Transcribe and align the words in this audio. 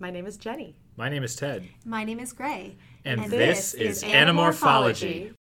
My 0.00 0.10
name 0.10 0.24
is 0.24 0.38
Jenny. 0.38 0.76
My 0.96 1.10
name 1.10 1.22
is 1.22 1.36
Ted, 1.36 1.68
My 1.84 2.04
name 2.04 2.20
is 2.20 2.32
Gray. 2.32 2.74
and, 3.04 3.20
And 3.20 3.30
this, 3.30 3.74
is 3.74 4.02
Anamorphology. 4.02 5.34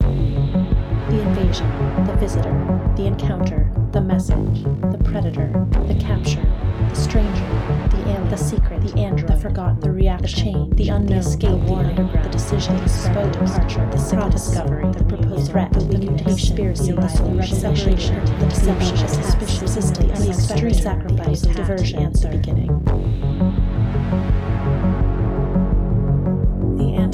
The 0.00 1.20
invasion, 1.22 1.68
the 2.06 2.14
visitor, 2.14 2.52
the 2.96 3.06
encounter, 3.06 3.68
the 3.90 4.00
message, 4.00 4.62
the 4.92 5.00
predator, 5.04 5.50
the 5.88 5.96
capture, 6.00 6.46
the 6.88 6.94
stranger, 6.94 7.46
the 7.90 8.02
alien, 8.10 8.28
the 8.28 8.36
secret, 8.36 8.80
the 8.82 8.96
android, 8.96 9.26
the 9.28 9.40
forgotten, 9.40 9.80
the 9.80 9.90
reaction, 9.90 10.38
the 10.38 10.42
chain, 10.52 10.70
the 10.76 10.88
unknown, 10.88 11.06
the 11.06 11.16
escape, 11.16 11.66
the 11.66 11.74
underground, 11.74 12.24
the 12.24 12.28
decision, 12.30 12.76
the 12.76 12.88
slow 12.88 13.28
departure, 13.30 13.88
the 13.90 13.98
sick 13.98 14.20
discovery, 14.30 14.88
the 14.92 15.02
proposed 15.02 15.50
threat, 15.50 15.72
the 15.72 15.98
mutation, 15.98 16.54
the 16.54 17.08
solution, 17.08 17.36
the 17.36 17.42
separation, 17.42 18.24
the 18.38 18.46
deception, 18.46 18.96
the 18.96 19.08
suspicious, 19.08 19.74
system. 19.74 20.06
the 20.06 20.14
unexpected 20.14 20.76
sacrifice, 20.76 21.40
the 21.42 21.54
diversion, 21.54 22.12
the 22.12 22.28
beginning. 22.28 23.15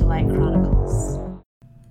The 0.02 0.09
Andalite 0.09 0.34
Chronicles. 0.37 1.19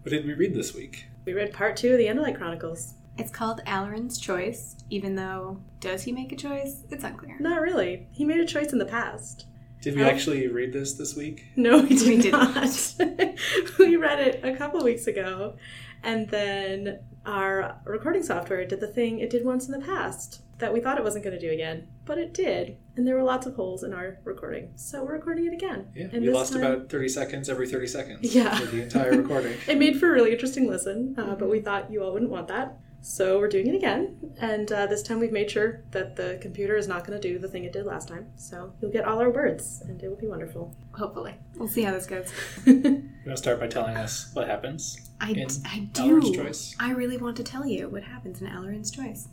What 0.01 0.09
did 0.09 0.25
we 0.25 0.33
read 0.33 0.53
this 0.53 0.75
week? 0.75 1.05
We 1.25 1.31
read 1.31 1.53
part 1.53 1.77
two 1.77 1.93
of 1.93 1.97
the 1.97 2.07
Andalite 2.07 2.35
Chronicles. 2.35 2.95
It's 3.17 3.31
called 3.31 3.61
Alloran's 3.65 4.19
Choice, 4.19 4.75
even 4.89 5.15
though 5.15 5.61
does 5.79 6.03
he 6.03 6.11
make 6.11 6.33
a 6.33 6.35
choice? 6.35 6.83
It's 6.91 7.05
unclear. 7.05 7.37
Not 7.39 7.61
really. 7.61 8.07
He 8.11 8.25
made 8.25 8.41
a 8.41 8.45
choice 8.45 8.73
in 8.73 8.79
the 8.79 8.85
past. 8.85 9.45
Did 9.81 9.95
we 9.95 10.03
Oh. 10.03 10.07
actually 10.07 10.45
read 10.49 10.73
this 10.73 10.95
this 10.95 11.15
week? 11.15 11.45
No, 11.55 11.81
we 11.83 11.87
did, 11.95 12.07
We 12.07 12.17
did 12.21 12.31
not. 12.33 12.95
we 13.79 13.95
read 13.95 14.19
it 14.19 14.41
a 14.43 14.57
couple 14.57 14.83
weeks 14.83 15.07
ago, 15.07 15.55
and 16.03 16.27
then 16.29 16.99
our 17.25 17.79
recording 17.85 18.23
software 18.23 18.65
did 18.65 18.81
the 18.81 18.87
thing 18.87 19.19
it 19.19 19.29
did 19.29 19.45
once 19.45 19.67
in 19.67 19.71
the 19.79 19.85
past 19.85 20.41
that 20.57 20.73
we 20.73 20.81
thought 20.81 20.97
it 20.97 21.03
wasn't 21.03 21.23
going 21.23 21.39
to 21.39 21.47
do 21.47 21.51
again, 21.53 21.87
but 22.05 22.17
it 22.17 22.33
did, 22.33 22.75
and 22.97 23.07
there 23.07 23.15
were 23.15 23.23
lots 23.23 23.45
of 23.47 23.55
holes 23.55 23.83
in 23.83 23.93
our 23.93 24.17
recording, 24.23 24.71
so 24.75 25.03
we're 25.03 25.13
recording 25.13 25.45
it 25.47 25.53
again. 25.53 25.87
Yeah, 25.95 26.05
and 26.11 26.21
we 26.21 26.27
this 26.27 26.35
lost 26.35 26.53
time- 26.53 26.63
about 26.63 26.89
30 26.89 27.07
seconds 27.09 27.49
every 27.49 27.67
30 27.67 27.87
seconds 27.87 28.35
Yeah. 28.35 28.55
for 28.57 28.65
the 28.65 28.81
entire 28.81 29.11
recording. 29.11 29.57
It 29.67 29.77
made 29.77 29.99
for 29.99 30.09
a 30.09 30.13
really 30.13 30.31
interesting 30.31 30.67
listen, 30.67 31.15
uh, 31.17 31.21
Mm-hmm. 31.23 31.39
but 31.39 31.49
we 31.49 31.59
thought 31.61 31.91
you 31.91 32.03
all 32.03 32.11
wouldn't 32.13 32.31
want 32.31 32.47
that. 32.49 32.77
So 33.03 33.39
we're 33.39 33.47
doing 33.47 33.65
it 33.65 33.73
again, 33.73 34.15
and 34.39 34.71
uh, 34.71 34.85
this 34.85 35.01
time 35.01 35.19
we've 35.19 35.31
made 35.31 35.49
sure 35.49 35.81
that 35.89 36.15
the 36.17 36.37
computer 36.39 36.75
is 36.75 36.87
not 36.87 37.03
going 37.03 37.19
to 37.19 37.27
do 37.27 37.39
the 37.39 37.47
thing 37.47 37.63
it 37.63 37.73
did 37.73 37.87
last 37.87 38.07
time. 38.07 38.27
So 38.35 38.73
you'll 38.79 38.91
get 38.91 39.05
all 39.05 39.17
our 39.19 39.31
words, 39.31 39.81
and 39.87 39.99
it 40.03 40.07
will 40.07 40.17
be 40.17 40.27
wonderful. 40.27 40.75
Hopefully. 40.91 41.33
We'll 41.55 41.67
see 41.67 41.81
how 41.81 41.93
this 41.93 42.05
goes. 42.05 42.31
You 42.63 42.75
want 42.83 43.09
to 43.25 43.37
start 43.37 43.59
by 43.59 43.65
telling 43.67 43.97
us 43.97 44.29
what 44.33 44.47
happens? 44.47 44.99
I, 45.19 45.31
in 45.31 45.47
I 45.65 45.79
do. 45.93 46.01
Alloran's 46.19 46.31
Choice? 46.35 46.75
I 46.79 46.91
really 46.91 47.17
want 47.17 47.37
to 47.37 47.43
tell 47.43 47.65
you 47.65 47.89
what 47.89 48.03
happens 48.03 48.39
in 48.39 48.45
Alloran's 48.47 48.91
Choice. 48.91 49.29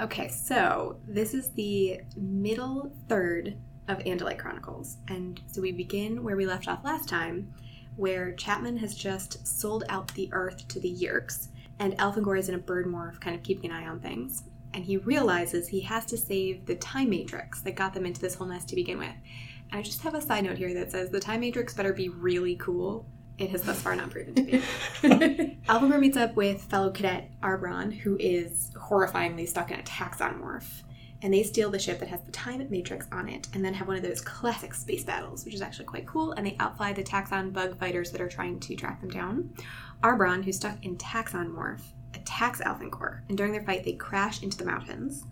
Okay, 0.00 0.28
so 0.28 0.96
this 1.08 1.34
is 1.34 1.50
the 1.50 2.02
middle 2.16 2.92
third 3.08 3.56
of 3.88 3.98
Andalite 3.98 4.38
Chronicles. 4.38 4.98
And 5.08 5.40
so 5.46 5.60
we 5.60 5.72
begin 5.72 6.22
where 6.22 6.36
we 6.36 6.46
left 6.46 6.68
off 6.68 6.84
last 6.84 7.08
time, 7.08 7.52
where 7.96 8.30
Chapman 8.32 8.76
has 8.76 8.94
just 8.94 9.44
sold 9.44 9.82
out 9.88 10.14
the 10.14 10.28
Earth 10.30 10.68
to 10.68 10.78
the 10.78 10.94
Yeerks, 10.94 11.48
and 11.80 11.98
Elfangor 11.98 12.38
is 12.38 12.48
in 12.48 12.54
a 12.54 12.58
bird 12.58 12.86
morph, 12.86 13.18
kind 13.18 13.34
of 13.34 13.42
keeping 13.42 13.72
an 13.72 13.76
eye 13.76 13.88
on 13.88 13.98
things. 13.98 14.44
And 14.72 14.84
he 14.84 14.98
realizes 14.98 15.66
he 15.66 15.80
has 15.80 16.06
to 16.06 16.16
save 16.16 16.66
the 16.66 16.76
time 16.76 17.10
matrix 17.10 17.60
that 17.62 17.74
got 17.74 17.92
them 17.92 18.06
into 18.06 18.20
this 18.20 18.36
whole 18.36 18.46
mess 18.46 18.64
to 18.66 18.76
begin 18.76 18.98
with. 18.98 19.16
And 19.72 19.80
I 19.80 19.82
just 19.82 20.02
have 20.02 20.14
a 20.14 20.20
side 20.20 20.44
note 20.44 20.58
here 20.58 20.74
that 20.74 20.92
says 20.92 21.10
the 21.10 21.18
time 21.18 21.40
matrix 21.40 21.74
better 21.74 21.92
be 21.92 22.08
really 22.08 22.54
cool. 22.54 23.04
It 23.38 23.50
has 23.50 23.62
thus 23.62 23.80
far 23.80 23.94
not 23.94 24.10
proven 24.10 24.34
to 24.34 24.42
be. 24.42 25.58
Alvin 25.68 26.00
meets 26.00 26.16
up 26.16 26.34
with 26.34 26.62
fellow 26.62 26.90
cadet 26.90 27.30
Arbron, 27.40 27.92
who 27.92 28.16
is 28.18 28.72
horrifyingly 28.76 29.48
stuck 29.48 29.70
in 29.70 29.78
a 29.78 29.82
Taxxon 29.84 30.40
morph. 30.40 30.82
And 31.22 31.34
they 31.34 31.42
steal 31.42 31.70
the 31.70 31.78
ship 31.78 31.98
that 32.00 32.08
has 32.08 32.22
the 32.22 32.32
time 32.32 32.64
matrix 32.70 33.06
on 33.10 33.28
it, 33.28 33.48
and 33.54 33.64
then 33.64 33.74
have 33.74 33.88
one 33.88 33.96
of 33.96 34.02
those 34.02 34.20
classic 34.20 34.74
space 34.74 35.04
battles, 35.04 35.44
which 35.44 35.54
is 35.54 35.62
actually 35.62 35.86
quite 35.86 36.06
cool. 36.06 36.32
And 36.32 36.46
they 36.46 36.56
outfly 36.58 36.92
the 36.92 37.02
Taxxon 37.02 37.52
bug 37.52 37.78
fighters 37.78 38.10
that 38.10 38.20
are 38.20 38.28
trying 38.28 38.58
to 38.60 38.76
track 38.76 39.00
them 39.00 39.10
down. 39.10 39.54
Arbron, 40.02 40.44
who's 40.44 40.56
stuck 40.56 40.84
in 40.84 40.96
Taxxon 40.96 41.52
morph, 41.52 41.82
attacks 42.14 42.60
Elfangor, 42.60 43.20
and 43.28 43.36
during 43.36 43.52
their 43.52 43.64
fight, 43.64 43.84
they 43.84 43.92
crash 43.92 44.42
into 44.42 44.58
the 44.58 44.64
mountains. 44.64 45.24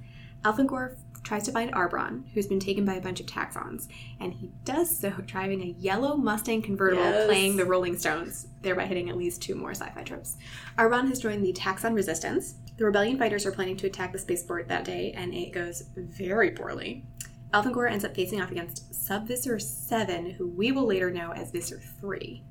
Elfangor 0.45 0.97
tries 1.27 1.43
to 1.43 1.51
find 1.53 1.73
Arbron, 1.73 2.23
who's 2.33 2.47
been 2.47 2.61
taken 2.61 2.85
by 2.85 2.95
a 2.95 3.01
bunch 3.01 3.19
of 3.19 3.27
Taxxons, 3.27 3.89
and 4.21 4.33
he 4.33 4.53
does 4.65 4.97
so 4.97 5.11
driving 5.27 5.61
a 5.61 5.75
yellow 5.79 6.17
Mustang 6.17 6.63
convertible 6.63 7.03
Yes. 7.03 7.27
playing 7.27 7.57
the 7.57 7.65
Rolling 7.65 7.99
Stones, 7.99 8.47
thereby 8.63 8.87
hitting 8.87 9.11
at 9.11 9.17
least 9.17 9.43
two 9.43 9.57
more 9.57 9.73
sci 9.73 9.89
fi 9.91 10.03
tropes. 10.05 10.37
Arbron 10.79 11.09
has 11.09 11.19
joined 11.19 11.45
the 11.45 11.53
Taxxon 11.53 11.95
Resistance. 11.95 12.55
The 12.77 12.85
rebellion 12.85 13.19
fighters 13.19 13.45
are 13.45 13.51
planning 13.53 13.77
to 13.79 13.87
attack 13.89 14.13
the 14.13 14.19
spaceport 14.21 14.69
that 14.69 14.85
day, 14.85 15.13
and 15.17 15.35
it 15.35 15.53
goes 15.53 15.83
very 15.97 16.53
poorly. 16.53 17.05
Elfangor 17.53 17.91
ends 17.91 18.05
up 18.05 18.15
facing 18.15 18.41
off 18.41 18.51
against 18.53 18.95
Sub-Visser 18.95 19.59
7, 19.59 20.31
who 20.33 20.47
we 20.47 20.71
will 20.71 20.87
later 20.87 21.11
know 21.11 21.33
as 21.33 21.51
Visser 21.51 21.81
3. 22.01 22.43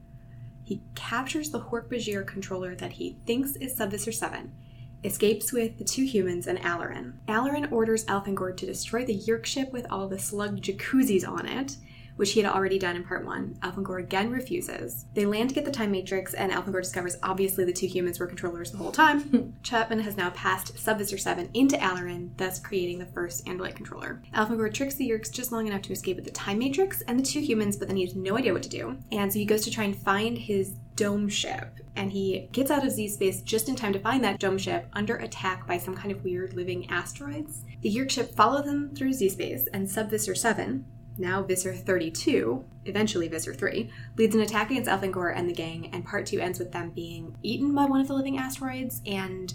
He 0.63 0.81
captures 0.95 1.51
the 1.51 1.61
Hork-Bajir 1.61 2.25
controller 2.25 2.75
that 2.75 2.93
he 2.93 3.17
thinks 3.25 3.55
is 3.57 3.75
Sub-Visser 3.77 4.11
7, 4.11 4.51
escapes 5.05 5.51
with 5.51 5.77
the 5.77 5.83
two 5.83 6.03
humans 6.03 6.47
and 6.47 6.59
Alloran. 6.59 7.13
Alloran 7.27 7.71
orders 7.71 8.05
Elfangor 8.05 8.55
to 8.57 8.65
destroy 8.65 9.05
the 9.05 9.17
Yeerk 9.17 9.45
ship 9.45 9.71
with 9.71 9.85
all 9.89 10.07
the 10.07 10.19
slug 10.19 10.61
jacuzzis 10.61 11.27
on 11.27 11.45
it, 11.45 11.77
which 12.15 12.31
he 12.31 12.41
had 12.41 12.51
already 12.51 12.79
done 12.79 12.95
in 12.95 13.03
part 13.03 13.25
one. 13.25 13.57
Elfangor 13.61 13.99
again 13.99 14.31
refuses. 14.31 15.05
They 15.13 15.25
land 15.25 15.49
to 15.49 15.55
get 15.55 15.65
the 15.65 15.71
time 15.71 15.91
matrix, 15.91 16.33
and 16.33 16.51
Elfangor 16.51 16.81
discovers 16.81 17.17
obviously 17.21 17.65
the 17.65 17.73
two 17.73 17.87
humans 17.87 18.19
were 18.19 18.27
controllers 18.27 18.71
the 18.71 18.77
whole 18.77 18.91
time. 18.91 19.55
Chapman 19.63 19.99
has 19.99 20.17
now 20.17 20.29
passed 20.31 20.77
Sub-Visser 20.79 21.17
7 21.17 21.49
into 21.53 21.77
Alloran, 21.77 22.29
thus 22.37 22.59
creating 22.59 22.99
the 22.99 23.05
first 23.05 23.45
Andalite 23.45 23.75
controller. 23.75 24.21
Elfangor 24.33 24.73
tricks 24.73 24.95
the 24.95 25.09
Yeerks 25.09 25.31
just 25.31 25.51
long 25.51 25.67
enough 25.67 25.81
to 25.83 25.93
escape 25.93 26.15
with 26.15 26.25
the 26.25 26.31
time 26.31 26.59
matrix 26.59 27.01
and 27.01 27.19
the 27.19 27.23
two 27.23 27.41
humans, 27.41 27.77
but 27.77 27.87
then 27.87 27.97
he 27.97 28.05
has 28.05 28.15
no 28.15 28.37
idea 28.37 28.53
what 28.53 28.63
to 28.63 28.69
do. 28.69 28.97
And 29.11 29.31
so 29.31 29.39
he 29.39 29.45
goes 29.45 29.63
to 29.65 29.71
try 29.71 29.83
and 29.83 29.95
find 29.95 30.37
his 30.37 30.75
dome 30.95 31.27
ship, 31.27 31.79
and 31.95 32.11
he 32.11 32.49
gets 32.51 32.71
out 32.71 32.85
of 32.85 32.91
Z 32.91 33.09
space 33.09 33.41
just 33.41 33.69
in 33.69 33.75
time 33.75 33.93
to 33.93 33.99
find 33.99 34.23
that 34.23 34.39
dome 34.39 34.57
ship 34.57 34.87
under 34.93 35.15
attack 35.17 35.65
by 35.67 35.77
some 35.77 35.95
kind 35.95 36.11
of 36.11 36.23
weird 36.23 36.53
living 36.53 36.89
asteroids. 36.89 37.63
The 37.81 37.95
Yeerk 37.95 38.11
ship 38.11 38.35
follows 38.35 38.65
them 38.65 38.93
through 38.95 39.13
Z 39.13 39.29
space, 39.29 39.67
and 39.73 39.89
Sub-Visser 39.89 40.35
7, 40.35 40.85
now 41.17 41.43
Visser 41.43 41.73
32, 41.73 42.65
eventually 42.85 43.27
Visser 43.27 43.53
3, 43.53 43.89
leads 44.17 44.35
an 44.35 44.41
attack 44.41 44.71
against 44.71 44.89
Elfangor 44.89 45.33
and 45.35 45.49
the 45.49 45.53
gang, 45.53 45.89
and 45.93 46.05
part 46.05 46.25
2 46.25 46.39
ends 46.39 46.59
with 46.59 46.71
them 46.71 46.89
being 46.89 47.37
eaten 47.41 47.73
by 47.73 47.85
one 47.85 48.01
of 48.01 48.07
the 48.07 48.13
living 48.13 48.37
asteroids 48.37 49.01
and 49.05 49.53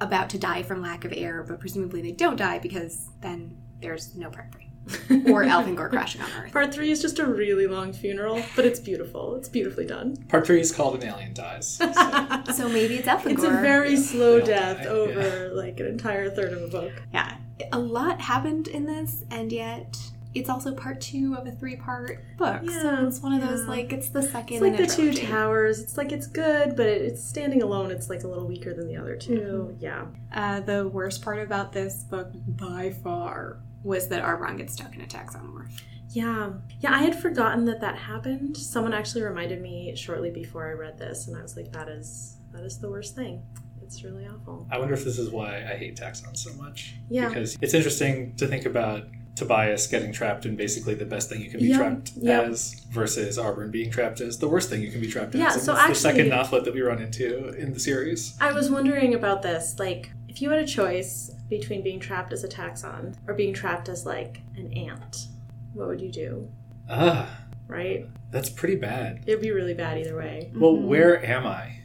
about 0.00 0.28
to 0.30 0.38
die 0.38 0.62
from 0.62 0.82
lack 0.82 1.04
of 1.04 1.12
air, 1.14 1.44
but 1.46 1.60
presumably 1.60 2.02
they 2.02 2.12
don't 2.12 2.36
die 2.36 2.58
because 2.58 3.10
then 3.20 3.56
there's 3.80 4.14
no 4.16 4.30
part 4.30 4.52
3. 4.52 4.63
Or 5.10 5.44
Elfangor 5.44 5.88
crashing 5.88 6.20
on 6.20 6.28
Earth. 6.38 6.52
Part 6.52 6.74
three 6.74 6.90
is 6.90 7.00
just 7.00 7.18
a 7.18 7.26
really 7.26 7.66
long 7.66 7.92
funeral, 7.92 8.42
but 8.56 8.64
it's 8.64 8.80
beautiful. 8.80 9.34
It's 9.36 9.48
beautifully 9.48 9.86
done. 9.86 10.16
Part 10.28 10.46
three 10.46 10.60
is 10.60 10.72
called 10.72 11.02
An 11.02 11.08
Alien 11.08 11.34
Dies. 11.34 11.78
So, 12.46 12.52
So 12.52 12.68
maybe 12.68 12.96
it's 12.96 13.08
Elfangor. 13.08 13.30
It's 13.32 13.44
a 13.44 13.50
very 13.50 13.94
Yeah, 13.94 14.00
slow 14.00 14.40
death 14.40 14.82
die, 14.84 14.88
over 14.88 15.50
like 15.54 15.80
an 15.80 15.86
entire 15.86 16.28
third 16.30 16.52
of 16.52 16.62
a 16.62 16.68
book. 16.68 16.92
Yeah. 17.12 17.36
A 17.72 17.78
lot 17.78 18.20
happened 18.20 18.68
in 18.68 18.84
this, 18.84 19.24
and 19.30 19.50
yet 19.52 19.96
it's 20.34 20.50
also 20.50 20.74
part 20.74 21.00
two 21.00 21.34
of 21.36 21.46
a 21.46 21.52
three 21.52 21.76
part 21.76 22.18
book. 22.36 22.62
so 22.68 22.70
Yeah, 22.72 23.06
it's 23.06 23.20
one 23.20 23.32
of 23.34 23.48
those, 23.48 23.60
yeah. 23.60 23.66
like, 23.68 23.92
it's 23.92 24.08
the 24.08 24.22
second 24.22 24.56
It's 24.56 24.62
like 24.62 24.74
in 24.74 24.82
a 24.84 24.86
the 24.86 24.92
two 24.92 25.12
towers. 25.14 25.78
It's 25.80 25.96
like 25.96 26.10
it's 26.10 26.26
good, 26.26 26.74
but 26.76 26.86
it, 26.86 27.02
it's 27.02 27.22
standing 27.24 27.62
alone. 27.62 27.90
It's 27.92 28.10
like 28.10 28.24
a 28.24 28.28
little 28.28 28.46
weaker 28.48 28.74
than 28.74 28.88
the 28.88 28.96
other 28.96 29.16
2 29.16 29.32
Mm-hmm. 29.32 29.76
Yeah. 29.82 30.06
Uh, 30.32 30.60
the 30.60 30.88
worst 30.88 31.22
part 31.22 31.38
about 31.40 31.72
this 31.72 32.02
book, 32.02 32.30
by 32.34 32.90
far, 32.90 33.58
was 33.84 34.08
that 34.08 34.22
Arbron 34.24 34.56
gets 34.58 34.72
stuck 34.72 34.94
in 34.94 35.00
a 35.02 35.06
Taxxon 35.06 35.46
morph. 35.52 35.80
Yeah. 36.10 36.52
Yeah, 36.80 36.92
I 36.94 37.02
had 37.02 37.20
forgotten 37.20 37.64
that 37.66 37.80
that 37.80 37.96
happened. 37.96 38.56
Someone 38.56 38.94
actually 38.94 39.22
reminded 39.22 39.60
me 39.60 39.94
shortly 39.96 40.30
before 40.30 40.68
I 40.68 40.72
read 40.72 40.98
this, 40.98 41.28
and 41.28 41.36
I 41.36 41.42
was 41.42 41.56
like, 41.56 41.70
that 41.72 41.88
is 41.88 42.38
that 42.52 42.64
is 42.64 42.78
the 42.78 42.88
worst 42.88 43.14
thing. 43.14 43.42
It's 43.82 44.02
really 44.02 44.26
awful. 44.26 44.66
I 44.70 44.78
wonder 44.78 44.94
if 44.94 45.04
this 45.04 45.18
is 45.18 45.30
why 45.30 45.56
I 45.58 45.76
hate 45.76 45.96
Taxxons 45.96 46.38
so 46.38 46.52
much. 46.54 46.94
Yeah. 47.10 47.28
Because 47.28 47.56
it's 47.60 47.74
interesting 47.74 48.34
to 48.36 48.46
think 48.46 48.64
about 48.64 49.02
Tobias 49.34 49.88
getting 49.88 50.12
trapped 50.12 50.46
in 50.46 50.54
basically 50.54 50.94
the 50.94 51.04
best 51.04 51.28
thing 51.28 51.40
you 51.42 51.50
can 51.50 51.58
be 51.60 51.66
Yeah, 51.66 51.76
trapped 51.78 52.12
yeah. 52.16 52.42
as 52.42 52.74
versus 52.90 53.36
Arbron 53.36 53.72
being 53.72 53.90
trapped 53.90 54.20
as 54.20 54.38
the 54.38 54.48
worst 54.48 54.70
thing 54.70 54.80
you 54.80 54.90
can 54.92 55.00
be 55.00 55.08
trapped 55.08 55.34
Yeah, 55.34 55.48
as. 55.48 55.54
And 55.56 55.62
so 55.64 55.74
it's 55.74 55.86
the 55.88 55.94
second 55.96 56.32
actually- 56.32 56.60
Nothlit 56.60 56.64
that 56.64 56.74
we 56.74 56.80
run 56.82 57.02
into 57.02 57.48
in 57.48 57.72
the 57.74 57.80
series. 57.80 58.36
I 58.40 58.52
was 58.52 58.70
wondering 58.70 59.12
about 59.14 59.42
this. 59.42 59.76
Like, 59.78 60.10
if 60.34 60.42
you 60.42 60.50
had 60.50 60.58
a 60.58 60.66
choice 60.66 61.30
between 61.48 61.80
being 61.84 62.00
trapped 62.00 62.32
as 62.32 62.42
a 62.42 62.48
Taxxon 62.48 63.14
or 63.28 63.34
being 63.34 63.54
trapped 63.54 63.88
as 63.88 64.04
like 64.04 64.40
an 64.56 64.72
ant, 64.72 65.28
what 65.74 65.86
would 65.86 66.00
you 66.00 66.10
do? 66.10 66.50
Ah, 66.90 67.38
Right? 67.68 68.06
that's 68.32 68.50
pretty 68.50 68.74
bad. 68.74 69.22
It 69.26 69.30
would 69.30 69.40
be 69.40 69.52
really 69.52 69.74
bad 69.74 69.96
either 69.96 70.16
way. 70.16 70.50
Well, 70.56 70.72
Mhm. 70.74 70.86
where 70.88 71.24
am 71.24 71.46
I? 71.46 71.76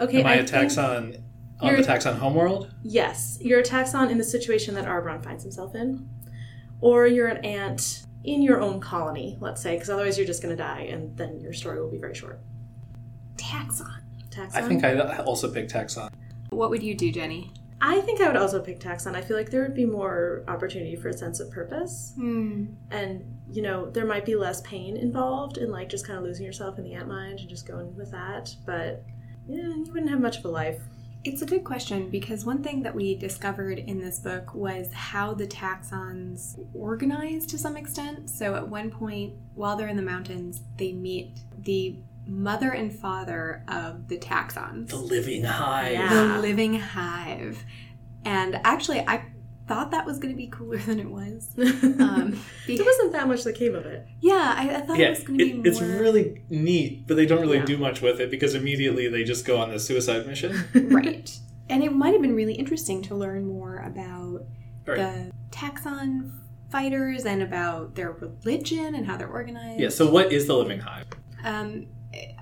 Okay, 0.00 0.20
am 0.20 0.26
I, 0.26 0.36
a 0.36 0.46
think- 0.46 0.50
Taxxon 0.72 1.20
on 1.60 1.76
the 1.76 1.82
Taxxon 1.82 2.14
homeworld? 2.16 2.74
Yes, 2.82 3.36
you're 3.42 3.60
a 3.60 3.62
Taxxon 3.62 4.10
in 4.10 4.16
the 4.16 4.24
situation 4.24 4.74
that 4.76 4.86
Arbron 4.86 5.22
finds 5.22 5.42
himself 5.44 5.74
in, 5.74 6.08
or 6.80 7.06
you're 7.06 7.28
an 7.28 7.44
ant 7.44 8.04
in 8.24 8.40
your 8.40 8.62
own 8.62 8.80
colony, 8.80 9.36
let's 9.40 9.60
say, 9.60 9.74
because 9.74 9.90
otherwise 9.90 10.16
you're 10.16 10.26
just 10.26 10.42
going 10.42 10.56
to 10.56 10.60
die, 10.60 10.80
and 10.90 11.14
then 11.18 11.38
your 11.38 11.52
story 11.52 11.78
will 11.82 11.90
be 11.90 11.98
very 11.98 12.14
short. 12.14 12.40
Taxxon. 13.36 14.00
Taxxon. 14.30 14.54
I 14.56 14.62
think 14.62 14.82
I 14.84 15.18
also 15.18 15.52
pick 15.52 15.68
Taxxon. 15.68 16.08
What 16.48 16.70
would 16.70 16.82
you 16.82 16.94
do, 16.96 17.12
Jenny? 17.12 17.52
I 17.86 18.00
think 18.00 18.22
I 18.22 18.28
would 18.28 18.36
also 18.36 18.62
pick 18.62 18.80
Taxxon. 18.80 19.14
I 19.14 19.20
feel 19.20 19.36
like 19.36 19.50
there 19.50 19.60
would 19.60 19.74
be 19.74 19.84
more 19.84 20.42
opportunity 20.48 20.96
for 20.96 21.10
a 21.10 21.12
sense 21.12 21.38
of 21.38 21.50
purpose. 21.50 22.14
Hmm. 22.16 22.64
And, 22.90 23.22
you 23.46 23.60
know, 23.60 23.90
there 23.90 24.06
might 24.06 24.24
be 24.24 24.36
less 24.36 24.62
pain 24.62 24.96
involved 24.96 25.58
in 25.58 25.70
like 25.70 25.90
just 25.90 26.06
kind 26.06 26.18
of 26.18 26.24
losing 26.24 26.46
yourself 26.46 26.78
in 26.78 26.84
the 26.84 26.94
ant 26.94 27.08
mind 27.08 27.40
and 27.40 27.48
just 27.48 27.68
going 27.68 27.94
with 27.94 28.10
that. 28.10 28.56
But 28.64 29.04
yeah, 29.46 29.68
you 29.68 29.92
wouldn't 29.92 30.08
have 30.08 30.20
much 30.20 30.38
of 30.38 30.46
a 30.46 30.48
life. 30.48 30.80
It's 31.24 31.42
a 31.42 31.46
good 31.46 31.62
question 31.62 32.08
because 32.08 32.46
one 32.46 32.62
thing 32.62 32.82
that 32.84 32.94
we 32.94 33.16
discovered 33.16 33.78
in 33.78 34.00
this 34.00 34.18
book 34.18 34.54
was 34.54 34.90
how 34.94 35.34
the 35.34 35.46
Taxxons 35.46 36.58
organize 36.74 37.44
to 37.46 37.58
some 37.58 37.76
extent. 37.76 38.30
So 38.30 38.54
at 38.54 38.66
one 38.66 38.90
point, 38.90 39.34
while 39.54 39.76
they're 39.76 39.88
in 39.88 39.96
the 39.96 40.02
mountains, 40.02 40.62
they 40.78 40.92
meet 40.94 41.38
the 41.58 41.98
mother 42.26 42.70
and 42.70 42.92
father 42.92 43.62
of 43.68 44.08
the 44.08 44.16
Taxxons, 44.18 44.88
The 44.88 44.96
living 44.96 45.44
hive. 45.44 45.92
Yeah. 45.92 46.08
the 46.14 46.38
living 46.40 46.78
hive. 46.80 47.62
And 48.24 48.58
actually, 48.64 49.00
I 49.00 49.26
thought 49.66 49.90
that 49.92 50.04
was 50.06 50.18
going 50.18 50.32
to 50.32 50.36
be 50.36 50.46
cooler 50.46 50.78
than 50.78 50.98
it 51.00 51.10
was. 51.10 51.50
Um, 52.04 52.38
be- 52.66 52.76
there 52.76 52.84
wasn't 52.86 53.12
that 53.12 53.26
much 53.28 53.44
that 53.44 53.54
came 53.54 53.74
of 53.74 53.86
it. 53.86 54.06
yeah, 54.20 54.54
I, 54.56 54.76
I 54.76 54.80
thought 54.82 54.98
Yeah, 54.98 55.06
it 55.06 55.10
was 55.10 55.24
going 55.24 55.38
to 55.38 55.44
be 55.44 55.52
more. 55.54 55.66
it's 55.66 55.80
really 55.80 56.42
neat, 56.50 57.06
but 57.06 57.16
they 57.16 57.26
don't 57.26 57.40
really 57.40 57.58
Yeah. 57.58 57.64
do 57.64 57.76
much 57.78 58.00
with 58.02 58.20
it 58.20 58.30
because 58.30 58.54
immediately 58.54 59.08
they 59.08 59.24
just 59.24 59.44
go 59.44 59.58
on 59.58 59.70
the 59.70 59.78
suicide 59.78 60.26
mission. 60.26 60.64
right. 60.74 61.36
And 61.68 61.82
it 61.82 61.92
might 61.92 62.12
have 62.12 62.20
been 62.22 62.34
really 62.34 62.54
interesting 62.54 63.00
to 63.02 63.14
learn 63.14 63.46
more 63.46 63.76
about 63.78 64.44
Right. 64.86 64.98
the 64.98 65.32
Taxxon 65.50 66.30
fighters 66.70 67.24
and 67.24 67.42
about 67.42 67.94
their 67.94 68.12
religion 68.12 68.94
and 68.94 69.06
how 69.06 69.16
they're 69.16 69.28
organized. 69.30 69.80
Yeah, 69.80 69.88
so 69.88 70.10
what 70.10 70.30
is 70.32 70.46
the 70.46 70.54
living 70.56 70.80
hive? 70.80 71.06
Um, 71.42 71.86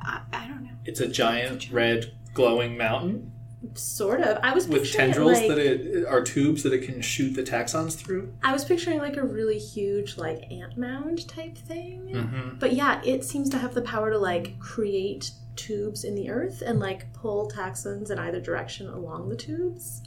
I, 0.00 0.20
I 0.32 0.46
don't 0.46 0.64
know. 0.64 0.70
It's 0.84 1.00
a 1.00 1.08
giant 1.08 1.70
red 1.70 2.12
glowing 2.34 2.76
mountain 2.76 3.32
Sort 3.74 4.20
of. 4.22 4.38
I 4.42 4.54
was 4.54 4.66
with 4.66 4.92
tendrils 4.92 5.38
like, 5.38 5.48
that 5.48 5.58
it 5.58 6.04
are 6.06 6.22
tubes 6.22 6.64
that 6.64 6.72
it 6.72 6.82
can 6.82 7.00
shoot 7.00 7.30
the 7.30 7.42
Taxxons 7.42 7.96
through. 7.96 8.34
I 8.42 8.52
was 8.52 8.64
picturing 8.64 8.98
like 8.98 9.16
a 9.16 9.22
really 9.22 9.58
huge 9.58 10.18
like 10.18 10.50
ant 10.50 10.76
mound 10.76 11.28
type 11.28 11.56
thing. 11.56 12.10
Mm-hmm. 12.12 12.58
But 12.58 12.72
yeah, 12.72 13.00
it 13.04 13.24
seems 13.24 13.48
to 13.50 13.58
have 13.58 13.74
the 13.74 13.82
power 13.82 14.10
to 14.10 14.18
like 14.18 14.58
create 14.58 15.30
tubes 15.54 16.02
in 16.02 16.16
the 16.16 16.28
earth 16.28 16.60
and 16.60 16.80
like 16.80 17.12
pull 17.12 17.48
Taxxons 17.48 18.10
in 18.10 18.18
either 18.18 18.40
direction 18.40 18.88
along 18.88 19.28
the 19.28 19.36
tubes, 19.36 20.02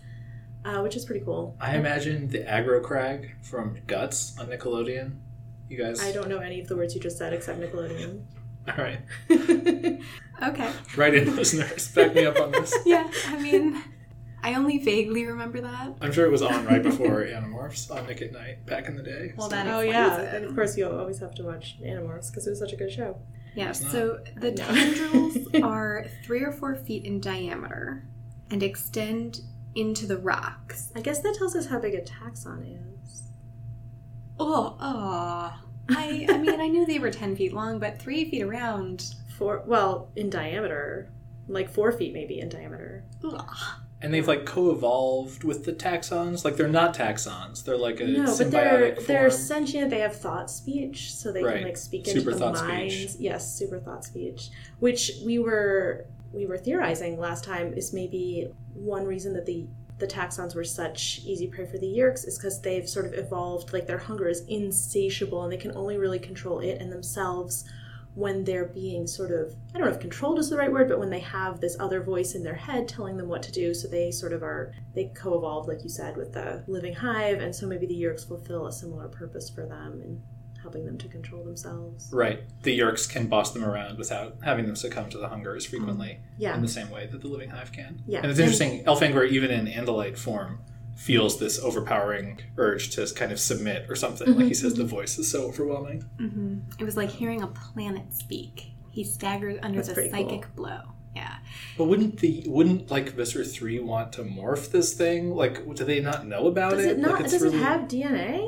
uh, 0.65 0.81
which 0.81 0.97
is 0.97 1.05
pretty 1.05 1.23
cool. 1.23 1.55
I 1.61 1.77
imagine 1.77 2.27
the 2.27 2.39
aggro 2.39 2.83
crag 2.83 3.35
from 3.41 3.79
Guts 3.87 4.37
on 4.37 4.47
Nickelodeon. 4.47 5.15
You 5.69 5.77
guys, 5.77 6.03
I 6.03 6.11
don't 6.11 6.27
know 6.27 6.39
any 6.39 6.59
of 6.59 6.67
the 6.67 6.75
words 6.75 6.93
you 6.93 6.99
just 6.99 7.17
said 7.17 7.31
except 7.31 7.61
Nickelodeon. 7.61 8.21
All 8.67 8.75
right, 8.83 8.99
Okay. 10.43 10.71
write 10.97 11.13
in, 11.15 11.35
listeners. 11.35 11.91
Back 11.93 12.15
me 12.15 12.25
up 12.25 12.39
on 12.39 12.51
this. 12.51 12.73
Yeah, 12.85 13.09
I 13.27 13.39
mean, 13.41 13.81
I 14.43 14.55
only 14.55 14.79
vaguely 14.79 15.25
remember 15.25 15.61
that. 15.61 15.95
I'm 16.01 16.11
sure 16.11 16.25
it 16.25 16.31
was 16.31 16.41
on 16.41 16.65
right 16.65 16.81
before 16.83 17.23
Animorphs 17.25 17.89
on 17.95 18.07
Nick 18.07 18.21
at 18.21 18.31
Night 18.31 18.65
back 18.65 18.87
in 18.87 18.95
the 18.95 19.03
day. 19.03 19.33
Well, 19.37 19.49
so- 19.49 19.55
that 19.55 19.67
oh 19.67 19.81
yeah, 19.81 20.19
it. 20.21 20.35
and 20.35 20.45
of 20.45 20.55
course 20.55 20.75
you 20.77 20.87
always 20.89 21.19
have 21.19 21.35
to 21.35 21.43
watch 21.43 21.77
Animorphs 21.81 22.31
because 22.31 22.47
it 22.47 22.49
was 22.51 22.59
such 22.59 22.73
a 22.73 22.75
good 22.75 22.91
show. 22.91 23.17
Yeah, 23.55 23.69
It's 23.69 23.79
so 23.91 24.19
the 24.35 24.51
No. 24.51 24.65
tendrils 24.65 25.37
are 25.63 26.05
three 26.25 26.43
or 26.43 26.51
four 26.51 26.75
feet 26.75 27.05
in 27.05 27.21
diameter 27.21 28.03
and 28.51 28.61
extend 28.61 29.39
into 29.75 30.05
the 30.07 30.17
rocks. 30.17 30.91
I 30.95 31.01
guess 31.01 31.21
that 31.21 31.35
tells 31.37 31.55
us 31.55 31.67
how 31.67 31.79
big 31.79 31.93
a 31.93 32.01
Taxxon 32.01 32.77
is. 33.03 33.23
Oh, 34.39 34.75
oh. 34.81 35.53
I, 35.89 36.25
I 36.29 36.37
mean, 36.37 36.59
I 36.59 36.67
knew 36.67 36.85
they 36.85 36.99
were 36.99 37.11
10 37.11 37.35
feet 37.35 37.53
long, 37.53 37.79
but 37.79 37.99
three 37.99 38.29
feet 38.29 38.41
around. 38.41 39.13
Four, 39.37 39.63
well, 39.65 40.09
in 40.15 40.29
diameter, 40.29 41.11
like 41.47 41.69
four 41.69 41.91
feet 41.91 42.13
maybe 42.13 42.39
in 42.39 42.47
diameter. 42.49 43.03
Ugh. 43.23 43.55
and 44.01 44.13
they've 44.13 44.27
like 44.27 44.45
co-evolved 44.45 45.43
with 45.43 45.65
the 45.65 45.73
Taxxons. 45.73 46.45
Like 46.45 46.55
they're 46.55 46.67
not 46.69 46.93
Taxxons; 46.95 47.63
they're 47.65 47.77
like 47.77 47.99
a 47.99 48.05
No, 48.05 48.23
symbiotic 48.23 48.45
but 48.45 48.51
they're 48.51 48.95
form. 48.95 49.05
they're 49.07 49.29
sentient. 49.29 49.89
They 49.89 49.99
have 49.99 50.15
thought 50.15 50.49
speech, 50.49 51.13
so 51.13 51.31
they 51.33 51.43
Right. 51.43 51.55
can 51.57 51.63
like 51.65 51.77
speak 51.77 52.05
Super 52.05 52.31
into 52.31 52.39
the 52.45 52.51
minds. 52.53 52.93
speech. 52.95 53.15
Yes, 53.19 53.53
super 53.57 53.79
thought 53.79 54.05
speech, 54.05 54.49
which 54.79 55.11
we 55.25 55.37
were 55.39 56.05
we 56.31 56.45
were 56.45 56.57
theorizing 56.57 57.19
last 57.19 57.43
time 57.43 57.73
is 57.73 57.91
maybe 57.93 58.47
one 58.73 59.05
reason 59.05 59.33
that 59.33 59.45
the 59.45 59.65
the 59.97 60.07
Taxxons 60.07 60.55
were 60.55 60.63
such 60.63 61.21
easy 61.23 61.47
prey 61.47 61.65
for 61.65 61.77
the 61.77 61.87
Yeerks 61.87 62.27
is 62.27 62.37
because 62.37 62.61
they've 62.61 62.87
sort 62.87 63.05
of 63.05 63.13
evolved 63.13 63.71
like 63.71 63.87
their 63.87 63.97
hunger 63.97 64.27
is 64.27 64.43
insatiable 64.47 65.43
and 65.43 65.51
they 65.51 65.57
can 65.57 65.75
only 65.75 65.97
really 65.97 66.19
control 66.19 66.59
it 66.59 66.81
and 66.81 66.91
themselves 66.91 67.63
when 68.15 68.45
they're 68.45 68.65
being 68.65 69.05
sort 69.05 69.31
of 69.31 69.53
I 69.73 69.77
don't 69.77 69.87
know 69.87 69.93
if 69.93 69.99
controlled 69.99 70.39
is 70.39 70.49
the 70.49 70.57
right 70.57 70.71
word, 70.71 70.87
but 70.87 70.99
when 70.99 71.09
they 71.09 71.19
have 71.19 71.59
this 71.59 71.77
other 71.79 72.01
voice 72.01 72.33
in 72.33 72.43
their 72.43 72.55
head 72.55 72.87
telling 72.87 73.17
them 73.17 73.27
what 73.27 73.43
to 73.43 73.51
do, 73.51 73.73
so 73.73 73.87
they 73.87 74.09
sort 74.09 74.31
of 74.31 74.41
are 74.41 74.73
they 74.93 75.11
co-evolved, 75.13 75.67
like 75.67 75.83
you 75.83 75.89
said, 75.89 76.15
with 76.15 76.33
the 76.33 76.63
living 76.67 76.93
hive, 76.93 77.41
and 77.41 77.53
so 77.53 77.67
maybe 77.67 77.85
the 77.85 78.01
Yeerks 78.01 78.25
fulfill 78.25 78.67
a 78.67 78.71
similar 78.71 79.09
purpose 79.09 79.49
for 79.49 79.65
them 79.65 80.01
in 80.01 80.21
helping 80.65 80.83
them 80.85 80.97
to 80.97 81.07
control 81.07 81.43
themselves. 81.43 82.09
right. 82.11 82.39
The 82.63 82.77
Yeerks 82.79 83.07
can 83.07 83.27
boss 83.27 83.51
them 83.53 83.63
around 83.63 83.99
without 83.99 84.37
having 84.43 84.65
them 84.65 84.75
succumb 84.75 85.09
to 85.11 85.17
the 85.19 85.27
hunger 85.29 85.55
as 85.55 85.63
frequently 85.65 86.19
Yeah. 86.39 86.55
in 86.55 86.61
the 86.63 86.67
same 86.67 86.89
way 86.89 87.05
that 87.11 87.21
the 87.21 87.27
living 87.27 87.51
hive 87.51 87.71
can. 87.71 88.01
Yeah. 88.07 88.21
and 88.21 88.31
it's 88.31 88.39
interesting. 88.39 88.83
Elfangor, 88.85 89.29
even 89.29 89.51
in 89.51 89.67
Andalite 89.67 90.17
form, 90.17 90.59
feels 90.95 91.37
this 91.39 91.59
overpowering 91.59 92.39
urge 92.57 92.89
to 92.95 93.05
kind 93.13 93.31
of 93.31 93.39
submit 93.39 93.85
or 93.89 93.95
something. 93.95 94.33
Like 94.35 94.47
he 94.47 94.53
says, 94.55 94.73
the 94.73 94.85
voice 94.85 95.19
is 95.19 95.29
so 95.29 95.43
overwhelming. 95.43 96.01
hmm 96.17 96.59
It 96.79 96.83
was 96.83 96.97
like 96.97 97.09
hearing 97.11 97.43
a 97.43 97.47
planet 97.47 98.11
speak. 98.13 98.71
He 98.89 99.03
staggered 99.03 99.59
under 99.61 99.77
That's 99.77 99.89
the 99.89 99.93
pretty 99.93 100.09
psychic 100.09 100.55
blow. 100.55 100.79
Yeah. 101.15 101.35
But 101.77 101.85
wouldn't 101.85 102.19
the 102.19 102.43
wouldn't 102.47 102.89
like 102.89 103.09
Visser 103.11 103.43
three 103.43 103.79
want 103.79 104.11
to 104.13 104.23
morph 104.23 104.71
this 104.71 104.93
thing? 104.93 105.29
Like, 105.35 105.55
do 105.75 105.83
they 105.85 105.99
not 106.01 106.25
know 106.27 106.47
about 106.47 106.71
Does 106.71 106.85
it 106.85 106.97
not? 106.99 107.11
Like, 107.11 107.21
it's 107.25 107.33
does 107.33 107.41
really- 107.43 107.57
it 107.57 107.61
have 107.63 107.81
DNA? 107.87 108.45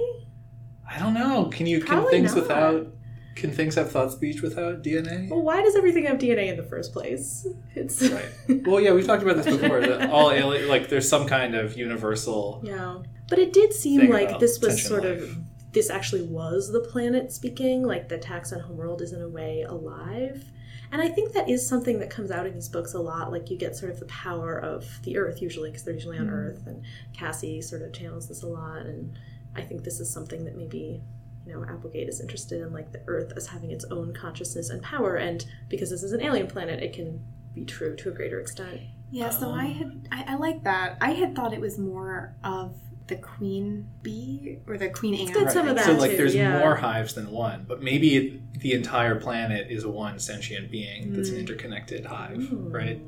I 0.89 0.99
don't 0.99 1.13
know. 1.13 1.45
Can 1.51 1.65
you 1.67 1.79
can 1.79 1.87
Probably 1.87 2.11
things 2.11 2.33
not. 2.35 2.41
without 2.43 2.87
can 3.35 3.51
things 3.51 3.75
have 3.75 3.91
thought 3.91 4.11
speech 4.11 4.41
without 4.41 4.81
DNA? 4.83 5.29
Well, 5.29 5.43
why 5.43 5.61
does 5.61 5.75
everything 5.75 6.05
have 6.05 6.17
DNA 6.17 6.47
in 6.47 6.57
the 6.57 6.63
first 6.63 6.91
place? 6.91 7.45
It's 7.75 8.01
Right. 8.01 8.25
Well, 8.65 8.79
yeah, 8.81 8.93
we've 8.93 9.05
talked 9.05 9.21
about 9.21 9.35
this 9.43 9.45
before. 9.57 9.79
That 9.81 10.09
all 10.11 10.31
alien, 10.31 10.67
like 10.67 10.89
there's 10.89 11.07
some 11.07 11.27
kind 11.27 11.53
of 11.53 11.77
universal. 11.77 12.61
Yeah. 12.63 12.97
But 13.29 13.37
it 13.39 13.53
did 13.53 13.73
seem 13.73 14.09
like 14.09 14.39
this 14.39 14.59
was 14.59 14.83
sort 14.83 15.03
life. 15.03 15.21
of 15.21 15.37
this 15.73 15.89
actually 15.91 16.23
was 16.23 16.71
the 16.71 16.79
planet 16.79 17.31
speaking, 17.31 17.83
like 17.83 18.09
the 18.09 18.17
Taxxon 18.17 18.61
homeworld 18.61 19.01
is 19.01 19.13
in 19.13 19.21
a 19.21 19.27
way 19.29 19.61
alive. 19.67 20.43
And 20.91 21.01
I 21.01 21.09
think 21.09 21.33
that 21.33 21.49
is 21.49 21.67
something 21.67 21.99
that 21.99 22.09
comes 22.09 22.31
out 22.31 22.47
in 22.47 22.53
these 22.53 22.69
books 22.69 22.93
a 22.93 22.99
lot. 22.99 23.31
Like 23.31 23.51
you 23.51 23.57
get 23.57 23.75
sort 23.75 23.91
of 23.91 23.99
the 23.99 24.05
power 24.05 24.57
of 24.57 24.85
the 25.03 25.17
earth 25.17 25.41
usually, 25.41 25.69
because 25.69 25.83
they're 25.83 25.93
usually 25.93 26.17
on 26.17 26.27
Mhm. 26.27 26.31
Earth, 26.33 26.63
and 26.65 26.81
Cassie 27.13 27.61
sort 27.61 27.81
of 27.83 27.91
channels 27.93 28.29
this 28.29 28.41
a 28.41 28.47
lot. 28.47 28.85
And 28.85 29.13
I 29.57 29.61
think 29.63 29.83
this 29.83 29.99
is 29.99 30.11
something 30.11 30.45
that 30.45 30.55
maybe 30.55 31.01
you 31.45 31.53
know 31.53 31.63
Applegate 31.65 32.07
is 32.09 32.19
interested 32.21 32.61
in, 32.61 32.73
like 32.73 32.91
the 32.91 33.01
Earth 33.07 33.33
as 33.35 33.47
having 33.47 33.71
its 33.71 33.85
own 33.85 34.13
consciousness 34.13 34.69
and 34.69 34.81
power. 34.81 35.15
And 35.15 35.45
because 35.69 35.89
this 35.89 36.03
is 36.03 36.11
an 36.13 36.21
alien 36.21 36.47
planet, 36.47 36.81
it 36.83 36.93
can 36.93 37.23
be 37.53 37.65
true 37.65 37.95
to 37.97 38.09
a 38.09 38.11
greater 38.11 38.39
extent. 38.39 38.81
Yeah, 39.09 39.29
so 39.29 39.51
I 39.51 39.65
had 39.65 40.07
I, 40.11 40.25
I 40.33 40.35
like 40.35 40.63
that. 40.63 40.97
I 41.01 41.11
had 41.11 41.35
thought 41.35 41.53
it 41.53 41.61
was 41.61 41.77
more 41.79 42.35
of 42.43 42.75
the 43.07 43.15
queen 43.15 43.87
bee 44.01 44.57
or 44.67 44.77
the 44.77 44.89
queen 44.89 45.15
ant. 45.15 45.33
got 45.33 45.49
some 45.49 45.69
of 45.69 45.77
that 45.77 45.85
so 45.85 45.93
like 45.93 46.11
too, 46.11 46.17
there's 46.17 46.35
yeah. 46.35 46.59
more 46.59 46.75
hives 46.75 47.13
than 47.13 47.31
one, 47.31 47.63
but 47.65 47.81
maybe 47.81 48.43
the 48.59 48.73
entire 48.73 49.15
planet 49.15 49.67
is 49.71 49.85
one 49.85 50.19
sentient 50.19 50.69
being 50.69 51.13
that's 51.13 51.29
an 51.29 51.35
Mm. 51.35 51.39
interconnected 51.39 52.05
hive, 52.05 52.37
Mm. 52.37 52.73
right? 52.73 53.01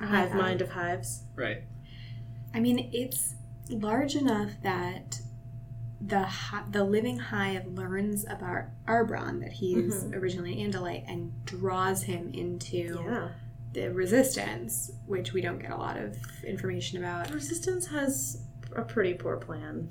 A 0.00 0.06
hive 0.06 0.32
mind 0.34 0.60
of 0.60 0.70
hives. 0.70 1.24
Right. 1.34 1.64
I 2.54 2.60
mean, 2.60 2.88
it's 2.92 3.34
large 3.68 4.14
enough 4.14 4.50
that 4.62 5.18
the 6.04 6.28
the 6.70 6.84
living 6.84 7.18
hive 7.18 7.66
learns 7.66 8.24
about 8.24 8.64
Arbron 8.86 9.40
that 9.40 9.52
he 9.52 9.74
is 9.74 10.04
Mhm. 10.04 10.14
originally 10.16 10.56
Andalite 10.56 11.04
and 11.06 11.32
draws 11.44 12.02
him 12.04 12.30
into 12.34 12.76
Yeah. 13.06 13.28
the 13.72 13.88
resistance, 13.92 14.90
which 15.06 15.32
we 15.32 15.40
don't 15.40 15.58
get 15.60 15.70
a 15.70 15.76
lot 15.76 15.96
of 15.96 16.16
information 16.44 16.98
about. 16.98 17.30
Resistance 17.32 17.86
has 17.86 18.42
a 18.74 18.82
pretty 18.82 19.14
poor 19.14 19.36
plan. 19.36 19.88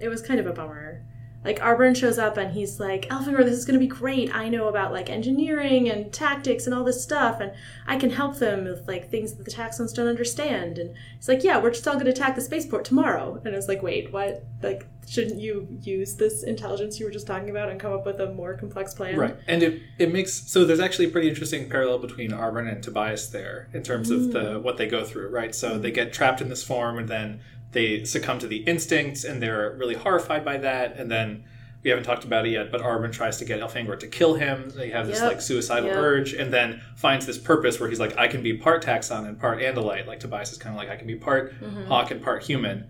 It 0.00 0.08
was 0.08 0.20
kind 0.22 0.38
of 0.40 0.46
a 0.46 0.52
bummer. 0.52 1.02
Like 1.44 1.58
Arbron 1.58 1.94
shows 1.94 2.18
up 2.18 2.36
and 2.38 2.52
he's 2.52 2.80
like, 2.80 3.06
Elfangor, 3.08 3.44
this 3.44 3.54
is 3.54 3.64
gonna 3.64 3.78
be 3.78 3.86
great. 3.86 4.34
I 4.34 4.48
know 4.48 4.68
about 4.68 4.92
like 4.92 5.10
engineering 5.10 5.90
and 5.90 6.12
tactics 6.12 6.66
and 6.66 6.74
all 6.74 6.84
this 6.84 7.02
stuff, 7.02 7.40
and 7.40 7.52
I 7.86 7.96
can 7.96 8.10
help 8.10 8.38
them 8.38 8.64
with 8.64 8.88
like 8.88 9.10
things 9.10 9.34
that 9.34 9.44
the 9.44 9.50
Taxxons 9.50 9.94
don't 9.94 10.08
understand. 10.08 10.78
And 10.78 10.96
he's 11.16 11.28
like, 11.28 11.44
Yeah, 11.44 11.60
we're 11.60 11.70
just 11.70 11.86
all 11.86 11.98
gonna 11.98 12.10
attack 12.10 12.34
the 12.34 12.40
spaceport 12.40 12.84
tomorrow. 12.84 13.40
And 13.44 13.54
I 13.54 13.56
was 13.56 13.68
like, 13.68 13.82
Wait, 13.82 14.12
what? 14.12 14.44
Like, 14.62 14.86
shouldn't 15.06 15.40
you 15.40 15.68
use 15.82 16.16
this 16.16 16.42
intelligence 16.42 16.98
you 16.98 17.04
were 17.04 17.12
just 17.12 17.26
talking 17.26 17.50
about 17.50 17.68
and 17.68 17.78
come 17.78 17.92
up 17.92 18.06
with 18.06 18.20
a 18.20 18.32
more 18.32 18.54
complex 18.54 18.94
plan? 18.94 19.18
Right. 19.18 19.36
And 19.46 19.62
it, 19.62 19.82
it 19.98 20.12
makes 20.12 20.32
so 20.32 20.64
there's 20.64 20.80
actually 20.80 21.06
a 21.06 21.10
pretty 21.10 21.28
interesting 21.28 21.68
parallel 21.68 21.98
between 21.98 22.30
Arbron 22.30 22.70
and 22.70 22.82
Tobias 22.82 23.28
there 23.28 23.68
in 23.72 23.82
terms 23.82 24.10
of 24.10 24.32
the 24.32 24.40
mm. 24.40 24.62
what 24.62 24.76
they 24.76 24.86
go 24.86 25.04
through, 25.04 25.28
right? 25.28 25.54
So 25.54 25.78
mm. 25.78 25.82
they 25.82 25.90
get 25.90 26.12
trapped 26.12 26.40
in 26.40 26.48
this 26.48 26.62
form 26.62 26.98
and 26.98 27.08
then 27.08 27.40
they 27.74 28.04
succumb 28.04 28.38
to 28.38 28.46
the 28.46 28.58
instincts 28.58 29.24
and 29.24 29.42
they're 29.42 29.76
really 29.78 29.94
horrified 29.94 30.44
by 30.44 30.56
that 30.58 30.96
and 30.96 31.10
then 31.10 31.44
we 31.82 31.90
haven't 31.90 32.04
talked 32.04 32.24
about 32.24 32.46
it 32.46 32.50
yet, 32.52 32.72
but 32.72 32.80
Arbron 32.80 33.12
tries 33.12 33.36
to 33.40 33.44
get 33.44 33.60
Elfangor 33.60 33.98
to 34.00 34.06
kill 34.06 34.32
him. 34.36 34.70
They 34.74 34.88
have 34.88 35.06
this 35.06 35.20
Yep. 35.20 35.28
like 35.28 35.40
suicidal 35.42 35.90
Yep. 35.90 35.98
urge, 35.98 36.32
and 36.32 36.50
then 36.50 36.80
finds 36.96 37.26
this 37.26 37.36
purpose 37.36 37.78
where 37.78 37.90
he's 37.90 38.00
like, 38.00 38.16
I 38.16 38.26
can 38.26 38.42
be 38.42 38.54
part 38.56 38.82
Taxxon 38.82 39.28
and 39.28 39.38
part 39.38 39.58
Andalite. 39.60 40.06
Like 40.06 40.18
Tobias 40.18 40.50
is 40.50 40.56
kind 40.56 40.74
of 40.74 40.78
like, 40.78 40.88
I 40.88 40.96
can 40.96 41.06
be 41.06 41.16
part 41.16 41.52
Mm-hmm. 41.60 41.84
Hawk 41.88 42.10
and 42.10 42.22
part 42.22 42.42
human, 42.42 42.88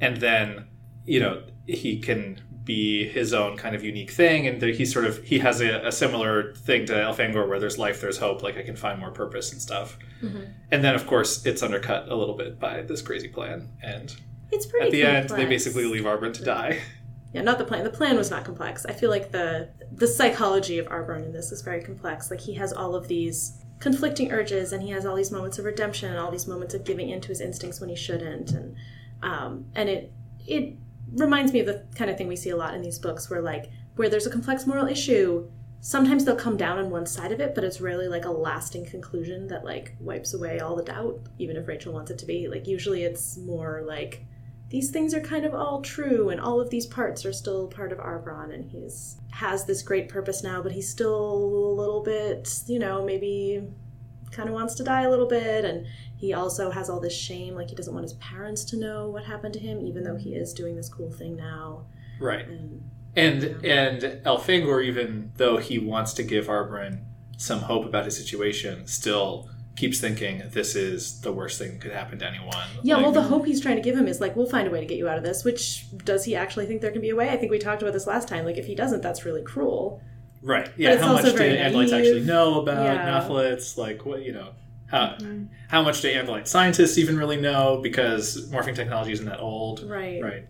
and 0.00 0.16
then 0.16 0.64
you 1.04 1.20
know 1.20 1.42
he 1.66 1.98
can 2.00 2.40
be 2.74 3.08
his 3.08 3.32
own 3.34 3.56
kind 3.56 3.74
of 3.74 3.82
unique 3.82 4.12
thing, 4.22 4.46
and 4.48 4.62
he 4.62 4.84
sort 4.84 5.04
of 5.04 5.14
he 5.24 5.38
has 5.46 5.60
a, 5.60 5.70
a 5.90 5.92
similar 5.92 6.54
thing 6.66 6.86
to 6.86 6.92
Elfangor 6.92 7.48
where 7.48 7.58
there's 7.62 7.78
life, 7.78 8.00
there's 8.00 8.18
hope. 8.18 8.42
Like 8.42 8.56
I 8.56 8.62
can 8.62 8.76
find 8.76 8.98
more 9.00 9.10
purpose 9.10 9.52
and 9.52 9.60
stuff. 9.60 9.98
Mm-hmm. 10.22 10.44
And 10.72 10.84
then 10.84 10.94
of 10.94 11.06
course 11.06 11.44
it's 11.46 11.62
undercut 11.62 12.08
a 12.08 12.14
little 12.14 12.36
bit 12.42 12.58
by 12.66 12.82
this 12.82 13.02
crazy 13.02 13.28
plan, 13.28 13.68
and 13.82 14.06
It's 14.52 14.66
pretty. 14.66 14.86
at 14.86 14.92
the 14.92 15.02
end 15.02 15.28
they 15.30 15.46
basically 15.46 15.84
leave 15.94 16.04
Arbron 16.04 16.32
to 16.34 16.44
die. 16.44 16.72
Yeah, 17.32 17.42
not 17.42 17.58
the 17.58 17.64
plan. 17.64 17.84
The 17.84 17.90
plan 18.00 18.16
was 18.16 18.28
not 18.28 18.44
complex. 18.44 18.84
I 18.84 18.92
feel 18.92 19.08
like 19.16 19.30
the 19.30 19.68
the 20.02 20.08
psychology 20.08 20.80
of 20.80 20.86
Arbron 20.86 21.24
in 21.26 21.32
this 21.32 21.52
is 21.52 21.62
very 21.62 21.80
complex. 21.80 22.28
Like 22.28 22.40
he 22.40 22.54
has 22.54 22.72
all 22.72 22.96
of 22.96 23.06
these 23.06 23.36
conflicting 23.78 24.32
urges, 24.32 24.72
and 24.72 24.82
he 24.82 24.90
has 24.90 25.06
all 25.06 25.14
these 25.14 25.30
moments 25.30 25.56
of 25.60 25.64
redemption, 25.64 26.10
and 26.10 26.18
all 26.18 26.32
these 26.32 26.48
moments 26.48 26.74
of 26.74 26.82
giving 26.82 27.08
in 27.08 27.20
to 27.20 27.28
his 27.28 27.40
instincts 27.40 27.78
when 27.80 27.88
he 27.88 27.94
shouldn't, 27.94 28.50
and 28.50 28.74
um, 29.22 29.66
and 29.76 29.88
it 29.88 30.12
it 30.56 30.74
reminds 31.12 31.52
me 31.52 31.60
of 31.60 31.66
the 31.66 31.84
kind 31.94 32.10
of 32.10 32.16
thing 32.16 32.28
we 32.28 32.36
see 32.36 32.50
a 32.50 32.56
lot 32.56 32.74
in 32.74 32.82
these 32.82 32.98
books, 32.98 33.30
where 33.30 33.42
like 33.42 33.70
where 33.96 34.08
there's 34.08 34.26
a 34.26 34.30
complex 34.30 34.66
moral 34.66 34.86
issue. 34.86 35.50
Sometimes 35.82 36.24
they'll 36.24 36.36
come 36.36 36.58
down 36.58 36.78
on 36.78 36.90
one 36.90 37.06
side 37.06 37.32
of 37.32 37.40
it, 37.40 37.54
but 37.54 37.64
it's 37.64 37.80
rarely 37.80 38.06
like 38.06 38.26
a 38.26 38.30
lasting 38.30 38.84
conclusion 38.84 39.46
that 39.48 39.64
like 39.64 39.96
wipes 39.98 40.34
away 40.34 40.60
all 40.60 40.76
the 40.76 40.82
doubt, 40.82 41.20
even 41.38 41.56
if 41.56 41.66
Rachel 41.66 41.94
wants 41.94 42.10
it 42.10 42.18
to 42.18 42.26
be. 42.26 42.48
Like 42.48 42.66
usually 42.66 43.04
it's 43.04 43.38
more 43.38 43.82
like 43.86 44.26
these 44.70 44.90
things 44.90 45.12
are 45.14 45.20
kind 45.20 45.44
of 45.44 45.52
all 45.52 45.82
true 45.82 46.30
and 46.30 46.40
all 46.40 46.60
of 46.60 46.70
these 46.70 46.86
parts 46.86 47.26
are 47.26 47.32
still 47.32 47.66
part 47.66 47.92
of 47.92 47.98
Arbron 47.98 48.54
and 48.54 48.70
he's 48.70 49.18
has 49.32 49.64
this 49.64 49.82
great 49.82 50.08
purpose 50.08 50.42
now 50.42 50.62
but 50.62 50.72
he's 50.72 50.88
still 50.88 51.32
a 51.32 51.74
little 51.74 52.02
bit 52.02 52.62
you 52.66 52.78
know 52.78 53.04
maybe 53.04 53.62
kind 54.30 54.48
of 54.48 54.54
wants 54.54 54.74
to 54.76 54.84
die 54.84 55.02
a 55.02 55.10
little 55.10 55.26
bit 55.26 55.64
and 55.64 55.86
he 56.20 56.34
also 56.34 56.70
has 56.70 56.90
all 56.90 57.00
this 57.00 57.16
shame 57.16 57.54
like 57.54 57.70
he 57.70 57.74
doesn't 57.74 57.94
want 57.94 58.04
his 58.04 58.12
parents 58.14 58.62
to 58.64 58.76
know 58.76 59.08
what 59.08 59.24
happened 59.24 59.54
to 59.54 59.60
him 59.60 59.80
even 59.80 60.04
though 60.04 60.16
he 60.16 60.34
is 60.34 60.52
doing 60.52 60.76
this 60.76 60.88
cool 60.88 61.10
thing 61.10 61.34
now 61.36 61.84
Right. 62.20 62.46
and 62.46 62.90
And 63.16 63.42
and 63.64 64.02
Elfangor, 64.24 64.84
even 64.84 65.32
though 65.36 65.56
he 65.56 65.78
wants 65.78 66.12
to 66.14 66.22
give 66.22 66.46
Arbron 66.46 66.92
some 67.38 67.60
hope 67.60 67.84
about 67.86 68.04
his 68.04 68.16
situation, 68.16 68.86
still 68.86 69.48
keeps 69.76 69.98
thinking 69.98 70.42
this 70.52 70.76
is 70.76 71.22
the 71.22 71.32
worst 71.32 71.58
thing 71.58 71.70
that 71.72 71.80
could 71.80 71.92
happen 71.92 72.18
to 72.18 72.26
anyone. 72.26 72.66
yeah 72.82 72.96
Like, 72.96 73.04
well 73.04 73.12
the 73.12 73.22
hope 73.22 73.46
he's 73.46 73.60
trying 73.62 73.76
to 73.76 73.82
give 73.82 73.96
him 73.96 74.06
is 74.06 74.20
like 74.20 74.36
we'll 74.36 74.52
find 74.56 74.68
a 74.68 74.70
way 74.70 74.80
to 74.80 74.86
get 74.86 74.98
you 74.98 75.08
out 75.08 75.16
of 75.16 75.24
this 75.24 75.42
which 75.44 75.86
does 76.04 76.22
he 76.26 76.36
actually 76.36 76.66
think 76.66 76.82
there 76.82 76.90
can 76.90 77.00
be 77.00 77.08
a 77.10 77.16
way 77.16 77.30
i 77.30 77.36
think 77.38 77.50
we 77.50 77.58
talked 77.58 77.80
about 77.80 77.94
this 77.94 78.06
last 78.06 78.28
time 78.28 78.44
like 78.44 78.58
if 78.58 78.66
he 78.66 78.74
doesn't 78.74 79.00
that's 79.00 79.24
really 79.24 79.42
cruel 79.42 80.02
right. 80.42 80.68
Yeah. 80.76 80.96
How 80.98 81.14
much 81.14 81.24
very 81.34 81.56
Andalites 81.56 81.92
actually 81.98 82.24
know 82.24 82.60
about 82.60 82.84
Yeah. 82.84 83.80
Like 83.84 84.04
what 84.04 84.22
you 84.22 84.32
know. 84.32 84.50
How, 84.90 85.08
mm-hmm. 85.08 85.44
how 85.68 85.82
much 85.82 86.00
do 86.00 86.12
Andalite 86.12 86.48
scientists 86.48 86.98
even 86.98 87.16
really 87.16 87.40
know? 87.40 87.80
Because 87.82 88.50
morphing 88.50 88.74
technology 88.74 89.12
isn't 89.12 89.26
that 89.26 89.40
old. 89.40 89.88
right 89.88 90.22
Right. 90.22 90.46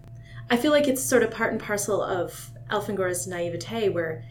I 0.50 0.56
feel 0.56 0.72
like 0.72 0.88
it's 0.88 1.02
sort 1.02 1.22
of 1.22 1.30
part 1.30 1.52
and 1.52 1.60
parcel 1.60 2.02
of 2.02 2.50
Elfangor's 2.70 3.26
naivete, 3.26 3.88
where 3.88 4.24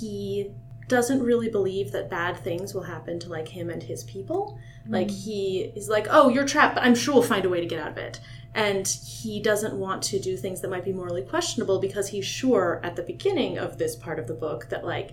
he 0.00 0.52
doesn't 0.88 1.22
really 1.22 1.48
believe 1.48 1.92
that 1.92 2.08
bad 2.08 2.36
things 2.36 2.72
will 2.72 2.84
happen 2.84 3.18
to 3.18 3.28
like 3.28 3.48
him 3.48 3.70
and 3.70 3.82
his 3.82 4.04
people. 4.04 4.58
Like 4.88 5.08
mm-hmm. 5.08 5.16
he 5.16 5.72
is 5.74 5.88
like, 5.88 6.06
"Oh, 6.08 6.28
you're 6.28 6.46
trapped, 6.46 6.76
but 6.76 6.84
I'm 6.84 6.94
sure 6.94 7.14
we'll 7.14 7.22
find 7.22 7.44
a 7.44 7.48
way 7.48 7.60
to 7.60 7.66
get 7.66 7.80
out 7.80 7.90
of 7.90 7.98
it." 7.98 8.20
And 8.54 8.86
he 8.88 9.42
doesn't 9.42 9.74
want 9.74 10.02
to 10.04 10.18
do 10.18 10.36
things 10.36 10.62
that 10.62 10.70
might 10.70 10.84
be 10.84 10.92
morally 10.92 11.22
questionable 11.22 11.78
because 11.78 12.08
he's 12.08 12.24
sure 12.24 12.80
at 12.82 12.96
the 12.96 13.02
beginning 13.02 13.58
of 13.58 13.76
this 13.76 13.96
part 13.96 14.18
of 14.18 14.28
the 14.28 14.34
book 14.34 14.68
that 14.70 14.84
like 14.84 15.12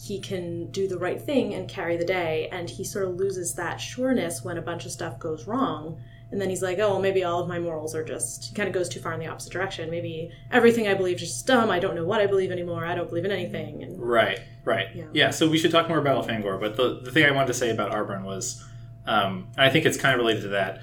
he 0.00 0.18
can 0.20 0.70
do 0.70 0.88
the 0.88 0.98
right 0.98 1.20
thing 1.20 1.54
and 1.54 1.68
carry 1.68 1.96
the 1.96 2.04
day 2.04 2.48
and 2.50 2.68
he 2.70 2.84
sort 2.84 3.04
of 3.06 3.14
loses 3.16 3.54
that 3.54 3.80
sureness 3.80 4.42
when 4.44 4.58
a 4.58 4.62
bunch 4.62 4.84
of 4.84 4.90
stuff 4.92 5.18
goes 5.18 5.46
wrong 5.46 6.00
and 6.30 6.40
then 6.40 6.48
he's 6.48 6.62
like 6.62 6.78
oh 6.78 6.92
well, 6.92 7.00
maybe 7.00 7.22
all 7.22 7.40
of 7.42 7.48
my 7.48 7.58
morals 7.58 7.94
are 7.94 8.04
just 8.04 8.46
he 8.46 8.54
kind 8.54 8.66
of 8.68 8.74
goes 8.74 8.88
too 8.88 9.00
far 9.00 9.12
in 9.12 9.20
the 9.20 9.26
opposite 9.26 9.52
direction 9.52 9.90
maybe 9.90 10.30
everything 10.50 10.88
i 10.88 10.94
believe 10.94 11.16
is 11.16 11.22
just 11.22 11.46
dumb 11.46 11.70
i 11.70 11.78
don't 11.78 11.94
know 11.94 12.04
what 12.06 12.20
i 12.20 12.26
believe 12.26 12.50
anymore 12.50 12.84
i 12.86 12.94
don't 12.94 13.08
believe 13.10 13.24
in 13.24 13.30
anything 13.30 13.82
and 13.82 13.98
Right, 14.00 14.40
right. 14.64 14.88
Yeah. 14.94 15.04
Yeah. 15.12 15.30
so 15.30 15.48
we 15.48 15.58
should 15.58 15.70
talk 15.70 15.88
more 15.88 15.98
about 15.98 16.26
Elfangor, 16.26 16.58
but 16.60 16.76
the, 16.76 17.00
the 17.04 17.10
thing 17.12 17.24
I 17.24 17.30
wanted 17.30 17.48
to 17.48 17.54
say 17.54 17.70
about 17.70 17.92
Arbron 17.92 18.24
was, 18.24 18.64
um, 19.06 19.48
I 19.56 19.70
think 19.70 19.86
it's 19.86 19.96
kind 19.96 20.14
of 20.14 20.18
related 20.18 20.42
to 20.42 20.48
that. 20.48 20.80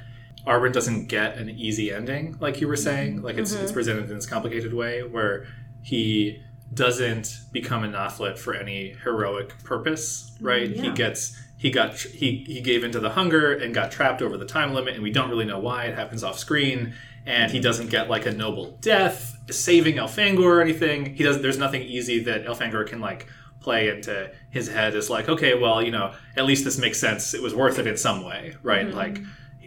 Arbron 0.48 0.72
doesn't 0.72 1.08
get 1.08 1.38
an 1.38 1.50
easy 1.50 1.92
ending, 1.94 2.38
like 2.40 2.62
you 2.62 2.68
were 2.68 2.78
saying. 2.78 3.22
Like 3.22 3.38
it's, 3.38 3.52
it's 3.52 3.72
presented 3.72 4.10
in 4.10 4.16
this 4.16 4.26
complicated 4.26 4.74
way 4.74 5.04
where 5.04 5.46
he 5.84 6.42
doesn't 6.74 7.40
become 7.52 7.84
a 7.84 7.88
Nothlit 7.88 8.38
for 8.38 8.54
any 8.54 8.96
heroic 9.04 9.64
purpose, 9.64 10.32
right? 10.40 10.70
He 10.70 10.92
gets 10.92 11.38
he 11.58 11.72
got 11.72 11.96
he 11.96 12.44
he 12.48 12.62
gave 12.62 12.84
into 12.84 13.00
the 13.00 13.10
hunger 13.10 13.54
and 13.54 13.74
got 13.74 13.92
trapped 13.92 14.22
over 14.22 14.38
the 14.38 14.46
time 14.46 14.74
limit, 14.74 14.94
and 14.94 15.04
we 15.04 15.12
don't 15.12 15.30
really 15.30 15.46
know 15.46 15.60
why. 15.60 15.86
It 15.86 15.96
happens 15.96 16.24
off 16.24 16.38
screen, 16.38 16.94
and 17.26 17.52
he 17.52 17.60
doesn't 17.60 17.90
get 17.90 18.10
like 18.10 18.26
a 18.26 18.32
noble 18.32 18.78
death, 18.82 19.38
saving 19.52 19.96
Elfangor 19.96 20.44
or 20.44 20.62
anything. 20.62 21.16
He 21.16 21.24
doesn't. 21.24 21.42
There's 21.42 21.58
nothing 21.58 21.82
easy 21.82 22.24
that 22.24 22.46
Elfangor 22.46 22.88
can 22.88 23.00
like 23.00 23.28
play 23.60 23.90
into 23.90 24.32
his 24.52 24.70
head 24.70 24.96
is 24.96 25.10
like, 25.10 25.28
okay, 25.28 25.54
well, 25.54 25.82
you 25.82 25.92
know, 25.92 26.14
at 26.38 26.46
least 26.46 26.64
this 26.64 26.78
makes 26.78 27.00
sense. 27.00 27.34
It 27.34 27.42
was 27.42 27.54
worth 27.54 27.78
it 27.78 27.88
in 27.88 27.98
some 27.98 28.24
way, 28.24 28.56
right? 28.64 28.88
Mm-hmm. 28.88 28.98
Like. 28.98 29.20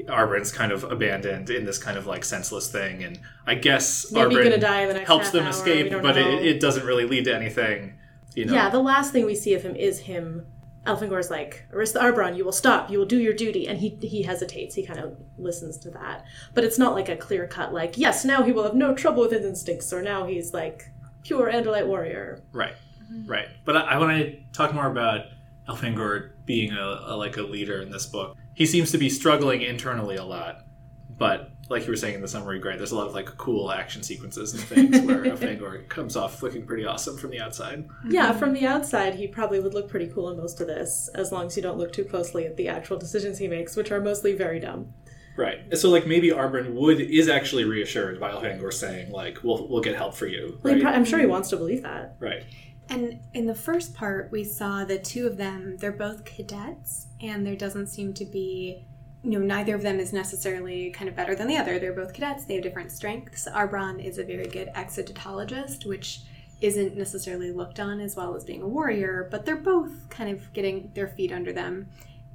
Arbron's 0.06 0.52
kind 0.52 0.72
of 0.72 0.84
abandoned 0.84 1.50
in 1.50 1.64
this 1.64 1.78
kind 1.78 1.98
of 1.98 2.06
like 2.06 2.24
senseless 2.24 2.70
thing, 2.70 3.04
and 3.04 3.20
I 3.46 3.54
guess 3.54 4.10
maybe 4.10 4.34
Arbron 4.34 4.44
gonna 4.44 4.58
die 4.58 4.82
in 4.82 4.88
the 4.88 4.94
next 4.94 5.06
helps 5.06 5.30
them 5.30 5.44
hour, 5.44 5.50
escape, 5.50 5.92
but 6.02 6.16
it, 6.16 6.44
it 6.44 6.60
doesn't 6.60 6.86
really 6.86 7.04
lead 7.04 7.24
to 7.24 7.34
anything. 7.34 7.94
You 8.34 8.46
know, 8.46 8.54
yeah 8.54 8.70
the 8.70 8.80
last 8.80 9.12
thing 9.12 9.26
we 9.26 9.34
see 9.34 9.54
of 9.54 9.62
him 9.62 9.76
is 9.76 10.00
him 10.00 10.46
Elfangor's 10.86 11.30
like, 11.30 11.64
Aristh 11.72 11.94
Arbron, 11.94 12.36
you 12.36 12.44
will 12.44 12.52
stop, 12.52 12.90
you 12.90 12.98
will 12.98 13.06
do 13.06 13.18
your 13.18 13.32
duty. 13.32 13.68
And 13.68 13.78
he 13.78 13.90
he 14.02 14.22
hesitates, 14.22 14.74
he 14.74 14.84
kind 14.84 14.98
of 14.98 15.16
listens 15.38 15.78
to 15.78 15.90
that. 15.90 16.24
But 16.54 16.64
it's 16.64 16.78
not 16.78 16.94
like 16.94 17.08
a 17.08 17.16
clear 17.16 17.46
cut, 17.46 17.72
like, 17.72 17.96
yes, 17.96 18.24
now 18.24 18.42
he 18.42 18.52
will 18.52 18.64
have 18.64 18.74
no 18.74 18.94
trouble 18.94 19.22
with 19.22 19.32
his 19.32 19.44
instincts, 19.44 19.92
or 19.92 20.02
now 20.02 20.26
he's 20.26 20.52
like 20.52 20.90
pure 21.22 21.50
Andalite 21.52 21.86
warrior. 21.86 22.42
Right, 22.52 22.74
mm-hmm. 23.04 23.30
right. 23.30 23.48
But 23.64 23.76
I, 23.76 23.80
I 23.82 23.98
want 23.98 24.18
to 24.18 24.36
talk 24.52 24.74
more 24.74 24.90
about 24.90 25.26
Elfangor 25.68 26.30
being 26.46 26.72
a, 26.72 27.00
a 27.06 27.16
like 27.16 27.36
a 27.36 27.42
leader 27.42 27.80
in 27.80 27.90
this 27.90 28.06
book. 28.06 28.36
He 28.54 28.66
seems 28.66 28.90
to 28.92 28.98
be 28.98 29.08
struggling 29.08 29.62
internally 29.62 30.16
a 30.16 30.24
lot, 30.24 30.66
but 31.16 31.52
like 31.68 31.84
you 31.84 31.90
were 31.90 31.96
saying 31.96 32.16
in 32.16 32.20
the 32.20 32.28
summary, 32.28 32.58
great. 32.58 32.76
There's 32.76 32.92
a 32.92 32.96
lot 32.96 33.06
of 33.06 33.14
like 33.14 33.26
cool 33.38 33.72
action 33.72 34.02
sequences 34.02 34.52
and 34.52 34.62
things 34.62 35.06
where 35.06 35.24
Elfangor 35.24 35.88
comes 35.88 36.16
off 36.16 36.42
looking 36.42 36.66
pretty 36.66 36.84
awesome 36.84 37.16
from 37.16 37.30
the 37.30 37.40
outside. 37.40 37.88
Yeah, 38.08 38.30
mm-hmm. 38.30 38.38
from 38.38 38.52
the 38.52 38.66
outside, 38.66 39.14
he 39.14 39.26
probably 39.26 39.58
would 39.58 39.74
look 39.74 39.88
pretty 39.88 40.08
cool 40.08 40.30
in 40.30 40.36
most 40.36 40.60
of 40.60 40.66
this, 40.66 41.08
as 41.14 41.32
long 41.32 41.46
as 41.46 41.56
you 41.56 41.62
don't 41.62 41.78
look 41.78 41.92
too 41.92 42.04
closely 42.04 42.46
at 42.46 42.56
the 42.56 42.68
actual 42.68 42.98
decisions 42.98 43.38
he 43.38 43.48
makes, 43.48 43.74
which 43.74 43.90
are 43.90 44.00
mostly 44.00 44.34
very 44.34 44.60
dumb. 44.60 44.92
Right. 45.36 45.76
So 45.78 45.88
like 45.88 46.06
maybe 46.06 46.28
Arbron 46.28 46.74
would 46.74 47.00
is 47.00 47.28
actually 47.28 47.64
reassured 47.64 48.20
by 48.20 48.32
Elfangor 48.32 48.72
saying 48.72 49.10
like 49.10 49.42
we'll 49.42 49.66
we'll 49.66 49.80
get 49.80 49.96
help 49.96 50.14
for 50.14 50.26
you. 50.26 50.58
Well, 50.62 50.78
pro- 50.78 50.90
I'm 50.90 51.04
sure 51.04 51.18
he 51.18 51.24
mm-hmm. 51.24 51.32
wants 51.32 51.48
to 51.50 51.56
believe 51.56 51.82
that. 51.82 52.16
right. 52.20 52.44
And 52.88 53.20
in 53.32 53.46
the 53.46 53.54
first 53.54 53.94
part, 53.94 54.30
we 54.30 54.44
saw 54.44 54.84
the 54.84 54.98
two 54.98 55.26
of 55.26 55.36
them, 55.36 55.76
they're 55.78 55.92
both 55.92 56.24
cadets, 56.24 57.06
and 57.20 57.46
there 57.46 57.56
doesn't 57.56 57.86
seem 57.86 58.12
to 58.14 58.24
be, 58.24 58.84
you 59.22 59.30
know, 59.30 59.38
neither 59.38 59.74
of 59.74 59.82
them 59.82 59.98
is 59.98 60.12
necessarily 60.12 60.90
kind 60.90 61.08
of 61.08 61.16
better 61.16 61.34
than 61.34 61.46
the 61.46 61.56
other. 61.56 61.78
They're 61.78 61.92
both 61.92 62.12
cadets, 62.12 62.44
they 62.44 62.54
have 62.54 62.62
different 62.62 62.92
strengths. 62.92 63.48
Arbron 63.48 64.04
is 64.04 64.18
a 64.18 64.24
very 64.24 64.46
good 64.46 64.68
exodatologist, 64.74 65.86
which 65.86 66.22
isn't 66.60 66.96
necessarily 66.96 67.50
looked 67.50 67.80
on 67.80 68.00
as 68.00 68.14
well 68.14 68.36
as 68.36 68.44
being 68.44 68.62
a 68.62 68.68
warrior, 68.68 69.28
but 69.30 69.44
they're 69.44 69.56
both 69.56 70.08
kind 70.10 70.30
of 70.30 70.52
getting 70.52 70.90
their 70.94 71.08
feet 71.08 71.32
under 71.32 71.52
them, 71.52 71.88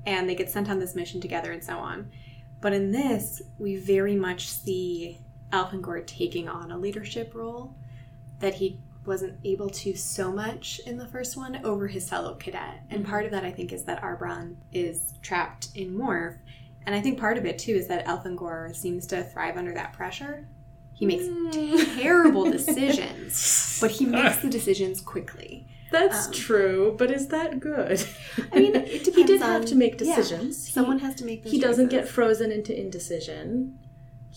and 0.05 0.27
they 0.27 0.35
get 0.35 0.49
sent 0.49 0.69
on 0.69 0.79
this 0.79 0.95
mission 0.95 1.21
together 1.21 1.51
and 1.51 1.63
so 1.63 1.77
on. 1.77 2.09
But 2.61 2.73
in 2.73 2.91
this, 2.91 3.41
we 3.59 3.75
very 3.75 4.15
much 4.15 4.49
see 4.49 5.19
Elfangor 5.51 6.05
taking 6.05 6.49
on 6.49 6.71
a 6.71 6.77
leadership 6.77 7.33
role 7.35 7.75
that 8.39 8.55
he 8.55 8.79
wasn't 9.07 9.37
able 9.45 9.69
to 9.69 9.95
so 9.95 10.31
much 10.31 10.79
in 10.85 10.97
the 10.97 11.07
first 11.07 11.37
one 11.37 11.65
over 11.65 11.87
his 11.87 12.07
fellow 12.09 12.35
cadet. 12.35 12.81
And 12.89 13.05
part 13.05 13.25
of 13.25 13.31
that, 13.31 13.43
I 13.45 13.51
think, 13.51 13.71
is 13.71 13.83
that 13.85 14.01
Arbron 14.03 14.55
is 14.73 15.13
trapped 15.21 15.69
in 15.75 15.93
Morph. 15.95 16.37
And 16.85 16.93
I 16.93 17.01
think 17.01 17.19
part 17.19 17.37
of 17.37 17.45
it, 17.45 17.57
too, 17.57 17.73
is 17.73 17.87
that 17.87 18.05
Elfangor 18.05 18.75
seems 18.75 19.07
to 19.07 19.23
thrive 19.23 19.57
under 19.57 19.73
that 19.73 19.93
pressure. 19.93 20.47
He 20.93 21.05
makes 21.05 21.25
terrible 21.99 22.49
decisions, 22.51 23.77
but 23.81 23.91
he 23.91 24.05
makes 24.05 24.37
the 24.37 24.49
decisions 24.49 24.99
quickly. 25.01 25.67
That's 25.91 26.27
Um, 26.27 26.33
true, 26.33 26.95
but 26.97 27.11
is 27.11 27.27
that 27.27 27.59
good? 27.61 28.03
I 28.51 28.59
mean, 28.59 28.75
it 28.75 29.03
depends 29.05 29.15
he 29.15 29.23
did 29.23 29.41
on- 29.41 29.49
have 29.51 29.65
to 29.65 29.75
make 29.75 29.99
yeah, 30.01 30.15
decisions. 30.15 30.65
He- 30.65 30.71
someone 30.73 30.99
has 30.99 31.15
to 31.15 31.25
make 31.25 31.45
he 31.45 31.59
doesn't 31.59 31.89
get 31.89 32.07
frozen 32.09 32.51
into 32.51 32.77
indecision. 32.77 33.77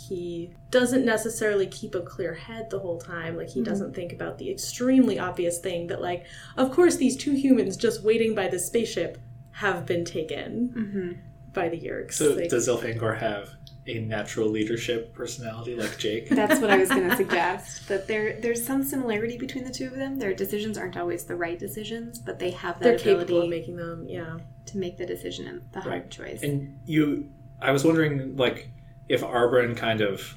He 0.08 0.54
doesn't 0.70 1.04
necessarily 1.04 1.66
keep 1.66 1.94
a 1.94 2.00
clear 2.00 2.34
head 2.34 2.70
the 2.70 2.78
whole 2.78 2.98
time. 2.98 3.36
Like 3.36 3.48
Mm-hmm. 3.48 3.58
he 3.60 3.64
doesn't 3.64 3.94
think 3.94 4.12
about 4.12 4.38
the 4.38 4.50
extremely 4.50 5.18
obvious 5.18 5.58
thing 5.58 5.88
that, 5.88 6.00
like, 6.00 6.24
of 6.56 6.70
course, 6.72 6.96
these 6.96 7.16
two 7.16 7.32
humans 7.32 7.76
just 7.76 8.02
waiting 8.02 8.34
by 8.34 8.48
the 8.48 8.58
spaceship 8.58 9.18
have 9.52 9.84
been 9.86 10.04
taken 10.04 10.68
Mhm. 10.76 11.52
by 11.52 11.68
the 11.68 11.76
Yeerks. 11.78 12.14
So 12.14 12.32
Like, 12.34 12.48
does 12.48 12.68
Elfangor 12.68 13.18
have 13.18 13.50
a 13.86 13.98
natural 13.98 14.48
leadership 14.48 15.12
personality 15.14 15.74
like 15.74 15.98
Jake. 15.98 16.28
That's 16.40 16.60
what 16.60 16.70
I 16.70 16.76
was 16.78 16.90
going 16.90 17.08
to 17.10 17.16
suggest. 17.16 17.88
That 17.88 18.06
there 18.06 18.38
there's 18.40 18.64
some 18.64 18.82
similarity 18.84 19.36
between 19.38 19.64
the 19.64 19.70
two 19.72 19.86
of 19.86 19.96
them. 19.96 20.18
Their 20.18 20.34
decisions 20.34 20.78
aren't 20.78 20.96
always 20.96 21.24
the 21.24 21.34
right 21.34 21.58
decisions, 21.58 22.18
but 22.18 22.38
they 22.38 22.50
have 22.50 22.78
that 22.78 22.84
They're 22.84 22.94
ability 22.96 23.20
capable 23.26 23.42
of 23.42 23.48
making 23.50 23.76
them. 23.76 24.06
Yeah. 24.08 24.38
to 24.66 24.78
make 24.78 24.96
the 24.98 25.06
decision 25.06 25.48
and 25.48 25.62
the 25.72 25.80
hard 25.80 25.92
Right. 25.92 26.10
choice. 26.10 26.42
And 26.44 26.78
you, 26.86 27.28
I 27.60 27.72
was 27.72 27.84
wondering, 27.84 28.36
like, 28.36 28.70
if 29.10 29.22
Arbron 29.22 29.76
kind 29.76 30.00
of 30.00 30.36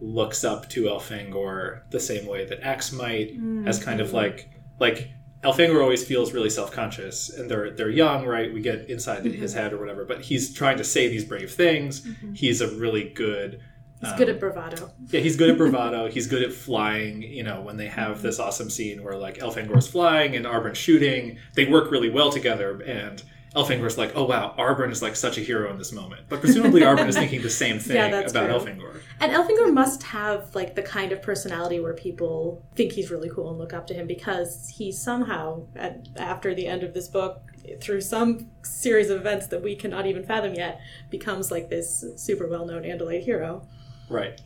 looks 0.00 0.44
up 0.44 0.68
to 0.70 0.84
Elfangor 0.84 1.82
the 1.90 2.00
same 2.00 2.26
way 2.26 2.46
that 2.46 2.62
Ax 2.62 2.90
might, 2.90 3.38
mm. 3.38 3.68
as 3.68 3.82
kind 3.82 4.00
of 4.00 4.14
like, 4.14 4.50
like 4.80 5.10
Elfangor 5.42 5.82
always 5.82 6.02
feels 6.02 6.32
really 6.32 6.48
self-conscious, 6.48 7.28
and 7.28 7.50
they're 7.50 7.70
they're 7.70 7.90
young, 7.90 8.24
right? 8.24 8.52
We 8.52 8.62
get 8.62 8.88
inside 8.88 9.26
his 9.26 9.52
mm-hmm. 9.52 9.60
head 9.60 9.72
or 9.74 9.78
whatever, 9.78 10.06
but 10.06 10.22
he's 10.22 10.54
trying 10.54 10.78
to 10.78 10.84
say 10.84 11.06
these 11.08 11.24
brave 11.24 11.52
things. 11.52 12.00
Mm-hmm. 12.00 12.32
He's 12.32 12.62
a 12.62 12.74
really 12.78 13.10
good. 13.10 13.60
He's 14.00 14.12
um, 14.12 14.18
good 14.18 14.30
at 14.30 14.36
um, 14.36 14.40
bravado. 14.40 14.90
Yeah, 15.08 15.20
he's 15.20 15.36
good 15.36 15.50
at 15.50 15.58
bravado. 15.58 16.08
he's 16.08 16.26
good 16.26 16.42
at 16.42 16.52
flying. 16.52 17.22
You 17.22 17.42
know, 17.42 17.60
when 17.60 17.76
they 17.76 17.88
have 17.88 18.16
mm-hmm. 18.16 18.22
this 18.22 18.40
awesome 18.40 18.70
scene 18.70 19.04
where 19.04 19.18
like 19.18 19.36
Elfangor's 19.36 19.86
flying 19.86 20.34
and 20.34 20.46
Arbron's 20.46 20.78
shooting, 20.78 21.36
they 21.52 21.66
work 21.66 21.90
really 21.90 22.08
well 22.08 22.32
together. 22.32 22.80
And 22.80 23.22
Elfangor's 23.54 23.96
like, 23.96 24.12
"Oh 24.16 24.24
wow, 24.24 24.54
Arbron 24.58 24.90
is 24.90 25.00
like 25.02 25.14
such 25.16 25.38
a 25.38 25.40
hero 25.40 25.70
in 25.70 25.78
this 25.78 25.92
moment." 25.92 26.22
But 26.28 26.40
presumably, 26.40 26.80
Arbron 26.82 27.06
is 27.08 27.16
thinking 27.16 27.40
the 27.42 27.50
same 27.50 27.78
thing 27.80 27.96
Yeah, 27.96 28.10
that's 28.10 28.32
about 28.32 28.46
true. 28.46 28.72
Elfangor. 28.72 29.00
And 29.20 29.32
Elfangor 29.32 29.72
must 29.72 30.02
have 30.04 30.54
like 30.54 30.74
the 30.74 30.82
kind 30.82 31.12
of 31.12 31.22
personality 31.22 31.78
where 31.80 31.94
people 31.94 32.64
think 32.74 32.92
he's 32.92 33.10
really 33.10 33.30
cool 33.30 33.50
and 33.50 33.58
look 33.58 33.72
up 33.72 33.86
to 33.88 33.94
him 33.94 34.06
because 34.06 34.68
he 34.76 34.90
somehow, 34.90 35.66
at, 35.76 36.08
after 36.16 36.54
the 36.54 36.66
end 36.66 36.82
of 36.82 36.94
this 36.94 37.06
book, 37.08 37.42
through 37.80 38.00
some 38.00 38.50
series 38.62 39.08
of 39.08 39.20
events 39.20 39.46
that 39.46 39.62
we 39.62 39.76
cannot 39.76 40.06
even 40.06 40.24
fathom 40.24 40.54
yet, 40.54 40.80
becomes 41.10 41.50
like 41.50 41.68
this 41.70 42.04
super 42.16 42.48
well 42.48 42.66
known 42.66 42.82
Andalite 42.82 43.22
hero. 43.22 43.66
Right. 44.10 44.40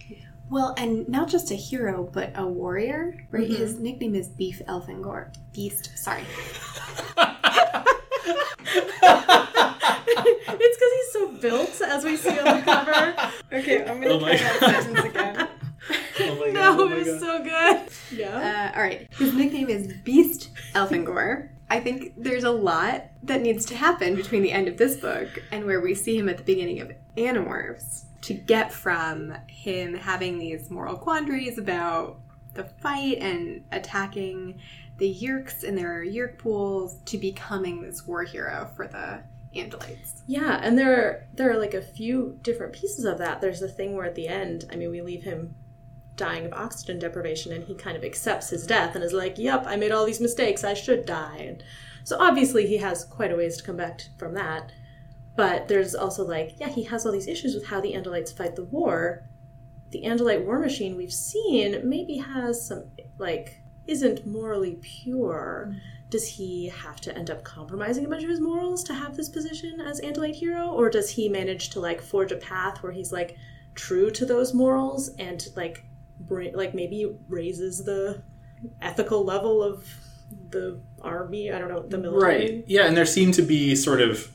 well, 0.50 0.74
and 0.78 1.08
not 1.08 1.28
just 1.28 1.50
a 1.50 1.54
hero, 1.56 2.08
but 2.12 2.30
a 2.36 2.46
warrior. 2.46 3.26
Right? 3.30 3.48
Mhm. 3.48 3.56
His 3.56 3.78
nickname 3.80 4.14
is 4.14 4.28
Beef 4.28 4.60
Elfangor. 4.68 5.34
Beast. 5.52 5.90
Sorry. 5.98 6.22
it's 9.38 10.76
because 10.76 10.92
he's 10.96 11.12
so 11.12 11.28
built, 11.40 11.80
as 11.82 12.04
we 12.04 12.16
see 12.16 12.38
on 12.38 12.56
the 12.58 12.62
cover. 12.62 13.14
Okay, 13.52 13.84
I'm 13.84 14.00
gonna 14.00 14.14
Oh 14.14 14.20
my 14.20 14.36
that 14.36 14.60
God. 14.60 14.70
sentence 14.82 15.04
again. 15.04 15.48
Oh 16.20 16.34
my 16.34 16.46
no, 16.48 16.52
god. 16.52 16.80
oh 16.80 16.86
my 16.88 16.94
it 16.96 16.98
was 16.98 17.08
God. 17.08 17.20
so 17.20 17.44
good. 17.44 17.88
Yeah. 18.18 18.72
Uh, 18.74 18.76
all 18.76 18.82
right. 18.82 19.06
His 19.14 19.32
nickname 19.32 19.68
is 19.70 19.86
Beast 20.04 20.50
Elfangor. 20.74 21.48
I 21.70 21.80
think 21.80 22.12
there's 22.16 22.42
a 22.44 22.50
lot 22.50 23.04
that 23.22 23.40
needs 23.40 23.64
to 23.66 23.76
happen 23.76 24.16
between 24.16 24.42
the 24.42 24.50
end 24.52 24.66
of 24.68 24.76
this 24.76 24.96
book 24.96 25.28
and 25.52 25.64
where 25.64 25.80
we 25.80 25.94
see 25.94 26.18
him 26.18 26.28
at 26.28 26.36
the 26.36 26.42
beginning 26.42 26.80
of 26.80 26.90
Animorphs 27.16 28.02
to 28.22 28.34
get 28.34 28.72
from 28.72 29.32
him 29.46 29.94
having 29.94 30.38
these 30.38 30.68
moral 30.70 30.96
quandaries 30.96 31.56
about 31.56 32.18
the 32.54 32.64
fight 32.64 33.18
and 33.20 33.64
attacking 33.70 34.58
the 34.98 35.16
Yeerks 35.20 35.64
and 35.64 35.78
their 35.78 36.04
Yeerk 36.04 36.38
pools 36.38 36.98
to 37.06 37.18
becoming 37.18 37.82
this 37.82 38.06
war 38.06 38.24
hero 38.24 38.70
for 38.76 38.86
the 38.86 39.22
Andalites. 39.54 40.22
Yeah, 40.26 40.60
and 40.62 40.78
there 40.78 40.94
are, 40.94 41.26
there 41.32 41.50
are 41.50 41.58
like 41.58 41.74
a 41.74 41.82
few 41.82 42.38
different 42.42 42.72
pieces 42.72 43.04
of 43.04 43.18
that. 43.18 43.40
There's 43.40 43.60
the 43.60 43.68
thing 43.68 43.96
where 43.96 44.04
at 44.04 44.14
the 44.14 44.28
end, 44.28 44.66
I 44.70 44.76
mean, 44.76 44.90
we 44.90 45.00
leave 45.00 45.22
him 45.22 45.54
dying 46.16 46.44
of 46.44 46.52
oxygen 46.52 46.98
deprivation 46.98 47.52
and 47.52 47.64
he 47.64 47.74
kind 47.74 47.96
of 47.96 48.04
accepts 48.04 48.50
his 48.50 48.66
death 48.66 48.94
and 48.94 49.04
is 49.04 49.12
like, 49.12 49.38
"Yep, 49.38 49.64
I 49.66 49.76
made 49.76 49.92
all 49.92 50.04
these 50.04 50.20
mistakes. 50.20 50.64
I 50.64 50.74
should 50.74 51.06
die." 51.06 51.36
And 51.38 51.62
so 52.04 52.18
obviously 52.18 52.66
he 52.66 52.78
has 52.78 53.04
quite 53.04 53.32
a 53.32 53.36
ways 53.36 53.56
to 53.56 53.62
come 53.62 53.76
back 53.76 54.02
from 54.18 54.34
that. 54.34 54.72
But 55.36 55.68
there's 55.68 55.94
also 55.94 56.24
like, 56.26 56.56
yeah, 56.58 56.68
he 56.68 56.82
has 56.84 57.06
all 57.06 57.12
these 57.12 57.28
issues 57.28 57.54
with 57.54 57.66
how 57.66 57.80
the 57.80 57.92
Andalites 57.92 58.36
fight 58.36 58.56
the 58.56 58.64
war. 58.64 59.28
The 59.90 60.02
Andalite 60.02 60.44
war 60.44 60.58
machine 60.58 60.96
we've 60.96 61.12
seen 61.12 61.88
maybe 61.88 62.16
has 62.16 62.66
some 62.66 62.90
like 63.18 63.62
isn't 63.88 64.26
morally 64.26 64.78
pure 64.80 65.74
does 66.10 66.26
he 66.26 66.68
have 66.68 67.00
to 67.02 67.16
end 67.16 67.30
up 67.30 67.44
compromising 67.44 68.06
a 68.06 68.08
bunch 68.08 68.22
of 68.22 68.30
his 68.30 68.40
morals 68.40 68.82
to 68.84 68.94
have 68.94 69.16
this 69.16 69.28
position 69.28 69.80
as 69.80 70.00
Andalite 70.00 70.34
hero, 70.34 70.68
or 70.68 70.88
does 70.88 71.10
he 71.10 71.28
manage 71.28 71.70
to 71.70 71.80
like 71.80 72.00
forge 72.00 72.32
a 72.32 72.36
path 72.36 72.82
where 72.82 72.92
he's 72.92 73.12
like 73.12 73.36
true 73.74 74.10
to 74.10 74.24
those 74.24 74.54
morals 74.54 75.10
and 75.18 75.46
like 75.54 75.84
bring 76.20 76.54
like 76.54 76.74
maybe 76.74 77.14
raises 77.28 77.84
the 77.84 78.22
ethical 78.80 79.22
level 79.24 79.62
of 79.62 79.86
the 80.50 80.80
army? 81.02 81.52
I 81.52 81.58
don't 81.58 81.68
know 81.68 81.82
the 81.82 81.98
military. 81.98 82.52
Right. 82.52 82.64
Yeah, 82.66 82.86
and 82.86 82.96
there 82.96 83.06
seem 83.06 83.32
to 83.32 83.42
be 83.42 83.76
sort 83.76 84.00
of 84.00 84.32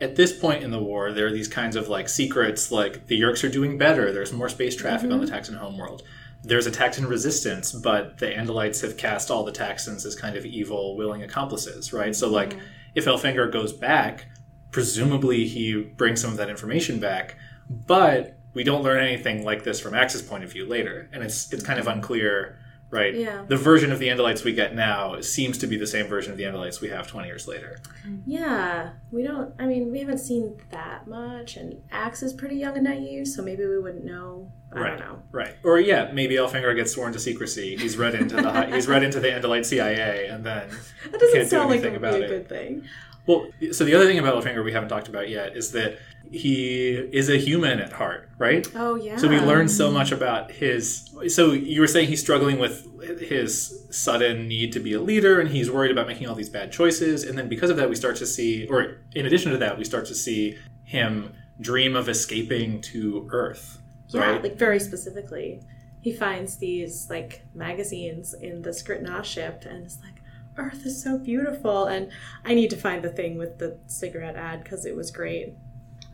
at 0.00 0.16
this 0.16 0.36
point 0.36 0.62
in 0.62 0.70
the 0.70 0.82
war, 0.82 1.12
there 1.12 1.26
are 1.26 1.32
these 1.32 1.48
kinds 1.48 1.76
of 1.76 1.88
like 1.88 2.08
secrets, 2.08 2.70
like 2.70 3.06
the 3.06 3.20
Yeerks 3.20 3.42
are 3.44 3.52
doing 3.52 3.76
better. 3.76 4.12
There's 4.12 4.32
more 4.32 4.48
space 4.48 4.76
traffic 4.76 5.10
on 5.10 5.20
the 5.20 5.26
mm-hmm. 5.26 5.34
Taxxon 5.34 5.58
homeworld. 5.58 6.02
There's 6.42 6.66
a 6.66 6.70
Taxxon 6.70 7.08
resistance, 7.08 7.72
but 7.72 8.18
the 8.18 8.26
Andalites 8.26 8.82
have 8.82 8.96
cast 8.96 9.30
all 9.30 9.44
the 9.44 9.52
Taxxons 9.52 10.04
as 10.04 10.16
kind 10.16 10.36
of 10.36 10.44
evil, 10.44 10.96
willing 10.96 11.22
accomplices, 11.22 11.92
right? 11.92 12.14
So, 12.14 12.28
like, 12.28 12.50
mm-hmm. 12.50 12.60
if 12.94 13.04
Elfangor 13.04 13.50
goes 13.50 13.72
back, 13.72 14.26
presumably 14.72 15.46
he 15.46 15.82
brings 15.82 16.20
some 16.20 16.30
of 16.30 16.36
that 16.38 16.50
information 16.50 16.98
back, 16.98 17.36
but 17.68 18.38
we 18.54 18.64
don't 18.64 18.82
learn 18.82 19.02
anything 19.02 19.44
like 19.44 19.62
this 19.62 19.80
from 19.80 19.94
Ax's 19.94 20.22
point 20.22 20.44
of 20.44 20.52
view 20.52 20.66
later, 20.66 21.08
and 21.12 21.22
it's 21.22 21.52
it's 21.52 21.62
kind 21.62 21.78
of 21.78 21.86
unclear, 21.86 22.58
right? 22.92 23.14
Yeah. 23.14 23.44
The 23.48 23.56
version 23.56 23.90
of 23.90 23.98
the 23.98 24.08
Andalites 24.08 24.44
we 24.44 24.52
get 24.52 24.74
now 24.74 25.18
seems 25.22 25.58
to 25.58 25.66
be 25.66 25.76
the 25.78 25.86
same 25.86 26.06
version 26.06 26.30
of 26.30 26.38
the 26.38 26.44
Andalites 26.44 26.80
we 26.80 26.90
have 26.90 27.08
20 27.08 27.26
years 27.26 27.48
later. 27.48 27.80
Yeah, 28.26 28.90
we 29.10 29.22
don't. 29.22 29.54
I 29.58 29.66
mean, 29.66 29.90
we 29.90 29.98
haven't 29.98 30.18
seen 30.18 30.60
that 30.70 31.08
much, 31.08 31.56
and 31.56 31.82
Ax 31.90 32.22
is 32.22 32.32
pretty 32.34 32.56
young 32.56 32.76
and 32.76 32.84
naive, 32.84 33.26
so 33.26 33.42
maybe 33.42 33.66
we 33.66 33.78
wouldn't 33.78 34.04
know. 34.04 34.52
I 34.74 34.78
right. 34.78 34.98
don't 34.98 35.00
know. 35.00 35.22
Right. 35.32 35.54
Or 35.64 35.80
yeah, 35.80 36.10
maybe 36.12 36.34
Elfangor 36.36 36.76
gets 36.76 36.92
sworn 36.92 37.12
to 37.14 37.18
secrecy. 37.18 37.76
He's 37.76 37.96
read 37.96 38.14
into 38.14 38.36
the 38.36 38.66
he's 38.74 38.86
read 38.86 39.02
into 39.02 39.20
the 39.20 39.28
Andalite 39.28 39.64
CIA, 39.64 40.26
and 40.26 40.44
then 40.44 40.68
That 41.10 41.18
doesn't 41.18 41.34
Can't 41.34 41.50
do 41.50 41.56
sound 41.56 41.70
like 41.70 41.82
a 41.82 41.98
good 41.98 42.48
thing. 42.48 42.84
well. 43.26 43.48
So 43.72 43.84
the 43.84 43.94
other 43.94 44.06
thing 44.06 44.18
about 44.18 44.42
Elfangor 44.42 44.62
we 44.64 44.72
haven't 44.72 44.90
talked 44.90 45.08
about 45.08 45.28
yet 45.30 45.56
is 45.56 45.72
that 45.72 45.98
he 46.32 46.92
is 47.12 47.28
a 47.28 47.36
human 47.36 47.78
at 47.78 47.92
heart, 47.92 48.30
right? 48.38 48.66
Oh 48.74 48.94
yeah. 48.94 49.16
So 49.18 49.28
we 49.28 49.38
learn 49.38 49.68
so 49.68 49.90
much 49.90 50.12
about 50.12 50.50
his. 50.50 51.14
So 51.28 51.52
you 51.52 51.80
were 51.80 51.86
saying 51.86 52.08
he's 52.08 52.20
struggling 52.20 52.58
with 52.58 52.86
his 53.20 53.86
sudden 53.90 54.48
need 54.48 54.72
to 54.72 54.80
be 54.80 54.94
a 54.94 55.00
leader, 55.00 55.40
and 55.40 55.50
he's 55.50 55.70
worried 55.70 55.90
about 55.90 56.06
making 56.06 56.28
all 56.28 56.34
these 56.34 56.48
bad 56.48 56.72
choices. 56.72 57.24
And 57.24 57.36
then 57.36 57.48
because 57.48 57.70
of 57.70 57.76
that, 57.76 57.88
we 57.88 57.94
start 57.94 58.16
to 58.16 58.26
see, 58.26 58.66
or 58.68 59.02
in 59.14 59.26
addition 59.26 59.52
to 59.52 59.58
that, 59.58 59.76
we 59.76 59.84
start 59.84 60.06
to 60.06 60.14
see 60.14 60.58
him 60.84 61.34
dream 61.60 61.94
of 61.94 62.08
escaping 62.08 62.80
to 62.80 63.28
Earth. 63.30 63.78
Yeah, 64.08 64.20
right? 64.20 64.42
like 64.42 64.56
very 64.56 64.80
specifically. 64.80 65.62
He 66.00 66.12
finds 66.12 66.56
these 66.56 67.08
like 67.08 67.42
magazines 67.54 68.34
in 68.34 68.62
the 68.62 68.70
Skrit 68.70 69.02
Na 69.02 69.22
ship 69.22 69.64
and 69.64 69.84
it's 69.84 69.98
like, 70.02 70.14
Earth 70.56 70.84
is 70.84 71.02
so 71.02 71.18
beautiful. 71.18 71.86
And 71.86 72.10
I 72.44 72.54
need 72.54 72.70
to 72.70 72.76
find 72.76 73.02
the 73.02 73.08
thing 73.08 73.38
with 73.38 73.58
the 73.58 73.78
cigarette 73.86 74.36
ad 74.36 74.64
because 74.64 74.84
it 74.84 74.96
was 74.96 75.10
great. 75.10 75.54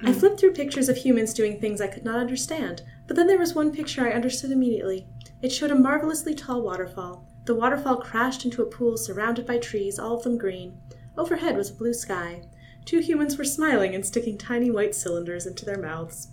I 0.03 0.13
hmm. 0.13 0.19
flipped 0.19 0.41
through 0.41 0.53
pictures 0.53 0.89
of 0.89 0.99
humans 0.99 1.35
doing 1.35 1.59
things 1.59 1.81
I 1.81 1.89
could 1.89 2.05
not 2.05 2.21
understand, 2.21 2.83
but 3.07 3.17
then 3.17 3.27
there 3.27 3.39
was 3.39 3.55
one 3.55 3.73
picture 3.73 4.07
I 4.07 4.13
understood 4.13 4.51
immediately. 4.51 5.07
It 5.43 5.53
showed 5.53 5.71
a 5.71 5.77
marvelously 5.77 6.35
tall 6.35 6.63
waterfall. 6.63 7.27
The 7.45 7.55
waterfall 7.55 7.97
crashed 7.97 8.45
into 8.45 8.63
a 8.63 8.67
pool 8.67 8.97
surrounded 8.97 9.47
by 9.47 9.59
trees, 9.59 9.99
all 9.99 10.17
of 10.17 10.23
them 10.23 10.39
green. 10.39 10.79
Overhead 11.17 11.57
was 11.57 11.71
a 11.71 11.75
blue 11.75 11.95
sky. 11.95 12.43
Two 12.85 13.01
humans 13.01 13.37
were 13.37 13.45
smiling 13.45 13.95
and 13.95 14.05
sticking 14.05 14.39
tiny 14.39 14.71
white 14.71 14.95
cylinders 14.95 15.47
into 15.47 15.65
their 15.65 15.79
mouths. 15.79 16.29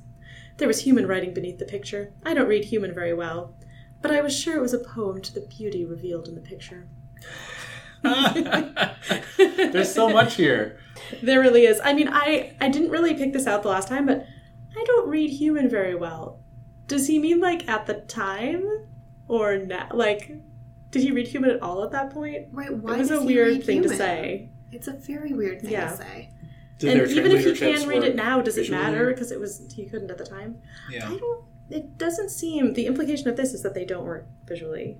There 0.57 0.67
was 0.67 0.81
human 0.81 1.07
writing 1.07 1.33
beneath 1.33 1.59
the 1.59 1.65
picture. 1.65 2.13
I 2.25 2.33
don't 2.33 2.47
read 2.47 2.65
human 2.65 2.93
very 2.93 3.13
well, 3.13 3.55
but 4.01 4.11
I 4.11 4.21
was 4.21 4.37
sure 4.37 4.55
it 4.55 4.61
was 4.61 4.73
a 4.73 4.79
poem 4.79 5.21
to 5.21 5.33
the 5.33 5.41
beauty 5.41 5.85
revealed 5.85 6.27
in 6.27 6.35
the 6.35 6.41
picture. 6.41 6.87
There's 9.71 9.93
so 9.93 10.09
much 10.09 10.35
here. 10.35 10.77
There 11.21 11.39
really 11.41 11.65
is. 11.65 11.79
I 11.83 11.93
mean, 11.93 12.07
I 12.11 12.53
I 12.59 12.69
didn't 12.69 12.89
really 12.91 13.13
pick 13.13 13.33
this 13.33 13.47
out 13.47 13.63
the 13.63 13.69
last 13.69 13.87
time, 13.87 14.05
but 14.05 14.25
I 14.77 14.83
don't 14.85 15.09
read 15.09 15.29
human 15.29 15.69
very 15.69 15.95
well. 15.95 16.39
Does 16.87 17.07
he 17.07 17.19
mean 17.19 17.39
like 17.39 17.67
at 17.67 17.85
the 17.87 17.95
time 17.95 18.63
or 19.27 19.57
now? 19.57 19.87
Like, 19.93 20.31
did 20.91 21.01
he 21.01 21.11
read 21.11 21.27
human 21.27 21.49
at 21.49 21.61
all 21.61 21.83
at 21.83 21.91
that 21.91 22.11
point? 22.11 22.47
Right? 22.51 22.71
Why 22.73 22.95
it 22.95 22.99
was 22.99 23.09
does 23.09 23.17
a 23.17 23.21
he 23.21 23.27
weird 23.27 23.47
read 23.49 23.63
thing 23.65 23.77
to 23.83 23.89
human? 23.89 23.97
say. 23.97 24.49
It's 24.71 24.87
a 24.87 24.93
very 24.93 25.33
weird 25.33 25.61
thing 25.61 25.71
Yeah. 25.71 25.89
to 25.91 25.97
say. 25.97 26.29
Did 26.77 26.99
and 26.99 27.09
even 27.11 27.31
if 27.31 27.45
he 27.45 27.55
can 27.55 27.87
read 27.87 28.03
it 28.03 28.15
now, 28.17 28.41
does 28.41 28.57
it 28.57 28.69
matter? 28.69 29.07
Because 29.07 29.31
it 29.31 29.39
was 29.39 29.71
he 29.73 29.85
couldn't 29.85 30.11
at 30.11 30.17
the 30.17 30.25
time. 30.25 30.61
Yeah. 30.91 31.07
I 31.09 31.17
don't. 31.17 31.45
It 31.69 31.97
doesn't 31.97 32.29
seem. 32.29 32.73
The 32.73 32.85
implication 32.85 33.27
of 33.29 33.37
this 33.37 33.53
is 33.53 33.63
that 33.63 33.73
they 33.73 33.85
don't 33.85 34.03
work 34.05 34.27
visually. 34.45 34.97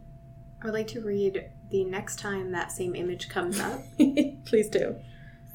I 0.61 0.65
would 0.67 0.73
like 0.73 0.87
to 0.87 1.01
read 1.01 1.49
the 1.69 1.83
next 1.83 2.17
time 2.17 2.51
that 2.53 2.71
same 2.71 2.95
image 2.95 3.27
comes 3.29 3.59
up. 3.59 3.81
Please 4.45 4.69
do. 4.69 4.95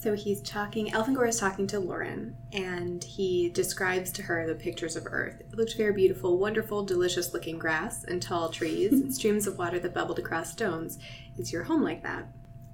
So 0.00 0.14
he's 0.14 0.40
talking, 0.40 0.92
Elfangor 0.92 1.28
is 1.28 1.38
talking 1.38 1.66
to 1.66 1.78
Loren, 1.78 2.34
and 2.54 3.04
he 3.04 3.50
describes 3.50 4.10
to 4.12 4.22
her 4.22 4.46
the 4.46 4.54
pictures 4.54 4.96
of 4.96 5.06
Earth. 5.06 5.42
It 5.42 5.54
looked 5.54 5.76
very 5.76 5.92
beautiful, 5.92 6.38
wonderful, 6.38 6.86
delicious 6.86 7.34
looking 7.34 7.58
grass 7.58 8.02
and 8.04 8.22
tall 8.22 8.48
trees 8.48 8.94
and 8.94 9.14
streams 9.14 9.46
of 9.46 9.58
water 9.58 9.78
that 9.78 9.92
bubbled 9.92 10.18
across 10.18 10.52
stones. 10.52 10.98
Is 11.36 11.52
your 11.52 11.64
home 11.64 11.82
like 11.82 12.02
that? 12.02 12.24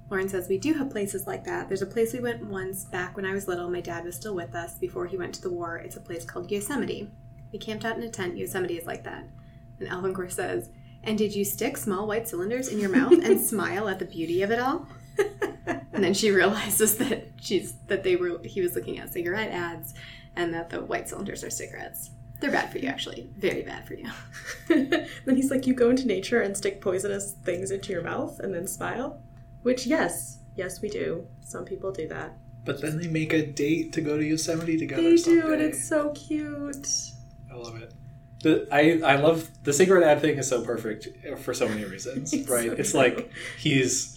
Loren 0.09 0.29
says, 0.29 0.47
We 0.47 0.57
do 0.57 0.73
have 0.75 0.89
places 0.89 1.27
like 1.27 1.43
that. 1.43 1.67
There's 1.67 1.81
a 1.81 1.85
place 1.85 2.13
we 2.13 2.21
went 2.21 2.45
once 2.45 2.85
back 2.85 3.17
when 3.17 3.25
I 3.25 3.33
was 3.33 3.45
little. 3.45 3.69
My 3.69 3.81
dad 3.81 4.05
was 4.05 4.15
still 4.15 4.33
with 4.33 4.55
us 4.55 4.75
before 4.75 5.05
he 5.05 5.17
went 5.17 5.35
to 5.35 5.41
the 5.41 5.51
war. 5.51 5.75
It's 5.75 5.97
a 5.97 6.01
place 6.01 6.23
called 6.23 6.49
Yosemite. 6.49 7.11
We 7.51 7.59
camped 7.59 7.83
out 7.83 7.97
in 7.97 8.03
a 8.03 8.09
tent. 8.09 8.37
Yosemite 8.37 8.77
is 8.77 8.87
like 8.87 9.03
that. 9.03 9.25
And 9.81 9.89
Elfangor 9.89 10.31
says, 10.31 10.69
And 11.03 11.17
did 11.17 11.35
you 11.35 11.43
stick 11.43 11.75
small 11.75 12.07
white 12.07 12.29
cylinders 12.29 12.69
in 12.69 12.79
your 12.79 12.89
mouth 12.89 13.21
and 13.21 13.41
smile 13.45 13.89
at 13.89 13.99
the 13.99 14.05
beauty 14.05 14.43
of 14.43 14.51
it 14.51 14.59
all? 14.59 14.87
And 15.97 16.03
then 16.03 16.13
she 16.13 16.29
realizes 16.41 16.97
that 16.97 17.27
she's 17.41 17.73
that 17.87 18.03
they 18.03 18.15
were 18.15 18.39
he 18.43 18.61
was 18.61 18.75
looking 18.75 18.99
at 18.99 19.11
cigarette 19.11 19.51
ads 19.51 19.93
and 20.35 20.53
that 20.53 20.69
the 20.69 20.81
white 20.81 21.09
cylinders 21.09 21.43
are 21.43 21.49
cigarettes. 21.49 22.11
They're 22.39 22.51
bad 22.51 22.71
for 22.71 22.77
you 22.77 22.87
actually. 22.87 23.27
Very 23.35 23.63
bad 23.63 23.87
for 23.87 23.95
you. 23.95 24.07
then 24.69 25.35
he's 25.35 25.49
like, 25.49 25.65
You 25.65 25.73
go 25.73 25.89
into 25.89 26.05
nature 26.05 26.39
and 26.41 26.55
stick 26.55 26.81
poisonous 26.81 27.33
things 27.43 27.71
into 27.71 27.91
your 27.91 28.03
mouth 28.03 28.39
and 28.39 28.53
then 28.53 28.67
smile? 28.67 29.19
Which, 29.63 29.87
yes, 29.87 30.37
yes, 30.55 30.79
we 30.79 30.89
do. 30.89 31.25
Some 31.41 31.65
people 31.65 31.91
do 31.91 32.07
that. 32.09 32.37
But 32.63 32.79
then 32.81 32.99
they 32.99 33.07
make 33.07 33.33
a 33.33 33.43
date 33.45 33.91
to 33.93 34.01
go 34.01 34.17
to 34.17 34.23
Yosemite 34.23 34.77
together. 34.77 35.01
They 35.01 35.15
do, 35.15 35.51
and 35.51 35.61
it's 35.61 35.87
so 35.87 36.11
cute. 36.11 36.87
I 37.51 37.55
love 37.55 37.81
it. 37.81 37.91
The, 38.43 38.67
I 38.71 38.99
I 39.03 39.15
love 39.15 39.49
the 39.63 39.73
cigarette 39.73 40.03
ad 40.03 40.21
thing 40.21 40.37
is 40.37 40.47
so 40.47 40.61
perfect 40.63 41.07
for 41.39 41.55
so 41.55 41.67
many 41.67 41.85
reasons, 41.85 42.33
It's 42.33 42.47
right? 42.47 42.67
so 42.67 42.73
it's 42.73 42.91
true. 42.91 42.99
like 42.99 43.31
he's 43.57 44.16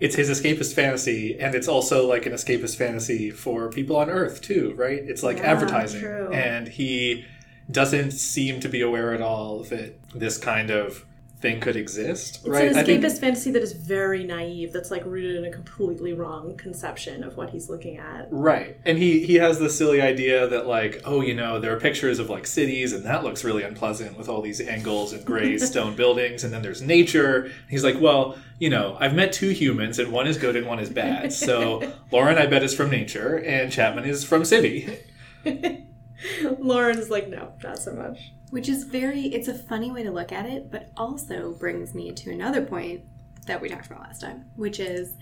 it's 0.00 0.14
his 0.16 0.30
escapist 0.30 0.74
fantasy, 0.74 1.38
and 1.38 1.54
it's 1.54 1.68
also 1.68 2.06
like 2.06 2.26
an 2.26 2.32
escapist 2.32 2.76
fantasy 2.76 3.30
for 3.30 3.68
people 3.70 3.96
on 3.96 4.08
Earth 4.10 4.40
too, 4.40 4.74
right? 4.76 5.00
It's 5.04 5.22
like 5.22 5.38
Yeah, 5.38 5.52
advertising, 5.52 6.00
true. 6.00 6.32
and 6.32 6.68
he 6.68 7.24
doesn't 7.70 8.12
seem 8.12 8.60
to 8.60 8.68
be 8.68 8.80
aware 8.80 9.12
at 9.12 9.20
all 9.20 9.60
that 9.64 9.98
this 10.14 10.38
kind 10.38 10.70
of 10.70 11.04
thing 11.40 11.60
could 11.60 11.76
exist, 11.76 12.36
It's 12.38 12.48
right? 12.48 12.68
an 12.72 12.76
I 12.76 12.82
think- 12.82 13.02
escapist 13.04 13.20
fantasy 13.20 13.50
that 13.52 13.62
is 13.62 13.72
very 13.72 14.24
naive, 14.24 14.72
that's 14.72 14.90
like 14.90 15.04
rooted 15.04 15.36
in 15.36 15.44
a 15.44 15.50
completely 15.50 16.12
wrong 16.12 16.56
conception 16.56 17.22
of 17.22 17.36
what 17.36 17.50
he's 17.50 17.68
looking 17.70 17.96
at. 17.96 18.26
Right. 18.30 18.76
And 18.84 18.98
he 18.98 19.24
he 19.24 19.36
has 19.36 19.58
the 19.58 19.70
silly 19.70 20.00
idea 20.00 20.48
that 20.48 20.66
like, 20.66 21.00
oh, 21.04 21.20
you 21.20 21.34
know, 21.34 21.60
there 21.60 21.74
are 21.76 21.78
pictures 21.80 22.18
of 22.18 22.28
like 22.28 22.46
cities 22.46 22.92
and 22.92 23.04
that 23.04 23.22
looks 23.22 23.44
really 23.44 23.62
unpleasant 23.62 24.18
with 24.18 24.28
all 24.28 24.42
these 24.42 24.60
angles 24.60 25.12
and 25.12 25.24
gray 25.24 25.56
stone 25.70 25.94
buildings 25.94 26.42
and 26.42 26.52
then 26.52 26.62
there's 26.62 26.82
nature. 26.82 27.50
He's 27.68 27.84
like, 27.84 28.00
well, 28.00 28.36
you 28.58 28.70
know, 28.70 28.96
I've 28.98 29.14
met 29.14 29.32
two 29.32 29.50
humans 29.50 29.98
and 30.00 30.10
one 30.10 30.26
is 30.26 30.38
good 30.38 30.56
and 30.56 30.66
one 30.66 30.80
is 30.80 30.90
bad. 30.90 31.32
So 31.32 31.92
Loren 32.10 32.36
I 32.38 32.46
bet 32.46 32.64
is 32.64 32.74
from 32.74 32.90
nature 32.90 33.38
and 33.38 33.70
Chapman 33.70 34.04
is 34.04 34.24
from 34.24 34.44
city. 34.44 34.98
Loren's 36.58 37.10
like, 37.10 37.28
no, 37.28 37.52
not 37.62 37.78
so 37.78 37.92
much. 37.92 38.32
Which 38.50 38.68
is 38.68 38.84
very 38.84 39.26
it's 39.26 39.48
a 39.48 39.54
funny 39.54 39.90
way 39.90 40.02
to 40.02 40.10
look 40.10 40.32
at 40.32 40.46
it, 40.46 40.70
but 40.70 40.90
also 40.96 41.52
brings 41.52 41.94
me 41.94 42.12
to 42.12 42.30
another 42.30 42.64
point 42.64 43.02
that 43.46 43.60
we 43.60 43.68
talked 43.68 43.86
about 43.86 44.00
last 44.00 44.20
time, 44.20 44.46
which 44.56 44.80
is 44.80 45.14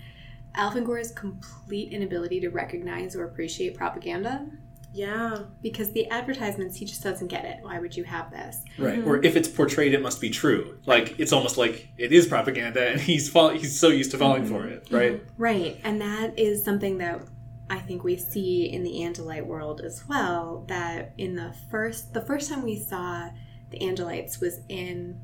Elfangor's 0.55 1.11
complete 1.11 1.91
inability 1.91 2.39
to 2.41 2.49
recognize 2.49 3.15
or 3.15 3.25
appreciate 3.25 3.75
propaganda 3.75 4.45
Yeah. 4.93 5.43
because 5.61 5.91
the 5.91 6.09
advertisements 6.09 6.77
he 6.77 6.85
just 6.85 7.03
doesn't 7.03 7.27
get 7.27 7.45
it. 7.45 7.59
Why 7.61 7.79
would 7.79 7.95
you 7.95 8.03
have 8.05 8.31
this? 8.31 8.63
Right. 8.77 8.99
Mm-hmm. 8.99 9.07
Or 9.09 9.23
if 9.23 9.35
it's 9.35 9.47
portrayed 9.47 9.93
it 9.93 10.01
must 10.01 10.21
be 10.21 10.29
true. 10.29 10.79
Like 10.85 11.19
it's 11.19 11.33
almost 11.33 11.57
like 11.57 11.89
it 11.97 12.11
is 12.11 12.27
propaganda 12.27 12.87
and 12.87 12.99
he's 12.99 13.29
fall- 13.29 13.49
he's 13.49 13.79
so 13.79 13.89
used 13.89 14.11
to 14.11 14.17
falling 14.17 14.43
mm-hmm. 14.43 14.53
for 14.53 14.67
it, 14.67 14.87
right? 14.89 15.13
Mm-hmm. 15.13 15.41
Right, 15.41 15.81
and 15.83 16.01
that 16.01 16.37
is 16.39 16.63
something 16.63 16.97
that 16.99 17.21
I 17.69 17.79
think 17.79 18.03
we 18.03 18.15
see 18.17 18.65
in 18.65 18.83
the 18.83 18.99
Andalite 19.01 19.45
world 19.45 19.81
as 19.81 20.07
well. 20.07 20.63
That 20.67 21.13
in 21.17 21.35
the 21.35 21.53
first, 21.69 22.13
the 22.13 22.21
first 22.21 22.49
time 22.49 22.63
we 22.63 22.77
saw 22.77 23.29
the 23.69 23.79
Andalites 23.79 24.39
was 24.39 24.61
in, 24.69 25.19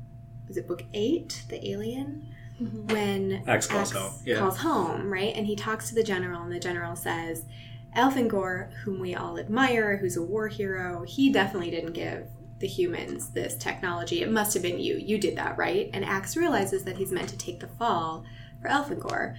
was 0.46 0.56
it 0.56 0.68
book 0.68 0.84
eight, 0.92 1.44
the 1.48 1.70
Alien, 1.70 2.28
mm-hmm. 2.60 2.86
when 2.86 3.44
Ax 3.46 3.66
calls 3.66 3.92
home, 3.92 4.12
yeah. 4.24 4.38
calls 4.38 4.58
home, 4.58 5.12
right? 5.12 5.34
And 5.34 5.46
he 5.46 5.56
talks 5.56 5.88
to 5.88 5.94
the 5.94 6.02
general, 6.02 6.42
and 6.42 6.52
the 6.52 6.60
general 6.60 6.96
says, 6.96 7.46
Elfangor, 7.96 8.72
whom 8.82 9.00
we 9.00 9.14
all 9.14 9.38
admire, 9.38 9.96
who's 9.96 10.16
a 10.16 10.22
war 10.22 10.48
hero, 10.48 11.04
he 11.06 11.32
definitely 11.32 11.70
didn't 11.70 11.92
give 11.92 12.26
the 12.58 12.66
humans 12.66 13.30
this 13.30 13.54
technology. 13.56 14.22
It 14.22 14.30
must 14.30 14.54
have 14.54 14.62
been 14.62 14.78
you. 14.78 14.96
You 14.96 15.18
did 15.18 15.36
that, 15.36 15.56
right? 15.56 15.90
And 15.92 16.04
Ax 16.04 16.36
realizes 16.36 16.84
that 16.84 16.96
he's 16.96 17.12
meant 17.12 17.28
to 17.28 17.38
take 17.38 17.60
the 17.60 17.68
fall 17.68 18.24
for 18.60 18.68
Elfangor. 18.68 19.36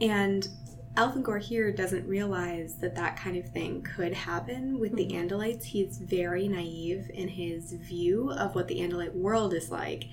And 0.00 0.48
Elfangor 0.96 1.40
here 1.40 1.72
doesn't 1.72 2.06
realize 2.06 2.74
that 2.74 2.94
that 2.96 3.16
kind 3.16 3.36
of 3.38 3.48
thing 3.48 3.82
could 3.82 4.12
happen 4.12 4.78
with 4.78 4.94
the 4.94 5.08
Andalites. 5.08 5.64
He's 5.64 5.96
very 5.96 6.48
naive 6.48 7.10
in 7.14 7.28
his 7.28 7.72
view 7.72 8.30
of 8.32 8.54
what 8.54 8.68
the 8.68 8.80
Andalite 8.80 9.14
world 9.14 9.54
is 9.54 9.70
like. 9.70 10.04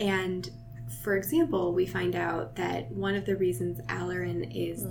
And 0.00 0.48
for 1.02 1.16
example, 1.16 1.74
we 1.74 1.84
find 1.84 2.16
out 2.16 2.56
that 2.56 2.90
one 2.90 3.14
of 3.14 3.26
the 3.26 3.36
reasons 3.36 3.80
Alloran 3.88 4.50
is 4.54 4.84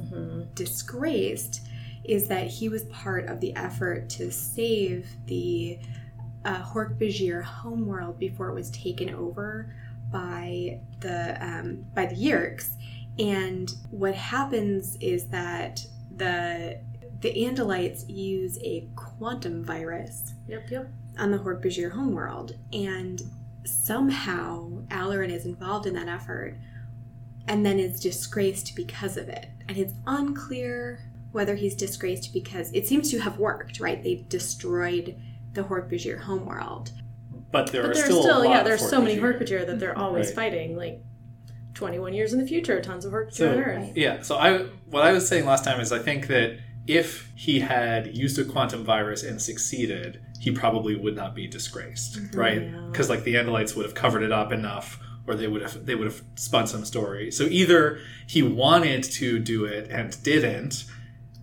disgraced 0.53 1.61
is 2.03 2.27
that 2.27 2.47
he 2.47 2.69
was 2.69 2.83
part 2.85 3.27
of 3.27 3.39
the 3.39 3.55
effort 3.55 4.09
to 4.09 4.31
save 4.31 5.07
the 5.25 5.79
uh, 6.45 6.61
Hork-Bajir 6.63 7.43
homeworld 7.43 8.19
before 8.19 8.49
it 8.49 8.55
was 8.55 8.71
taken 8.71 9.09
over 9.13 9.73
by 10.11 10.79
the 10.99 11.37
um, 11.43 11.85
by 11.95 12.05
the 12.05 12.15
Yeerks. 12.15 12.69
And 13.21 13.71
what 13.91 14.15
happens 14.15 14.97
is 14.99 15.27
that 15.27 15.85
the 16.15 16.79
the 17.19 17.31
Andalites 17.33 18.09
use 18.09 18.57
a 18.63 18.87
quantum 18.95 19.63
virus 19.63 20.33
Yep, 20.47 20.71
yep. 20.71 20.89
on 21.19 21.29
the 21.29 21.37
Hork-Bajir 21.37 21.91
homeworld, 21.91 22.55
and 22.73 23.21
somehow 23.63 24.81
Alloran 24.87 25.29
is 25.29 25.45
involved 25.45 25.85
in 25.85 25.93
that 25.93 26.07
effort, 26.07 26.57
and 27.47 27.63
then 27.63 27.77
is 27.79 27.99
disgraced 27.99 28.75
because 28.75 29.17
of 29.17 29.29
it. 29.29 29.45
And 29.69 29.77
it's 29.77 29.93
unclear 30.07 30.99
whether 31.31 31.53
he's 31.55 31.75
disgraced 31.75 32.33
because 32.33 32.71
it 32.73 32.87
seems 32.87 33.11
to 33.11 33.19
have 33.19 33.37
worked. 33.37 33.79
Right? 33.79 34.01
They 34.03 34.25
destroyed 34.27 35.15
the 35.53 35.61
Hork-Bajir 35.63 36.21
homeworld. 36.21 36.91
But 37.51 37.71
there 37.71 37.83
But 37.83 37.91
are 37.91 37.93
there's 37.93 38.05
still, 38.05 38.23
still, 38.23 38.37
a 38.39 38.45
lot 38.45 38.49
yeah, 38.49 38.59
of 38.61 38.65
there's 38.65 38.89
so 38.89 38.99
many 38.99 39.17
Hork-Bajir. 39.17 39.41
Hork-Bajir 39.41 39.67
that 39.67 39.79
they're 39.79 39.97
always 39.97 40.27
Right. 40.27 40.35
fighting. 40.35 40.75
Like, 40.75 41.03
21 41.73 42.13
years 42.13 42.33
in 42.33 42.39
the 42.39 42.47
future, 42.47 42.81
tons 42.81 43.05
of 43.05 43.13
Hork-Bajir 43.13 43.33
So 43.33 43.51
on 43.51 43.57
Earth. 43.57 43.91
yeah, 43.95 44.21
so 44.21 44.37
I 44.37 44.65
what 44.89 45.03
I 45.03 45.11
was 45.11 45.27
saying 45.27 45.45
last 45.45 45.63
time 45.63 45.79
is 45.79 45.91
I 45.91 45.99
think 45.99 46.27
that 46.27 46.59
if 46.87 47.31
he 47.35 47.59
had 47.59 48.15
used 48.15 48.37
a 48.39 48.45
quantum 48.45 48.83
virus 48.83 49.23
and 49.23 49.41
succeeded, 49.41 50.21
he 50.39 50.51
probably 50.51 50.95
would 50.95 51.15
not 51.15 51.35
be 51.35 51.47
disgraced, 51.47 52.17
mm-hmm. 52.17 52.37
right? 52.37 52.61
Yeah. 52.63 52.87
Because 52.91 53.09
like 53.09 53.23
the 53.23 53.35
Andalites 53.35 53.75
would 53.75 53.85
have 53.85 53.95
covered 53.95 54.23
it 54.23 54.31
up 54.31 54.51
enough, 54.51 54.99
or 55.27 55.35
they 55.35 55.47
would 55.47 55.61
have 55.61 55.85
they 55.85 55.95
would 55.95 56.07
have 56.07 56.21
spun 56.35 56.67
some 56.67 56.83
story. 56.85 57.31
So 57.31 57.43
either 57.43 57.99
he 58.27 58.41
wanted 58.41 59.03
to 59.03 59.39
do 59.39 59.65
it 59.65 59.89
and 59.89 60.21
didn't, 60.23 60.85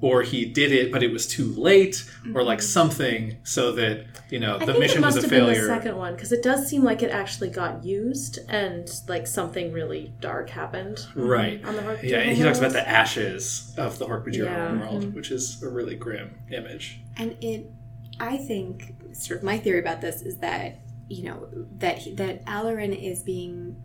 or 0.00 0.22
he 0.22 0.44
did 0.44 0.70
it 0.72 0.92
but 0.92 1.02
it 1.02 1.10
was 1.12 1.26
too 1.26 1.52
late, 1.54 2.08
or 2.34 2.42
like 2.42 2.62
something 2.62 3.36
so 3.42 3.72
that 3.72 4.04
you 4.30 4.38
know 4.38 4.54
I 4.56 4.58
the 4.60 4.66
think 4.66 4.78
mission 4.78 4.98
it 4.98 5.00
must 5.00 5.16
was 5.16 5.24
a 5.24 5.26
have 5.28 5.30
been 5.30 5.46
failure. 5.46 5.60
the 5.62 5.66
second 5.66 5.96
one 5.96 6.14
because 6.14 6.30
it 6.32 6.42
does 6.42 6.68
seem 6.68 6.84
like 6.84 7.02
it 7.02 7.10
actually 7.10 7.50
got 7.50 7.84
used 7.84 8.38
and 8.48 8.88
like 9.08 9.26
something 9.26 9.72
really 9.72 10.12
dark 10.20 10.50
happened. 10.50 11.04
Right. 11.16 11.64
On 11.64 11.74
the 11.74 11.82
Hork-Bajir 11.82 12.10
Yeah, 12.10 12.18
and 12.18 12.36
he 12.36 12.42
talks 12.42 12.58
about 12.58 12.72
the 12.72 12.88
ashes 12.88 13.74
of 13.76 13.98
the 13.98 14.06
Hork-Bajir 14.06 14.44
Yeah. 14.44 14.68
homeworld, 14.68 15.14
which 15.14 15.30
is 15.30 15.62
a 15.62 15.68
really 15.68 15.96
grim 15.96 16.38
image. 16.50 17.00
And 17.16 17.36
it, 17.40 17.70
I 18.20 18.36
think, 18.36 18.94
sort 19.14 19.38
of 19.38 19.44
my 19.44 19.58
theory 19.58 19.80
about 19.80 20.00
this 20.00 20.22
is 20.22 20.38
that 20.38 20.78
you 21.08 21.24
know 21.24 21.48
that 21.78 21.98
he, 21.98 22.14
that 22.14 22.44
Alloran 22.44 22.94
is 22.96 23.22
being 23.22 23.76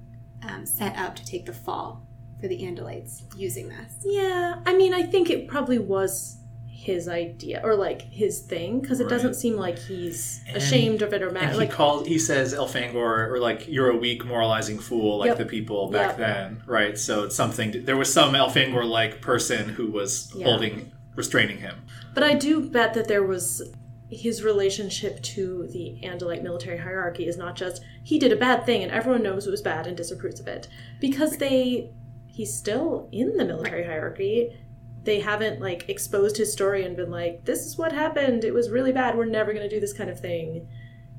um, 0.48 0.66
set 0.66 0.96
up 0.98 1.16
to 1.16 1.26
take 1.26 1.46
the 1.46 1.54
fall 1.54 2.06
for 2.44 2.50
the 2.50 2.58
Andalites 2.62 3.22
using 3.38 3.70
this. 3.70 3.94
Yeah, 4.04 4.56
I 4.66 4.76
mean, 4.76 4.94
I 4.94 5.02
think 5.04 5.30
it 5.30 5.48
probably 5.48 5.80
was 5.80 6.36
his 6.68 7.08
idea 7.08 7.62
or 7.64 7.74
like 7.78 8.02
his 8.02 8.42
thing 8.42 8.82
because 8.82 9.00
it 9.00 9.04
Right. 9.06 9.12
doesn't 9.12 9.36
seem 9.36 9.56
like 9.56 9.80
he's 9.80 10.42
And- 10.46 10.58
ashamed 10.58 11.02
of 11.02 11.14
it 11.14 11.22
or 11.22 11.28
And 11.28 11.36
mad. 11.36 11.52
he 11.54 11.58
Like, 11.58 11.72
calls, 11.72 12.06
he 12.06 12.20
says 12.20 12.54
Elfangor, 12.54 13.30
or 13.30 13.40
like 13.40 13.70
you're 13.70 13.90
a 13.90 13.96
weak, 13.96 14.26
moralizing 14.26 14.78
fool, 14.78 15.20
like 15.20 15.30
Yep. 15.30 15.38
the 15.38 15.46
people 15.46 15.90
back 15.90 16.10
Yep. 16.10 16.18
then, 16.18 16.64
right? 16.68 16.98
So 16.98 17.24
it's 17.24 17.36
something. 17.38 17.86
There 17.86 17.96
was 17.96 18.12
some 18.12 18.34
Elfangor 18.34 18.84
like 18.84 19.22
person 19.22 19.70
who 19.70 19.90
was 19.90 20.34
Yeah. 20.36 20.44
holding, 20.48 20.92
restraining 21.16 21.60
him. 21.60 21.76
but 22.14 22.24
I 22.24 22.34
do 22.34 22.60
bet 22.60 22.94
that 22.96 23.08
there 23.08 23.24
was 23.24 23.62
his 24.10 24.44
relationship 24.44 25.20
to 25.24 25.66
the 25.72 25.98
Andalite 26.04 26.44
military 26.44 26.78
hierarchy 26.78 27.26
is 27.26 27.36
not 27.38 27.56
just 27.56 27.82
he 28.04 28.20
did 28.20 28.32
a 28.32 28.36
bad 28.36 28.64
thing 28.66 28.84
and 28.84 28.92
everyone 28.92 29.24
knows 29.24 29.48
it 29.48 29.50
was 29.52 29.62
bad 29.64 29.88
and 29.88 29.98
disapproves 29.98 30.40
of 30.40 30.48
it 30.48 30.68
because 31.00 31.38
they 31.38 31.90
he's 32.34 32.58
still 32.58 33.08
in 33.12 33.38
the 33.38 33.46
military 33.46 33.86
hierarchy. 33.86 34.58
They 35.04 35.20
haven't 35.20 35.62
like 35.62 35.88
exposed 35.88 36.38
his 36.38 36.52
story 36.52 36.84
and 36.84 36.96
been 36.96 37.12
like, 37.12 37.46
this 37.46 37.66
is 37.66 37.78
what 37.78 37.92
happened. 37.92 38.44
It 38.44 38.54
was 38.54 38.72
really 38.72 38.92
bad. 38.92 39.16
We're 39.16 39.26
never 39.26 39.54
going 39.54 39.68
to 39.68 39.74
do 39.74 39.80
this 39.80 39.94
kind 39.94 40.10
of 40.10 40.20
thing. 40.20 40.68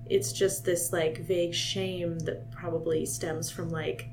It's 0.07 0.33
just 0.33 0.64
this 0.64 0.92
like 0.92 1.18
vague 1.18 1.55
shame 1.55 2.18
that 2.20 2.50
probably 2.50 3.07
stems 3.07 3.50
from 3.50 3.70
like 3.70 4.11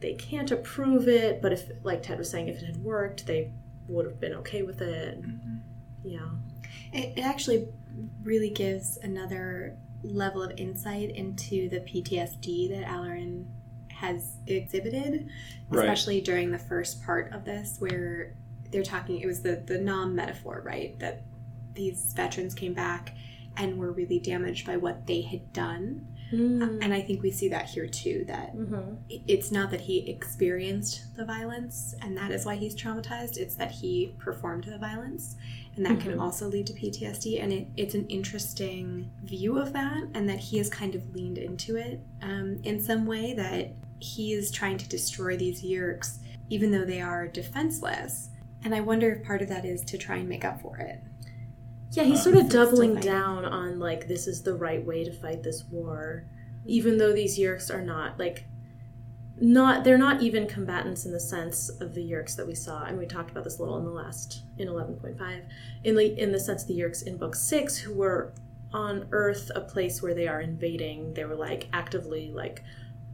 they 0.00 0.14
can't 0.14 0.50
approve 0.50 1.08
it, 1.08 1.40
but 1.40 1.52
if 1.52 1.70
like 1.82 2.02
Ted 2.02 2.18
was 2.18 2.28
saying, 2.28 2.48
if 2.48 2.60
it 2.60 2.66
had 2.66 2.84
worked, 2.84 3.26
they 3.26 3.52
would 3.88 4.04
have 4.04 4.20
been 4.20 4.34
okay 4.34 4.62
with 4.62 4.82
it. 4.82 5.22
Mm-hmm. 5.22 5.56
Yeah. 6.04 6.28
It, 6.92 7.18
it 7.18 7.22
actually 7.22 7.68
really 8.22 8.50
gives 8.50 8.98
another 8.98 9.78
level 10.02 10.42
of 10.42 10.52
insight 10.58 11.10
into 11.10 11.68
the 11.68 11.80
PTSD 11.80 12.68
that 12.70 12.86
Alloran 12.86 13.46
has 14.02 14.34
exhibited, 14.48 15.28
Right. 15.70 15.84
especially 15.84 16.20
during 16.20 16.50
the 16.50 16.58
first 16.58 17.02
part 17.04 17.32
of 17.32 17.44
this, 17.44 17.76
where 17.78 18.34
they're 18.70 18.82
talking. 18.82 19.20
It 19.20 19.26
was 19.26 19.42
the 19.42 19.62
the 19.64 19.78
Nam 19.78 20.14
metaphor, 20.14 20.60
right? 20.64 20.98
That 20.98 21.22
these 21.74 22.12
veterans 22.14 22.54
came 22.54 22.74
back 22.74 23.14
and 23.56 23.78
were 23.78 23.92
really 23.92 24.18
damaged 24.18 24.66
by 24.66 24.76
what 24.76 25.06
they 25.06 25.22
had 25.22 25.52
done. 25.52 26.06
Mm. 26.32 26.82
And 26.82 26.94
I 26.94 27.02
think 27.02 27.22
we 27.22 27.30
see 27.30 27.48
that 27.50 27.66
here 27.68 27.86
too 27.86 28.24
that 28.26 28.56
Mhm. 28.56 28.96
it's 29.28 29.52
not 29.52 29.70
that 29.70 29.82
he 29.82 30.08
experienced 30.08 31.14
the 31.14 31.26
violence 31.26 31.94
and 32.00 32.16
that 32.16 32.30
is 32.32 32.46
why 32.46 32.56
he's 32.56 32.74
traumatized, 32.74 33.36
it's 33.36 33.54
that 33.56 33.70
he 33.70 34.14
performed 34.18 34.64
the 34.64 34.78
violence. 34.78 35.36
And 35.76 35.84
that 35.84 36.00
can 36.00 36.12
Mhm. 36.12 36.20
also 36.22 36.48
lead 36.48 36.66
to 36.68 36.72
PTSD. 36.72 37.38
And 37.38 37.52
it, 37.52 37.66
it's 37.76 37.94
an 37.94 38.06
interesting 38.08 39.10
view 39.22 39.58
of 39.58 39.74
that, 39.74 40.02
and 40.14 40.26
that 40.30 40.38
he 40.38 40.56
has 40.58 40.70
kind 40.70 40.94
of 40.94 41.14
leaned 41.14 41.36
into 41.38 41.76
it 41.76 42.00
um, 42.22 42.58
in 42.62 42.80
some 42.80 43.04
way 43.06 43.34
that 43.34 43.74
he 44.02 44.32
is 44.32 44.50
trying 44.50 44.78
to 44.78 44.88
destroy 44.88 45.36
these 45.36 45.62
Yeerks, 45.62 46.18
even 46.50 46.70
though 46.70 46.84
they 46.84 47.00
are 47.00 47.28
defenseless. 47.28 48.30
And 48.64 48.74
I 48.74 48.80
wonder 48.80 49.12
if 49.12 49.24
part 49.24 49.42
of 49.42 49.48
that 49.48 49.64
is 49.64 49.82
to 49.84 49.98
try 49.98 50.16
and 50.16 50.28
make 50.28 50.44
up 50.44 50.60
for 50.60 50.76
it. 50.78 51.00
Yeah, 51.92 52.04
he's 52.04 52.22
sort 52.22 52.36
um, 52.36 52.42
of 52.42 52.50
doubling 52.50 52.96
down 52.96 53.44
on 53.44 53.78
like 53.78 54.08
this 54.08 54.26
is 54.26 54.42
the 54.42 54.54
right 54.54 54.84
way 54.84 55.04
to 55.04 55.12
fight 55.12 55.42
this 55.42 55.64
war, 55.70 56.24
even 56.64 56.96
though 56.96 57.12
these 57.12 57.38
Yeerks 57.38 57.72
are 57.72 57.82
not 57.82 58.18
like 58.18 58.46
not 59.40 59.84
they're 59.84 59.98
not 59.98 60.22
even 60.22 60.46
combatants 60.46 61.04
in 61.04 61.12
the 61.12 61.20
sense 61.20 61.68
of 61.68 61.94
the 61.94 62.00
Yeerks 62.00 62.36
that 62.36 62.46
we 62.46 62.54
saw, 62.54 62.84
and 62.84 62.98
we 62.98 63.06
talked 63.06 63.30
about 63.30 63.44
this 63.44 63.58
a 63.58 63.62
little 63.62 63.78
in 63.78 63.84
the 63.84 63.90
last 63.90 64.42
in 64.58 64.68
eleven 64.68 64.96
point 64.96 65.18
five, 65.18 65.42
in 65.84 65.94
the 65.94 66.18
in 66.18 66.32
the 66.32 66.40
sense 66.40 66.62
of 66.62 66.68
the 66.68 66.78
Yeerks 66.78 67.06
in 67.06 67.18
book 67.18 67.34
six 67.34 67.76
who 67.76 67.92
were 67.94 68.32
on 68.72 69.06
Earth, 69.12 69.50
a 69.54 69.60
place 69.60 70.00
where 70.00 70.14
they 70.14 70.28
are 70.28 70.40
invading. 70.40 71.12
They 71.12 71.24
were 71.24 71.34
like 71.34 71.68
actively 71.72 72.30
like 72.32 72.62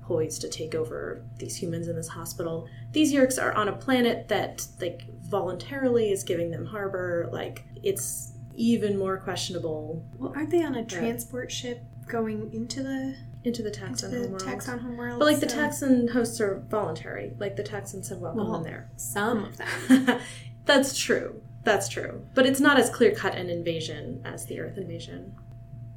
poised 0.08 0.40
to 0.40 0.48
take 0.48 0.74
over 0.74 1.22
these 1.36 1.54
humans 1.54 1.86
in 1.86 1.94
this 1.94 2.08
hospital. 2.08 2.66
These 2.92 3.12
Yeerks 3.12 3.40
are 3.40 3.52
on 3.52 3.68
a 3.68 3.72
planet 3.76 4.26
that 4.28 4.66
like 4.80 5.04
voluntarily 5.20 6.10
is 6.10 6.24
giving 6.24 6.50
them 6.50 6.64
harbor. 6.64 7.28
Like 7.30 7.64
it's 7.82 8.32
even 8.56 8.98
more 8.98 9.18
questionable 9.18 10.02
Well, 10.18 10.32
aren't 10.34 10.50
they 10.50 10.64
on 10.64 10.74
a 10.74 10.84
transport 10.84 11.52
ship 11.52 11.84
going 12.08 12.50
into 12.52 12.82
the, 12.82 13.14
into 13.44 13.62
the 13.62 13.68
into 13.68 13.80
Taxxon 13.80 14.10
the 14.10 14.18
homeworld. 14.20 14.42
Taxxon 14.42 14.80
homeworld? 14.80 15.18
But 15.18 15.26
like 15.26 15.40
the 15.40 15.48
so- 15.48 15.58
Taxxon 15.58 16.10
hosts 16.10 16.40
are 16.40 16.64
voluntary. 16.68 17.34
Like 17.38 17.56
the 17.56 17.62
Taxxon 17.62 18.02
said, 18.04 18.18
welcome 18.20 18.44
Well, 18.48 18.56
in 18.56 18.62
there. 18.62 18.90
Some 18.96 19.44
of 19.44 19.56
them. 19.58 20.20
That's 20.64 20.98
true. 20.98 21.42
That's 21.64 21.88
true. 21.88 22.24
But 22.34 22.46
it's 22.46 22.60
not 22.60 22.78
as 22.78 22.88
clear 22.88 23.10
cut 23.14 23.34
an 23.34 23.50
invasion 23.50 24.22
as 24.24 24.46
the 24.46 24.58
Earth 24.60 24.78
invasion. 24.78 25.36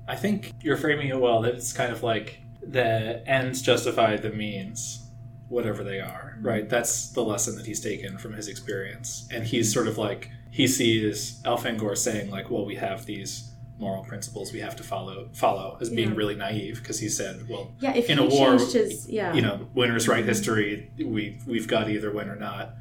I 0.07 0.17
think 0.17 0.51
you're 0.61 0.75
framing 0.75 1.07
it 1.07 1.19
well. 1.19 1.41
That 1.41 1.55
it's 1.55 1.71
kind 1.71 1.91
of 1.93 2.03
like 2.03 2.40
the 2.61 3.23
ends 3.27 3.61
justify 3.61 4.17
the 4.17 4.31
means, 4.31 5.07
whatever 5.49 5.83
they 5.83 5.99
are, 5.99 6.35
mm-hmm. 6.35 6.47
right? 6.47 6.69
That's 6.69 7.09
the 7.09 7.23
lesson 7.23 7.55
that 7.55 7.65
he's 7.65 7.81
taken 7.81 8.17
from 8.17 8.33
his 8.33 8.47
experience, 8.47 9.27
and 9.31 9.43
he's 9.43 9.73
sort 9.73 9.87
of 9.87 9.97
like 9.97 10.29
he 10.49 10.67
sees 10.67 11.41
Elfangor 11.43 11.97
saying 11.97 12.29
like, 12.29 12.49
"Well, 12.49 12.65
we 12.65 12.75
have 12.75 13.05
these 13.05 13.49
moral 13.79 14.03
principles 14.03 14.53
we 14.53 14.59
have 14.59 14.75
to 14.75 14.83
follow," 14.83 15.29
follow 15.33 15.77
as 15.81 15.89
being 15.89 16.09
Yeah. 16.09 16.15
really 16.15 16.35
naive 16.35 16.79
because 16.79 16.99
he 16.99 17.09
said, 17.09 17.47
"Well, 17.49 17.71
Yeah, 17.79 17.95
if 17.95 18.09
in 18.09 18.17
he 18.17 18.25
a 18.25 18.27
war, 18.27 18.57
changed 18.57 18.73
his 18.73 19.09
yeah, 19.09 19.33
you 19.33 19.41
know, 19.41 19.67
winners 19.73 20.07
write 20.07 20.21
mm-hmm. 20.21 20.29
history. 20.29 20.91
We 20.97 21.39
we've 21.45 21.67
got 21.67 21.89
either 21.89 22.11
win 22.11 22.29
or 22.29 22.35
not." 22.35 22.75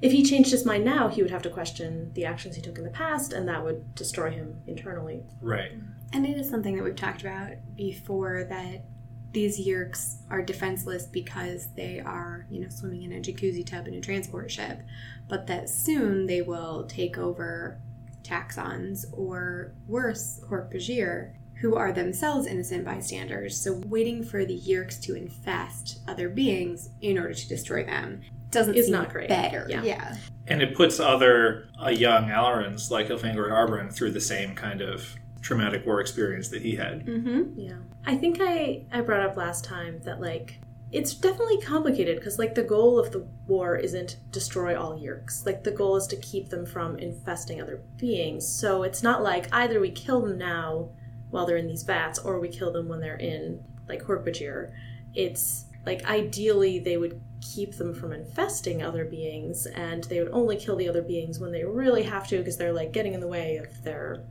if 0.00 0.12
he 0.12 0.22
changed 0.22 0.52
his 0.52 0.64
mind 0.64 0.84
now, 0.84 1.08
he 1.08 1.22
would 1.22 1.30
have 1.30 1.42
to 1.42 1.50
question 1.50 2.12
the 2.14 2.24
actions 2.24 2.54
he 2.54 2.62
took 2.62 2.78
in 2.78 2.84
the 2.84 2.90
past, 2.90 3.32
and 3.32 3.48
that 3.48 3.64
would 3.64 3.94
destroy 3.94 4.30
him 4.30 4.60
internally. 4.66 5.24
Right. 5.40 5.72
And 6.12 6.24
it 6.24 6.38
is 6.38 6.48
something 6.48 6.76
that 6.76 6.84
we've 6.84 6.96
talked 6.96 7.20
about 7.20 7.52
before 7.76 8.44
that 8.44 8.84
these 9.32 9.60
Yeerks 9.60 10.16
are 10.30 10.42
defenseless 10.42 11.06
because 11.06 11.68
they 11.74 12.00
are, 12.00 12.46
you 12.50 12.60
know, 12.60 12.68
swimming 12.68 13.02
in 13.02 13.12
a 13.12 13.20
jacuzzi 13.20 13.64
tub 13.64 13.86
in 13.86 13.94
a 13.94 14.00
transport 14.00 14.50
ship, 14.50 14.80
but 15.28 15.46
that 15.46 15.68
soon 15.68 16.26
they 16.26 16.40
will 16.42 16.84
take 16.86 17.18
over 17.18 17.78
Taxxons 18.22 19.04
or 19.12 19.72
worse, 19.86 20.40
Hork-Bajir, 20.48 21.32
who 21.60 21.74
are 21.74 21.92
themselves 21.92 22.46
innocent 22.46 22.84
bystanders. 22.84 23.60
So 23.60 23.82
waiting 23.86 24.22
for 24.22 24.44
the 24.44 24.58
Yeerks 24.58 25.00
to 25.02 25.14
infest 25.14 26.00
other 26.06 26.28
beings 26.28 26.90
in 27.00 27.18
order 27.18 27.34
to 27.34 27.48
destroy 27.48 27.84
them 27.84 28.22
doesn't 28.50 28.76
Is 28.76 28.86
seem 28.86 28.92
not 28.94 29.10
great. 29.10 29.28
better. 29.28 29.66
Yeah. 29.68 29.82
yeah. 29.82 30.16
And 30.46 30.62
it 30.62 30.74
puts 30.74 31.00
other 31.00 31.68
uh, 31.82 31.90
young 31.90 32.28
Allorans 32.28 32.90
like 32.90 33.08
Elfangor 33.08 33.44
and 33.44 33.52
Arbron 33.52 33.92
through 33.92 34.12
the 34.12 34.20
same 34.20 34.54
kind 34.54 34.80
of 34.80 35.16
traumatic 35.42 35.84
war 35.84 36.00
experience 36.00 36.48
that 36.48 36.62
he 36.62 36.76
had. 36.76 37.06
Mm-hmm. 37.06 37.58
Yeah. 37.58 37.76
I 38.08 38.16
think 38.16 38.38
I 38.40 38.86
I 38.90 39.02
brought 39.02 39.28
up 39.28 39.36
last 39.36 39.66
time 39.66 40.00
that 40.04 40.18
like 40.18 40.60
it's 40.90 41.12
definitely 41.12 41.60
complicated 41.60 42.16
because 42.16 42.38
like 42.38 42.54
the 42.54 42.62
goal 42.62 42.98
of 42.98 43.12
the 43.12 43.28
war 43.46 43.76
isn't 43.76 44.16
destroy 44.30 44.80
all 44.80 44.98
Yeerks. 44.98 45.44
Like 45.44 45.62
the 45.62 45.72
goal 45.72 45.96
is 45.96 46.06
to 46.06 46.16
keep 46.16 46.48
them 46.48 46.64
from 46.64 46.98
infesting 46.98 47.60
other 47.60 47.82
beings. 47.98 48.48
So 48.48 48.82
it's 48.82 49.02
not 49.02 49.22
like 49.22 49.52
either 49.52 49.78
we 49.78 49.90
kill 49.90 50.22
them 50.22 50.38
now 50.38 50.88
while 51.28 51.44
they're 51.44 51.58
in 51.58 51.66
these 51.66 51.82
vats 51.82 52.18
or 52.18 52.40
we 52.40 52.48
kill 52.48 52.72
them 52.72 52.88
when 52.88 53.00
they're 53.00 53.16
in 53.16 53.62
like 53.90 54.02
Hork-Bajir. 54.02 54.70
It's 55.14 55.66
like 55.84 56.02
ideally 56.06 56.78
they 56.78 56.96
would 56.96 57.20
keep 57.42 57.76
them 57.76 57.92
from 57.92 58.14
infesting 58.14 58.82
other 58.82 59.04
beings 59.04 59.66
and 59.66 60.04
they 60.04 60.20
would 60.22 60.32
only 60.32 60.56
kill 60.56 60.76
the 60.76 60.88
other 60.88 61.02
beings 61.02 61.38
when 61.38 61.52
they 61.52 61.64
really 61.64 62.04
have 62.04 62.26
to 62.28 62.38
because 62.38 62.56
they're 62.56 62.72
like 62.72 62.92
getting 62.92 63.12
in 63.12 63.20
the 63.20 63.28
way 63.28 63.58
of 63.58 63.82
their 63.84 64.24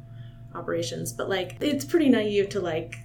operations 0.56 1.14
but 1.14 1.30
like 1.30 1.58
it's 1.62 1.86
pretty 1.86 2.10
naive 2.10 2.50
to 2.50 2.60
like 2.60 2.98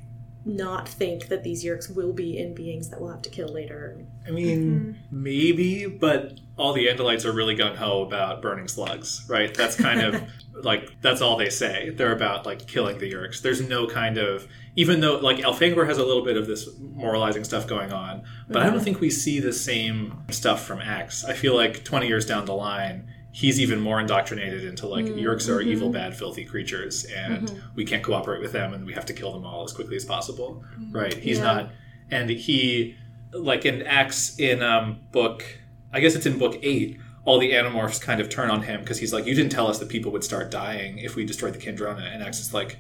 not 0.45 0.89
think 0.89 1.29
that 1.29 1.43
these 1.43 1.65
yeerks 1.65 1.95
will 1.95 2.13
be 2.13 2.39
in 2.39 2.55
beings 2.55 2.89
that 2.89 3.01
we'll 3.01 3.11
have 3.11 3.23
to 3.23 3.31
kill 3.31 3.49
later 3.49 4.05
I 4.27 4.31
mean, 4.31 4.81
mm-hmm. 5.11 5.23
maybe, 5.23 5.87
but 5.87 6.39
all 6.57 6.73
the 6.73 6.87
Andalites 6.87 7.25
are 7.25 7.33
really 7.33 7.57
gung 7.57 7.77
ho 7.77 8.03
about 8.03 8.41
burning 8.41 8.69
slugs, 8.69 9.25
right? 9.29 9.53
That's 9.53 9.75
kind 9.75 10.01
of 10.01 10.23
like 10.63 11.01
that's 11.01 11.21
all 11.21 11.37
they 11.37 11.51
say. 11.51 11.91
They're 11.91 12.15
about 12.15 12.47
like 12.47 12.67
killing 12.67 12.99
the 12.99 13.11
Yeerks. 13.11 13.43
There's 13.43 13.61
no 13.61 13.87
kind 13.87 14.19
of 14.19 14.47
even 14.77 15.01
though 15.01 15.19
like 15.19 15.39
Elfangor 15.39 15.87
has 15.87 15.99
a 15.99 16.05
little 16.05 16.25
bit 16.25 16.37
of 16.37 16.47
this 16.47 16.69
moralizing 16.79 17.45
stuff 17.45 17.67
going 17.67 17.93
on, 17.93 18.23
but 18.49 18.63
I 18.63 18.67
don't 18.67 18.77
mm-hmm. 18.77 18.85
think 18.85 19.01
we 19.01 19.11
see 19.11 19.41
the 19.41 19.53
same 19.53 20.23
stuff 20.31 20.65
from 20.65 20.81
Ax. 20.81 21.25
I 21.25 21.33
feel 21.33 21.57
like 21.57 21.85
20 21.85 22.07
years 22.07 22.25
down 22.25 22.45
the 22.45 22.55
line. 22.55 23.12
He's 23.35 23.59
even 23.59 23.81
more 23.81 23.99
indoctrinated 23.99 24.65
into 24.65 24.87
like 24.87 25.07
Yeerks 25.07 25.49
are 25.49 25.63
evil, 25.63 25.89
mm-hmm. 25.89 25.95
bad, 25.95 26.17
filthy 26.17 26.45
creatures, 26.45 27.07
and 27.07 27.49
mm-hmm. 27.49 27.69
we 27.75 27.85
can't 27.85 28.03
cooperate 28.03 28.43
with 28.43 28.53
them, 28.53 28.75
and 28.75 28.85
we 28.85 28.93
have 28.93 29.07
to 29.07 29.15
kill 29.15 29.33
them 29.33 29.47
all 29.47 29.65
as 29.65 29.73
quickly 29.73 29.97
as 29.97 30.05
possible. 30.05 30.63
Mm-hmm. 30.75 30.93
Right? 30.93 31.15
He's 31.15 31.39
Yeah. 31.39 31.45
not, 31.45 31.71
and 32.11 32.29
he 32.29 32.97
like 33.33 33.65
in 33.65 33.83
Ax 33.83 34.39
in 34.39 34.63
um, 34.63 35.01
book, 35.11 35.45
I 35.93 36.01
guess 36.01 36.15
it's 36.15 36.27
in 36.27 36.39
book 36.39 36.59
eight. 36.63 36.99
All 37.25 37.39
the 37.39 37.53
Animorphs 37.53 38.01
kind 38.01 38.21
of 38.21 38.29
turn 38.29 38.51
on 38.51 38.63
him 38.63 38.81
because 38.81 38.99
he's 38.99 39.13
like, 39.13 39.27
"You 39.27 39.35
didn't 39.35 39.53
tell 39.53 39.67
us 39.69 39.79
that 39.79 39.89
people 39.89 40.13
would 40.13 40.25
start 40.25 40.51
dying 40.51 40.99
if 40.99 41.17
we 41.17 41.25
destroyed 41.25 41.55
the 41.55 41.59
Kandrona." 41.59 42.03
And 42.13 42.23
Ax 42.23 42.41
is 42.41 42.53
like, 42.53 42.79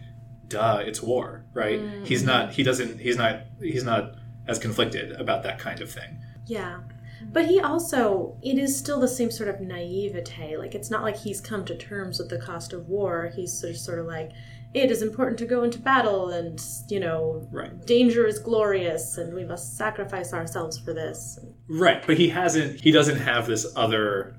"Duh, 0.48 0.82
it's 0.84 1.00
war, 1.00 1.44
right?" 1.54 1.80
He's 2.04 2.24
not. 2.24 2.52
He 2.52 2.62
doesn't. 2.62 3.00
He's 3.00 3.16
not. 3.16 3.42
He's 3.60 3.84
not 3.84 4.16
as 4.46 4.58
conflicted 4.58 5.12
about 5.12 5.44
that 5.44 5.58
kind 5.58 5.80
of 5.80 5.90
thing. 5.90 6.18
yeah 6.46 6.80
but 7.30 7.46
he 7.46 7.60
also 7.60 8.36
it 8.42 8.58
is 8.58 8.76
still 8.76 9.00
the 9.00 9.08
same 9.08 9.30
sort 9.30 9.48
of 9.48 9.60
naivete 9.60 10.56
like 10.56 10.74
it's 10.74 10.90
not 10.90 11.02
like 11.02 11.16
he's 11.16 11.40
come 11.40 11.64
to 11.64 11.76
terms 11.76 12.18
with 12.18 12.28
the 12.28 12.38
cost 12.38 12.72
of 12.72 12.88
war 12.88 13.30
he's 13.34 13.52
sort 13.58 13.72
of, 13.72 13.78
sort 13.78 13.98
of 13.98 14.06
like 14.06 14.30
it 14.74 14.90
is 14.90 15.02
important 15.02 15.38
to 15.38 15.44
go 15.44 15.64
into 15.64 15.78
battle 15.78 16.30
and 16.30 16.60
you 16.88 16.98
know 16.98 17.46
Right. 17.52 17.84
danger 17.86 18.26
is 18.26 18.38
glorious 18.38 19.18
and 19.18 19.34
we 19.34 19.44
must 19.44 19.76
sacrifice 19.76 20.32
ourselves 20.32 20.78
for 20.78 20.94
this 20.94 21.38
Right, 21.68 22.06
but 22.06 22.18
he 22.18 22.28
hasn't. 22.28 22.80
He 22.80 22.90
doesn't 22.90 23.18
have 23.18 23.46
this 23.46 23.64
other 23.76 24.36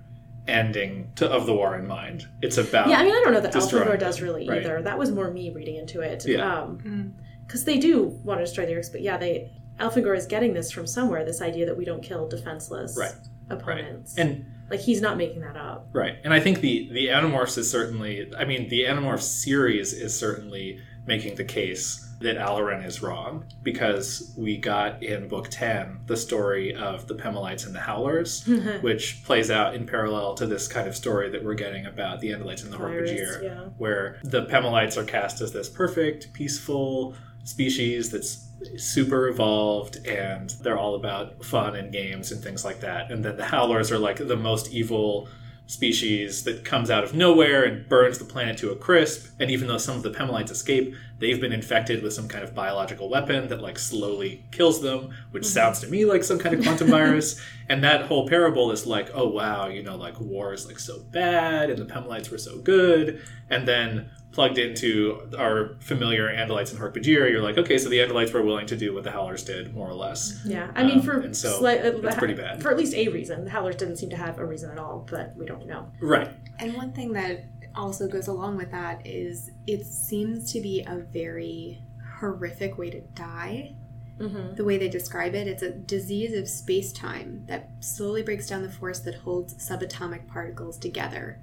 ending 0.48 1.10
to, 1.16 1.28
of 1.28 1.48
the 1.48 1.54
war 1.54 1.76
in 1.76 1.88
mind. 1.88 2.28
It's 2.44 2.58
about 2.58 2.90
Yeah, 2.90 3.00
I 3.00 3.04
mean, 3.04 3.12
I 3.12 3.22
don't 3.24 3.34
know 3.34 3.40
that 3.40 3.52
destroying 3.52 3.88
Elfangor 3.88 4.00
does 4.00 4.18
them, 4.18 4.26
really 4.26 4.48
right. 4.48 4.62
either. 4.62 4.82
That 4.84 5.00
was 5.00 5.10
more 5.12 5.32
me 5.32 5.52
reading 5.52 5.78
into 5.78 6.02
it. 6.02 6.26
Yeah. 6.28 6.62
Um, 6.62 7.16
because 7.48 7.66
they 7.66 7.78
do 7.78 8.04
want 8.24 8.40
to 8.40 8.46
destroy 8.46 8.66
the 8.66 8.74
Yeerks, 8.74 8.92
but 8.92 9.02
yeah, 9.02 9.18
they 9.18 9.52
Elfangor 9.80 10.16
is 10.16 10.26
getting 10.26 10.54
this 10.54 10.72
from 10.72 10.88
somewhere. 10.88 11.26
This 11.26 11.42
idea 11.42 11.66
that 11.66 11.78
we 11.78 11.86
don't 11.86 12.04
kill 12.04 12.28
defenseless 12.28 12.98
Right. 12.98 13.12
right, 13.50 13.60
opponents, 13.60 14.18
and 14.18 14.46
like 14.70 14.80
he's 14.80 15.02
not 15.02 15.18
making 15.18 15.42
that 15.42 15.58
up. 15.58 15.90
Right, 15.94 16.18
and 16.24 16.34
I 16.34 16.40
think 16.40 16.60
the 16.62 16.90
the 16.92 17.08
Animorphs 17.08 17.58
is 17.58 17.70
certainly. 17.70 18.32
I 18.38 18.46
mean, 18.46 18.70
the 18.70 18.82
Animorphs 18.82 19.22
series 19.24 19.94
is 19.94 20.18
certainly 20.18 20.80
making 21.06 21.36
the 21.36 21.44
case 21.44 22.00
that 22.22 22.38
Alloran 22.38 22.86
is 22.86 23.02
wrong 23.02 23.44
because 23.64 24.34
we 24.38 24.56
got 24.58 25.04
in 25.04 25.28
book 25.28 25.50
ten 25.50 26.00
the 26.06 26.16
story 26.16 26.74
of 26.74 27.08
the 27.08 27.16
Pemalites 27.16 27.66
and 27.66 27.76
the 27.76 27.80
Howlers, 27.80 28.46
which 28.82 29.24
plays 29.26 29.52
out 29.52 29.76
in 29.76 29.86
parallel 29.86 30.34
to 30.36 30.46
this 30.48 30.68
kind 30.68 30.88
of 30.88 30.96
story 30.96 31.30
that 31.30 31.44
we're 31.44 31.54
getting 31.56 31.86
about 31.86 32.22
the 32.22 32.30
Andalites 32.30 32.64
and 32.64 32.72
the 32.72 32.78
Pirates, 32.78 33.40
yeah. 33.44 33.66
where 33.78 34.20
the 34.24 34.46
Pemalites 34.46 34.96
are 34.96 35.04
cast 35.04 35.42
as 35.42 35.52
this 35.52 35.68
perfect, 35.68 36.32
peaceful 36.32 37.16
species 37.44 38.10
that's 38.12 38.48
super 38.78 39.28
evolved 39.28 40.06
and 40.08 40.52
they're 40.62 40.78
all 40.78 40.96
about 40.96 41.44
fun 41.44 41.76
and 41.76 41.92
games 41.92 42.32
and 42.32 42.42
things 42.44 42.64
like 42.64 42.80
that. 42.80 43.12
And 43.12 43.24
then 43.24 43.38
the 43.38 43.46
Howlers 43.46 43.92
are 43.92 44.00
like 44.00 44.26
the 44.26 44.38
most 44.38 44.72
evil 44.72 45.28
species 45.66 46.44
that 46.44 46.66
comes 46.66 46.92
out 46.92 47.04
of 47.04 47.14
nowhere 47.14 47.64
and 47.64 47.88
burns 47.88 48.20
the 48.20 48.26
planet 48.26 48.58
to 48.58 48.72
a 48.72 48.76
crisp. 48.76 49.28
And 49.40 49.50
even 49.50 49.68
though 49.68 49.78
some 49.78 49.96
of 49.96 50.04
the 50.04 50.12
Pemalites 50.12 50.52
escape, 50.52 50.94
they've 51.20 51.40
been 51.40 51.54
infected 51.54 52.04
with 52.04 52.14
some 52.14 52.28
kind 52.28 52.44
of 52.44 52.54
biological 52.54 53.10
weapon 53.10 53.48
that 53.48 53.62
like 53.62 53.80
slowly 53.80 54.46
kills 54.52 54.82
them, 54.82 55.14
which 55.32 55.44
mm-hmm. 55.44 55.54
sounds 55.54 55.80
to 55.80 55.88
me 55.88 56.06
like 56.06 56.24
some 56.24 56.38
kind 56.38 56.56
of 56.56 56.64
quantum 56.64 56.90
virus. 56.90 57.42
And 57.70 57.82
that 57.86 58.08
whole 58.08 58.28
parable 58.28 58.72
is 58.72 58.86
like, 58.86 59.10
oh 59.14 59.30
wow, 59.30 59.68
you 59.68 59.84
know, 59.84 59.96
like 59.96 60.20
war 60.20 60.54
is 60.54 60.68
like 60.68 60.80
so 60.80 61.00
bad 61.00 61.70
and 61.70 61.80
the 61.80 61.92
Pemalites 61.92 62.30
were 62.30 62.38
so 62.38 62.58
good. 62.58 63.22
And 63.50 63.66
then 63.66 64.10
plugged 64.34 64.58
into 64.58 65.30
our 65.38 65.76
familiar 65.80 66.28
Andalites 66.28 66.72
and 66.72 66.80
Hork-Bajir, 66.80 67.30
you're 67.32 67.42
like, 67.42 67.58
okay, 67.58 67.78
so 67.78 67.88
the 67.88 68.00
Andalites 68.00 68.34
were 68.34 68.42
willing 68.42 68.66
to 68.68 68.76
do 68.76 68.94
what 68.94 69.04
the 69.04 69.12
Howlers 69.12 69.44
did, 69.46 69.74
more 69.74 69.88
or 69.88 69.94
less. 69.94 70.42
Yeah, 70.46 70.72
I 70.76 70.84
mean, 70.84 71.00
Um, 71.00 71.02
for 71.06 71.20
and 71.20 71.36
so 71.38 71.60
slight- 71.60 71.86
uh, 71.86 71.92
that's 72.02 72.18
pretty 72.18 72.34
bad. 72.34 72.62
For 72.62 72.72
at 72.72 72.78
least 72.78 72.94
a 72.96 73.08
reason, 73.10 73.46
the 73.46 73.52
Howlers 73.52 73.76
didn't 73.78 73.98
seem 73.98 74.10
to 74.10 74.18
have 74.18 74.40
a 74.40 74.46
reason 74.46 74.72
at 74.72 74.80
all, 74.80 75.08
but 75.10 75.36
we 75.38 75.46
don't 75.46 75.68
know. 75.68 75.88
Right. 76.02 76.30
And 76.60 76.74
one 76.74 76.92
thing 76.94 77.14
that 77.14 77.46
also 77.76 78.08
goes 78.08 78.28
along 78.28 78.58
with 78.58 78.72
that 78.72 79.06
is 79.06 79.52
it 79.68 79.86
seems 79.86 80.52
to 80.54 80.62
be 80.62 80.84
a 80.86 80.98
very 80.98 81.82
horrific 82.20 82.78
way 82.78 82.90
to 82.90 83.02
die. 83.02 83.76
Mm-hmm. 84.20 84.56
The 84.56 84.64
way 84.64 84.78
they 84.78 84.90
describe 84.90 85.34
it, 85.36 85.48
it's 85.48 85.64
a 85.64 85.72
disease 85.72 86.38
of 86.38 86.48
space 86.48 86.92
time 86.94 87.44
that 87.48 87.70
slowly 87.80 88.22
breaks 88.22 88.48
down 88.48 88.62
the 88.62 88.70
force 88.70 89.00
that 89.00 89.16
holds 89.16 89.56
subatomic 89.56 90.28
particles 90.28 90.78
together 90.78 91.40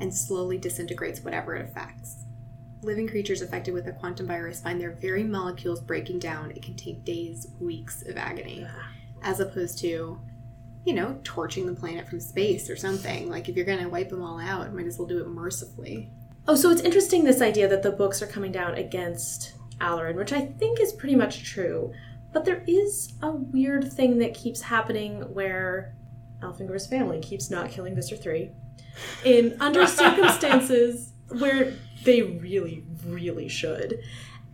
and 0.00 0.12
slowly 0.14 0.58
disintegrates 0.58 1.20
whatever 1.22 1.54
it 1.54 1.62
affects. 1.64 2.24
Living 2.84 3.08
creatures 3.08 3.40
affected 3.40 3.72
with 3.72 3.86
a 3.86 3.92
quantum 3.92 4.26
virus 4.26 4.60
find 4.60 4.78
their 4.78 4.92
very 4.92 5.24
molecules 5.24 5.80
breaking 5.80 6.18
down. 6.18 6.50
It 6.50 6.62
can 6.62 6.76
take 6.76 7.02
days, 7.02 7.48
weeks 7.58 8.02
of 8.02 8.18
agony, 8.18 8.66
as 9.22 9.40
opposed 9.40 9.78
to, 9.78 10.20
you 10.84 10.92
know, 10.92 11.18
torching 11.24 11.64
the 11.64 11.74
planet 11.74 12.06
from 12.06 12.20
space 12.20 12.68
or 12.68 12.76
something. 12.76 13.30
Like, 13.30 13.48
if 13.48 13.56
you're 13.56 13.64
going 13.64 13.82
to 13.82 13.88
wipe 13.88 14.10
them 14.10 14.22
all 14.22 14.38
out, 14.38 14.74
might 14.74 14.86
as 14.86 14.98
well 14.98 15.08
do 15.08 15.22
it 15.22 15.28
mercifully. 15.28 16.10
Oh, 16.46 16.54
so 16.54 16.68
it's 16.68 16.82
interesting 16.82 17.24
this 17.24 17.40
idea 17.40 17.66
that 17.68 17.82
the 17.82 17.90
books 17.90 18.20
are 18.20 18.26
coming 18.26 18.52
down 18.52 18.74
against 18.74 19.54
Alloran, 19.80 20.16
which 20.16 20.34
I 20.34 20.42
think 20.42 20.78
is 20.78 20.92
pretty 20.92 21.16
much 21.16 21.42
true. 21.42 21.90
But 22.34 22.44
there 22.44 22.64
is 22.66 23.14
a 23.22 23.30
weird 23.30 23.90
thing 23.94 24.18
that 24.18 24.34
keeps 24.34 24.60
happening 24.60 25.22
where 25.32 25.96
Elfangor's 26.42 26.86
family 26.86 27.20
keeps 27.20 27.50
not 27.50 27.70
killing 27.70 27.94
Visser 27.94 28.16
3 28.16 28.50
in 29.24 29.56
under 29.60 29.86
circumstances 29.86 31.12
where 31.38 31.72
they 32.04 32.22
really, 32.22 32.84
really 33.04 33.48
should. 33.48 34.00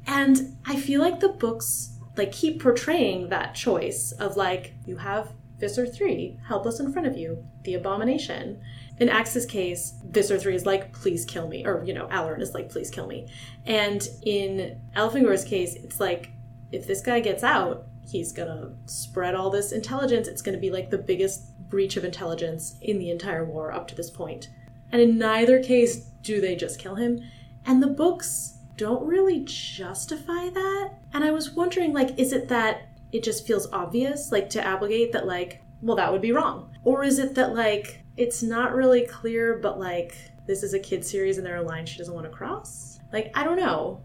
And 0.07 0.57
I 0.67 0.77
feel 0.77 1.01
like 1.01 1.21
the 1.21 1.29
books 1.29 1.97
like 2.17 2.33
keep 2.33 2.61
portraying 2.61 3.29
that 3.29 3.55
choice 3.55 4.13
of 4.13 4.37
like 4.37 4.75
you 4.85 4.97
have 4.97 5.33
Visser 5.59 5.87
3 5.87 6.39
helpless 6.49 6.81
in 6.81 6.93
front 6.93 7.07
of 7.07 7.17
you, 7.17 7.45
the 7.65 7.75
abomination. 7.75 8.61
In 8.99 9.09
Ax's 9.09 9.47
case, 9.47 9.95
Visser 10.05 10.39
3 10.39 10.55
is 10.55 10.67
like, 10.67 10.93
please 10.93 11.25
kill 11.25 11.49
me. 11.49 11.67
Or, 11.67 11.85
you 11.85 11.93
know, 11.93 12.07
Alloran 12.09 12.41
is 12.41 12.55
like, 12.55 12.71
please 12.71 12.91
kill 12.91 13.07
me. 13.07 13.29
And 13.67 14.07
in 14.23 14.81
Elfangor's 14.97 15.45
case, 15.45 15.75
it's 15.75 16.01
like, 16.01 16.31
if 16.73 16.87
this 16.87 17.03
guy 17.03 17.21
gets 17.21 17.45
out, 17.45 17.87
he's 18.07 18.33
gonna 18.33 18.75
spread 18.87 19.35
all 19.35 19.51
this 19.51 19.73
intelligence. 19.73 20.29
It's 20.29 20.43
gonna 20.43 20.59
be 20.59 20.71
like 20.71 20.91
the 20.91 20.99
biggest 20.99 21.53
breach 21.69 21.97
of 21.97 22.05
intelligence 22.05 22.77
in 22.81 22.99
the 22.99 23.11
entire 23.11 23.45
war 23.45 23.71
up 23.73 23.87
to 23.89 23.95
this 23.95 24.11
point. 24.11 24.49
And 24.91 25.01
in 25.01 25.19
neither 25.19 25.63
case 25.63 26.07
do 26.23 26.41
they 26.41 26.57
just 26.57 26.79
kill 26.79 26.97
him. 26.97 27.21
And 27.67 27.83
the 27.83 27.89
books 27.89 28.59
don't 28.77 29.07
really 29.07 29.41
justify 29.45 30.49
that. 30.49 30.91
And 31.13 31.25
I 31.25 31.31
was 31.31 31.51
wondering, 31.51 31.93
like, 31.93 32.19
is 32.19 32.33
it 32.33 32.49
that 32.49 32.89
it 33.13 33.23
just 33.23 33.47
feels 33.47 33.71
obvious, 33.73 34.33
like 34.33 34.49
to 34.51 34.65
Applegate, 34.65 35.13
that, 35.13 35.27
like, 35.27 35.63
well, 35.83 35.97
that 35.97 36.13
would 36.13 36.23
be 36.23 36.33
wrong? 36.33 36.71
Or 36.85 37.05
is 37.05 37.19
it 37.19 37.35
that, 37.35 37.55
like, 37.55 38.03
it's 38.17 38.43
not 38.43 38.75
really 38.75 39.07
clear, 39.07 39.59
but, 39.59 39.79
like, 39.79 40.15
this 40.47 40.63
is 40.63 40.75
a 40.75 40.79
kid 40.79 41.05
series 41.05 41.37
and 41.39 41.47
there 41.47 41.57
are 41.57 41.63
lines 41.63 41.91
she 41.91 41.99
doesn't 41.99 42.15
want 42.15 42.27
to 42.27 42.33
cross? 42.33 42.99
Like, 43.13 43.31
I 43.35 43.45
don't 43.45 43.59
know. 43.59 44.03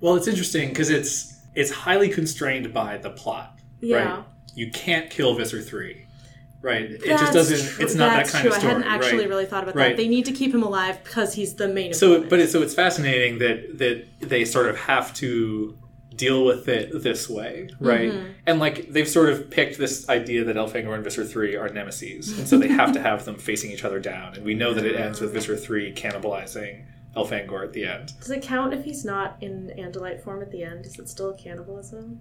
Well, 0.00 0.14
it's 0.14 0.28
interesting 0.28 0.68
because 0.68 0.90
it's 0.90 1.38
it's 1.54 1.70
highly 1.72 2.08
constrained 2.08 2.72
by 2.72 2.98
the 2.98 3.10
plot. 3.10 3.58
Yeah. 3.80 3.96
Right? 3.96 4.24
You 4.54 4.70
can't 4.70 5.10
kill 5.10 5.34
Visser 5.34 5.60
3. 5.60 6.06
Right? 6.60 6.90
It 6.90 7.06
That's 7.06 7.20
just 7.22 7.32
doesn't 7.32 7.68
true. 7.74 7.84
it's 7.84 7.94
not 7.94 8.16
That's 8.16 8.32
that 8.32 8.42
kind 8.42 8.42
true. 8.42 8.50
of 8.52 8.58
story. 8.58 8.72
I 8.72 8.76
hadn't 8.78 8.90
actually 8.92 9.18
right? 9.20 9.28
really 9.28 9.46
thought 9.46 9.62
about 9.62 9.76
Right. 9.76 9.88
that. 9.90 9.96
They 9.96 10.08
need 10.08 10.24
to 10.26 10.32
keep 10.32 10.52
him 10.52 10.62
alive 10.64 11.02
because 11.04 11.34
he's 11.34 11.54
the 11.54 11.68
main. 11.68 11.94
so 11.94 12.12
opponent. 12.12 12.30
but 12.30 12.40
it, 12.40 12.50
so 12.50 12.62
it's 12.62 12.74
fascinating 12.74 13.38
that 13.38 13.78
that 13.78 14.06
they 14.20 14.44
sort 14.44 14.68
of 14.68 14.76
have 14.76 15.14
to 15.14 15.76
deal 16.16 16.44
with 16.44 16.66
it 16.66 16.90
this 17.04 17.28
way 17.30 17.68
right 17.78 18.10
Mm-hmm. 18.10 18.30
and 18.44 18.58
like 18.58 18.88
they've 18.92 19.06
sort 19.08 19.28
of 19.30 19.50
picked 19.50 19.78
this 19.78 20.08
idea 20.08 20.42
that 20.42 20.56
Elfangor 20.56 20.92
and 20.92 21.04
Visser 21.04 21.24
3 21.24 21.54
are 21.54 21.68
nemesis 21.68 22.36
and 22.36 22.48
so 22.48 22.58
they 22.58 22.66
have 22.66 22.90
to 22.94 23.00
have 23.00 23.24
them 23.24 23.36
facing 23.36 23.70
each 23.70 23.84
other 23.84 24.00
down 24.00 24.34
and 24.34 24.44
we 24.44 24.54
know 24.54 24.74
that 24.74 24.84
it 24.84 24.96
ends 25.00 25.20
with 25.20 25.32
Visser 25.32 25.56
3 25.56 25.94
cannibalizing 25.94 26.86
Elfangor 27.16 27.62
at 27.62 27.72
the 27.72 27.84
end 27.84 28.18
Does 28.18 28.30
it 28.32 28.42
count 28.42 28.74
if 28.74 28.84
he's 28.84 29.04
not 29.04 29.36
in 29.40 29.72
Andalite 29.78 30.20
form 30.24 30.42
at 30.42 30.50
the 30.50 30.64
end? 30.64 30.86
Is 30.86 30.98
it 30.98 31.08
still 31.08 31.34
cannibalism? 31.34 32.20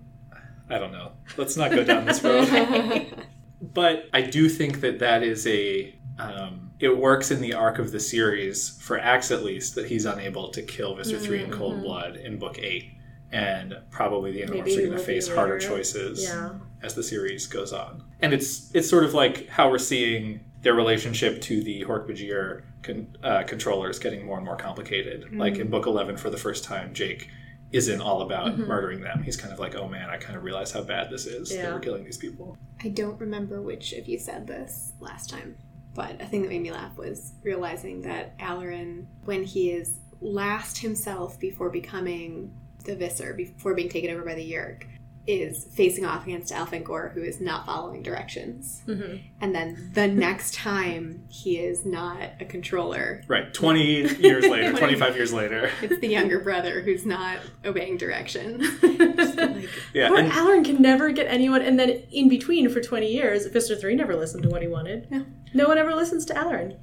I 0.69 0.77
don't 0.77 0.91
know 0.91 1.13
let's 1.37 1.57
not 1.57 1.71
go 1.71 1.83
down 1.83 2.05
this 2.05 2.23
road 2.23 2.47
but 3.61 4.05
I 4.13 4.21
do 4.21 4.49
think 4.49 4.81
that 4.81 4.99
that 4.99 5.23
is 5.23 5.45
a 5.47 5.95
um, 6.19 6.71
it 6.79 6.97
works 6.97 7.31
in 7.31 7.41
the 7.41 7.53
arc 7.53 7.77
of 7.79 7.91
the 7.91 7.99
series 7.99 8.77
for 8.81 8.97
Ax 8.99 9.29
at 9.31 9.43
least 9.43 9.75
that 9.75 9.87
he's 9.87 10.05
unable 10.05 10.49
to 10.49 10.61
kill 10.63 10.95
Visser 10.95 11.19
3 11.19 11.43
in 11.43 11.51
cold 11.51 11.81
blood 11.81 12.15
in 12.17 12.37
book 12.39 12.57
8 12.59 12.91
and 13.31 13.75
probably 13.91 14.31
the 14.31 14.41
Animorphs 14.41 14.47
Mm-hmm. 14.47 14.63
Maybe 14.65 14.83
are 14.83 14.85
going 14.87 14.97
to 14.97 15.03
face 15.03 15.27
harder 15.33 15.55
later. 15.55 15.67
choices 15.67 16.23
Yeah. 16.23 16.51
as 16.81 16.93
the 16.95 17.03
series 17.03 17.45
goes 17.47 17.71
on. 17.73 18.03
And 18.19 18.33
it's 18.33 18.73
it's 18.73 18.89
sort 18.89 19.03
of 19.03 19.13
like 19.13 19.47
how 19.47 19.69
we're 19.69 19.77
seeing 19.79 20.39
their 20.61 20.73
relationship 20.73 21.39
to 21.43 21.61
the 21.63 21.83
Hork-Bajir 21.85 22.63
con- 22.83 23.15
uh, 23.23 23.43
controllers 23.43 23.99
getting 23.99 24.25
more 24.25 24.37
and 24.37 24.45
more 24.45 24.55
complicated. 24.55 25.23
Mm-hmm. 25.23 25.37
Like 25.39 25.57
in 25.57 25.69
book 25.69 25.85
11 25.85 26.17
for 26.17 26.29
the 26.31 26.37
first 26.37 26.63
time, 26.63 26.93
Jake 26.93 27.29
isn't 27.71 28.01
all 28.01 28.21
about 28.21 28.53
Mm-hmm. 28.53 28.63
murdering 28.63 29.01
them. 29.01 29.21
He's 29.23 29.37
kind 29.37 29.53
of 29.53 29.59
like, 29.59 29.75
oh 29.75 29.87
man, 29.87 30.09
I 30.09 30.17
kind 30.17 30.35
of 30.37 30.43
realize 30.43 30.71
how 30.71 30.81
bad 30.83 31.09
this 31.11 31.25
is 31.25 31.49
that 31.49 31.55
Yeah. 31.55 31.73
we're 31.73 31.79
killing 31.79 32.05
these 32.05 32.17
people. 32.17 32.57
I 32.83 32.89
don't 32.89 33.19
remember 33.19 33.61
which 33.61 33.93
of 33.93 34.07
you 34.07 34.19
said 34.19 34.47
this 34.47 34.93
last 34.99 35.29
time, 35.29 35.57
but 35.95 36.21
a 36.21 36.25
thing 36.25 36.43
that 36.43 36.49
made 36.49 36.61
me 36.61 36.71
laugh 36.71 36.95
was 36.97 37.33
realizing 37.43 38.01
that 38.03 38.37
Alloran, 38.37 39.05
when 39.25 39.43
he 39.43 39.71
is 39.71 39.99
last 40.21 40.77
himself 40.77 41.39
before 41.39 41.69
becoming 41.69 42.53
the 42.83 42.95
Visser, 42.95 43.33
before 43.33 43.73
being 43.73 43.89
taken 43.89 44.11
over 44.11 44.23
by 44.23 44.35
the 44.35 44.51
Yeerk, 44.51 44.83
is 45.27 45.65
facing 45.75 46.05
off 46.05 46.25
against 46.25 46.53
Elfangor, 46.53 47.11
who 47.13 47.21
is 47.21 47.41
not 47.41 47.65
following 47.65 48.01
directions. 48.01 48.81
Mm-hmm. 48.87 49.17
And 49.41 49.53
then 49.53 49.91
the 49.93 50.07
next 50.07 50.53
time 50.53 51.25
he 51.29 51.57
is 51.59 51.85
not 51.85 52.17
a 52.39 52.45
controller, 52.45 53.23
Right. 53.27 53.53
20 53.53 53.83
years 54.19 54.45
later, 54.47 54.71
25 54.73 55.15
years 55.15 55.33
later. 55.33 55.69
it's 55.81 55.99
the 55.99 56.07
younger 56.07 56.39
brother 56.39 56.81
who's 56.81 57.05
not 57.05 57.39
obeying 57.65 57.97
direction. 57.97 58.59
Like, 58.81 59.69
Yeah. 59.93 60.07
Poor 60.07 60.17
And, 60.19 60.31
Alloran 60.31 60.63
can 60.65 60.81
never 60.81 61.11
get 61.11 61.27
anyone, 61.27 61.61
and 61.61 61.77
then 61.77 61.89
in 62.11 62.29
between 62.29 62.69
for 62.69 62.79
20 62.81 63.07
years, 63.11 63.45
Visser 63.47 63.75
3 63.75 63.95
never 63.95 64.15
listened 64.15 64.43
to 64.43 64.49
what 64.49 64.61
he 64.61 64.67
wanted. 64.67 65.11
No. 65.11 65.25
No 65.53 65.67
one 65.67 65.77
ever 65.77 65.93
listens 65.95 66.25
to 66.25 66.33
Alloran. 66.33 66.77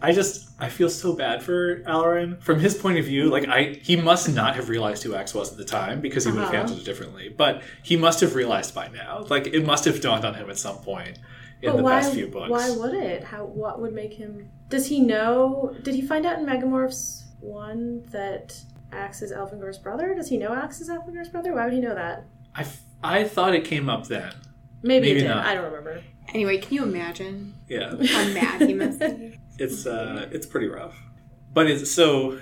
I 0.00 0.12
just 0.12 0.48
I 0.58 0.68
feel 0.68 0.90
so 0.90 1.14
bad 1.14 1.42
for 1.42 1.80
Alloran 1.84 2.42
from 2.42 2.60
his 2.60 2.74
point 2.76 2.98
of 2.98 3.04
view. 3.04 3.30
Like 3.30 3.48
I, 3.48 3.78
he 3.82 3.96
must 3.96 4.28
not 4.28 4.54
have 4.56 4.68
realized 4.68 5.02
who 5.02 5.14
Ax 5.14 5.34
was 5.34 5.50
at 5.52 5.58
the 5.58 5.64
time 5.64 6.00
because 6.00 6.24
he 6.24 6.30
would 6.32 6.40
have 6.40 6.48
Uh-huh. 6.48 6.56
handled 6.58 6.80
it 6.80 6.84
differently. 6.84 7.28
But 7.28 7.62
he 7.82 7.96
must 7.96 8.20
have 8.20 8.34
realized 8.34 8.74
by 8.74 8.88
now. 8.88 9.24
Like 9.28 9.46
it 9.46 9.64
must 9.64 9.84
have 9.86 10.00
dawned 10.00 10.24
on 10.24 10.34
him 10.34 10.50
at 10.50 10.58
some 10.58 10.76
point 10.78 11.18
in 11.62 11.70
but 11.70 11.76
the 11.78 11.82
why, 11.82 12.00
past 12.00 12.14
few 12.14 12.26
books. 12.26 12.50
why 12.50 12.70
would 12.70 12.94
it? 12.94 13.24
How? 13.24 13.44
What 13.44 13.80
would 13.80 13.92
make 13.92 14.14
him... 14.14 14.50
Does 14.70 14.86
he 14.86 15.00
know... 15.00 15.74
Did 15.82 15.94
he 15.94 16.00
find 16.00 16.24
out 16.24 16.38
in 16.38 16.46
Megamorphs 16.46 17.24
1 17.40 18.04
that 18.10 18.58
Ax 18.92 19.20
is 19.22 19.30
Elfangor's 19.32 19.76
brother? 19.78 20.14
Does 20.14 20.28
he 20.28 20.36
know 20.38 20.52
Ax 20.54 20.80
is 20.80 20.88
Elfangor's 20.88 21.28
brother? 21.28 21.54
Why 21.54 21.64
would 21.64 21.74
he 21.74 21.80
know 21.80 21.94
that? 21.94 22.24
I, 22.54 22.64
I 23.02 23.24
thought 23.24 23.54
it 23.54 23.64
came 23.64 23.88
up 23.90 24.06
then. 24.06 24.32
Maybe, 24.82 25.08
Maybe 25.08 25.18
it 25.20 25.22
did. 25.22 25.28
not. 25.28 25.44
I 25.46 25.54
don't 25.54 25.64
remember. 25.64 26.02
anyway, 26.32 26.56
can 26.58 26.72
you 26.74 26.82
imagine 26.84 27.54
Yeah, 27.68 27.90
how 27.90 28.28
mad 28.32 28.62
he 28.62 28.72
must 28.74 28.98
be? 29.00 29.38
it's 29.60 29.86
uh, 29.86 30.28
it's 30.32 30.46
pretty 30.46 30.68
rough. 30.68 30.96
But 31.52 31.70
it's 31.70 31.90
so 31.92 32.38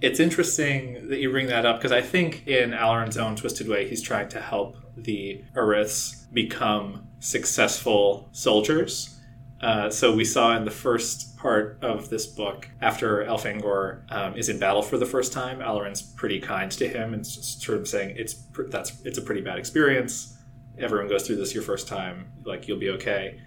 it's 0.00 0.20
interesting 0.20 1.08
that 1.08 1.18
you 1.18 1.30
bring 1.30 1.48
that 1.48 1.66
up 1.66 1.78
because 1.78 1.92
I 1.92 2.00
think 2.00 2.46
in 2.46 2.72
Alloran's 2.72 3.16
own 3.16 3.36
twisted 3.36 3.68
way, 3.68 3.88
he's 3.88 4.02
trying 4.02 4.28
to 4.30 4.40
help 4.40 4.76
the 4.96 5.44
Arisths 5.56 6.26
become 6.32 7.06
successful 7.18 8.28
soldiers. 8.32 9.16
Uh, 9.60 9.90
so 9.90 10.14
we 10.14 10.24
saw 10.24 10.56
in 10.56 10.64
the 10.64 10.70
first 10.70 11.36
part 11.36 11.78
of 11.82 12.08
this 12.08 12.26
book, 12.26 12.68
after 12.80 13.24
Elfangor 13.26 14.10
um, 14.10 14.34
is 14.34 14.48
in 14.48 14.58
battle 14.58 14.80
for 14.80 14.96
the 14.96 15.04
first 15.04 15.34
time, 15.34 15.60
Alloran's 15.60 16.00
pretty 16.00 16.40
kind 16.40 16.70
to 16.72 16.88
him 16.88 17.12
and 17.12 17.26
sort 17.26 17.78
of 17.78 17.86
saying 17.86 18.16
it's 18.16 18.32
pr- 18.32 18.68
that's 18.68 19.00
it's 19.04 19.18
a 19.18 19.22
pretty 19.22 19.42
bad 19.42 19.58
experience. 19.58 20.38
Everyone 20.78 21.08
goes 21.08 21.26
through 21.26 21.36
this 21.36 21.52
your 21.52 21.62
first 21.62 21.88
time, 21.88 22.32
like 22.44 22.68
you'll 22.68 22.78
be 22.78 22.90
okay. 22.90 23.38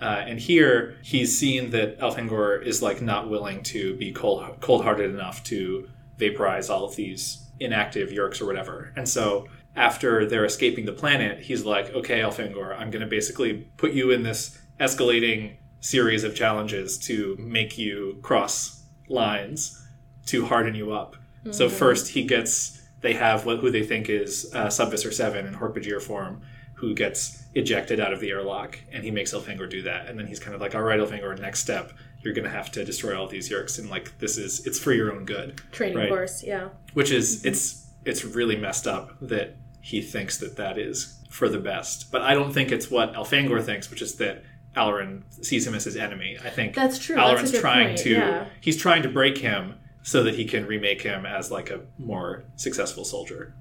Uh, 0.00 0.22
and 0.26 0.38
here 0.38 0.96
he's 1.02 1.36
seen 1.36 1.70
that 1.70 1.98
Elfangor 1.98 2.64
is 2.64 2.82
like 2.82 3.02
not 3.02 3.28
willing 3.28 3.62
to 3.64 3.96
be 3.96 4.12
cold 4.12 4.60
cold-hearted 4.60 5.10
enough 5.10 5.42
to 5.44 5.88
vaporize 6.16 6.70
all 6.70 6.84
of 6.84 6.96
these 6.96 7.44
inactive 7.58 8.10
Yeerks 8.10 8.40
or 8.40 8.46
whatever. 8.46 8.92
And 8.96 9.08
so 9.08 9.46
after 9.74 10.24
they're 10.26 10.44
escaping 10.44 10.84
the 10.84 10.92
planet, 10.92 11.40
he's 11.40 11.64
like, 11.64 11.92
"Okay, 11.94 12.20
Elfangor, 12.20 12.78
I'm 12.78 12.90
going 12.90 13.02
to 13.02 13.08
basically 13.08 13.68
put 13.76 13.92
you 13.92 14.10
in 14.10 14.22
this 14.22 14.58
escalating 14.78 15.56
series 15.80 16.24
of 16.24 16.34
challenges 16.34 16.98
to 16.98 17.36
make 17.38 17.78
you 17.78 18.18
cross 18.22 18.84
lines 19.08 19.84
to 20.26 20.46
harden 20.46 20.74
you 20.74 20.92
up." 20.92 21.16
So 21.50 21.68
first 21.68 22.08
he 22.08 22.24
gets 22.24 22.82
they 23.00 23.14
have 23.14 23.46
what 23.46 23.58
who 23.58 23.70
they 23.70 23.84
think 23.84 24.08
is 24.08 24.52
uh, 24.54 24.68
Sub-Visser 24.68 25.12
Seven 25.12 25.46
in 25.46 25.54
Hork-Bajir 25.54 26.02
form, 26.02 26.42
who 26.78 26.94
gets 26.94 27.44
ejected 27.54 27.98
out 27.98 28.12
of 28.12 28.20
the 28.20 28.30
airlock, 28.30 28.78
and 28.92 29.02
he 29.02 29.10
makes 29.10 29.32
Elfangor 29.32 29.68
do 29.68 29.82
that. 29.82 30.06
And 30.06 30.18
then 30.18 30.26
he's 30.26 30.38
kind 30.38 30.54
of 30.54 30.60
like, 30.60 30.74
"All 30.74 30.82
right, 30.82 31.00
Elfangor, 31.00 31.38
next 31.38 31.60
step, 31.60 31.92
you're 32.20 32.28
you're 32.28 32.34
going 32.34 32.44
to 32.44 32.56
have 32.56 32.70
to 32.72 32.84
destroy 32.84 33.18
all 33.18 33.26
these 33.26 33.50
Yeerks, 33.50 33.78
and 33.78 33.88
like 33.88 34.18
this 34.18 34.36
is 34.36 34.66
it's 34.66 34.78
for 34.78 34.92
your 34.92 35.12
own 35.12 35.24
good, 35.24 35.60
Training 35.72 35.96
Right. 35.96 36.08
course, 36.08 36.42
yeah. 36.44 36.68
which 36.92 37.10
is 37.10 37.38
mm-hmm. 37.38 37.48
it's 37.48 37.86
it's 38.04 38.24
really 38.24 38.56
messed 38.56 38.86
up 38.86 39.16
that 39.22 39.56
he 39.80 40.02
thinks 40.02 40.38
that 40.38 40.56
that 40.56 40.78
is 40.78 41.18
for 41.30 41.48
the 41.48 41.58
best. 41.58 42.12
But 42.12 42.22
I 42.22 42.34
don't 42.34 42.52
think 42.52 42.70
it's 42.70 42.90
what 42.90 43.14
Elfangor 43.14 43.64
thinks, 43.64 43.90
which 43.90 44.02
is 44.02 44.16
that 44.16 44.44
Alloran 44.76 45.22
sees 45.42 45.66
him 45.66 45.74
as 45.74 45.84
his 45.84 45.96
enemy. 45.96 46.36
I 46.44 46.50
think 46.50 46.74
That's 46.74 46.98
true. 46.98 47.16
That's 47.16 47.40
Alarin's 47.40 47.52
good 47.52 47.60
trying 47.60 47.88
point, 47.88 47.98
to 48.00 48.10
yeah. 48.10 48.46
he's 48.60 48.76
trying 48.76 49.02
to 49.02 49.08
break 49.08 49.38
him 49.38 49.76
so 50.02 50.22
that 50.22 50.34
he 50.34 50.44
can 50.44 50.66
remake 50.66 51.02
him 51.02 51.24
as 51.24 51.50
like 51.50 51.70
a 51.70 51.80
more 51.98 52.44
successful 52.56 53.04
soldier. 53.04 53.54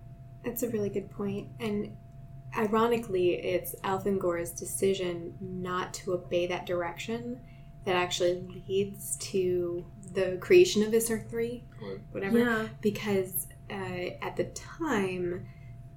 That's 0.43 0.63
a 0.63 0.70
really 0.70 0.89
good 0.89 1.09
point. 1.09 1.47
And 1.59 1.95
ironically, 2.58 3.36
it's 3.36 3.76
Elfangor's 3.84 4.51
decision 4.51 5.36
not 5.39 5.93
to 5.95 6.14
obey 6.14 6.47
that 6.47 6.66
direction 6.66 7.39
that 7.86 7.95
actually 7.95 8.64
leads 8.68 9.16
to 9.18 9.86
the 10.14 10.38
creation 10.41 10.84
of 10.84 10.91
Visser 10.91 11.20
3 11.30 11.64
or 11.82 12.01
whatever. 12.12 12.39
Yeah. 12.39 12.68
Because 12.82 13.47
uh, 13.70 14.10
at 14.22 14.36
the 14.36 14.45
time, 14.45 15.47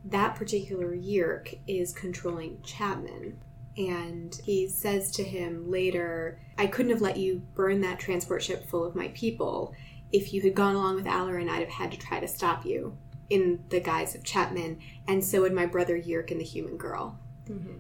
that 0.05 0.35
particular 0.35 0.95
Yeerk 0.95 1.59
is 1.67 1.93
controlling 1.93 2.63
Chapman. 2.63 3.41
And 3.77 4.39
he 4.45 4.69
says 4.69 5.11
to 5.13 5.25
him 5.25 5.71
later, 5.71 6.39
I 6.59 6.67
couldn't 6.67 6.93
have 6.93 7.01
let 7.01 7.17
you 7.17 7.43
burn 7.55 7.81
that 7.83 7.99
transport 7.99 8.43
ship 8.43 8.67
full 8.69 8.85
of 8.85 8.95
my 8.95 9.09
people. 9.09 9.75
If 10.13 10.33
you 10.33 10.43
had 10.43 10.55
gone 10.55 10.75
along 10.75 10.97
with 10.97 11.07
Alloran, 11.07 11.49
I'd 11.49 11.61
have 11.61 11.69
had 11.69 11.93
to 11.93 11.99
try 11.99 12.21
to 12.21 12.29
stop 12.29 12.65
you 12.67 12.97
in 13.31 13.65
the 13.71 13.81
guise 13.81 14.15
of 14.15 14.25
Chapman, 14.25 14.81
and 15.09 15.25
so 15.25 15.41
would 15.43 15.55
my 15.55 15.65
brother 15.67 15.97
Yeerk 15.97 16.31
and 16.31 16.41
the 16.41 16.45
human 16.45 16.77
girl. 16.77 17.19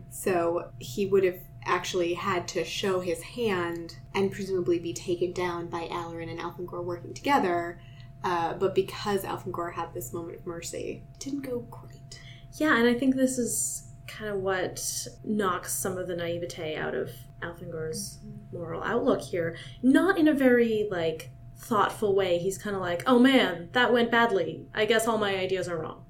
So 0.09 0.71
he 0.79 1.07
would 1.07 1.25
have 1.25 1.41
actually 1.65 2.15
had 2.15 2.49
to 2.49 2.65
show 2.65 3.01
his 3.01 3.23
hand 3.23 3.97
and 4.15 4.33
presumably 4.33 4.79
be 4.79 4.93
taken 4.95 5.33
down 5.33 5.69
by 5.69 5.87
Alloran 5.89 6.31
and 6.31 6.41
Elfangor 6.41 6.83
working 6.83 7.15
together. 7.15 7.81
Uh, 8.25 8.55
but 8.55 8.75
because 8.75 9.23
Elfangor 9.25 9.75
had 9.75 9.95
this 9.95 10.13
moment 10.13 10.39
of 10.39 10.47
mercy, 10.47 11.03
it 11.15 11.21
didn't 11.21 11.43
go 11.43 11.61
great. 11.71 12.21
Yeah, 12.55 12.77
and 12.77 12.89
I 12.89 12.95
think 12.95 13.15
this 13.15 13.39
is 13.39 13.93
kind 14.07 14.31
of 14.31 14.41
what 14.41 15.07
knocks 15.25 15.73
some 15.73 15.97
of 15.97 16.09
the 16.09 16.17
naivete 16.17 16.77
out 16.77 16.95
of 16.95 17.11
Elfangor's 17.43 18.19
moral 18.53 18.83
outlook 18.83 19.21
here. 19.21 19.57
Not 19.83 20.19
in 20.19 20.27
a 20.27 20.35
very 20.35 20.89
like 20.91 21.31
thoughtful 21.61 22.15
way. 22.15 22.39
He's 22.39 22.59
kind 22.59 22.75
of 22.75 22.83
like, 22.83 23.03
"Oh 23.07 23.19
man, 23.19 23.69
that 23.73 23.93
went 23.93 24.11
badly. 24.11 24.67
I 24.75 24.85
guess 24.87 25.07
all 25.07 25.19
my 25.19 25.37
ideas 25.37 25.69
are 25.69 25.79
wrong." 25.79 26.05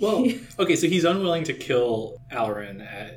Well, 0.00 0.26
okay, 0.58 0.76
so 0.76 0.86
he's 0.86 1.04
unwilling 1.04 1.44
to 1.44 1.52
kill 1.54 2.20
Alloran, 2.30 2.80
uh, 2.82 3.10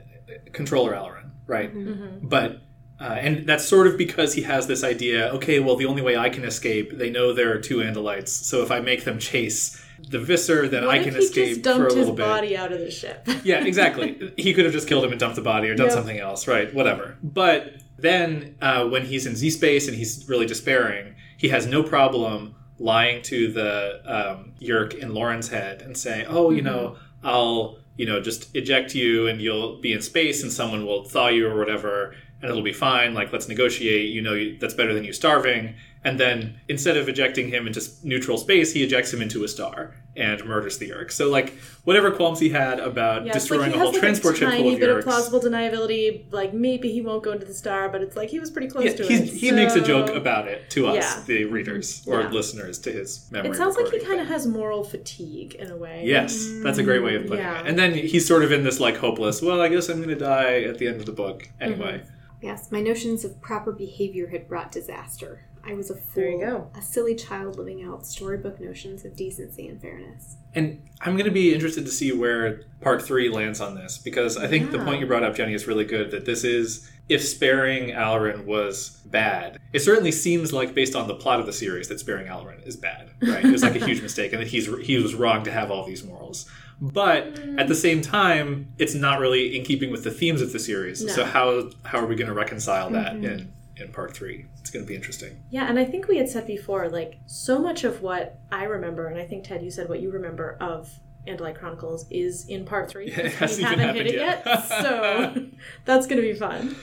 controller 0.53 0.93
Alloran, 0.93 1.29
right? 1.47 1.73
Mm-hmm. 1.73 2.27
But 2.27 2.61
uh, 2.99 3.03
and 3.19 3.45
that's 3.47 3.65
sort 3.65 3.87
of 3.87 3.97
because 3.97 4.33
he 4.33 4.43
has 4.43 4.67
this 4.67 4.83
idea. 4.83 5.27
Okay, 5.33 5.59
well, 5.59 5.75
the 5.75 5.85
only 5.85 6.01
way 6.01 6.15
I 6.15 6.29
can 6.29 6.43
escape, 6.45 6.97
they 6.97 7.09
know 7.09 7.33
there 7.33 7.51
are 7.53 7.59
two 7.59 7.77
Andalites, 7.77 8.29
so 8.29 8.63
if 8.63 8.71
I 8.71 8.79
make 8.79 9.03
them 9.03 9.19
chase 9.19 9.83
the 10.09 10.19
Visser, 10.19 10.67
then 10.67 10.85
what 10.85 10.95
I 10.95 10.97
if 10.99 11.03
can 11.05 11.13
he 11.13 11.19
escape 11.19 11.63
just 11.63 11.77
for 11.77 11.85
a 11.85 11.89
dumped 11.89 11.91
his 11.91 11.95
little 11.99 12.15
bit. 12.15 12.25
body 12.25 12.57
out 12.57 12.71
of 12.71 12.79
the 12.79 12.91
ship? 12.91 13.27
Yeah, 13.43 13.63
exactly. 13.65 14.33
he 14.37 14.53
could 14.53 14.63
have 14.65 14.73
just 14.73 14.87
killed 14.87 15.03
him 15.03 15.11
and 15.11 15.19
dumped 15.19 15.35
the 15.35 15.41
body 15.41 15.69
or 15.69 15.75
done 15.75 15.87
Yep. 15.87 15.93
something 15.95 16.17
else, 16.19 16.47
right? 16.47 16.73
Whatever. 16.73 17.17
But 17.23 17.73
then 17.97 18.55
uh, 18.61 18.85
when 18.87 19.05
he's 19.05 19.25
in 19.25 19.35
Z 19.35 19.49
space 19.51 19.87
and 19.87 19.97
he's 19.97 20.27
really 20.29 20.45
despairing, 20.45 21.15
he 21.43 21.49
has 21.49 21.67
no 21.67 21.83
problem 21.83 22.55
lying 22.79 23.21
to 23.21 23.51
the 23.51 24.01
um, 24.05 24.53
Yeerk 24.61 24.93
in 24.93 25.13
Loren's 25.13 25.49
head 25.49 25.81
and 25.81 25.95
saying, 25.95 26.25
"Oh, 26.29 26.51
you 26.51 26.61
know, 26.61 26.95
I'll 27.21 27.79
you 27.97 28.05
know 28.05 28.21
just 28.21 28.55
eject 28.55 28.95
you 28.95 29.27
and 29.27 29.41
you'll 29.41 29.81
be 29.81 29.91
in 29.91 30.01
space 30.01 30.41
and 30.41 30.49
someone 30.49 30.85
will 30.85 31.03
thaw 31.03 31.27
you 31.27 31.45
or 31.47 31.57
whatever." 31.59 32.15
And 32.41 32.49
it'll 32.49 32.63
be 32.63 32.71
fine. 32.71 33.13
Like, 33.13 33.33
let's 33.33 33.49
negotiate. 33.49 34.09
You 34.09 34.21
know, 34.21 34.57
that's 34.57 34.73
better 34.73 34.93
than 34.93 35.03
you 35.03 35.11
starving. 35.11 35.75
And 36.05 36.19
then 36.19 36.59
instead 36.67 36.97
of 36.97 37.07
ejecting 37.07 37.47
him 37.49 37.65
into 37.65 37.81
neutral 38.03 38.37
space, 38.37 38.73
he 38.73 38.83
ejects 38.83 39.13
him 39.13 39.21
into 39.21 39.43
a 39.43 39.47
star 39.47 39.95
and 40.15 40.43
murders 40.45 40.77
the 40.77 40.89
Yeerk. 40.89 41.11
So, 41.11 41.29
like, 41.29 41.53
whatever 41.85 42.11
qualms 42.11 42.39
he 42.39 42.49
had 42.49 42.79
about 42.79 43.25
Yeah, 43.25 43.33
destroying 43.33 43.71
like 43.71 43.75
a 43.75 43.79
whole 43.79 43.91
like, 43.91 43.99
transport 43.99 44.37
ship 44.37 44.49
tiny 44.49 44.61
full 44.63 44.73
of 44.73 44.79
bit 44.79 44.89
of 44.89 45.03
plausible 45.03 45.39
deniability. 45.39 46.31
Like 46.31 46.53
maybe 46.53 46.91
he 46.91 47.01
won't 47.01 47.23
go 47.23 47.31
into 47.31 47.45
the 47.45 47.53
star, 47.53 47.89
but 47.89 48.01
it's 48.01 48.15
like 48.15 48.29
he 48.29 48.39
was 48.39 48.51
pretty 48.51 48.67
close 48.67 48.85
Yeah, 48.85 48.95
to 48.95 49.03
it. 49.11 49.29
he 49.29 49.51
makes 49.51 49.75
a 49.75 49.81
joke 49.81 50.09
about 50.09 50.47
it 50.47 50.69
to 50.71 50.87
us, 50.87 50.95
Yeah. 50.95 51.23
the 51.25 51.45
readers 51.45 52.03
or 52.05 52.23
listeners, 52.29 52.77
to 52.79 52.91
his 52.91 53.25
memory. 53.31 53.51
It 53.51 53.55
sounds 53.55 53.75
like 53.77 53.87
he 53.91 53.99
kind 53.99 54.19
of 54.19 54.27
has 54.27 54.45
moral 54.45 54.83
fatigue 54.83 55.55
in 55.55 55.71
a 55.71 55.77
way. 55.77 56.03
Yes, 56.05 56.47
that's 56.61 56.77
a 56.77 56.83
great 56.83 57.01
way 57.01 57.15
of 57.15 57.23
putting 57.27 57.45
it. 57.45 57.65
And 57.65 57.79
then 57.79 57.93
he's 57.93 58.27
sort 58.27 58.43
of 58.43 58.51
in 58.51 58.63
this 58.63 58.79
like 58.79 58.97
hopeless. 58.97 59.41
Well, 59.41 59.61
I 59.61 59.69
guess 59.69 59.89
I'm 59.89 59.97
going 59.97 60.09
to 60.09 60.15
die 60.15 60.61
at 60.63 60.77
the 60.77 60.87
end 60.87 60.99
of 60.99 61.05
the 61.05 61.11
book 61.13 61.49
anyway. 61.61 61.99
Mm-hmm. 62.03 62.09
Yes, 62.41 62.71
my 62.73 62.81
notions 62.81 63.23
of 63.23 63.39
proper 63.41 63.71
behavior 63.71 64.27
had 64.27 64.49
brought 64.49 64.69
disaster. 64.71 65.45
I 65.65 65.73
was 65.73 65.89
a 65.89 65.95
fool, 65.95 66.03
There 66.15 66.29
you 66.29 66.39
go. 66.39 66.69
a 66.75 66.81
silly 66.81 67.15
child 67.15 67.57
living 67.57 67.83
out 67.83 68.05
storybook 68.05 68.59
notions 68.59 69.05
of 69.05 69.15
decency 69.15 69.67
and 69.67 69.81
fairness. 69.81 70.35
And 70.55 70.81
I'm 71.01 71.13
going 71.13 71.25
to 71.25 71.31
be 71.31 71.53
interested 71.53 71.85
to 71.85 71.91
see 71.91 72.11
where 72.11 72.63
part 72.81 73.01
three 73.01 73.29
lands 73.29 73.61
on 73.61 73.75
this 73.75 73.97
because 73.97 74.37
I 74.37 74.47
think 74.47 74.71
the 74.71 74.79
point 74.79 74.99
you 74.99 75.07
brought 75.07 75.23
up, 75.23 75.35
Jenny, 75.35 75.53
is 75.53 75.65
really 75.65 75.85
good. 75.85 76.11
That 76.11 76.25
this 76.25 76.43
is 76.43 76.89
if 77.09 77.23
sparing 77.23 77.89
Alloran 77.89 78.45
was 78.45 79.01
bad, 79.05 79.57
it 79.71 79.79
certainly 79.79 80.11
seems 80.11 80.53
like 80.53 80.73
based 80.73 80.95
on 80.95 81.07
the 81.07 81.15
plot 81.15 81.39
of 81.39 81.45
the 81.45 81.53
series 81.53 81.87
that 81.87 81.99
sparing 81.99 82.27
Alloran 82.27 82.65
is 82.67 82.75
bad. 82.75 83.09
Right? 83.21 83.43
It 83.43 83.51
was 83.51 83.63
like 83.63 83.75
a 83.75 83.85
huge 83.85 84.01
mistake, 84.03 84.33
and 84.33 84.41
that 84.41 84.47
he's 84.47 84.67
he 84.85 84.97
was 84.97 85.15
wrong 85.15 85.43
to 85.45 85.51
have 85.51 85.71
all 85.71 85.85
these 85.85 86.03
morals. 86.03 86.49
But 86.81 87.39
at 87.57 87.67
the 87.67 87.75
same 87.75 88.01
time, 88.01 88.73
it's 88.77 88.93
not 88.93 89.19
really 89.19 89.57
in 89.57 89.63
keeping 89.63 89.91
with 89.91 90.03
the 90.03 90.11
themes 90.11 90.41
of 90.41 90.51
the 90.51 90.59
series. 90.59 91.03
No. 91.03 91.13
So 91.13 91.25
how 91.25 91.69
how 91.83 91.99
are 91.99 92.05
we 92.05 92.15
going 92.15 92.27
to 92.27 92.33
reconcile 92.33 92.89
that 92.91 93.13
mm-hmm. 93.13 93.25
in 93.25 93.53
in 93.77 93.91
part 93.91 94.15
three? 94.15 94.45
It's 94.59 94.69
going 94.69 94.85
to 94.85 94.87
be 94.87 94.95
interesting. 94.95 95.43
Yeah, 95.49 95.67
and 95.67 95.79
I 95.79 95.85
think 95.85 96.07
we 96.07 96.17
had 96.17 96.29
said 96.29 96.47
before, 96.47 96.89
like, 96.89 97.19
so 97.25 97.59
much 97.59 97.83
of 97.83 98.01
what 98.01 98.39
I 98.51 98.63
remember, 98.65 99.07
and 99.07 99.19
I 99.19 99.25
think, 99.25 99.43
Ted, 99.43 99.63
you 99.63 99.71
said 99.71 99.89
what 99.89 100.01
you 100.01 100.11
remember 100.11 100.57
of 100.59 100.89
Andalite 101.27 101.55
Chronicles 101.55 102.05
is 102.09 102.47
in 102.47 102.65
part 102.65 102.89
three. 102.89 103.09
Yeah, 103.09 103.19
it 103.19 103.23
because 103.23 103.57
hasn't 103.57 103.69
we 103.69 103.83
haven't 103.83 103.95
hit 103.95 104.07
it 104.07 104.15
yet. 104.15 104.43
yet. 104.45 104.67
so 104.67 105.45
that's 105.85 106.07
going 106.07 106.21
to 106.21 106.27
be 106.27 106.33
fun. 106.33 106.75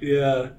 Yeah. 0.00 0.50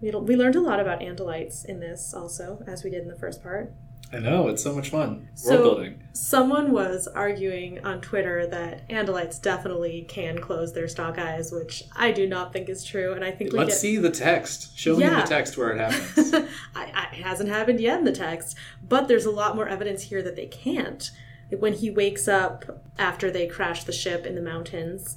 We, 0.00 0.10
we 0.10 0.36
learned 0.36 0.56
a 0.56 0.60
lot 0.60 0.80
about 0.80 1.00
Andalites 1.00 1.64
in 1.64 1.80
this 1.80 2.12
also, 2.14 2.62
as 2.66 2.82
we 2.84 2.90
did 2.90 3.02
in 3.02 3.08
the 3.08 3.16
first 3.16 3.42
part. 3.42 3.72
I 4.12 4.18
know 4.18 4.48
it's 4.48 4.62
so 4.62 4.74
much 4.74 4.90
fun. 4.90 5.28
So- 5.34 5.50
World 5.50 5.62
building. 5.76 5.98
Someone 6.14 6.72
was 6.72 7.08
arguing 7.08 7.82
on 7.86 8.02
Twitter 8.02 8.46
that 8.46 8.86
Andalites 8.90 9.40
definitely 9.40 10.04
can 10.08 10.38
close 10.38 10.74
their 10.74 10.86
stalk 10.86 11.18
eyes, 11.18 11.50
which 11.50 11.84
I 11.96 12.12
do 12.12 12.26
not 12.26 12.52
think 12.52 12.68
is 12.68 12.84
true, 12.84 13.14
and 13.14 13.24
I 13.24 13.30
think 13.30 13.52
we 13.52 13.58
Let's 13.58 13.70
get 13.74 13.78
see 13.80 13.96
the 13.96 14.10
text. 14.10 14.76
Show 14.78 14.96
me 14.98 15.06
the 15.06 15.22
text 15.22 15.56
where 15.56 15.70
it 15.70 15.78
happens. 15.90 16.34
I, 16.34 16.46
I, 16.74 17.08
it 17.16 17.22
hasn't 17.22 17.48
happened 17.48 17.80
yet 17.80 17.98
in 17.98 18.04
the 18.04 18.12
text, 18.12 18.56
but 18.86 19.08
there's 19.08 19.24
a 19.24 19.30
lot 19.30 19.56
more 19.56 19.66
evidence 19.66 20.02
here 20.02 20.22
that 20.22 20.36
they 20.36 20.46
can't. 20.46 21.10
Like, 21.50 21.62
When 21.62 21.72
he 21.72 21.90
wakes 21.90 22.28
up 22.28 22.82
after 22.98 23.30
they 23.30 23.46
crash 23.46 23.84
the 23.84 23.92
ship 23.92 24.26
in 24.26 24.34
the 24.34 24.42
mountains, 24.42 25.16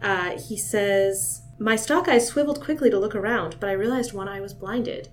uh, 0.00 0.38
he 0.38 0.56
says, 0.56 1.42
My 1.58 1.76
stalk 1.76 2.08
eyes 2.08 2.26
swiveled 2.26 2.62
quickly 2.62 2.88
to 2.88 2.98
look 2.98 3.14
around, 3.14 3.56
but 3.60 3.68
I 3.68 3.72
realized 3.74 4.14
one 4.14 4.28
eye 4.28 4.40
was 4.40 4.54
blinded. 4.54 5.10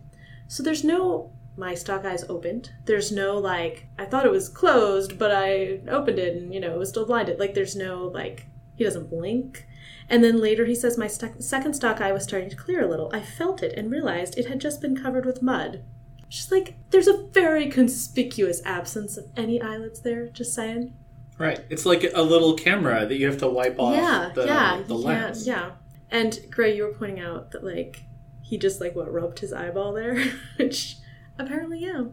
So 0.47 0.63
there's 0.63 0.85
no, 0.85 1.33
my 1.57 1.73
stalk 1.75 2.05
eyes 2.05 2.23
opened. 2.29 2.71
There's 2.85 3.11
no, 3.11 3.37
like, 3.37 3.87
I 3.97 4.05
thought 4.05 4.25
it 4.25 4.31
was 4.31 4.47
closed, 4.49 5.17
but 5.17 5.31
I 5.31 5.79
opened 5.89 6.19
it 6.19 6.35
and, 6.35 6.53
you 6.53 6.59
know, 6.59 6.73
it 6.73 6.77
was 6.79 6.89
still 6.89 7.05
blinded. 7.05 7.39
Like, 7.39 7.53
there's 7.55 7.75
no, 7.75 8.05
like, 8.05 8.45
he 8.75 8.83
doesn't 8.83 9.09
blink. 9.09 9.65
And 10.09 10.23
then 10.23 10.39
later 10.39 10.65
he 10.65 10.75
says, 10.75 10.97
My 10.97 11.07
st- 11.07 11.43
second 11.43 11.73
stalk 11.73 11.99
eye 11.99 12.11
was 12.13 12.23
starting 12.23 12.49
to 12.49 12.55
clear 12.55 12.81
a 12.81 12.87
little. 12.87 13.09
I 13.13 13.21
felt 13.21 13.61
it 13.63 13.77
and 13.77 13.91
realized 13.91 14.37
it 14.37 14.47
had 14.47 14.61
just 14.61 14.81
been 14.81 14.95
covered 14.95 15.25
with 15.25 15.41
mud. 15.41 15.83
She's 16.29 16.51
like, 16.51 16.75
there's 16.91 17.07
a 17.07 17.23
very 17.31 17.67
conspicuous 17.69 18.61
absence 18.65 19.17
of 19.17 19.27
any 19.35 19.61
eyelids 19.61 20.01
there, 20.01 20.27
just 20.27 20.53
saying. 20.53 20.93
right. 21.37 21.61
It's 21.69 21.85
like 21.85 22.05
a 22.13 22.21
little 22.21 22.53
camera 22.55 23.05
that 23.05 23.17
you 23.17 23.25
have 23.27 23.37
to 23.39 23.47
wipe 23.47 23.79
off 23.79 23.95
yeah, 23.95 24.31
the, 24.35 24.45
yeah, 24.45 24.81
the 24.85 24.93
lens. 24.93 25.45
can't- 25.45 25.47
yeah. 25.57 25.71
And 26.11 26.39
Gray, 26.51 26.75
you 26.75 26.83
were 26.83 26.93
pointing 26.93 27.19
out 27.19 27.51
that, 27.51 27.63
like, 27.63 28.03
he 28.41 28.57
just, 28.57 28.79
like, 28.79 28.95
what, 28.95 29.11
rubbed 29.11 29.39
his 29.39 29.51
eyeball 29.51 29.93
there? 29.93 30.21
Which, 30.57 30.97
apparently, 31.39 31.79
yeah. 31.79 32.05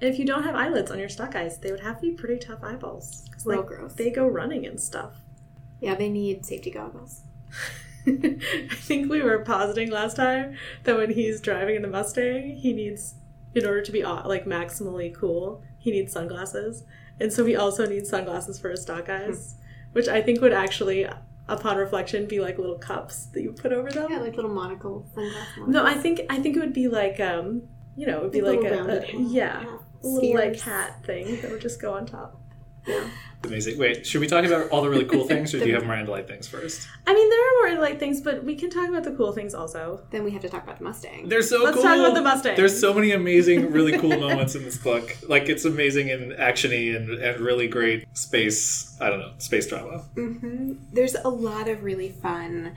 If 0.00 0.18
you 0.18 0.24
don't 0.26 0.42
have 0.42 0.54
eyelids 0.54 0.90
on 0.90 0.98
your 0.98 1.08
stalk 1.08 1.34
eyes, 1.34 1.58
they 1.58 1.70
would 1.70 1.80
have 1.80 1.96
to 2.00 2.02
be 2.02 2.12
pretty 2.12 2.38
tough 2.38 2.62
eyeballs. 2.62 3.24
'Cause, 3.32 3.46
Real 3.46 3.58
like, 3.60 3.66
gross. 3.68 3.94
They 3.94 4.10
go 4.10 4.26
running 4.26 4.66
and 4.66 4.78
stuff. 4.80 5.22
Yeah, 5.80 5.94
they 5.94 6.08
need 6.08 6.44
safety 6.44 6.70
goggles. 6.70 7.22
I 8.06 8.68
think 8.70 9.10
we 9.10 9.20
were 9.22 9.38
positing 9.40 9.90
last 9.90 10.16
time 10.16 10.56
that 10.84 10.96
when 10.96 11.10
he's 11.10 11.40
driving 11.40 11.74
in 11.76 11.82
the 11.82 11.88
Mustang, 11.88 12.54
he 12.56 12.72
needs, 12.72 13.14
in 13.54 13.66
order 13.66 13.82
to 13.82 13.90
be 13.92 14.04
like 14.04 14.44
maximally 14.44 15.12
cool, 15.14 15.62
he 15.78 15.90
needs 15.90 16.12
sunglasses, 16.12 16.84
and 17.18 17.32
so 17.32 17.44
he 17.44 17.56
also 17.56 17.86
needs 17.86 18.08
sunglasses 18.08 18.60
for 18.60 18.70
his 18.70 18.82
stalk 18.82 19.08
eyes, 19.08 19.56
which 19.92 20.06
I 20.08 20.22
think 20.22 20.40
would 20.40 20.52
actually, 20.52 21.06
upon 21.48 21.78
reflection, 21.78 22.26
be 22.26 22.38
like 22.38 22.58
little 22.58 22.78
cups 22.78 23.26
that 23.26 23.42
you 23.42 23.52
put 23.52 23.72
over 23.72 23.90
them. 23.90 24.06
Yeah, 24.10 24.18
like 24.20 24.36
little 24.36 24.52
monocle 24.52 25.04
sunglasses. 25.14 25.64
no, 25.66 25.84
I 25.84 25.94
think 25.94 26.20
I 26.30 26.38
think 26.38 26.56
it 26.56 26.60
would 26.60 26.72
be 26.74 26.86
like 26.88 27.18
um, 27.18 27.62
you 27.96 28.06
know, 28.06 28.18
it 28.18 28.22
would 28.24 28.32
be 28.32 28.42
like, 28.42 28.60
a, 28.60 29.00
a- 29.00 29.12
yeah, 29.18 29.62
Yeah. 29.62 29.76
a 30.04 30.06
little 30.06 30.34
like 30.34 30.60
hat 30.60 31.04
thing 31.04 31.40
that 31.40 31.50
would 31.50 31.60
just 31.62 31.80
go 31.80 31.94
on 31.94 32.06
top. 32.06 32.40
Yeah. 32.86 33.08
Amazing. 33.42 33.78
Wait, 33.78 34.06
should 34.06 34.20
we 34.20 34.26
talk 34.28 34.44
about 34.44 34.68
all 34.70 34.80
the 34.82 34.88
really 34.88 35.04
cool 35.04 35.24
things, 35.26 35.52
or 35.54 35.58
do 35.58 35.66
you 35.66 35.74
have 35.74 35.84
more 35.86 35.94
Andalite 35.96 36.26
things 36.28 36.46
first? 36.48 36.86
I 37.06 37.14
mean, 37.14 37.28
there 37.30 37.40
are 37.40 37.74
more 37.74 37.82
light 37.82 37.98
things, 37.98 38.20
but 38.20 38.44
we 38.44 38.54
can 38.54 38.70
talk 38.70 38.88
about 38.88 39.02
the 39.04 39.10
cool 39.12 39.32
things 39.32 39.54
also. 39.54 40.02
Then 40.10 40.22
we 40.24 40.30
have 40.32 40.42
to 40.42 40.48
talk 40.48 40.62
about 40.64 40.78
the 40.78 40.84
Mustang. 40.84 41.28
They're 41.28 41.42
so 41.42 41.62
Let's 41.62 41.74
cool. 41.74 41.82
talk 41.84 41.98
about 41.98 42.14
the 42.14 42.22
Mustang. 42.22 42.56
There's 42.56 42.78
so 42.80 42.94
many 42.94 43.10
amazing, 43.12 43.72
really 43.72 43.98
cool 43.98 44.10
moments 44.18 44.54
in 44.54 44.62
this 44.64 44.78
book. 44.78 45.16
Like 45.28 45.48
it's 45.48 45.64
amazing 45.64 46.10
and 46.10 46.32
actiony 46.32 46.94
and, 46.96 47.10
and 47.10 47.40
really 47.40 47.66
great 47.68 48.06
space. 48.16 48.96
I 49.00 49.10
don't 49.10 49.18
know, 49.20 49.32
space 49.38 49.66
drama. 49.66 49.98
hmm 50.14 50.74
There's 50.92 51.14
a 51.16 51.28
lot 51.28 51.68
of 51.68 51.82
really 51.82 52.10
fun 52.10 52.76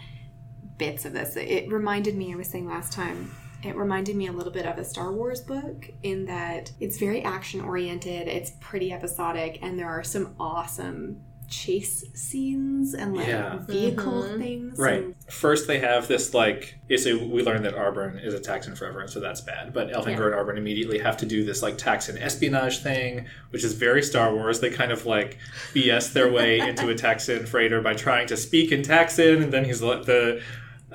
bits 0.77 1.05
of 1.05 1.13
this. 1.13 1.35
It 1.35 1.71
reminded 1.71 2.15
me, 2.15 2.33
I 2.33 2.35
was 2.35 2.47
saying 2.47 2.67
last 2.67 2.91
time, 2.93 3.31
it 3.63 3.75
reminded 3.75 4.15
me 4.15 4.27
a 4.27 4.31
little 4.31 4.53
bit 4.53 4.65
of 4.65 4.77
a 4.77 4.85
Star 4.85 5.11
Wars 5.11 5.41
book 5.41 5.89
in 6.03 6.25
that 6.25 6.71
it's 6.79 6.97
very 6.97 7.21
action 7.23 7.61
oriented, 7.61 8.27
it's 8.27 8.51
pretty 8.61 8.91
episodic, 8.93 9.59
and 9.61 9.77
there 9.77 9.89
are 9.89 10.03
some 10.03 10.33
awesome 10.39 11.21
chase 11.49 12.05
scenes 12.13 12.93
and 12.93 13.17
like 13.17 13.27
Yeah. 13.27 13.57
vehicle 13.67 14.21
Mhm. 14.23 14.37
things. 14.37 14.77
Right. 14.77 15.03
and- 15.03 15.15
First, 15.29 15.67
they 15.67 15.79
have 15.79 16.07
this 16.07 16.33
like. 16.35 16.75
So 16.95 17.17
we 17.17 17.41
learn 17.41 17.63
that 17.63 17.75
Arbron 17.75 18.23
is 18.23 18.35
a 18.35 18.39
Taxxon 18.39 18.77
forever, 18.77 18.99
and 19.01 19.09
so 19.09 19.19
that's 19.19 19.41
bad. 19.41 19.73
But 19.73 19.89
Elfangor 19.91 20.27
and 20.27 20.35
Arbron 20.35 20.57
immediately 20.57 20.99
have 20.99 21.17
to 21.17 21.25
do 21.25 21.43
this 21.43 21.63
like 21.63 21.75
Taxxon 21.77 22.21
espionage 22.21 22.83
thing, 22.83 23.25
which 23.49 23.63
is 23.63 23.73
very 23.73 24.03
Star 24.03 24.31
Wars. 24.33 24.59
They 24.59 24.69
kind 24.69 24.91
of 24.91 25.07
like 25.07 25.37
BS 25.73 26.13
their 26.13 26.31
way 26.31 26.59
into 26.69 26.87
a 26.89 26.93
Taxxon 26.93 27.47
freighter 27.47 27.81
by 27.81 27.95
trying 27.95 28.27
to 28.27 28.37
speak 28.37 28.71
in 28.71 28.83
Taxxon, 28.83 29.41
and 29.41 29.51
then 29.51 29.65
he's 29.65 29.81
like 29.81 30.05
the. 30.05 30.41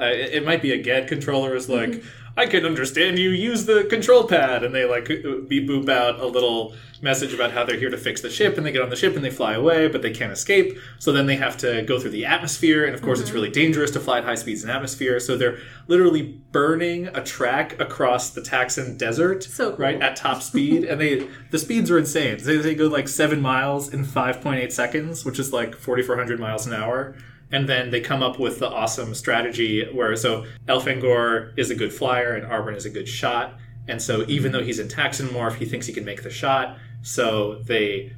Uh, 0.00 0.04
it 0.06 0.34
it 0.34 0.44
might 0.44 0.62
be 0.62 0.70
a 0.72 0.78
Gedd 0.80 1.08
controller 1.08 1.54
is 1.56 1.68
like. 1.68 2.00
I 2.36 2.46
can 2.46 2.66
understand 2.66 3.18
you. 3.18 3.30
Use 3.30 3.64
the 3.66 3.84
control 3.84 4.24
pad, 4.24 4.64
and 4.64 4.74
they 4.74 4.84
like 4.84 5.06
beep 5.06 5.68
boop 5.68 5.88
out 5.88 6.18
a 6.20 6.26
little 6.26 6.74
message 7.00 7.34
about 7.34 7.52
how 7.52 7.64
they're 7.64 7.78
here 7.78 7.90
to 7.90 7.98
fix 7.98 8.22
the 8.22 8.30
ship, 8.30 8.56
and 8.56 8.66
they 8.66 8.72
get 8.72 8.82
on 8.82 8.88
the 8.88 8.96
ship 8.96 9.14
and 9.14 9.24
they 9.24 9.30
fly 9.30 9.52
away, 9.52 9.86
but 9.88 10.02
they 10.02 10.10
can't 10.10 10.32
escape. 10.32 10.76
So 10.98 11.12
then 11.12 11.26
they 11.26 11.36
have 11.36 11.56
to 11.58 11.82
go 11.82 12.00
through 12.00 12.12
the 12.12 12.24
atmosphere, 12.26 12.86
and 12.86 12.94
of 12.94 13.02
course 13.02 13.20
it's 13.20 13.28
mm-hmm. 13.28 13.36
really 13.36 13.50
dangerous 13.50 13.90
to 13.92 14.00
fly 14.00 14.18
at 14.18 14.24
high 14.24 14.34
speeds 14.34 14.64
in 14.64 14.70
atmosphere. 14.70 15.20
So 15.20 15.36
they're 15.36 15.58
literally 15.86 16.40
burning 16.50 17.08
a 17.08 17.22
track 17.22 17.78
across 17.78 18.30
the 18.30 18.40
Taxxon 18.40 18.96
desert, 18.98 19.44
So 19.44 19.70
cool. 19.70 19.78
right 19.78 20.00
at 20.00 20.16
top 20.16 20.42
speed, 20.42 20.84
and 20.84 21.00
they 21.00 21.28
the 21.50 21.58
speeds 21.58 21.90
are 21.90 21.98
insane. 21.98 22.38
They, 22.42 22.56
they 22.56 22.74
go 22.74 22.88
like 22.88 23.06
seven 23.06 23.40
miles 23.40 23.92
in 23.92 24.04
five 24.04 24.40
point 24.40 24.60
eight 24.60 24.72
seconds, 24.72 25.24
which 25.24 25.38
is 25.38 25.52
like 25.52 25.76
forty 25.76 26.02
four 26.02 26.16
hundred 26.16 26.40
miles 26.40 26.66
an 26.66 26.72
hour. 26.72 27.14
And 27.54 27.68
then 27.68 27.90
they 27.90 28.00
come 28.00 28.22
up 28.22 28.38
with 28.40 28.58
the 28.58 28.68
awesome 28.68 29.14
strategy 29.14 29.86
where 29.92 30.16
so 30.16 30.44
Elfangor 30.66 31.56
is 31.56 31.70
a 31.70 31.74
good 31.74 31.92
flyer 31.92 32.34
and 32.34 32.44
Arbron 32.50 32.76
is 32.76 32.84
a 32.84 32.90
good 32.90 33.08
shot. 33.08 33.54
And 33.86 34.00
so 34.02 34.24
even 34.28 34.50
though 34.52 34.62
he's 34.62 34.78
in 34.80 34.88
Taxxon 34.88 35.28
morph, 35.28 35.54
he 35.54 35.64
thinks 35.64 35.86
he 35.86 35.92
can 35.92 36.04
make 36.04 36.22
the 36.22 36.30
shot. 36.30 36.76
So 37.02 37.60
they 37.62 38.12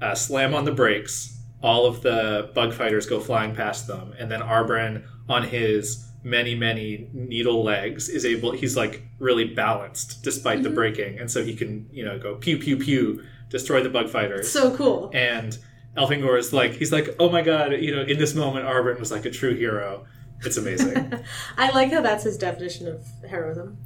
uh, 0.00 0.14
slam 0.14 0.54
on 0.54 0.64
the 0.64 0.72
brakes. 0.72 1.36
All 1.62 1.84
of 1.84 2.00
the 2.00 2.50
bug 2.54 2.72
fighters 2.72 3.04
go 3.06 3.20
flying 3.20 3.54
past 3.54 3.86
them, 3.86 4.14
and 4.18 4.30
then 4.30 4.40
Arbron 4.40 5.04
on 5.28 5.42
his 5.42 6.06
many 6.22 6.54
many 6.54 7.08
needle 7.12 7.62
legs 7.62 8.08
is 8.08 8.24
able. 8.24 8.52
He's 8.52 8.76
like 8.78 9.02
really 9.18 9.44
balanced 9.44 10.22
despite 10.22 10.62
the 10.62 10.70
braking, 10.70 11.18
and 11.18 11.30
so 11.30 11.44
he 11.44 11.54
can 11.54 11.86
you 11.92 12.02
know 12.04 12.18
go 12.18 12.36
pew 12.36 12.56
pew 12.56 12.78
pew 12.78 13.22
destroy 13.50 13.82
the 13.82 13.90
bug 13.90 14.08
fighters 14.08 14.50
So 14.50 14.74
cool. 14.76 15.10
and 15.12 15.58
Elfangor 15.96 16.38
is 16.38 16.52
like 16.52 16.72
he's 16.72 16.92
like 16.92 17.16
oh 17.18 17.28
my 17.30 17.42
god 17.42 17.72
you 17.72 17.94
know 17.94 18.02
in 18.02 18.18
this 18.18 18.34
moment 18.34 18.66
Arbron 18.66 18.98
was 18.98 19.10
like 19.10 19.24
a 19.24 19.30
true 19.30 19.54
hero 19.56 20.06
it's 20.44 20.56
amazing 20.56 21.12
I 21.58 21.70
like 21.70 21.90
how 21.92 22.00
that's 22.00 22.24
his 22.24 22.38
definition 22.38 22.88
of 22.88 23.04
heroism. 23.28 23.76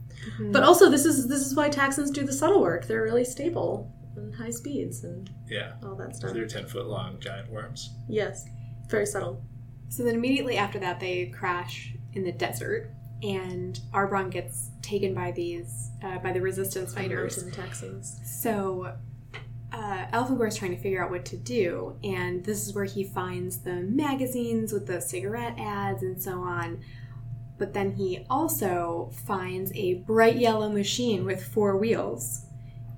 But 0.40 0.62
also, 0.62 0.88
this 0.88 1.04
is 1.04 1.28
this 1.28 1.40
is 1.40 1.54
why 1.54 1.68
Taxxons 1.68 2.12
do 2.12 2.24
the 2.24 2.32
subtle 2.32 2.62
work. 2.62 2.86
They're 2.86 3.02
really 3.02 3.24
stable 3.24 3.92
and 4.16 4.34
high 4.34 4.50
speeds 4.50 5.04
and 5.04 5.28
yeah 5.48 5.72
all 5.82 5.96
that 5.96 6.16
stuff. 6.16 6.32
they're 6.32 6.46
10 6.46 6.66
foot 6.66 6.86
long 6.86 7.18
giant 7.20 7.50
worms 7.50 7.90
Yes, 8.08 8.46
very 8.88 9.06
subtle. 9.06 9.42
So 9.88 10.02
then 10.04 10.14
immediately 10.14 10.56
after 10.56 10.78
that, 10.78 11.00
they 11.00 11.26
crash 11.26 11.94
in 12.14 12.24
the 12.24 12.32
desert, 12.32 12.90
and 13.22 13.78
Arbron 13.92 14.30
gets 14.30 14.70
taken 14.80 15.12
by 15.14 15.32
these 15.32 15.90
uh, 16.02 16.18
by 16.18 16.32
the 16.32 16.40
resistance 16.40 16.94
fighters. 16.94 17.42
Mountain 17.42 17.64
Taxxons. 17.64 18.24
So 18.24 18.96
uh, 19.74 20.06
Elfangor 20.12 20.46
is 20.48 20.56
trying 20.56 20.74
to 20.74 20.80
figure 20.80 21.04
out 21.04 21.10
what 21.10 21.24
to 21.26 21.36
do, 21.36 21.96
and 22.04 22.44
this 22.44 22.66
is 22.66 22.74
where 22.74 22.84
he 22.84 23.02
finds 23.04 23.58
the 23.58 23.74
magazines 23.74 24.72
with 24.72 24.86
the 24.86 25.00
cigarette 25.00 25.54
ads 25.58 26.02
and 26.02 26.22
so 26.22 26.40
on. 26.40 26.80
But 27.58 27.72
then 27.74 27.92
he 27.92 28.24
also 28.30 29.10
finds 29.26 29.72
a 29.74 29.94
bright 29.94 30.36
yellow 30.36 30.68
machine 30.70 31.24
with 31.24 31.44
four 31.44 31.76
wheels 31.76 32.46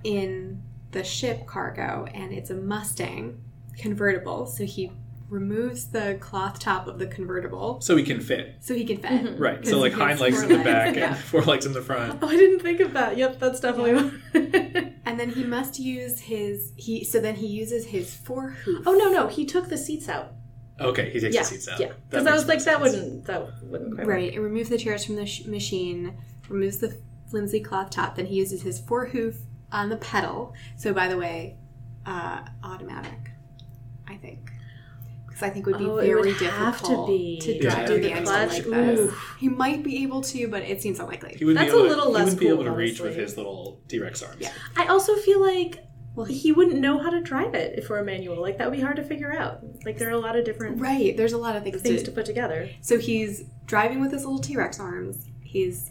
in 0.04 0.62
the 0.92 1.02
ship 1.02 1.46
cargo, 1.46 2.06
and 2.14 2.32
it's 2.32 2.50
a 2.50 2.54
Mustang 2.54 3.42
convertible. 3.78 4.46
So 4.46 4.64
he 4.64 4.92
removes 5.28 5.88
the 5.88 6.16
cloth 6.20 6.58
top 6.60 6.86
of 6.86 7.00
the 7.00 7.06
convertible 7.08 7.80
so 7.80 7.96
he 7.96 8.04
can 8.04 8.20
fit 8.20 8.54
so 8.60 8.74
he 8.74 8.84
can 8.84 8.98
fit. 8.98 9.10
Mhm. 9.10 9.40
right 9.40 9.66
so 9.66 9.80
like 9.80 9.92
hind 9.92 10.20
legs 10.20 10.40
in 10.40 10.48
the 10.50 10.54
legs, 10.54 10.64
back 10.64 10.94
yeah. 10.94 11.08
and 11.08 11.16
four 11.18 11.42
legs 11.42 11.66
in 11.66 11.72
the 11.72 11.82
front 11.82 12.20
Oh, 12.22 12.28
I 12.28 12.36
didn't 12.36 12.60
think 12.60 12.78
of 12.78 12.92
that. 12.92 13.16
Yep, 13.16 13.40
that's 13.40 13.58
definitely. 13.58 14.12
And 15.06 15.18
then 15.18 15.30
he 15.30 15.44
must 15.44 15.78
use 15.78 16.20
his 16.20 16.72
he. 16.76 17.04
So 17.04 17.20
then 17.20 17.36
he 17.36 17.46
uses 17.46 17.86
his 17.86 18.14
four 18.14 18.50
hoof. 18.50 18.82
oh 18.86 18.92
no, 18.94 19.08
no, 19.10 19.28
he 19.28 19.44
took 19.46 19.68
the 19.68 19.78
seats 19.78 20.08
out. 20.08 20.32
okay 20.80 21.08
he 21.10 21.20
takes 21.20 21.34
yeah, 21.34 21.42
the 21.42 21.46
seats 21.46 21.68
out 21.68 21.80
yeah. 21.80 21.92
Because 22.10 22.26
I 22.26 22.32
was 22.34 22.46
like, 22.48 22.58
more 22.58 22.64
that 22.66 22.80
wouldn't 22.80 23.24
that 23.26 23.46
wouldn't 23.62 23.94
quite 23.94 24.06
Right, 24.06 24.32
it 24.34 24.40
removes 24.40 24.68
the 24.68 24.78
chairs 24.78 25.04
from 25.06 25.16
the 25.16 25.24
sh- 25.24 25.46
machine, 25.46 26.18
removes 26.48 26.78
the 26.78 26.98
flimsy 27.30 27.60
cloth 27.60 27.90
top. 27.90 28.16
Then 28.16 28.26
he 28.26 28.36
uses 28.36 28.62
his 28.62 28.78
four 28.80 29.06
hoof 29.06 29.36
on 29.72 29.88
the 29.88 29.96
pedal. 29.96 30.54
So, 30.76 30.92
by 30.92 31.08
the 31.08 31.16
way, 31.16 31.56
uh, 32.04 32.40
automatic, 32.62 33.30
I 34.06 34.16
think. 34.16 34.50
Because 35.36 35.50
I 35.50 35.52
think 35.52 35.66
it 35.66 35.70
would 35.70 35.78
be 35.78 35.84
Oh, 35.84 35.98
it 35.98 36.06
very 36.06 36.14
would 36.32 36.40
have 36.40 36.72
difficult 36.78 37.06
to 37.08 37.12
be. 37.12 37.38
to 37.42 37.54
Yeah. 37.56 37.60
drive 37.60 37.86
through 37.88 38.00
the 38.00 38.08
Yeah. 38.08 38.22
Clutch, 38.22 38.52
like 38.52 38.64
this. 38.64 39.00
oof. 39.00 39.36
He 39.38 39.48
might 39.50 39.82
be 39.82 40.02
able 40.02 40.22
to, 40.22 40.48
but 40.48 40.62
it 40.62 40.80
seems 40.80 40.98
unlikely. 40.98 41.34
he 41.38 41.44
would 41.44 41.58
That's 41.58 41.70
be 41.70 41.76
able 41.78 41.86
a 41.86 41.90
little 41.90 42.04
to, 42.06 42.10
less 42.10 42.20
he 42.20 42.24
wouldn't 42.36 42.40
be 42.40 42.46
able 42.46 42.56
cool, 42.64 42.64
to 42.64 42.70
reach 42.78 43.00
with 43.00 43.16
his 43.16 43.36
little 43.36 43.78
T-Rex 43.88 44.22
arms 44.22 44.36
Yeah. 44.40 44.48
I 44.78 44.86
also 44.86 45.14
feel 45.16 45.38
like 45.42 45.80
Well, 46.14 46.24
he, 46.24 46.38
he 46.38 46.52
wouldn't 46.52 46.78
know 46.80 46.96
how 46.96 47.10
to 47.10 47.20
drive 47.20 47.54
it 47.54 47.78
if 47.78 47.90
we're 47.90 47.98
a 47.98 48.04
manual. 48.04 48.40
Like 48.40 48.56
that 48.56 48.70
would 48.70 48.76
be 48.78 48.82
hard 48.82 48.96
to 48.96 49.02
figure 49.02 49.30
out. 49.30 49.60
Like 49.84 49.98
there 49.98 50.08
are 50.08 50.12
a 50.12 50.18
lot 50.18 50.36
of 50.36 50.46
different 50.46 50.80
right, 50.80 51.14
there's 51.14 51.34
a 51.34 51.38
lot 51.38 51.54
of 51.54 51.62
things, 51.64 51.82
things 51.82 52.00
to, 52.00 52.06
to 52.06 52.12
put 52.12 52.24
together. 52.24 52.70
So 52.80 52.98
he's 52.98 53.44
driving 53.66 54.00
with 54.00 54.12
his 54.12 54.24
little 54.24 54.38
T 54.40 54.56
Rex 54.56 54.80
arms. 54.80 55.26
He's, 55.42 55.90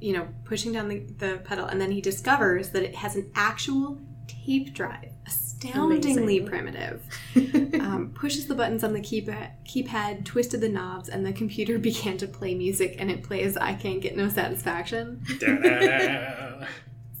you 0.00 0.14
know, 0.14 0.26
pushing 0.44 0.72
down 0.72 0.88
the, 0.88 1.00
the 1.18 1.40
pedal, 1.44 1.66
and 1.66 1.78
then 1.78 1.90
he 1.90 2.00
discovers 2.00 2.70
that 2.70 2.82
it 2.82 2.94
has 2.94 3.14
an 3.16 3.30
actual 3.34 4.00
tape 4.46 4.72
drive. 4.74 5.12
Astoundingly 5.26 6.38
Amazing. 6.38 6.46
primitive. 6.46 7.02
Um, 7.80 8.12
pushes 8.14 8.46
the 8.46 8.54
buttons 8.54 8.84
on 8.84 8.92
the 8.92 9.00
keypad, 9.00 9.50
keypad, 9.66 10.24
twisted 10.24 10.60
the 10.60 10.68
knobs, 10.68 11.08
and 11.08 11.24
the 11.26 11.32
computer 11.32 11.78
began 11.90 12.16
to 12.18 12.26
play 12.28 12.54
music, 12.54 12.94
and 12.98 13.10
it 13.10 13.22
plays 13.24 13.56
I 13.56 13.74
Can't 13.74 14.00
Get 14.00 14.16
No 14.16 14.28
Satisfaction. 14.28 15.24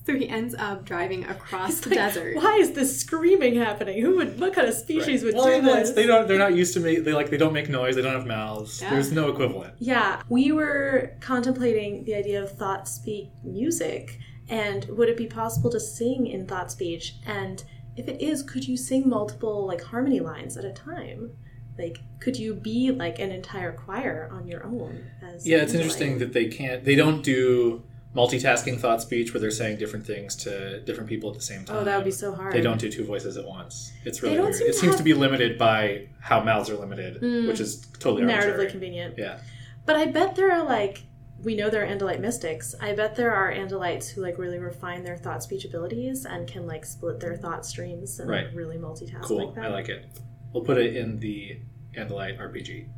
So 0.06 0.16
he 0.16 0.28
ends 0.28 0.54
up 0.58 0.86
driving 0.86 1.24
across 1.26 1.70
It's 1.72 1.80
the 1.82 1.90
like, 1.90 1.98
desert. 1.98 2.36
Why 2.36 2.56
is 2.56 2.72
this 2.72 2.98
screaming 3.00 3.54
happening? 3.56 4.00
Who 4.02 4.16
would? 4.16 4.40
What 4.40 4.54
kind 4.54 4.66
of 4.66 4.74
species 4.74 5.22
would 5.22 5.34
well, 5.34 5.44
do 5.44 5.50
it's- 5.52 5.88
this? 5.88 5.90
they 5.92 6.06
don't 6.06 6.26
they're 6.26 6.38
not 6.38 6.54
used 6.54 6.72
to 6.74 6.80
make 6.80 7.04
they 7.04 7.12
like 7.12 7.28
they 7.30 7.36
don't 7.36 7.52
make 7.52 7.68
noise 7.68 7.96
they 7.96 8.02
don't 8.02 8.14
have 8.14 8.26
mouths 8.26 8.80
Yeah. 8.80 8.90
there's 8.90 9.12
no 9.12 9.28
equivalent 9.28 9.74
Yeah, 9.78 10.22
we 10.28 10.52
were 10.52 11.12
contemplating 11.20 12.04
the 12.04 12.14
idea 12.14 12.42
of 12.42 12.50
thought 12.50 12.88
speak 12.88 13.28
music, 13.44 14.18
and 14.50 14.84
would 14.90 15.08
it 15.08 15.16
be 15.16 15.26
possible 15.26 15.70
to 15.70 15.80
sing 15.80 16.26
in 16.26 16.46
thought 16.46 16.70
speech? 16.70 17.14
And 17.26 17.64
if 17.96 18.06
it 18.08 18.20
is, 18.20 18.42
could 18.42 18.66
you 18.68 18.76
sing 18.76 19.08
multiple 19.08 19.66
like 19.66 19.82
harmony 19.82 20.20
lines 20.20 20.56
at 20.56 20.64
a 20.64 20.72
time? 20.72 21.30
Like, 21.78 21.98
could 22.18 22.36
you 22.36 22.52
be 22.54 22.90
like 22.90 23.18
an 23.18 23.30
entire 23.30 23.72
choir 23.72 24.28
on 24.30 24.46
your 24.46 24.66
own? 24.66 25.04
As 25.22 25.46
Yeah, 25.46 25.58
it's 25.58 25.72
interesting 25.72 26.18
that 26.18 26.32
they 26.34 26.46
can't. 26.48 26.84
They 26.84 26.94
don't 26.94 27.22
do 27.22 27.82
multitasking 28.14 28.78
thought 28.80 29.00
speech 29.00 29.32
where 29.32 29.40
they're 29.40 29.52
saying 29.52 29.78
different 29.78 30.04
things 30.04 30.34
to 30.34 30.80
different 30.80 31.08
people 31.08 31.30
at 31.30 31.36
the 31.36 31.42
same 31.42 31.64
time. 31.64 31.76
Oh, 31.76 31.84
that 31.84 31.96
would 31.96 32.04
be 32.04 32.10
so 32.10 32.34
hard. 32.34 32.52
They 32.52 32.60
don't 32.60 32.80
do 32.80 32.90
two 32.90 33.04
voices 33.04 33.36
at 33.36 33.46
once. 33.46 33.92
It's 34.04 34.20
really 34.22 34.34
don't 34.34 34.46
weird. 34.46 34.56
seem 34.56 34.66
It 34.66 34.74
seems 34.74 34.96
to 34.96 35.02
be 35.04 35.14
limited 35.14 35.56
by 35.56 36.08
how 36.18 36.42
mouths 36.42 36.68
are 36.70 36.76
limited, 36.76 37.22
Mm. 37.22 37.46
which 37.46 37.60
is 37.60 37.86
totally 38.00 38.22
narratively 38.24 38.42
arbitrary. 38.42 38.70
convenient. 38.70 39.14
Yeah, 39.16 39.38
But 39.86 39.94
I 39.96 40.06
bet 40.06 40.34
there 40.34 40.50
are 40.52 40.64
like 40.64 41.04
we 41.42 41.54
know 41.56 41.70
there 41.70 41.84
are 41.84 41.86
Andalite 41.88 42.20
mystics. 42.20 42.74
I 42.80 42.92
bet 42.94 43.14
there 43.16 43.32
are 43.32 43.52
Andalites 43.52 44.10
who 44.10 44.20
like 44.20 44.38
really 44.38 44.58
refine 44.58 45.02
their 45.04 45.16
thought 45.16 45.42
speech 45.42 45.64
abilities 45.64 46.24
and 46.26 46.46
can 46.48 46.66
like 46.66 46.84
split 46.84 47.20
their 47.20 47.36
thought 47.36 47.64
streams 47.66 48.18
and 48.20 48.28
Right. 48.28 48.46
really 48.54 48.76
multitask 48.76 49.22
cool. 49.22 49.46
like 49.46 49.54
that. 49.56 49.64
I 49.66 49.68
like 49.68 49.88
it. 49.88 50.06
We'll 50.52 50.64
put 50.64 50.78
it 50.78 50.96
in 50.96 51.18
the 51.18 51.58
Andalite 51.96 52.38
RPG. 52.38 52.88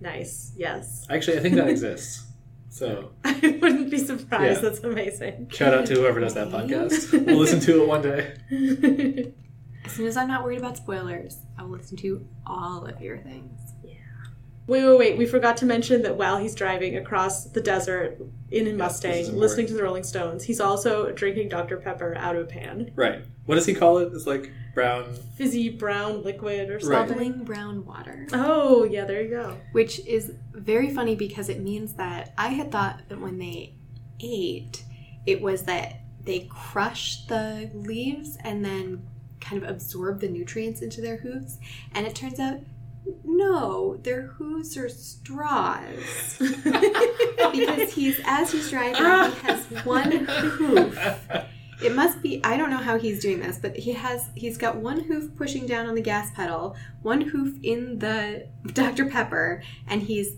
Nice. 0.00 0.52
Yes. 0.56 1.06
Actually, 1.08 1.38
I 1.38 1.40
think 1.40 1.54
that 1.56 1.68
exists. 1.76 2.24
So 2.68 3.12
I 3.24 3.58
wouldn't 3.62 3.90
be 3.90 3.98
surprised. 3.98 4.62
Yeah. 4.62 4.68
That's 4.68 4.80
amazing. 4.84 5.48
shout 5.50 5.72
out 5.72 5.86
to 5.86 5.94
whoever 5.94 6.20
does 6.20 6.34
that 6.34 6.48
podcast. 6.48 7.24
We'll 7.26 7.38
listen 7.38 7.60
to 7.60 7.82
it 7.82 7.88
one 7.88 8.02
day. 8.02 8.34
As 9.86 9.92
soon 9.92 10.06
as 10.08 10.16
I'm 10.16 10.26
not 10.28 10.42
worried 10.44 10.58
about 10.58 10.76
spoilers, 10.76 11.38
I 11.56 11.62
will 11.62 11.70
listen 11.70 11.96
to 11.98 12.26
all 12.44 12.84
of 12.86 13.00
your 13.00 13.18
things. 13.18 13.58
Wait, 14.66 14.84
wait, 14.84 14.98
wait. 14.98 15.18
We 15.18 15.26
forgot 15.26 15.56
to 15.58 15.66
mention 15.66 16.02
that 16.02 16.16
while 16.16 16.38
he's 16.38 16.54
driving 16.54 16.96
across 16.96 17.44
the 17.44 17.60
desert 17.60 18.18
in 18.50 18.66
a 18.66 18.70
this 18.70 18.78
Mustang, 18.78 19.36
listening 19.36 19.66
to 19.68 19.74
the 19.74 19.82
Rolling 19.82 20.02
Stones, 20.02 20.42
he's 20.44 20.60
also 20.60 21.12
drinking 21.12 21.48
Dr. 21.50 21.76
Pepper 21.76 22.16
out 22.16 22.34
of 22.34 22.42
a 22.42 22.46
pan. 22.46 22.90
Right. 22.96 23.22
What 23.44 23.54
does 23.54 23.66
he 23.66 23.74
call 23.74 23.98
it? 23.98 24.12
It's 24.12 24.26
like 24.26 24.50
brown. 24.74 25.14
Fizzy 25.36 25.68
brown 25.68 26.22
liquid 26.24 26.68
or 26.68 26.74
Right. 26.74 26.82
something. 26.82 27.08
Bubbling 27.16 27.44
brown 27.44 27.86
water. 27.86 28.26
Oh, 28.32 28.82
yeah, 28.84 29.04
there 29.04 29.22
you 29.22 29.30
go. 29.30 29.56
Which 29.70 30.04
is 30.04 30.32
very 30.52 30.90
funny 30.90 31.14
because 31.14 31.48
it 31.48 31.60
means 31.60 31.92
that 31.94 32.34
I 32.36 32.48
had 32.48 32.72
thought 32.72 33.02
that 33.08 33.20
when 33.20 33.38
they 33.38 33.74
ate, 34.18 34.82
it 35.26 35.40
was 35.40 35.62
that 35.64 36.00
they 36.24 36.48
crushed 36.50 37.28
the 37.28 37.70
leaves 37.72 38.36
and 38.42 38.64
then 38.64 39.06
kind 39.40 39.62
of 39.62 39.68
absorbed 39.68 40.20
the 40.22 40.28
nutrients 40.28 40.82
into 40.82 41.00
their 41.00 41.18
hooves. 41.18 41.58
And 41.92 42.04
it 42.04 42.16
turns 42.16 42.40
out, 42.40 42.58
no, 43.24 43.96
their 44.02 44.28
hooves 44.28 44.76
are 44.76 44.88
straws. 44.88 46.36
because 46.38 47.92
he's, 47.92 48.20
as 48.26 48.52
he's 48.52 48.70
driving, 48.70 48.96
he 48.96 49.46
has 49.46 49.64
one 49.84 50.10
hoof 50.10 50.98
it 51.82 51.94
must 51.94 52.22
be 52.22 52.40
i 52.44 52.56
don't 52.56 52.70
know 52.70 52.78
how 52.78 52.98
he's 52.98 53.20
doing 53.20 53.40
this 53.40 53.58
but 53.58 53.76
he 53.76 53.92
has 53.92 54.30
he's 54.34 54.56
got 54.56 54.76
one 54.76 55.00
hoof 55.00 55.34
pushing 55.36 55.66
down 55.66 55.86
on 55.86 55.94
the 55.94 56.00
gas 56.00 56.30
pedal 56.34 56.74
one 57.02 57.20
hoof 57.20 57.54
in 57.62 57.98
the 57.98 58.48
dr 58.72 59.04
pepper 59.06 59.62
and 59.86 60.02
he's 60.02 60.36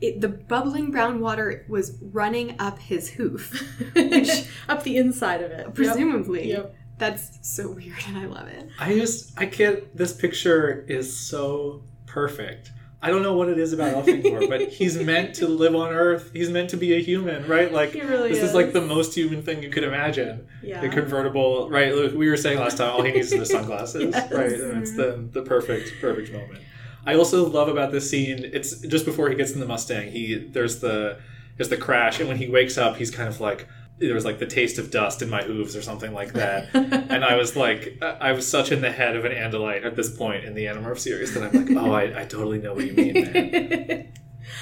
it, 0.00 0.20
the 0.20 0.28
bubbling 0.28 0.90
brown 0.90 1.20
water 1.20 1.64
was 1.68 1.98
running 2.00 2.54
up 2.60 2.78
his 2.78 3.10
hoof 3.10 3.50
which, 3.94 4.46
Up 4.68 4.84
the 4.84 4.96
inside 4.96 5.42
of 5.42 5.50
it. 5.50 5.74
presumably 5.74 6.50
Yep. 6.50 6.74
That's 6.98 7.38
so 7.42 7.70
weird 7.70 7.96
and 8.08 8.18
i 8.18 8.26
love 8.26 8.48
it 8.48 8.68
I 8.78 8.94
just 8.94 9.38
I 9.40 9.46
can't. 9.46 9.96
This 9.96 10.12
picture 10.12 10.84
is 10.88 11.16
so 11.16 11.82
perfect. 12.06 12.70
I 13.00 13.10
don't 13.10 13.22
know 13.22 13.34
what 13.36 13.48
it 13.48 13.58
is 13.60 13.72
about 13.72 13.94
Elfangor, 14.04 14.48
but 14.48 14.60
he's 14.78 14.96
meant 14.98 15.36
to 15.36 15.46
live 15.46 15.74
on 15.76 15.92
Earth. 15.92 16.30
He's 16.32 16.50
meant 16.50 16.70
to 16.70 16.76
be 16.76 16.94
a 16.94 17.00
human, 17.00 17.46
right? 17.46 17.72
Like 17.72 17.92
He 17.92 18.00
really 18.02 18.30
this 18.30 18.38
is. 18.38 18.48
is. 18.50 18.54
like 18.54 18.72
the 18.72 18.80
most 18.80 19.14
human 19.14 19.42
thing 19.42 19.62
you 19.62 19.70
could 19.70 19.84
imagine. 19.84 20.48
Yeah. 20.64 20.80
The 20.80 20.88
convertible, 20.88 21.70
right? 21.70 21.94
We 22.16 22.28
were 22.28 22.36
saying 22.36 22.58
last 22.58 22.78
time, 22.78 22.90
all 22.92 23.02
he 23.02 23.12
needs 23.12 23.32
is 23.32 23.38
the 23.38 23.46
sunglasses, 23.46 24.02
Yes. 24.14 24.32
right? 24.32 24.52
And 24.52 24.82
it's 24.82 24.96
the 24.96 25.28
the 25.32 25.42
perfect 25.42 25.92
perfect 26.00 26.32
moment. 26.32 26.60
I 27.06 27.14
also 27.14 27.48
love 27.48 27.68
about 27.68 27.92
this 27.92 28.10
scene. 28.10 28.40
It's 28.52 28.80
just 28.80 29.04
before 29.04 29.28
he 29.30 29.36
gets 29.36 29.52
in 29.52 29.60
the 29.60 29.66
Mustang. 29.66 30.10
He 30.10 30.34
there's 30.34 30.80
the 30.80 31.20
there's 31.56 31.68
the 31.68 31.76
crash, 31.76 32.18
and 32.18 32.28
when 32.28 32.38
he 32.38 32.48
wakes 32.48 32.76
up, 32.78 32.96
he's 32.96 33.10
kind 33.12 33.28
of 33.28 33.40
like 33.40 33.68
there 33.98 34.14
was 34.14 34.24
like 34.24 34.38
the 34.38 34.46
taste 34.46 34.78
of 34.78 34.90
dust 34.90 35.22
in 35.22 35.28
my 35.28 35.42
hooves 35.42 35.74
or 35.74 35.82
something 35.82 36.12
like 36.12 36.32
that. 36.34 36.68
and 36.74 37.24
I 37.24 37.36
was 37.36 37.56
like, 37.56 37.98
I 38.02 38.32
was 38.32 38.48
such 38.48 38.70
in 38.70 38.80
the 38.80 38.92
head 38.92 39.16
of 39.16 39.24
an 39.24 39.32
Andalite 39.32 39.84
at 39.84 39.96
this 39.96 40.14
point 40.14 40.44
in 40.44 40.54
the 40.54 40.64
Animorph 40.66 40.98
series 40.98 41.34
that 41.34 41.42
I'm 41.42 41.66
like, 41.66 41.76
oh, 41.76 41.92
I, 41.92 42.22
I 42.22 42.24
totally 42.24 42.58
know 42.58 42.74
what 42.74 42.86
you 42.86 42.92
mean, 42.92 43.14
man. 43.14 44.12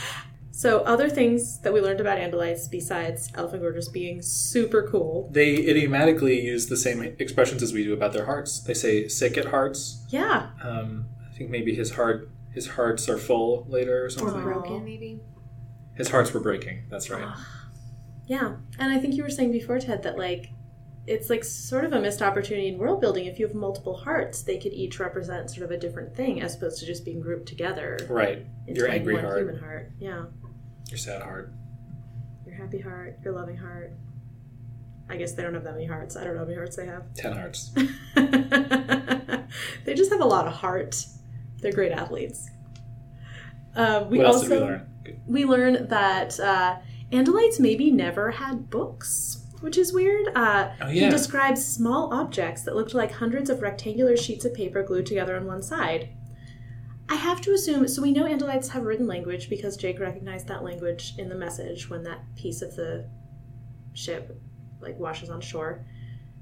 so, 0.51 0.81
other 0.81 1.11
things 1.11 1.61
that 1.61 1.73
we 1.73 1.81
learned 1.81 2.01
about 2.01 2.19
Andalites 2.19 2.71
besides 2.71 3.31
Elfangor 3.33 3.75
just 3.75 3.93
being 3.93 4.23
super 4.23 4.89
cool. 4.91 5.29
they 5.33 5.55
idiomatically 5.55 6.41
use 6.41 6.67
the 6.67 6.77
same 6.77 7.03
expressions 7.19 7.63
as 7.63 7.73
we 7.73 7.85
do 7.85 7.93
about 7.93 8.13
their 8.13 8.25
hearts. 8.27 8.61
They 8.61 8.75
say 8.75 9.09
sick 9.09 9.37
at 9.37 9.47
hearts. 9.47 10.05
Yeah. 10.09 10.51
Um, 10.63 11.07
I 11.31 11.37
think 11.37 11.51
maybe 11.51 11.75
his 11.75 11.93
heart 11.93 12.31
his 12.55 12.69
hearts 12.69 13.07
are 13.11 13.19
full 13.19 13.67
later 13.69 14.03
or 14.03 14.07
or 14.07 14.11
something. 14.11 14.41
Aw. 14.41 14.45
broken 14.45 14.83
maybe 14.83 15.21
His 15.95 16.09
hearts 16.09 16.33
were 16.33 16.41
breaking. 16.41 16.85
That's 16.89 17.11
right. 17.11 17.37
Yeah. 18.27 18.57
And 18.79 18.93
I 18.93 18.99
think 18.99 19.15
you 19.15 19.23
were 19.23 19.31
saying 19.31 19.53
before, 19.53 19.79
Ted, 19.79 20.03
that 20.03 20.19
like 20.19 20.51
it's 21.07 21.31
like 21.31 21.45
sort 21.45 21.85
of 21.85 21.93
a 21.93 22.01
missed 22.01 22.21
opportunity 22.21 22.69
in 22.69 22.79
world 22.79 23.01
building. 23.01 23.27
If 23.27 23.39
you 23.39 23.47
have 23.47 23.55
multiple 23.55 23.97
hearts, 23.97 24.43
they 24.43 24.59
could 24.59 24.73
each 24.73 24.99
represent 24.99 25.51
sort 25.51 25.65
of 25.65 25.71
a 25.71 25.79
different 25.79 26.17
thing 26.17 26.43
as 26.43 26.57
opposed 26.57 26.81
to 26.81 26.87
just 26.87 27.05
being 27.05 27.21
grouped 27.21 27.47
together. 27.47 27.99
Right. 28.09 28.45
Your 28.67 28.89
angry 28.89 29.15
one 29.15 29.25
heart. 29.25 29.39
human 29.39 29.59
heart. 29.59 29.93
Yeah. 30.01 30.25
Your 30.89 30.99
sad 30.99 31.23
heart. 31.23 31.53
Your 32.45 32.57
happy 32.57 32.81
heart, 32.81 33.19
your 33.25 33.35
loving 33.35 33.57
heart. 33.57 33.93
I 35.09 35.17
guess 35.17 35.33
they 35.33 35.43
don't 35.45 35.55
have 35.55 35.65
that 35.65 35.75
many 35.75 35.87
hearts. 35.87 36.17
I 36.17 36.25
don't 36.25 36.35
know 36.35 36.41
how 36.41 36.47
many 36.47 36.57
hearts 36.57 36.75
they 36.77 36.87
have. 36.87 37.15
Ten 37.15 37.33
hearts. 37.33 37.71
they 39.85 39.95
just 39.95 40.11
have 40.11 40.21
a 40.21 40.25
lot 40.25 40.49
of 40.49 40.53
heart. 40.53 41.07
They're 41.61 41.73
great 41.73 41.93
athletes. 41.93 42.51
Uh, 43.77 44.05
we 44.09 44.19
what 44.19 44.27
else 44.27 44.37
also 44.43 44.49
did 44.49 44.61
we 44.61 44.67
learn? 44.67 44.87
We 45.27 45.45
learn 45.45 45.89
that 45.89 46.41
uh, 46.41 46.77
Andalites 47.13 47.61
maybe 47.61 47.91
never 47.91 48.33
had 48.33 48.69
books, 48.71 49.45
which 49.61 49.79
is 49.79 49.93
weird. 49.93 50.29
Uh, 50.35 50.71
Oh, 50.81 50.87
He 50.89 51.01
describes 51.11 51.65
small 51.65 52.13
objects 52.13 52.63
that 52.63 52.75
looked 52.77 52.95
like 52.95 53.13
hundreds 53.13 53.49
of 53.51 53.63
rectangular 53.63 54.17
sheets 54.17 54.45
of 54.45 54.55
paper 54.55 54.83
glued 54.83 55.07
together 55.07 55.37
on 55.37 55.47
one 55.47 55.63
side. 55.63 56.11
I 57.09 57.15
have 57.15 57.41
to 57.43 57.53
assume, 57.53 57.87
so 57.87 58.03
we 58.03 58.11
know 58.13 58.25
Andalites 58.25 58.69
have 58.71 58.83
written 58.83 59.07
language 59.07 59.49
because 59.49 59.77
Jake 59.77 60.01
recognized 60.01 60.49
that 60.49 60.65
language 60.65 61.15
in 61.19 61.29
the 61.29 61.37
message 61.37 61.89
when 61.89 62.03
that 62.03 62.21
piece 62.35 62.63
of 62.63 62.75
the 62.75 63.09
ship 63.95 64.41
like 64.81 64.99
washes 64.99 65.31
on 65.31 65.41
shore. 65.41 65.87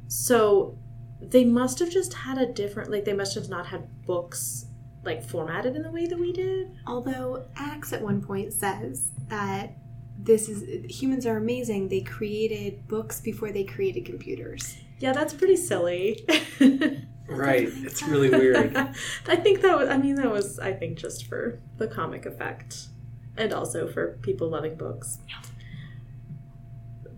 So 0.08 0.78
they 1.20 1.44
must 1.44 1.78
have 1.80 1.90
just 1.90 2.14
had 2.14 2.38
a 2.38 2.50
different, 2.50 2.90
like 2.90 3.04
they 3.04 3.12
must 3.12 3.34
have 3.34 3.48
not 3.50 3.66
had 3.66 3.88
books 4.06 4.64
like 5.04 5.22
formatted 5.22 5.76
in 5.76 5.82
the 5.82 5.90
way 5.90 6.06
that 6.06 6.18
we 6.18 6.32
did. 6.32 6.72
although 6.86 7.44
Ax 7.56 7.92
at 7.92 8.00
one 8.00 8.22
point 8.22 8.52
says 8.54 9.10
that 9.28 9.76
this 10.18 10.48
is 10.48 10.62
humans 11.00 11.26
are 11.26 11.36
amazing 11.36 11.88
they 11.88 12.00
created 12.00 12.86
books 12.88 13.20
before 13.20 13.50
they 13.50 13.64
created 13.64 14.04
computers 14.04 14.76
Yeah, 14.98 15.12
that's 15.12 15.34
pretty 15.34 15.56
silly. 15.56 16.26
Right. 17.26 17.68
It's 17.68 18.02
really 18.02 18.30
weird. 18.30 18.76
I 19.26 19.36
think 19.36 19.62
that 19.62 19.78
was, 19.78 19.88
I 19.88 19.96
mean, 19.96 20.16
that 20.16 20.30
was, 20.30 20.58
I 20.58 20.72
think, 20.72 20.98
just 20.98 21.26
for 21.26 21.60
the 21.78 21.88
comic 21.88 22.26
effect 22.26 22.88
and 23.36 23.52
also 23.52 23.88
for 23.88 24.18
people 24.22 24.48
loving 24.50 24.76
books. 24.76 25.18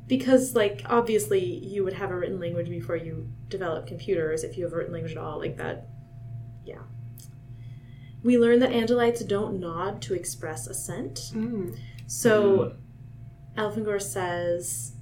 Because, 0.06 0.54
like, 0.54 0.82
obviously, 0.86 1.44
you 1.44 1.82
would 1.82 1.94
have 1.94 2.12
a 2.12 2.16
written 2.16 2.38
language 2.38 2.68
before 2.68 2.96
you 2.96 3.28
develop 3.48 3.88
computers 3.88 4.44
if 4.44 4.56
you 4.56 4.64
have 4.64 4.72
a 4.72 4.76
written 4.76 4.92
language 4.92 5.12
at 5.12 5.18
all, 5.18 5.38
like 5.40 5.56
that. 5.56 5.88
Yeah. 6.64 6.82
We 8.22 8.38
learn 8.38 8.60
that 8.60 8.70
Andalites 8.70 9.26
don't 9.26 9.58
nod 9.58 10.00
to 10.02 10.14
express 10.14 10.68
assent. 10.68 11.16
mm. 11.34 11.76
So, 12.06 12.76
Elfangor 13.56 14.00
says, 14.00 14.92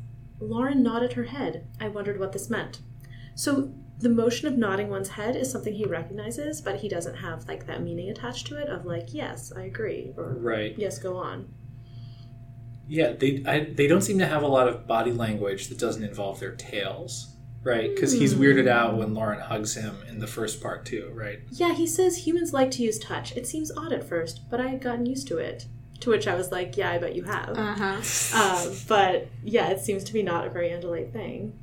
Loren 0.40 0.82
nodded 0.82 1.14
her 1.14 1.24
head. 1.24 1.66
I 1.80 1.88
wondered 1.88 2.18
what 2.18 2.32
this 2.32 2.50
meant. 2.50 2.80
So, 3.34 3.72
the 3.98 4.08
motion 4.08 4.48
of 4.48 4.58
nodding 4.58 4.88
one's 4.88 5.10
head 5.10 5.36
is 5.36 5.50
something 5.50 5.72
he 5.72 5.84
recognizes, 5.84 6.60
but 6.60 6.76
he 6.76 6.88
doesn't 6.88 7.16
have 7.16 7.46
like 7.46 7.66
that 7.66 7.82
meaning 7.82 8.10
attached 8.10 8.46
to 8.48 8.56
it 8.56 8.68
of 8.68 8.84
like, 8.84 9.14
yes, 9.14 9.52
I 9.56 9.62
agree, 9.62 10.12
or 10.16 10.36
Right. 10.38 10.74
yes, 10.76 10.98
go 10.98 11.16
on. 11.16 11.48
Yeah, 12.86 13.12
they 13.12 13.42
I, 13.46 13.60
they 13.72 13.86
don't 13.86 14.02
seem 14.02 14.18
to 14.18 14.26
have 14.26 14.42
a 14.42 14.48
lot 14.48 14.68
of 14.68 14.86
body 14.86 15.12
language 15.12 15.68
that 15.68 15.78
doesn't 15.78 16.02
involve 16.02 16.40
their 16.40 16.54
tails, 16.54 17.36
right? 17.62 17.94
Because 17.94 18.12
he's 18.12 18.34
hmm. 18.34 18.42
weirded 18.42 18.68
out 18.68 18.96
when 18.98 19.14
Loren 19.14 19.40
hugs 19.40 19.74
him 19.74 19.96
in 20.06 20.18
the 20.18 20.26
first 20.26 20.60
part 20.62 20.84
too, 20.84 21.10
right? 21.14 21.40
Yeah, 21.50 21.72
he 21.72 21.86
says 21.86 22.26
humans 22.26 22.52
like 22.52 22.70
to 22.72 22.82
use 22.82 22.98
touch. 22.98 23.34
It 23.36 23.46
seems 23.46 23.72
odd 23.74 23.92
at 23.92 24.06
first, 24.06 24.50
but 24.50 24.60
I 24.60 24.68
had 24.68 24.82
gotten 24.82 25.06
used 25.06 25.28
to 25.28 25.38
it. 25.38 25.66
To 26.04 26.10
which 26.10 26.26
I 26.28 26.34
was 26.34 26.52
like, 26.52 26.76
yeah, 26.76 26.90
I 26.90 26.98
bet 26.98 27.14
you 27.16 27.22
have. 27.24 27.56
uh-huh 27.56 28.38
Um, 28.38 28.76
but 28.88 29.28
yeah, 29.42 29.68
it 29.70 29.80
seems 29.80 30.04
to 30.04 30.12
be 30.12 30.22
not 30.22 30.46
a 30.46 30.50
very 30.50 30.68
Andalite 30.68 31.12
thing. 31.12 31.58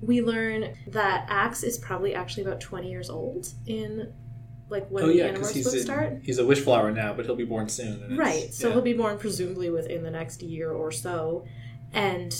We 0.00 0.22
learn 0.22 0.74
that 0.88 1.26
Ax 1.28 1.62
is 1.64 1.76
probably 1.78 2.14
actually 2.14 2.44
about 2.44 2.60
20 2.60 2.88
years 2.90 3.10
old 3.10 3.48
in 3.66 4.12
like 4.68 4.88
when 4.88 5.04
oh 5.04 5.06
the 5.08 5.14
yeah, 5.16 5.30
because 5.32 5.50
Animorphs 5.50 5.54
he's 5.54 5.64
books 5.64 5.76
in- 5.78 5.82
start. 5.82 6.18
he's 6.22 6.38
a 6.38 6.46
wish 6.46 6.60
flower 6.60 6.90
now, 6.92 7.12
but 7.12 7.24
he'll 7.24 7.34
be 7.36 7.44
born 7.44 7.68
soon. 7.68 8.02
and 8.04 8.18
Right. 8.18 8.52
So 8.52 8.68
yeah. 8.68 8.74
he'll 8.74 8.82
be 8.82 8.92
born 8.92 9.18
presumably 9.18 9.70
within 9.70 10.02
the 10.02 10.10
next 10.10 10.42
year 10.42 10.70
or 10.70 10.92
so. 10.92 11.44
And 11.92 12.32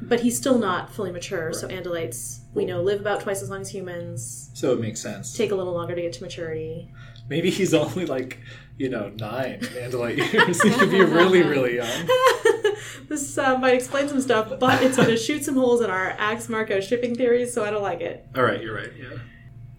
but 0.00 0.20
he's 0.20 0.36
still 0.36 0.58
not 0.58 0.92
fully 0.92 1.10
mature, 1.12 1.52
so 1.52 1.68
Andalites 1.68 2.40
we 2.54 2.64
know 2.64 2.82
live 2.82 3.00
about 3.00 3.20
twice 3.20 3.42
as 3.42 3.50
long 3.50 3.60
as 3.60 3.70
humans, 3.70 4.50
So 4.54 4.72
it 4.72 4.80
makes 4.80 5.00
sense. 5.00 5.36
take 5.36 5.50
a 5.52 5.54
little 5.54 5.74
longer 5.74 5.94
to 5.94 6.02
get 6.02 6.12
to 6.14 6.22
maturity. 6.22 6.90
Maybe 7.28 7.50
he's 7.50 7.74
only 7.84 8.06
like 8.06 8.38
you 8.78 8.88
know 8.88 9.10
nine 9.16 9.54
in 9.54 9.60
Andalite 9.60 10.16
years. 10.32 10.62
he 10.62 10.70
could 10.70 10.90
be 10.90 11.02
really 11.02 11.42
really 11.42 11.76
young. 11.76 11.88
this 13.08 13.36
uh, 13.38 13.58
might 13.58 13.74
explain 13.74 14.08
some 14.08 14.20
stuff, 14.20 14.52
but 14.58 14.82
it's 14.82 14.96
going 14.96 15.08
to 15.08 15.16
shoot 15.16 15.44
some 15.44 15.54
holes 15.56 15.80
in 15.80 15.90
our 15.90 16.10
Ax 16.18 16.48
Marco 16.48 16.80
shipping 16.80 17.14
theories, 17.14 17.52
so 17.52 17.64
I 17.64 17.70
don't 17.70 17.82
like 17.82 18.00
it. 18.00 18.26
All 18.36 18.42
right, 18.42 18.62
you're 18.62 18.74
right. 18.74 18.90
Yeah. 18.98 19.18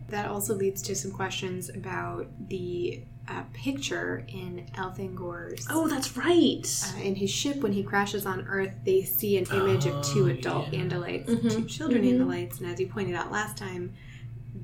that 0.10 0.28
also 0.30 0.54
leads 0.56 0.82
to 0.84 0.96
some 0.96 1.12
questions 1.12 1.70
about 1.70 2.28
the 2.50 3.04
uh, 3.28 3.44
picture 3.54 4.26
in 4.28 4.66
Elfangor's 4.76 5.68
Oh, 5.70 5.88
that's 5.88 6.18
right. 6.18 6.66
uh, 6.98 7.02
in 7.02 7.14
his 7.16 7.30
ship 7.30 7.58
when 7.58 7.72
he 7.74 7.84
crashes 7.84 8.26
on 8.26 8.42
Earth, 8.48 8.72
they 8.86 9.04
see 9.04 9.38
an 9.38 9.46
image 9.54 9.86
of 9.86 10.04
two 10.04 10.28
adult 10.28 10.74
yeah. 10.74 10.80
Andalites, 10.82 11.28
Mhm. 11.28 11.52
two 11.52 11.66
children 11.66 12.04
Mhm. 12.04 12.18
Andalites, 12.22 12.60
and 12.60 12.68
as 12.72 12.80
you 12.80 12.88
pointed 12.88 13.14
out 13.16 13.32
last 13.32 13.56
time, 13.56 13.94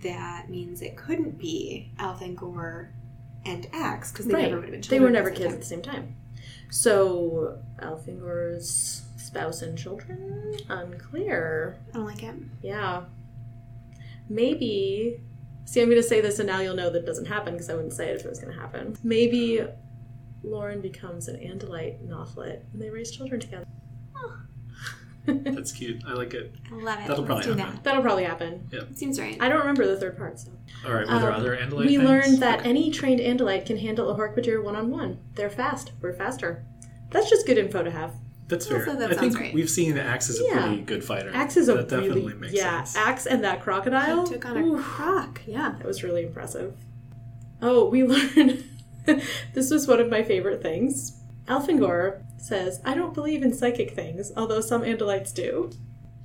that 0.01 0.49
means 0.49 0.81
it 0.81 0.97
couldn't 0.97 1.37
be 1.37 1.91
Elfangor 1.99 2.87
and 3.45 3.67
Ax 3.73 4.11
because 4.11 4.25
they 4.25 4.33
right. 4.33 4.41
never 4.43 4.55
would 4.55 4.73
have 4.73 4.81
been 4.81 4.89
They 4.89 4.99
were 4.99 5.09
never 5.09 5.31
kids 5.31 5.53
at 5.53 5.59
the 5.59 5.65
same 5.65 5.81
time. 5.81 6.15
So 6.69 7.59
Elfangor's 7.81 9.03
spouse 9.17 9.61
and 9.61 9.77
children 9.77 10.57
unclear. 10.69 11.77
I 11.89 11.93
don't 11.93 12.05
like 12.05 12.23
it. 12.23 12.35
Yeah. 12.61 13.03
Maybe. 14.29 15.21
See, 15.65 15.81
I'm 15.81 15.89
going 15.89 16.01
to 16.01 16.07
say 16.07 16.21
this, 16.21 16.39
and 16.39 16.47
now 16.47 16.59
you'll 16.59 16.75
know 16.75 16.89
that 16.89 16.99
it 16.99 17.05
doesn't 17.05 17.25
happen 17.25 17.53
because 17.53 17.69
I 17.69 17.73
wouldn't 17.73 17.93
say 17.93 18.09
it 18.09 18.19
if 18.19 18.25
it 18.25 18.29
was 18.29 18.39
going 18.39 18.53
to 18.53 18.59
happen. 18.59 18.95
Maybe 19.03 19.65
Loren 20.43 20.81
becomes 20.81 21.27
an 21.27 21.37
Andalite 21.37 22.07
Nothlit, 22.07 22.61
and 22.71 22.81
they 22.81 22.89
raise 22.89 23.11
children 23.11 23.39
together. 23.39 23.65
That's 25.25 25.71
cute. 25.71 26.03
I 26.07 26.13
like 26.13 26.33
it. 26.33 26.53
I 26.71 26.75
love 26.75 26.99
it. 26.99 27.07
That'll 27.07 27.23
Let's 27.23 27.27
probably 27.27 27.45
do 27.45 27.53
happen. 27.55 27.79
That'll 27.83 28.01
probably 28.01 28.23
happen. 28.23 28.67
that. 28.71 28.97
Seems 28.97 29.19
right. 29.19 29.37
I 29.41 29.49
don't 29.49 29.59
remember 29.59 29.85
the 29.87 29.99
third 29.99 30.17
part, 30.17 30.39
so. 30.39 30.51
All 30.85 30.93
right. 30.93 31.07
Were 31.07 31.19
there 31.19 31.31
Um, 31.31 31.39
other 31.39 31.57
Andalite 31.57 31.79
we 31.87 31.97
things? 31.97 32.03
learned 32.03 32.37
that 32.41 32.59
Okay. 32.61 32.69
any 32.69 32.91
trained 32.91 33.19
Andalite 33.19 33.65
can 33.65 33.77
handle 33.77 34.09
a 34.09 34.15
Hork-Bajir 34.17 34.63
one-on-one. 34.63 35.19
They're 35.35 35.49
fast. 35.49 35.91
We're 36.01 36.13
faster. 36.13 36.65
That's 37.11 37.29
just 37.29 37.45
good 37.47 37.57
info 37.57 37.83
to 37.83 37.91
have. 37.91 38.13
That's 38.47 38.67
fair. 38.67 38.77
Also, 38.79 38.95
that 38.97 39.05
I 39.05 39.07
think 39.15 39.19
sounds 39.33 39.35
great. 39.37 39.53
we've 39.55 39.69
seen 39.69 39.97
Ax 39.97 40.29
is 40.29 40.39
a 40.39 40.43
Yeah. 40.43 40.67
pretty 40.67 40.81
good 40.83 41.03
fighter. 41.03 41.31
Ax 41.33 41.57
is 41.57 41.67
a 41.69 41.73
that 41.75 41.89
definitely 41.89 42.21
really 42.21 42.33
makes 42.35 42.53
yeah. 42.53 42.83
sense. 42.83 42.95
Ax 43.07 43.25
and 43.25 43.43
that 43.43 43.61
crocodile 43.61 44.25
Took 44.27 44.45
on 44.45 44.57
a 44.57 44.61
oof, 44.63 44.83
croc. 44.83 45.41
Yeah. 45.47 45.73
that 45.79 45.87
was 45.87 46.03
really 46.03 46.23
impressive. 46.25 46.75
Oh, 47.61 47.89
we 47.89 48.03
learned 48.07 48.63
this 49.53 49.71
was 49.71 49.87
one 49.87 49.99
of 49.99 50.09
my 50.09 50.21
favorite 50.23 50.61
things. 50.61 51.19
Elfangor 51.47 52.23
says, 52.37 52.81
"I 52.85 52.93
don't 52.95 53.13
believe 53.13 53.43
in 53.43 53.53
psychic 53.53 53.91
things, 53.91 54.31
although 54.35 54.61
some 54.61 54.81
Andalites 54.83 55.33
do." 55.33 55.71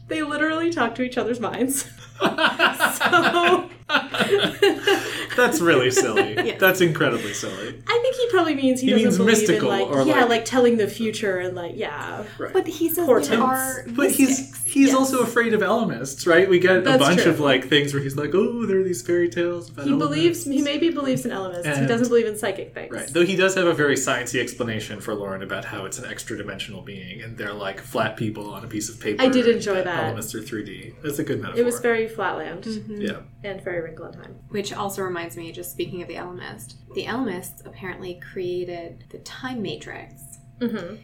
They 0.09 0.23
literally 0.23 0.71
talk 0.71 0.95
to 0.97 1.03
each 1.03 1.17
other's 1.17 1.39
minds. 1.39 1.89
so 2.21 3.71
That's 5.37 5.61
really 5.61 5.91
silly. 5.91 6.35
Yes. 6.41 6.59
That's 6.61 6.81
incredibly 6.81 7.33
silly. 7.35 7.83
I 7.87 7.99
think 8.03 8.10
probably 8.31 8.55
means 8.55 8.81
he, 8.81 8.87
He 8.87 8.93
doesn't 8.93 9.05
means 9.05 9.17
believe 9.19 9.37
mystical 9.39 9.71
in 9.73 9.81
like 9.81 9.89
or, 9.91 10.03
yeah, 10.07 10.21
like- 10.21 10.29
like, 10.31 10.45
telling 10.45 10.77
the 10.77 10.87
future 10.89 11.39
and 11.39 11.55
like 11.57 11.73
yeah. 11.77 12.25
Right. 12.39 12.53
But 12.53 12.67
he 12.67 12.89
says 12.89 13.07
Portents. 13.07 13.31
are 13.43 13.85
But 13.89 14.11
he's 14.13 14.39
mystics. 14.41 14.65
he's 14.65 14.89
Yes. 14.89 14.97
also 14.97 15.23
afraid 15.23 15.53
of 15.55 15.61
Ellimists, 15.61 16.27
right? 16.27 16.49
We 16.49 16.59
get 16.59 16.79
a 16.79 16.99
bunch 16.99 17.23
true. 17.23 17.33
of 17.33 17.41
like 17.41 17.69
things 17.69 17.93
where 17.93 18.03
he's 18.03 18.17
like, 18.17 18.35
"Oh, 18.35 18.67
there 18.67 18.81
are 18.81 18.85
these 18.85 19.03
fairy 19.03 19.29
tales 19.29 19.69
about 19.71 19.87
He 19.87 19.93
believes 19.97 20.45
he 20.45 20.63
maybe 20.63 20.91
believes 20.91 21.25
in 21.25 21.31
Ellimists. 21.33 21.81
he 21.81 21.87
doesn't 21.87 22.09
believe 22.09 22.27
in 22.27 22.37
psychic 22.37 22.73
things. 22.75 22.93
Right. 22.93 23.07
Though 23.09 23.25
he 23.25 23.37
does 23.37 23.55
have 23.57 23.67
a 23.67 23.75
very 23.75 23.97
sciencey 23.97 24.41
explanation 24.41 25.01
for 25.01 25.15
Loren 25.15 25.43
about 25.43 25.65
how 25.65 25.85
it's 25.85 25.99
an 25.99 26.07
extra 26.07 26.37
dimensional 26.37 26.83
being 26.83 27.23
and 27.23 27.37
they're 27.37 27.53
like 27.53 27.81
flat 27.81 28.17
people 28.17 28.51
on 28.53 28.65
a 28.65 28.69
piece 28.69 28.89
of 28.89 29.01
paper. 29.01 29.23
I 29.23 29.29
did 29.29 29.47
enjoy 29.49 29.77
and 29.79 29.87
that. 29.87 30.15
Ellimists 30.17 30.35
are 30.35 30.41
3D. 30.43 30.95
That's 31.03 31.19
a 31.19 31.25
good 31.25 31.41
metaphor. 31.41 31.61
It 31.61 31.65
was 31.65 31.81
very 31.81 32.09
flatland 32.09 32.65
mm-hmm. 32.65 33.01
Yeah. 33.01 33.21
and 33.45 33.63
very 33.63 33.81
wrinkle 33.81 34.07
in 34.07 34.13
time. 34.13 34.37
Which 34.51 34.73
also 34.73 35.03
reminds 35.03 35.37
me, 35.37 35.51
just 35.53 35.73
speaking 35.73 36.03
of 36.03 36.09
the 36.09 36.15
Ellimist, 36.15 36.75
the 36.95 37.07
Ellimists 37.07 37.65
apparently 37.67 38.21
created 38.33 39.05
the 39.11 39.19
Time 39.19 39.63
Matrix, 39.63 40.39
Mm-hmm. 40.61 40.97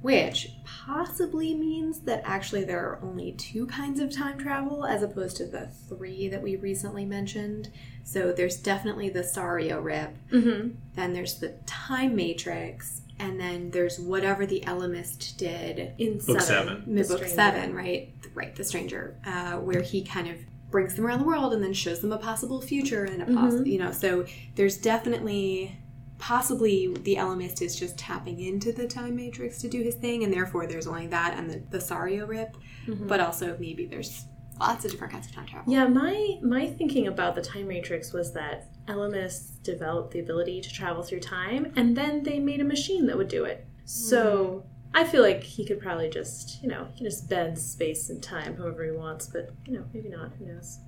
which 0.00 0.48
possibly 0.64 1.54
means 1.54 2.00
that 2.00 2.22
actually 2.24 2.64
there 2.64 2.80
are 2.80 3.00
only 3.02 3.32
two 3.32 3.66
kinds 3.66 4.00
of 4.00 4.10
time 4.10 4.38
travel 4.38 4.84
as 4.86 5.02
opposed 5.02 5.36
to 5.38 5.46
the 5.46 5.68
three 5.88 6.28
that 6.28 6.42
we 6.42 6.56
recently 6.56 7.04
mentioned. 7.04 7.70
So 8.02 8.32
there's 8.32 8.56
definitely 8.56 9.08
the 9.10 9.20
Sario 9.22 9.82
Rip, 9.82 10.14
Mm-hmm. 10.30 10.68
then 10.94 11.12
there's 11.12 11.38
the 11.38 11.50
Time 11.66 12.14
Matrix, 12.16 13.02
and 13.18 13.38
then 13.40 13.70
there's 13.70 13.98
whatever 13.98 14.44
the 14.46 14.60
Ellimist 14.66 15.36
did 15.36 15.92
In 15.98 16.18
Book 16.18 16.40
seven, 16.40 16.84
seven. 16.84 16.94
The 16.94 17.02
book 17.04 17.18
Stranger. 17.18 17.28
seven, 17.34 17.74
right? 17.74 18.10
Right, 18.34 18.56
the 18.56 18.64
stranger, 18.64 19.16
uh, 19.24 19.52
where 19.58 19.80
he 19.82 20.02
kind 20.02 20.28
of 20.28 20.36
brings 20.74 20.96
them 20.96 21.06
around 21.06 21.20
the 21.20 21.24
world 21.24 21.52
and 21.54 21.62
then 21.62 21.72
shows 21.72 22.00
them 22.00 22.10
a 22.10 22.18
possible 22.18 22.60
future 22.60 23.04
and 23.04 23.22
a 23.22 23.26
poss- 23.26 23.54
Mhm. 23.54 23.66
you 23.72 23.78
know. 23.78 23.92
So 23.92 24.24
there's 24.56 24.76
definitely 24.76 25.76
possibly 26.18 26.92
the 27.04 27.14
Ellimist 27.14 27.62
is 27.62 27.76
just 27.78 27.96
tapping 27.96 28.40
into 28.40 28.72
the 28.72 28.88
time 28.88 29.14
matrix 29.14 29.58
to 29.60 29.68
do 29.68 29.82
his 29.82 29.94
thing, 29.94 30.24
and 30.24 30.32
therefore 30.34 30.66
there's 30.66 30.88
only 30.88 31.06
that 31.08 31.38
and 31.38 31.48
the, 31.48 31.62
the 31.70 31.78
Sario 31.78 32.26
rip, 32.26 32.56
Mhm. 32.88 33.06
but 33.06 33.20
also 33.20 33.56
maybe 33.60 33.86
there's 33.86 34.24
lots 34.58 34.84
of 34.84 34.90
different 34.90 35.12
kinds 35.12 35.26
of 35.28 35.32
time 35.32 35.46
travel. 35.46 35.72
Yeah, 35.72 35.86
my 35.86 36.38
my 36.42 36.66
thinking 36.66 37.06
about 37.06 37.36
the 37.36 37.42
time 37.42 37.68
matrix 37.68 38.12
was 38.12 38.32
that 38.32 38.56
Ellimists 38.88 39.62
developed 39.62 40.10
the 40.12 40.18
ability 40.18 40.60
to 40.60 40.72
travel 40.72 41.04
through 41.04 41.20
time, 41.20 41.72
and 41.76 41.96
then 41.96 42.24
they 42.24 42.40
made 42.40 42.60
a 42.60 42.64
machine 42.64 43.06
that 43.06 43.16
would 43.16 43.28
do 43.28 43.44
it. 43.44 43.64
So 43.84 44.64
I 44.94 45.04
feel 45.04 45.22
like 45.22 45.42
he 45.42 45.64
could 45.64 45.80
probably 45.80 46.08
just, 46.08 46.62
you 46.62 46.68
know, 46.68 46.86
he 46.92 46.98
can 46.98 47.04
just 47.06 47.28
bend 47.28 47.58
space 47.58 48.10
and 48.10 48.22
time 48.22 48.56
however 48.56 48.84
he 48.84 48.92
wants, 48.92 49.26
but 49.26 49.50
you 49.66 49.72
know, 49.74 49.84
maybe 49.92 50.08
not. 50.08 50.32
Who 50.38 50.46
knows? 50.46 50.78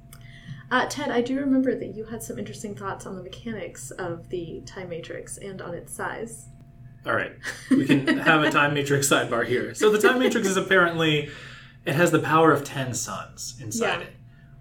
Uh, 0.71 0.87
Ted, 0.89 1.11
I 1.11 1.21
do 1.21 1.39
remember 1.39 1.77
that 1.79 1.95
you 1.95 2.05
had 2.05 2.23
some 2.23 2.39
interesting 2.39 2.75
thoughts 2.75 3.07
on 3.07 3.17
the 3.17 3.23
mechanics 3.23 3.91
of 3.93 4.29
the 4.31 4.63
time 4.67 4.89
matrix 4.89 5.39
and 5.39 5.61
on 5.61 5.75
its 5.75 5.93
size. 5.93 6.49
All 7.05 7.15
right. 7.15 7.33
We 7.71 7.87
can 7.87 8.07
have 8.19 8.43
a 8.43 8.51
time 8.51 8.75
matrix 8.75 9.09
sidebar 9.09 9.47
here. 9.47 9.75
So 9.75 9.91
the 9.91 9.99
time 10.01 10.19
matrix 10.19 10.47
is 10.49 10.57
apparently 10.57 11.31
it 11.85 11.95
has 11.95 12.11
the 12.11 12.19
power 12.19 12.51
of 12.53 12.65
10 12.65 12.95
suns 12.95 13.57
inside 13.61 13.87
Yeah. 13.87 14.01
it, 14.01 14.13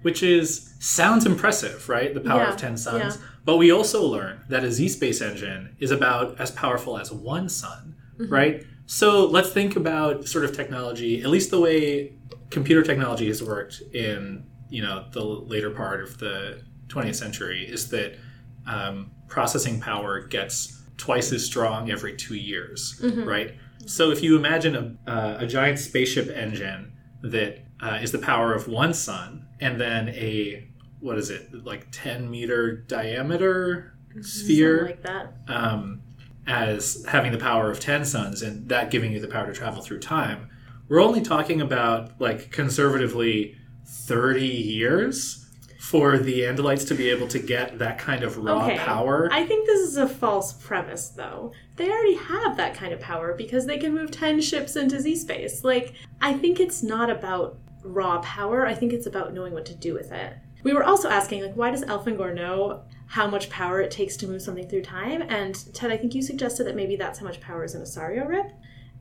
which 0.03 0.21
is 0.21 0.75
sounds 0.79 1.25
impressive, 1.25 1.89
right? 1.89 2.13
The 2.13 2.21
power 2.21 2.41
Yeah, 2.43 2.49
of 2.53 2.57
10 2.57 2.77
suns. 2.77 3.17
yeah. 3.17 3.27
But 3.43 3.57
we 3.57 3.71
also 3.71 4.03
learn 4.05 4.41
that 4.49 4.63
a 4.63 4.71
Z-space 4.71 5.21
engine 5.21 5.75
is 5.79 5.89
about 5.89 6.39
as 6.39 6.51
powerful 6.51 6.97
as 6.99 7.11
one 7.11 7.49
sun, 7.49 7.95
Mm-hmm. 8.19 8.31
right? 8.33 8.63
So 8.85 9.25
let's 9.25 9.49
think 9.51 9.75
about 9.75 10.27
sort 10.27 10.45
of 10.45 10.55
technology, 10.55 11.21
at 11.23 11.29
least 11.29 11.49
the 11.51 11.59
way 11.59 12.13
computer 12.51 12.83
technology 12.83 13.27
has 13.27 13.41
worked 13.41 13.81
in, 13.93 14.45
you 14.69 14.81
know, 14.81 15.05
the 15.11 15.23
later 15.23 15.71
part 15.71 16.01
of 16.01 16.17
the 16.19 16.61
20th 16.87 17.15
century 17.15 17.63
is 17.65 17.89
that 17.89 18.15
um, 18.67 19.11
processing 19.27 19.79
power 19.79 20.21
gets 20.21 20.83
twice 20.97 21.31
as 21.31 21.43
strong 21.45 21.91
every 21.91 22.15
two 22.15 22.35
years, 22.35 22.99
right? 23.25 23.55
So 23.85 24.11
if 24.11 24.21
you 24.23 24.37
imagine 24.37 24.75
a, 25.07 25.09
uh, 25.11 25.37
a 25.41 25.47
giant 25.47 25.79
spaceship 25.79 26.29
engine 26.29 26.93
that 27.21 27.65
uh, 27.81 27.99
is 28.01 28.11
the 28.11 28.19
power 28.19 28.53
of 28.53 28.67
one 28.67 28.93
sun, 28.93 29.47
and 29.59 29.79
then 29.81 30.09
a 30.09 30.67
what 30.99 31.17
is 31.17 31.29
it 31.29 31.65
like 31.65 31.87
10 31.91 32.29
meter 32.31 32.77
diameter 32.87 33.93
sphere 34.21 34.87
Something 34.87 34.95
like 34.95 35.03
that. 35.03 35.53
um, 35.53 36.01
as 36.47 37.05
having 37.07 37.31
the 37.31 37.37
power 37.37 37.71
of 37.71 37.79
10 37.79 38.05
suns 38.05 38.41
and 38.41 38.69
that 38.69 38.91
giving 38.91 39.11
you 39.11 39.19
the 39.19 39.27
power 39.27 39.47
to 39.47 39.53
travel 39.53 39.81
through 39.81 39.99
time 39.99 40.49
we're 40.87 41.01
only 41.01 41.21
talking 41.21 41.61
about 41.61 42.19
like 42.21 42.51
conservatively 42.51 43.55
30 43.87 44.45
years 44.45 45.41
for 45.79 46.17
the 46.17 46.41
andalites 46.41 46.87
to 46.87 46.95
be 46.95 47.09
able 47.09 47.27
to 47.27 47.37
get 47.39 47.77
that 47.79 47.97
kind 47.99 48.23
of 48.23 48.37
raw 48.37 48.65
Okay. 48.65 48.77
power 48.77 49.29
I 49.31 49.45
think 49.45 49.65
this 49.67 49.79
is 49.81 49.97
a 49.97 50.07
false 50.09 50.51
premise, 50.53 51.09
though. 51.09 51.51
They 51.75 51.89
already 51.89 52.15
have 52.15 52.57
that 52.57 52.73
kind 52.73 52.91
of 52.91 52.99
power 52.99 53.33
because 53.35 53.65
they 53.67 53.77
can 53.77 53.93
move 53.93 54.09
10 54.09 54.41
ships 54.41 54.75
into 54.75 54.99
Z 54.99 55.15
space. 55.17 55.63
Like, 55.63 55.93
I 56.21 56.33
think 56.33 56.59
it's 56.59 56.81
not 56.81 57.09
about 57.11 57.59
raw 57.83 58.19
power, 58.21 58.65
I 58.65 58.73
think 58.73 58.93
it's 58.93 59.05
about 59.05 59.33
knowing 59.33 59.53
what 59.53 59.65
to 59.67 59.75
do 59.75 59.93
with 59.93 60.11
it. 60.11 60.33
We 60.63 60.73
were 60.73 60.83
also 60.83 61.07
asking, 61.07 61.43
like, 61.43 61.53
why 61.55 61.69
does 61.69 61.83
Elfangor 61.85 62.33
know 62.33 62.81
how 63.07 63.27
much 63.27 63.49
power 63.49 63.81
it 63.81 63.91
takes 63.91 64.17
to 64.17 64.27
move 64.27 64.41
something 64.41 64.67
through 64.67 64.83
time? 64.83 65.21
And 65.21 65.55
Ted, 65.73 65.91
I 65.91 65.97
think 65.97 66.15
you 66.15 66.21
suggested 66.21 66.65
that 66.65 66.75
maybe 66.75 66.95
that's 66.95 67.19
how 67.19 67.25
much 67.25 67.39
power 67.39 67.63
is 67.63 67.75
in 67.75 67.81
a 67.81 67.85
Sario 67.85 68.27
Rip. 68.27 68.51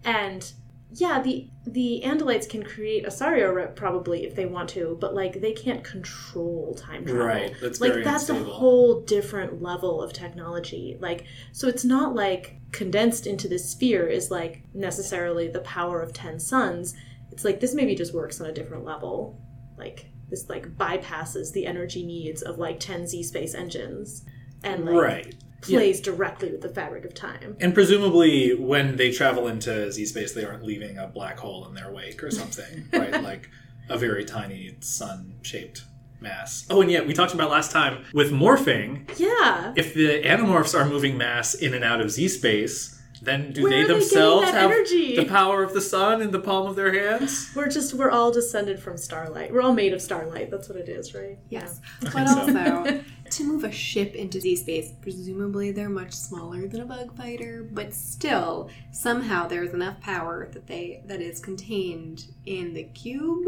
And 0.04 0.52
yeah, 0.96 1.20
the 1.20 1.48
the 1.66 2.02
Andalites 2.04 2.48
can 2.48 2.62
create 2.62 3.04
a 3.04 3.10
Sario 3.10 3.54
Rip 3.54 3.74
probably 3.74 4.24
if 4.24 4.34
they 4.34 4.46
want 4.46 4.68
to, 4.70 4.96
but 5.00 5.14
like 5.14 5.40
they 5.40 5.52
can't 5.52 5.82
control 5.82 6.74
time 6.74 7.04
travel. 7.04 7.26
Right, 7.26 7.54
that's 7.60 7.80
like 7.80 8.04
that's 8.04 8.28
unstable. 8.28 8.50
a 8.50 8.54
whole 8.54 9.00
different 9.00 9.60
level 9.60 10.02
of 10.02 10.12
technology. 10.12 10.96
Like 11.00 11.24
so 11.52 11.68
it's 11.68 11.84
not 11.84 12.14
like 12.14 12.60
condensed 12.72 13.26
into 13.26 13.48
this 13.48 13.70
sphere 13.70 14.06
is 14.06 14.30
like 14.30 14.62
necessarily 14.74 15.48
the 15.48 15.60
power 15.60 16.00
of 16.00 16.12
10 16.12 16.38
suns. 16.38 16.94
It's 17.32 17.44
like 17.44 17.60
this 17.60 17.74
maybe 17.74 17.94
just 17.94 18.14
works 18.14 18.40
on 18.40 18.46
a 18.46 18.52
different 18.52 18.84
level. 18.84 19.40
Like 19.76 20.06
this 20.34 20.48
like 20.48 20.76
bypasses 20.76 21.52
the 21.52 21.66
energy 21.66 22.04
needs 22.04 22.42
of 22.42 22.58
like 22.58 22.80
10 22.80 23.06
Z 23.06 23.22
space 23.22 23.54
engines 23.54 24.24
and 24.64 24.84
like 24.84 24.94
right. 24.94 25.34
Plays 25.60 26.02
directly 26.02 26.50
with 26.50 26.60
the 26.60 26.68
fabric 26.68 27.06
of 27.06 27.14
time. 27.14 27.56
and 27.58 27.72
presumably 27.72 28.54
when 28.54 28.96
they 28.96 29.10
travel 29.10 29.48
into 29.48 29.90
z 29.90 30.04
space 30.04 30.34
they 30.34 30.44
aren't 30.44 30.62
leaving 30.62 30.98
a 30.98 31.06
black 31.06 31.38
hole 31.38 31.66
in 31.66 31.72
their 31.72 31.90
wake 31.90 32.22
or 32.22 32.30
something 32.30 32.86
right? 32.92 33.22
Like 33.22 33.48
a 33.88 33.96
very 33.96 34.26
tiny 34.26 34.76
sun 34.80 35.36
shaped 35.42 35.84
mass. 36.20 36.66
Oh 36.68 36.82
and 36.82 36.90
yeah 36.90 37.00
we 37.00 37.14
talked 37.14 37.32
about 37.32 37.50
last 37.50 37.70
time 37.70 38.04
with 38.12 38.30
morphing. 38.30 39.08
Yeah. 39.18 39.72
if 39.76 39.94
the 39.94 40.22
animorphs 40.22 40.78
are 40.78 40.84
moving 40.84 41.16
mass 41.16 41.54
in 41.54 41.72
and 41.72 41.82
out 41.84 42.00
of 42.02 42.10
Z 42.10 42.28
space, 42.28 42.93
then 43.24 43.52
do 43.52 43.62
Where 43.62 43.70
they 43.70 43.76
are 43.76 43.82
they 43.82 43.86
getting 43.88 44.00
themselves 44.00 44.50
that 44.50 44.54
have 44.60 44.70
energy? 44.70 45.16
the 45.16 45.24
power 45.24 45.62
of 45.62 45.72
the 45.74 45.80
sun 45.80 46.20
in 46.22 46.30
the 46.30 46.38
palm 46.40 46.66
of 46.66 46.76
their 46.76 46.92
hands? 46.92 47.50
We're 47.54 47.68
just 47.68 47.94
we're 47.94 48.10
all 48.10 48.30
descended 48.32 48.80
from 48.80 48.96
starlight. 48.96 49.52
We're 49.52 49.62
all 49.62 49.74
made 49.74 49.92
of 49.92 50.00
starlight. 50.02 50.50
That's 50.50 50.68
what 50.68 50.78
it 50.78 50.88
is, 50.88 51.14
right? 51.14 51.38
Yes. 51.48 51.80
I 52.02 52.10
But 52.12 52.28
so. 52.28 52.38
also, 52.40 53.00
to 53.30 53.44
move 53.44 53.64
a 53.64 53.72
ship 53.72 54.14
into 54.14 54.40
Z 54.40 54.56
space, 54.56 54.92
presumably 55.00 55.72
they're 55.72 55.88
much 55.88 56.12
smaller 56.12 56.68
than 56.68 56.80
a 56.82 56.84
bug 56.86 57.16
fighter, 57.16 57.66
but 57.72 57.92
still, 57.94 58.70
somehow 58.92 59.48
there's 59.48 59.72
enough 59.72 60.00
power 60.00 60.48
that 60.52 60.66
they 60.66 61.02
that 61.06 61.20
is 61.20 61.40
contained 61.40 62.26
in 62.46 62.74
the 62.74 62.84
cube. 62.84 63.44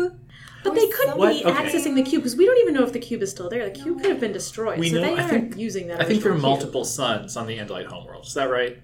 But 0.65 0.73
Or 0.73 0.75
they 0.75 0.89
couldn't 0.89 1.19
What? 1.19 1.33
be 1.35 1.45
Okay. 1.45 1.53
accessing 1.53 1.95
the 1.95 2.03
cube 2.03 2.23
because 2.23 2.37
we 2.37 2.47
don't 2.47 2.59
even 2.59 2.75
know 2.75 2.83
if 2.83 2.93
the 2.93 2.99
cube 2.99 3.23
is 3.23 3.31
still 3.31 3.49
there. 3.49 3.65
The 3.69 3.71
cube 3.79 4.01
could 4.01 4.11
have 4.11 4.21
been 4.21 4.33
destroyed, 4.33 4.79
We 4.79 4.89
so 4.91 4.97
know- 4.97 5.03
they 5.03 5.09
I 5.15 5.23
aren't 5.23 5.31
think- 5.31 5.57
using 5.59 5.87
that. 5.89 6.01
I 6.01 6.05
think 6.05 6.23
there 6.23 6.33
are 6.33 6.35
cube. 6.35 6.43
multiple 6.43 6.85
suns 6.85 7.37
on 7.37 7.47
the 7.47 7.59
Andalite 7.59 7.87
homeworld. 7.87 8.27
Is 8.27 8.35
that 8.35 8.51
right? 8.51 8.79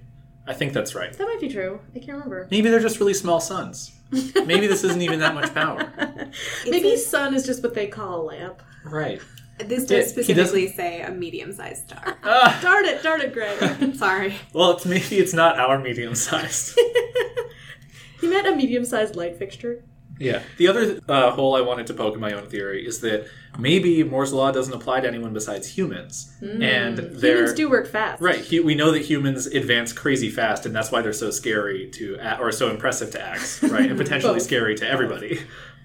I 0.47 0.53
think 0.55 0.73
that's 0.73 0.95
right. 0.95 1.13
That 1.17 1.25
might 1.25 1.41
be 1.41 1.49
true. 1.49 1.81
I 1.95 1.99
can't 1.99 2.13
remember. 2.13 2.49
Maybe 2.51 2.69
they're 2.69 2.81
just 2.81 2.99
really 2.99 3.15
small 3.15 3.41
suns. 3.41 3.93
Maybe 4.11 4.67
this 4.67 4.85
isn't 4.85 5.01
even 5.01 5.21
that 5.21 5.35
much 5.35 5.55
power. 5.55 5.91
Maybe 6.67 6.95
a- 6.95 6.99
sun 6.99 7.35
is 7.35 7.47
just 7.47 7.63
what 7.63 7.75
they 7.75 7.87
call 7.87 8.21
a 8.21 8.25
lamp. 8.25 8.61
Right. 8.85 9.21
This 9.59 9.89
Yeah, 9.89 9.99
he 9.99 10.05
specifically 10.09 10.69
say 10.69 11.03
a 11.03 11.11
medium-sized 11.11 11.89
star. 11.89 12.19
Ah, 12.25 12.59
Darn 12.61 12.85
it, 12.87 13.03
darn 13.03 13.21
it, 13.21 13.33
Greg. 13.33 13.95
Sorry. 13.95 14.35
well, 14.53 14.73
it's 14.73 14.85
maybe 14.85 15.19
it's 15.19 15.33
not 15.33 15.59
our 15.59 15.79
medium 15.79 16.15
sized. 16.17 16.79
he 18.21 18.29
meant 18.29 18.47
a 18.49 18.57
medium-sized 18.57 19.15
light 19.15 19.37
fixture. 19.39 19.85
Yeah. 20.19 20.43
The 20.59 20.69
other 20.69 21.01
uh, 21.09 21.31
hole 21.33 21.57
I 21.57 21.61
wanted 21.63 21.87
to 21.89 21.95
poke 21.95 22.15
in 22.15 22.21
my 22.21 22.33
own 22.33 22.47
theory 22.47 22.87
is 22.87 23.01
that 23.01 23.27
maybe 23.59 24.03
Moore's 24.05 24.33
law 24.33 24.53
doesn't 24.53 24.73
apply 24.73 25.01
to 25.01 25.09
anyone 25.09 25.33
besides 25.33 25.67
humans, 25.67 26.33
and 26.41 26.99
Humans 26.99 27.55
do 27.55 27.69
work 27.69 27.87
fast. 27.89 28.23
Right. 28.23 28.45
Hu- 28.45 28.65
We 28.65 28.75
know 28.75 28.93
that 28.93 29.03
humans 29.03 29.47
advance 29.47 29.93
crazy 29.93 30.31
fast, 30.31 30.65
and 30.67 30.75
that's 30.75 30.91
why 30.93 31.03
they're 31.03 31.13
so 31.13 31.31
scary 31.31 31.91
to, 31.95 32.19
or 32.41 32.53
so 32.53 32.71
impressive 32.71 33.11
to 33.13 33.21
Ax, 33.21 33.63
right? 33.75 33.89
And 33.91 33.99
potentially 33.99 34.41
scary 34.41 34.75
to 34.77 34.89
everybody. 34.89 35.41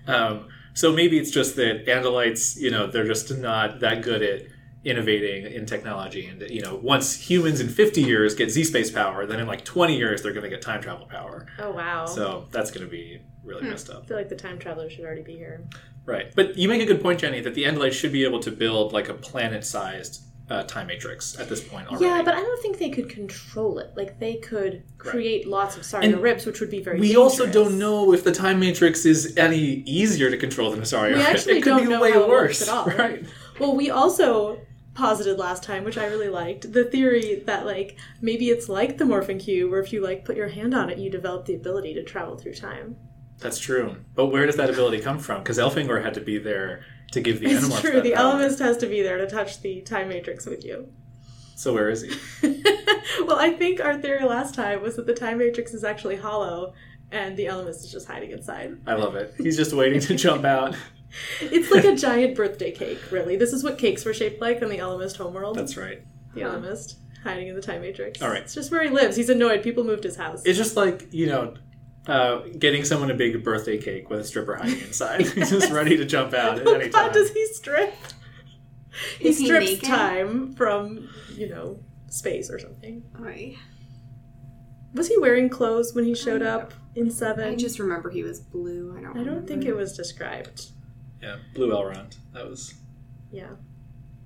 Um, 0.07 0.49
so 0.73 0.91
maybe 0.93 1.17
it's 1.17 1.31
just 1.31 1.55
that 1.55 1.85
Andalites, 1.87 2.57
you 2.59 2.69
know, 2.69 2.85
they're 2.87 3.07
just 3.07 3.35
not 3.37 3.79
that 3.79 4.03
good 4.03 4.21
at 4.21 4.43
innovating 4.83 5.51
in 5.51 5.65
technology. 5.65 6.27
And, 6.27 6.41
you 6.49 6.61
know, 6.61 6.75
once 6.75 7.29
humans 7.29 7.59
in 7.59 7.67
50 7.67 8.01
years 8.01 8.35
get 8.35 8.49
Z 8.51 8.63
space 8.65 8.91
power, 8.91 9.25
then 9.25 9.39
in 9.39 9.47
like 9.47 9.65
20 9.65 9.97
years, 9.97 10.21
they're 10.21 10.31
going 10.33 10.43
to 10.43 10.49
get 10.49 10.61
time 10.61 10.81
travel 10.81 11.07
power. 11.07 11.45
Oh 11.59 11.71
wow. 11.71 12.05
So 12.05 12.47
that's 12.51 12.71
going 12.71 12.85
to 12.85 12.91
be 12.91 13.21
really 13.47 13.63
Hmm. 13.63 13.69
messed 13.69 13.89
up. 13.89 14.03
I 14.03 14.07
feel 14.07 14.17
like 14.17 14.29
the 14.29 14.35
time 14.35 14.59
traveler 14.59 14.89
should 14.89 15.05
already 15.05 15.23
be 15.23 15.35
here. 15.35 15.63
Right. 16.05 16.27
But 16.35 16.57
you 16.57 16.67
make 16.67 16.81
a 16.81 16.85
good 16.85 17.01
point, 17.01 17.19
Jenny, 17.19 17.41
that 17.41 17.53
the 17.53 17.63
Andalites 17.63 17.93
should 17.93 18.11
be 18.11 18.23
able 18.23 18.39
to 18.41 18.51
build 18.51 18.93
like 18.93 19.09
a 19.09 19.13
planet 19.13 19.65
sized 19.65 20.21
uh, 20.49 20.63
time 20.63 20.87
matrix 20.87 21.37
at 21.37 21.49
this 21.49 21.61
point 21.61 21.87
already. 21.89 22.05
Yeah, 22.05 22.21
but 22.23 22.33
I 22.33 22.39
don't 22.39 22.61
think 22.61 22.77
they 22.77 22.89
could 22.89 23.09
control 23.09 23.79
it. 23.79 23.91
Like 23.97 24.17
they 24.19 24.35
could 24.37 24.83
create 24.97 25.45
lots 25.45 25.75
of 25.75 25.83
Saria 25.83 26.09
And 26.13 26.23
ribs, 26.23 26.45
which 26.45 26.61
would 26.61 26.69
be 26.71 26.81
very. 26.81 26.99
We 26.99 27.17
also 27.17 27.45
don't 27.45 27.77
know 27.77 28.13
if 28.13 28.23
the 28.23 28.31
time 28.31 28.59
matrix 28.59 29.05
is 29.05 29.35
any 29.35 29.59
easier 29.85 30.29
to 30.31 30.37
control 30.37 30.71
than 30.71 30.79
Asaria. 30.79 31.15
We 31.15 31.21
actually 31.21 31.57
it 31.57 31.63
could 31.63 31.71
don't 31.71 31.83
be 31.83 31.89
know 31.89 32.01
way 32.01 32.11
how 32.13 32.21
it 32.23 32.29
worse, 32.29 32.61
works 32.61 32.61
at 32.61 32.69
all. 32.69 32.85
right? 32.97 33.25
Well, 33.59 33.75
we 33.75 33.89
also 33.89 34.61
posited 34.93 35.37
last 35.37 35.63
time, 35.63 35.83
which 35.83 35.97
I 35.97 36.05
really 36.05 36.29
liked, 36.29 36.71
the 36.71 36.85
theory 36.85 37.43
that 37.45 37.65
like 37.65 37.97
maybe 38.21 38.49
it's 38.49 38.69
like 38.69 38.97
the 38.97 39.03
morphing 39.05 39.39
cube, 39.41 39.69
where 39.69 39.81
if 39.81 39.91
you 39.91 40.01
like 40.01 40.23
put 40.23 40.37
your 40.37 40.47
hand 40.47 40.73
on 40.73 40.89
it, 40.89 40.97
you 40.97 41.09
develop 41.09 41.45
the 41.45 41.55
ability 41.55 41.93
to 41.95 42.03
travel 42.03 42.37
through 42.37 42.53
time. 42.53 42.95
That's 43.39 43.59
true. 43.59 43.97
But 44.15 44.27
where 44.27 44.45
does 44.45 44.55
that 44.55 44.69
ability 44.69 44.99
come 45.01 45.19
from? 45.19 45.43
Because 45.43 45.57
Elfangor 45.57 46.03
had 46.03 46.13
to 46.15 46.21
be 46.21 46.37
there 46.37 46.83
to 47.11 47.21
give 47.21 47.39
the 47.39 47.47
It's 47.51 47.65
Animorphs 47.67 47.81
true. 47.81 47.91
that 47.93 48.03
The 48.03 48.11
power. 48.13 48.33
Ellimist 48.35 48.59
has 48.59 48.77
to 48.77 48.87
be 48.87 49.01
there 49.01 49.17
to 49.17 49.27
touch 49.27 49.61
the 49.61 49.81
time 49.81 50.09
matrix 50.09 50.45
with 50.45 50.65
you. 50.65 50.87
So 51.55 51.73
where 51.73 51.89
is 51.89 52.01
he? 52.03 52.09
well, 53.25 53.37
I 53.39 53.51
think 53.51 53.79
our 53.79 53.97
theory 53.97 54.23
last 54.23 54.53
time 54.53 54.81
was 54.81 54.95
that 54.95 55.05
the 55.07 55.13
time 55.13 55.39
matrix 55.39 55.73
is 55.73 55.83
actually 55.83 56.15
hollow, 56.17 56.73
and 57.11 57.35
the 57.37 57.45
Ellimist 57.45 57.83
is 57.83 57.91
just 57.91 58.07
hiding 58.07 58.31
inside. 58.31 58.77
I 58.85 58.93
love 58.93 59.15
it. 59.15 59.33
He's 59.37 59.57
just 59.57 59.73
waiting 59.73 59.99
to 60.01 60.15
jump 60.15 60.45
out. 60.45 60.75
It's 61.39 61.71
like 61.71 61.85
a 61.85 61.95
giant 61.95 62.35
birthday 62.35 62.69
cake, 62.71 62.99
really. 63.11 63.37
This 63.37 63.53
is 63.53 63.63
what 63.63 63.77
cakes 63.77 64.03
were 64.03 64.13
shaped 64.13 64.41
like 64.41 64.61
on 64.61 64.67
the 64.67 64.77
Ellimist 64.79 65.15
homeworld. 65.15 65.57
That's 65.57 65.77
right. 65.77 66.01
the 66.33 66.41
Ellimist 66.41 66.95
hiding 67.23 67.47
in 67.47 67.55
the 67.55 67.61
time 67.61 67.79
matrix. 67.81 68.21
All 68.21 68.29
right. 68.29 68.41
It's 68.41 68.53
just 68.53 68.71
where 68.71 68.83
he 68.83 68.89
lives. 68.89 69.15
He's 69.15 69.29
annoyed. 69.29 69.63
People 69.63 69.85
moved 69.85 70.03
his 70.03 70.17
house. 70.17 70.41
It's 70.45 70.57
just 70.57 70.75
like, 70.75 71.07
you 71.11 71.27
know, 71.27 71.53
uh, 72.07 72.39
getting 72.57 72.83
someone 72.85 73.11
a 73.11 73.13
big 73.13 73.43
birthday 73.43 73.77
cake 73.77 74.09
with 74.09 74.19
a 74.19 74.23
stripper 74.23 74.55
hiding 74.55 74.79
inside. 74.87 75.21
He's 75.21 75.49
just 75.49 75.71
ready 75.71 75.97
to 75.97 76.05
jump 76.05 76.33
out 76.33 76.59
at 76.59 76.67
oh 76.67 76.73
any 76.73 76.89
God, 76.89 77.05
time. 77.05 77.13
does 77.13 77.31
he 77.31 77.45
strip? 77.47 77.93
He 79.19 79.29
Is 79.29 79.37
strips 79.43 79.65
naked? 79.65 79.83
time 79.83 80.53
from, 80.55 81.07
you 81.35 81.49
know, 81.49 81.79
space 82.09 82.49
or 82.49 82.57
something. 82.59 83.03
Oy. 83.21 83.55
Was 84.93 85.07
he 85.07 85.17
wearing 85.19 85.49
clothes 85.49 85.93
when 85.93 86.05
he 86.05 86.15
showed 86.15 86.41
up 86.41 86.73
in 86.95 87.11
Seven? 87.11 87.47
I 87.49 87.55
just 87.55 87.77
remember 87.77 88.09
he 88.09 88.23
was 88.23 88.39
blue. 88.39 88.95
I 88.97 89.01
don't. 89.01 89.17
I 89.17 89.23
don't 89.23 89.47
think 89.47 89.65
it 89.65 89.75
was 89.75 89.95
described. 89.95 90.71
Yeah, 91.21 91.35
Blue 91.53 91.71
Elrond. 91.71 92.15
That 92.33 92.47
was. 92.49 92.73
Yeah. 93.31 93.49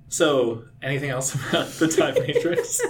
So, 0.08 0.64
anything 0.82 1.10
else 1.10 1.34
about 1.34 1.68
the 1.72 1.88
time 1.88 2.14
matrix? 2.14 2.80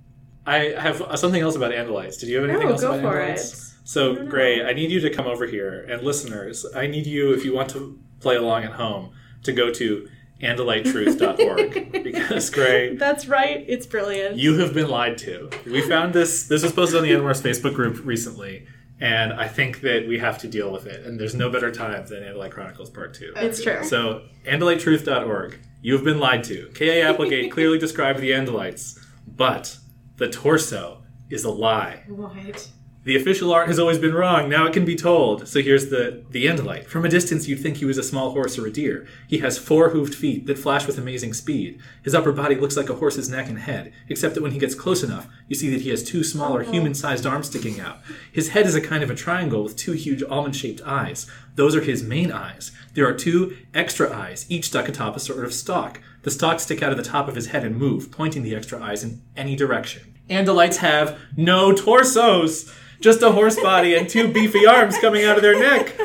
I 0.46 0.74
have 0.78 1.02
something 1.18 1.40
else 1.40 1.56
about 1.56 1.72
Andalites. 1.72 2.18
Did 2.18 2.28
you 2.30 2.36
have 2.40 2.48
anything 2.50 2.66
No, 2.66 2.72
else 2.72 2.80
go 2.82 2.92
about 2.98 3.00
for 3.02 3.18
Andalites? 3.18 3.68
it. 3.68 3.69
So, 3.90 4.16
I. 4.16 4.24
Gray, 4.26 4.64
I 4.64 4.72
need 4.72 4.92
you 4.92 5.00
to 5.00 5.10
come 5.10 5.26
over 5.26 5.46
here, 5.46 5.84
and 5.88 6.00
listeners, 6.02 6.64
I 6.76 6.86
need 6.86 7.08
you, 7.08 7.32
if 7.32 7.44
you 7.44 7.52
want 7.52 7.70
to 7.70 7.98
play 8.20 8.36
along 8.36 8.62
at 8.62 8.74
home, 8.74 9.10
to 9.42 9.52
go 9.52 9.72
to 9.72 10.08
andalitetruth.org 10.40 11.90
because, 12.04 12.50
Gray, 12.50 12.94
That's 12.94 13.26
right. 13.26 13.64
It's 13.66 13.86
brilliant. 13.86 14.36
you 14.36 14.58
have 14.60 14.74
been 14.74 14.88
lied 14.88 15.18
to. 15.18 15.50
We 15.66 15.82
found 15.82 16.14
this. 16.14 16.46
This 16.46 16.62
was 16.62 16.70
posted 16.70 16.98
on 16.98 17.02
the 17.02 17.10
Animorphs 17.10 17.42
Facebook 17.42 17.74
group 17.74 18.04
recently, 18.04 18.64
and 19.00 19.32
I 19.32 19.48
think 19.48 19.80
that 19.80 20.06
we 20.06 20.20
have 20.20 20.38
to 20.38 20.46
deal 20.46 20.70
with 20.70 20.86
it. 20.86 21.04
And 21.04 21.18
there's 21.18 21.34
no 21.34 21.50
better 21.50 21.72
time 21.72 22.06
than 22.06 22.22
Andalite 22.22 22.52
Chronicles 22.52 22.90
Part 22.90 23.14
Two. 23.14 23.32
it's 23.34 23.60
true. 23.60 23.82
So, 23.82 24.22
AndaliteTruth.org. 24.44 25.58
You 25.82 25.94
have 25.94 26.04
been 26.04 26.20
lied 26.20 26.44
to. 26.44 26.70
K.A. 26.76 27.08
Applegate 27.08 27.50
clearly 27.56 27.80
described 27.80 28.20
the 28.20 28.30
Andalites, 28.30 29.04
but 29.26 29.78
the 30.18 30.28
torso 30.28 31.02
is 31.28 31.42
a 31.42 31.50
lie. 31.50 32.04
What? 32.06 32.68
The 33.02 33.16
official 33.16 33.50
art 33.50 33.68
has 33.68 33.78
always 33.78 33.98
been 33.98 34.12
wrong. 34.12 34.50
Now 34.50 34.66
it 34.66 34.74
can 34.74 34.84
be 34.84 34.94
told. 34.94 35.48
So 35.48 35.62
here's 35.62 35.88
the 35.88 36.22
the 36.28 36.44
Andalite. 36.44 36.84
From 36.86 37.06
a 37.06 37.08
distance, 37.08 37.48
you'd 37.48 37.60
think 37.60 37.78
he 37.78 37.86
was 37.86 37.96
a 37.96 38.02
small 38.02 38.32
horse 38.32 38.58
or 38.58 38.66
a 38.66 38.72
deer. 38.72 39.06
He 39.26 39.38
has 39.38 39.56
four 39.56 39.90
hooved 39.90 40.14
feet 40.14 40.46
that 40.46 40.58
flash 40.58 40.86
with 40.86 40.98
amazing 40.98 41.32
speed. 41.32 41.80
His 42.02 42.14
upper 42.14 42.30
body 42.30 42.56
looks 42.56 42.76
like 42.76 42.90
a 42.90 42.96
horse's 42.96 43.30
neck 43.30 43.48
and 43.48 43.60
head, 43.60 43.94
except 44.10 44.34
that 44.34 44.42
when 44.42 44.52
he 44.52 44.58
gets 44.58 44.74
close 44.74 45.02
enough, 45.02 45.28
you 45.48 45.56
see 45.56 45.70
that 45.70 45.80
he 45.80 45.88
has 45.88 46.04
two 46.04 46.22
smaller 46.22 46.62
oh. 46.62 46.70
human-sized 46.70 47.24
arms 47.24 47.46
sticking 47.46 47.80
out. 47.80 48.00
His 48.30 48.50
head 48.50 48.66
is 48.66 48.74
a 48.74 48.82
kind 48.82 49.02
of 49.02 49.10
a 49.10 49.14
triangle 49.14 49.62
with 49.62 49.76
two 49.76 49.92
huge 49.92 50.22
almond-shaped 50.22 50.82
eyes. 50.84 51.26
Those 51.54 51.74
are 51.74 51.80
his 51.80 52.02
main 52.02 52.30
eyes. 52.30 52.70
There 52.92 53.08
are 53.08 53.14
two 53.14 53.56
extra 53.72 54.14
eyes, 54.14 54.44
each 54.50 54.66
stuck 54.66 54.90
atop 54.90 55.16
a 55.16 55.20
sort 55.20 55.42
of 55.42 55.54
stalk. 55.54 56.00
The 56.22 56.30
stalks 56.30 56.64
stick 56.64 56.82
out 56.82 56.92
of 56.92 56.98
the 56.98 57.02
top 57.02 57.28
of 57.28 57.34
his 57.34 57.46
head 57.46 57.64
and 57.64 57.76
move, 57.76 58.12
pointing 58.12 58.42
the 58.42 58.54
extra 58.54 58.78
eyes 58.78 59.02
in 59.02 59.22
any 59.36 59.56
direction. 59.56 60.14
Andalites 60.28 60.76
have 60.76 61.18
no 61.36 61.72
torsos, 61.72 62.72
just 63.00 63.22
a 63.22 63.32
horse 63.32 63.58
body 63.60 63.94
and 63.96 64.08
two 64.08 64.28
beefy 64.32 64.66
arms 64.66 64.96
coming 64.98 65.24
out 65.24 65.36
of 65.36 65.42
their 65.42 65.58
neck. 65.58 65.98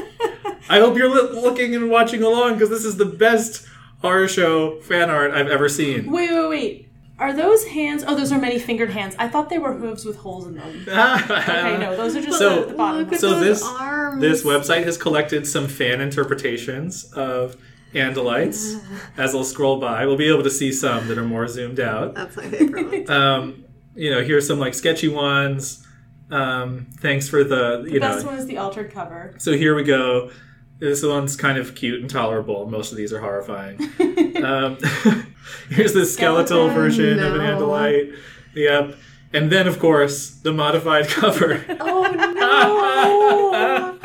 I 0.68 0.80
hope 0.80 0.98
you're 0.98 1.10
li- 1.10 1.40
looking 1.42 1.76
and 1.76 1.90
watching 1.90 2.24
along 2.24 2.54
because 2.54 2.70
this 2.70 2.86
is 2.86 2.98
the 2.98 3.06
best 3.06 3.68
horror 4.02 4.28
show 4.28 4.80
fan 4.82 5.10
art 5.10 5.32
I've 5.32 5.48
ever 5.48 5.70
seen. 5.70 6.12
Wait, 6.12 6.32
wait, 6.32 6.50
wait. 6.50 6.82
Are 7.18 7.32
those 7.32 7.64
hands? 7.68 8.04
Oh, 8.06 8.14
those 8.16 8.32
are 8.34 8.40
many 8.40 8.60
fingered 8.60 8.90
hands. 8.90 9.16
I 9.18 9.30
thought 9.30 9.50
they 9.50 9.58
were 9.58 9.74
hooves 9.74 10.04
with 10.04 10.18
holes 10.18 10.48
in 10.48 10.56
them. 10.56 10.86
Okay, 10.88 11.78
no, 11.80 11.96
those 11.96 12.16
are 12.16 12.22
just 12.22 12.38
So- 12.40 12.62
the, 12.64 12.68
the 12.68 12.74
bottom. 12.74 13.04
Look 13.04 13.14
at 13.14 13.20
So 13.22 13.32
those 13.36 13.42
this 13.46 13.64
arms. 13.64 14.22
this 14.22 14.44
website 14.44 14.84
has 14.84 14.98
collected 14.98 15.48
some 15.48 15.68
fan 15.68 16.02
interpretations 16.02 17.06
of 17.14 17.56
Andalites. 17.94 18.82
As 19.18 19.34
I'll 19.34 19.44
scroll 19.46 19.80
by, 19.80 20.06
we'll 20.06 20.18
be 20.18 20.28
able 20.30 20.44
to 20.44 20.50
see 20.52 20.74
some 20.74 21.08
that 21.08 21.18
are 21.18 21.24
more 21.24 21.48
zoomed 21.48 21.80
out. 21.80 22.16
That's 22.16 22.36
my 22.36 22.50
favorite. 22.50 23.10
Um, 23.10 23.64
you 23.96 24.10
know, 24.12 24.22
here's 24.22 24.46
some 24.48 24.60
like 24.60 24.74
sketchy 24.74 25.08
ones. 25.08 25.85
Um, 26.32 26.88
thanks 27.00 27.30
for 27.30 27.44
the 27.44 27.84
you 27.86 27.94
the 27.94 28.00
know. 28.00 28.14
best 28.14 28.26
one 28.26 28.36
is 28.36 28.46
the 28.48 28.58
altered 28.58 28.92
cover. 28.92 29.36
So 29.38 29.54
here 29.54 29.76
we 29.76 29.84
go. 29.84 30.32
This 30.80 31.04
one's 31.04 31.36
kind 31.36 31.58
of 31.58 31.76
cute 31.76 32.02
and 32.02 32.10
tolerable. 32.10 32.70
Most 32.70 32.92
of 32.92 32.98
these 32.98 33.14
are 33.14 33.22
horrifying. 33.22 33.80
um, 34.44 34.78
here's 35.70 35.94
the 35.94 36.06
skeletal 36.06 36.68
Skeleton, 36.70 36.74
version 36.74 37.20
of 37.20 37.36
an 37.36 37.42
no. 37.42 37.58
Andalite. 37.60 38.18
Yep. 38.56 38.96
And 39.34 39.52
then, 39.52 39.68
of 39.68 39.80
course, 39.80 40.30
the 40.30 40.54
modified 40.54 41.08
cover. 41.08 41.64
Oh 41.80 42.12
no! 42.12 44.00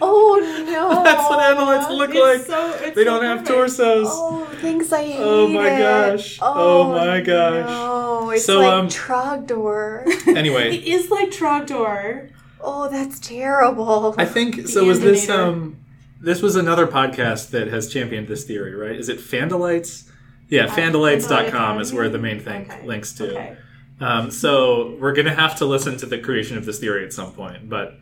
Oh 0.00 0.64
no! 0.66 1.02
That's 1.04 1.28
what 1.28 1.40
Andalites 1.40 1.90
look 1.96 2.14
like. 2.14 2.42
So, 2.42 2.92
they 2.94 3.04
don't 3.04 3.22
have 3.22 3.38
perfect. 3.38 3.48
torsos. 3.48 4.06
Oh, 4.08 4.49
thanks. 4.60 4.92
I 4.92 5.04
hate 5.04 5.16
Oh 5.20 5.48
my 5.48 5.70
it. 5.70 5.78
gosh. 5.78 6.38
Oh 6.40 6.90
my 6.92 7.20
gosh. 7.20 7.66
No, 7.66 8.30
it's 8.30 8.44
So, 8.44 8.60
like 8.60 8.72
um, 8.72 8.88
Trogdor. 8.88 10.06
Anyway, 10.36 10.76
It 10.76 10.84
is 10.86 11.10
like 11.10 11.30
Trogdor. 11.30 12.30
oh, 12.60 12.88
that's 12.88 13.18
terrible. 13.20 14.14
I 14.18 14.24
think 14.24 14.68
so. 14.68 14.84
Was 14.84 15.00
this 15.00 15.28
um? 15.28 15.76
This 16.22 16.42
was 16.42 16.54
another 16.56 16.86
podcast 16.86 17.50
that 17.50 17.68
has 17.68 17.90
championed 17.90 18.28
this 18.28 18.44
theory, 18.44 18.74
right? 18.74 18.94
Is 18.94 19.08
it 19.08 19.18
Fandalites? 19.18 20.06
Yeah, 20.50 20.66
fandalites.com 20.66 21.80
is 21.80 21.92
where 21.94 22.08
the 22.08 22.18
main 22.18 22.40
thing 22.40 22.62
Okay. 22.70 22.86
links 22.86 23.12
to. 23.14 23.30
Okay. 23.30 23.56
Um, 24.00 24.30
so 24.30 24.96
we're 24.98 25.12
gonna 25.14 25.34
have 25.34 25.56
to 25.56 25.64
listen 25.66 25.96
to 25.98 26.06
the 26.06 26.18
creation 26.18 26.56
of 26.58 26.64
this 26.66 26.78
theory 26.78 27.04
at 27.04 27.12
some 27.12 27.32
point. 27.32 27.68
But 27.68 27.94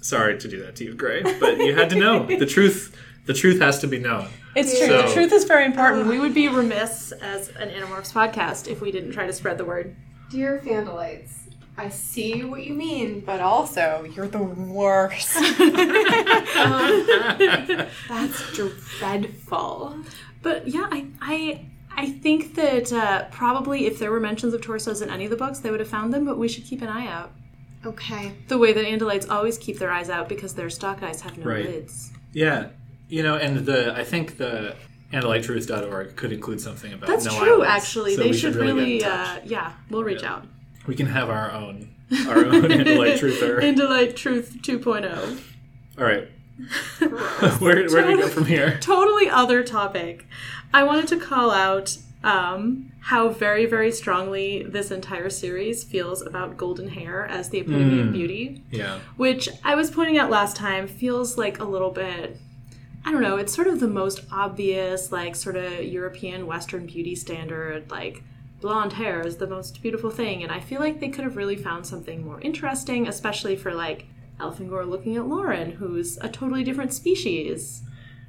sorry 0.00 0.38
to 0.38 0.48
do 0.48 0.62
that 0.64 0.76
to 0.76 0.84
you, 0.84 0.94
Gray. 0.94 1.22
But 1.22 1.58
you 1.58 1.74
had 1.74 1.90
to 1.90 1.96
know 1.96 2.26
the 2.38 2.46
truth. 2.46 2.94
The 3.26 3.32
truth 3.34 3.60
has 3.60 3.78
to 3.78 3.86
be 3.86 3.98
known. 3.98 4.28
It's 4.54 4.78
true. 4.78 4.86
So- 4.88 5.02
The 5.02 5.12
truth 5.12 5.32
is 5.32 5.44
very 5.44 5.64
important. 5.64 6.06
We 6.06 6.18
would 6.18 6.34
be 6.34 6.48
remiss 6.48 7.12
as 7.12 7.48
an 7.50 7.70
Animorphs 7.70 8.12
podcast 8.12 8.68
if 8.68 8.80
we 8.80 8.92
didn't 8.92 9.12
try 9.12 9.26
to 9.26 9.32
spread 9.32 9.58
the 9.58 9.64
word. 9.64 9.96
Dear 10.30 10.60
Fandalites, 10.64 11.30
I 11.76 11.88
see 11.88 12.44
what 12.44 12.64
you 12.64 12.74
mean, 12.74 13.20
but 13.20 13.40
also 13.40 14.06
you're 14.14 14.28
the 14.28 14.42
worst. 14.42 15.34
That's 18.08 18.56
dreadful. 18.98 19.96
But 20.42 20.68
yeah, 20.68 20.88
I 20.90 21.06
I 21.20 21.66
I 21.96 22.10
think 22.10 22.54
that 22.56 22.92
uh, 22.92 23.24
probably 23.30 23.86
if 23.86 23.98
there 23.98 24.10
were 24.10 24.20
mentions 24.20 24.54
of 24.54 24.62
torsos 24.62 25.02
in 25.02 25.10
any 25.10 25.24
of 25.24 25.30
the 25.30 25.36
books, 25.36 25.60
they 25.60 25.70
would 25.70 25.80
have 25.80 25.88
found 25.88 26.12
them. 26.12 26.24
But 26.24 26.38
we 26.38 26.48
should 26.48 26.64
keep 26.64 26.82
an 26.82 26.88
eye 26.88 27.06
out. 27.06 27.32
Okay. 27.86 28.32
The 28.48 28.58
way 28.58 28.72
that 28.72 28.84
Andalites 28.84 29.28
always 29.30 29.58
keep 29.58 29.78
their 29.78 29.92
eyes 29.92 30.08
out 30.08 30.28
because 30.28 30.54
their 30.54 30.70
stalk 30.70 31.02
eyes 31.02 31.20
have 31.20 31.36
no 31.38 31.44
Right. 31.46 31.64
lids. 31.66 32.12
Yeah, 32.32 32.68
you 33.08 33.22
know, 33.22 33.36
and 33.36 33.66
the 33.66 33.94
I 33.96 34.04
think 34.04 34.36
the 34.38 34.76
andalitetruth.org 35.12 36.16
could 36.16 36.32
include 36.32 36.60
something 36.60 36.92
about 36.92 37.08
That's 37.08 37.24
no 37.26 37.38
true. 37.38 37.62
islands. 37.62 37.66
Actually, 37.84 38.14
So 38.16 38.22
they 38.22 38.32
should 38.32 38.56
in 38.56 38.62
really. 38.62 39.04
uh, 39.04 39.38
yeah, 39.44 39.72
we'll 39.90 40.04
reach 40.04 40.22
Yeah. 40.22 40.34
out. 40.34 40.46
We 40.86 40.94
can 40.94 41.06
have 41.06 41.30
our 41.30 41.50
own 41.52 41.90
our 42.28 42.38
own 42.44 42.52
Andalite 42.70 43.18
truther. 43.18 43.60
Andalite 43.62 44.14
Truth 44.16 44.56
oh. 44.56 44.78
2.0. 44.78 45.40
All 45.98 46.04
right. 46.04 46.28
where 47.60 47.88
where 47.88 48.02
do 48.02 48.16
we 48.16 48.16
go 48.22 48.28
from 48.28 48.46
here? 48.46 48.78
totally 48.80 49.28
other 49.28 49.62
topic. 49.64 50.26
I 50.72 50.82
wanted 50.84 51.08
to 51.08 51.16
call 51.18 51.50
out 51.50 51.96
um, 52.22 52.90
how 53.00 53.28
very, 53.28 53.66
very 53.66 53.92
strongly 53.92 54.62
this 54.62 54.90
entire 54.90 55.28
series 55.30 55.84
feels 55.84 56.22
about 56.22 56.56
golden 56.56 56.88
hair 56.88 57.26
as 57.26 57.50
the 57.50 57.58
epitome 57.58 58.00
of 58.00 58.12
beauty, 58.12 58.62
Yeah. 58.70 58.98
which 59.16 59.48
I 59.62 59.74
was 59.74 59.90
pointing 59.90 60.16
out 60.16 60.30
last 60.30 60.56
time 60.56 60.86
feels 60.88 61.36
like 61.36 61.58
a 61.60 61.64
little 61.64 61.90
bit. 61.90 62.38
I 63.04 63.12
don't 63.12 63.22
know, 63.22 63.36
it's 63.36 63.54
sort 63.54 63.66
of 63.66 63.80
the 63.80 63.88
most 63.88 64.20
obvious, 64.32 65.12
like, 65.12 65.36
sort 65.36 65.56
of 65.56 65.82
European 65.84 66.46
Western 66.46 66.86
beauty 66.86 67.14
standard, 67.14 67.90
like, 67.90 68.22
blonde 68.60 68.94
hair 68.94 69.20
is 69.26 69.36
the 69.36 69.46
most 69.46 69.82
beautiful 69.82 70.10
thing. 70.10 70.42
And 70.42 70.50
I 70.50 70.60
feel 70.60 70.80
like 70.80 71.00
they 71.00 71.08
could 71.10 71.24
have 71.24 71.36
really 71.36 71.56
found 71.56 71.86
something 71.86 72.24
more 72.24 72.40
interesting, 72.40 73.06
especially 73.06 73.56
for, 73.56 73.74
like, 73.74 74.06
Elfangor 74.40 74.88
looking 74.88 75.16
at 75.16 75.26
Loren, 75.26 75.72
who's 75.72 76.16
a 76.22 76.28
totally 76.28 76.64
different 76.64 76.92
species. 76.94 77.82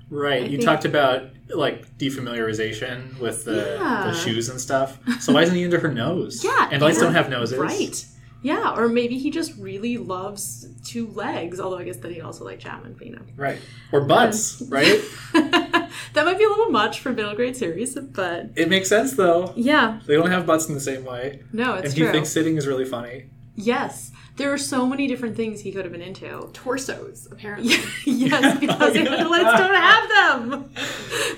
Right. 0.09 0.43
I 0.43 0.45
you 0.45 0.57
think- 0.57 0.63
talked 0.65 0.85
about 0.85 1.23
like 1.53 1.97
defamiliarization 1.99 3.19
with 3.19 3.45
the, 3.45 3.77
Yeah. 3.79 4.09
the 4.11 4.13
shoes 4.17 4.49
and 4.49 4.59
stuff. 4.59 4.99
So 5.19 5.31
why 5.33 5.43
isn't 5.43 5.55
he 5.55 5.63
into 5.63 5.79
her 5.79 5.91
nose? 5.93 6.43
Yeah, 6.43 6.69
Andalites 6.71 6.95
yeah, 6.95 6.99
don't 7.01 7.13
have 7.13 7.29
noses. 7.29 7.57
Right. 7.59 8.05
Yeah, 8.45 8.75
or 8.77 8.87
maybe 8.87 9.17
he 9.17 9.31
just 9.31 9.57
really 9.57 9.97
loves 9.97 10.67
two 10.85 11.07
legs, 11.07 11.59
although 11.59 11.79
I 11.79 11.83
guess 11.83 11.97
that 11.97 12.11
he 12.11 12.21
also 12.21 12.45
like 12.45 12.59
Chapman, 12.59 12.93
but 12.97 13.07
you 13.07 13.13
know. 13.15 13.21
Right. 13.35 13.59
Or 13.91 14.01
butts, 14.01 14.61
um, 14.61 14.69
right? 14.69 15.01
that 15.33 15.89
might 16.25 16.37
be 16.37 16.43
a 16.43 16.47
little 16.49 16.69
much 16.69 16.99
for 16.99 17.11
middle 17.11 17.33
grade 17.35 17.57
series, 17.57 17.95
but 17.95 18.51
It 18.55 18.69
makes 18.69 18.87
sense 18.89 19.13
though. 19.13 19.51
yeah, 19.55 19.99
They 20.05 20.13
don't 20.15 20.29
have 20.29 20.45
butts 20.45 20.67
in 20.67 20.75
the 20.75 20.79
same 20.81 21.05
way. 21.05 21.41
no, 21.51 21.73
it's 21.75 21.87
and 21.87 21.95
true. 21.95 22.05
he 22.05 22.11
thinks 22.11 22.29
sitting 22.29 22.57
is 22.57 22.67
really 22.67 22.85
funny. 22.85 23.25
yes, 23.55 24.11
there 24.37 24.51
are 24.51 24.57
so 24.57 24.85
many 24.85 25.07
different 25.07 25.35
things 25.37 25.61
he 25.61 25.71
could 25.71 25.85
have 25.85 25.93
been 25.93 26.01
into. 26.01 26.49
Torsos, 26.53 27.27
apparently. 27.31 27.73
yes, 28.05 28.59
because 28.59 28.93
the 28.93 29.03
yeah. 29.03 29.23
lights 29.23 29.59
don't 29.59 29.75
have 29.75 30.09
them. 30.09 30.69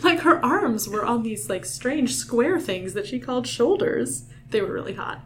Like 0.03 0.19
her 0.21 0.43
arms 0.43 0.89
were 0.89 1.05
on 1.05 1.21
these 1.23 1.47
like 1.47 1.63
strange 1.63 2.15
square 2.15 2.59
things 2.59 2.93
that 2.95 3.05
she 3.05 3.19
called 3.19 3.45
shoulders. 3.47 4.25
They 4.49 4.61
were 4.61 4.73
really 4.73 4.93
hot. 4.95 5.21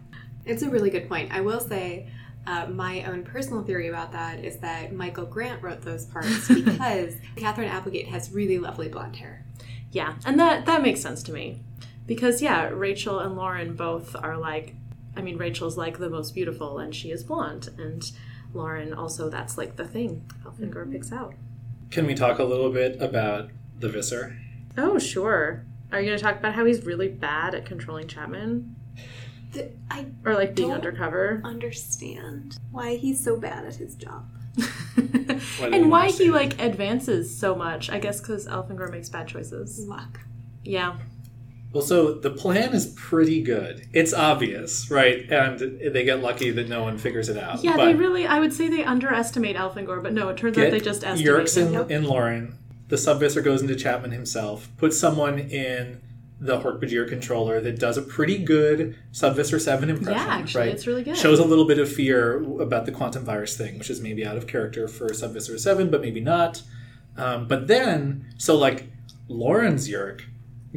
It's 0.46 0.62
a 0.64 0.70
really 0.70 0.90
good 0.90 1.08
point. 1.08 1.32
I 1.32 1.42
will 1.42 1.60
say, 1.60 2.08
uh, 2.48 2.68
my 2.68 3.04
own 3.04 3.24
personal 3.24 3.64
theory 3.64 3.88
about 3.88 4.12
that 4.14 4.44
is 4.44 4.58
that 4.58 4.94
Michael 4.94 5.26
Grant 5.26 5.62
wrote 5.62 5.82
those 5.82 6.06
parts 6.06 6.48
because 6.54 7.16
Katherine 7.36 7.70
Applegate 7.70 8.08
has 8.08 8.32
really 8.32 8.58
lovely 8.58 8.88
blonde 8.88 9.18
hair. 9.18 9.46
Yeah, 9.92 10.16
and 10.26 10.40
that 10.40 10.66
that 10.66 10.82
makes 10.82 11.02
sense 11.02 11.22
to 11.24 11.34
me. 11.34 11.62
Because 12.08 12.42
yeah, 12.42 12.70
Rachel 12.70 13.20
and 13.20 13.36
Loren 13.36 13.76
both 13.76 14.16
are 14.16 14.38
like 14.38 14.76
I 15.16 15.22
mean 15.22 15.38
Rachel's 15.38 15.78
like 15.78 16.00
the 16.00 16.10
most 16.10 16.34
beautiful 16.34 16.80
and 16.80 16.96
she 16.96 17.12
is 17.12 17.24
blonde 17.24 17.70
and 17.78 18.10
Loren 18.54 18.94
also 18.94 19.30
that's 19.30 19.58
like 19.58 19.76
the 19.76 19.86
thing 19.86 20.30
Elfangor 20.44 20.92
picks 20.92 21.12
out. 21.12 21.36
Can 21.92 22.08
we 22.08 22.16
talk 22.16 22.40
a 22.40 22.44
little 22.44 22.72
bit 22.72 23.00
about 23.02 23.50
the 23.78 23.90
Visser? 23.90 24.38
Oh, 24.78 24.98
sure. 24.98 25.66
Are 25.92 26.00
you 26.00 26.08
going 26.08 26.18
to 26.18 26.24
talk 26.24 26.38
about 26.38 26.54
how 26.54 26.64
he's 26.64 26.86
really 26.86 27.10
bad 27.10 27.54
at 27.54 27.66
controlling 27.66 28.08
Chapman 28.08 28.78
The, 29.52 29.70
I 29.90 30.06
or 30.26 30.34
like 30.36 30.56
being 30.56 30.70
Don't- 30.70 30.78
undercover? 30.78 31.42
understand 31.44 32.58
why 32.72 32.96
he's 32.96 33.22
so 33.24 33.38
bad 33.38 33.66
at 33.66 33.76
his 33.76 33.96
job. 33.96 34.26
do 34.96 35.40
and 35.62 35.90
why 35.90 36.10
he 36.10 36.30
like 36.30 36.62
advances 36.62 37.36
so 37.36 37.56
much. 37.56 37.90
I 37.90 38.00
guess 38.00 38.20
cuz 38.22 38.48
Elfangor 38.48 38.90
makes 38.92 39.10
bad 39.10 39.28
choices. 39.28 39.86
Luck. 39.88 40.20
Yeah. 40.64 40.98
Well, 41.74 41.82
so 41.84 42.14
the 42.16 42.30
plan 42.32 42.74
is 42.74 42.88
pretty 42.98 43.42
good. 43.42 43.88
It's 43.94 44.14
obvious, 44.14 44.92
right? 44.92 45.30
And 45.32 45.58
they 45.94 46.04
get 46.04 46.22
lucky 46.22 46.52
that 46.52 46.68
no 46.68 46.84
one 46.84 46.98
figures 46.98 47.30
it 47.30 47.38
out. 47.38 47.64
Yeah, 47.64 47.78
but 47.78 47.86
they 47.86 47.94
really 47.96 48.26
I 48.28 48.40
would 48.42 48.52
say 48.54 48.68
they 48.68 48.84
underestimate 48.84 49.56
Elfangor, 49.56 50.04
but 50.04 50.12
no, 50.14 50.28
it 50.30 50.38
turns 50.38 50.58
out 50.58 50.70
they 50.72 50.82
just 50.82 51.04
estimate 51.06 51.26
Yerkes 51.26 51.56
him. 51.58 51.74
and, 51.76 51.92
and 51.92 52.06
Loren. 52.08 52.58
The 52.90 52.98
Sub-Visser 52.98 53.42
goes 53.42 53.62
into 53.62 53.76
Chapman 53.78 54.12
himself, 54.12 54.68
puts 54.78 55.00
someone 55.00 55.40
in 55.40 56.02
the 56.42 56.60
Hork-Bajir 56.60 57.08
controller 57.08 57.62
that 57.62 57.78
does 57.78 57.98
a 57.98 58.02
pretty 58.02 58.40
good 58.40 58.98
Sub-Visser 59.12 59.60
7 59.60 59.92
impression. 59.92 60.14
Yeah, 60.14 60.26
actually, 60.28 60.62
right? 60.62 60.74
it's 60.74 60.88
really 60.88 61.04
good. 61.04 61.16
Shows 61.16 61.38
a 61.38 61.46
little 61.46 61.66
bit 61.66 61.78
of 61.78 61.90
fear 61.92 62.42
about 62.60 62.88
the 62.88 62.92
quantum 62.92 63.24
virus 63.24 63.56
thing, 63.56 63.78
which 63.78 63.92
is 63.92 64.02
maybe 64.02 64.26
out 64.26 64.38
of 64.38 64.48
character 64.48 64.88
for 64.88 65.14
Sub-Visser 65.14 65.60
7, 65.60 65.92
but 65.92 66.02
maybe 66.02 66.20
not. 66.20 66.64
Um, 67.16 67.48
but 67.48 67.68
then, 67.68 68.34
so 68.40 68.58
like 68.58 68.88
Loren's 69.28 69.88
Yeerk, 69.88 70.22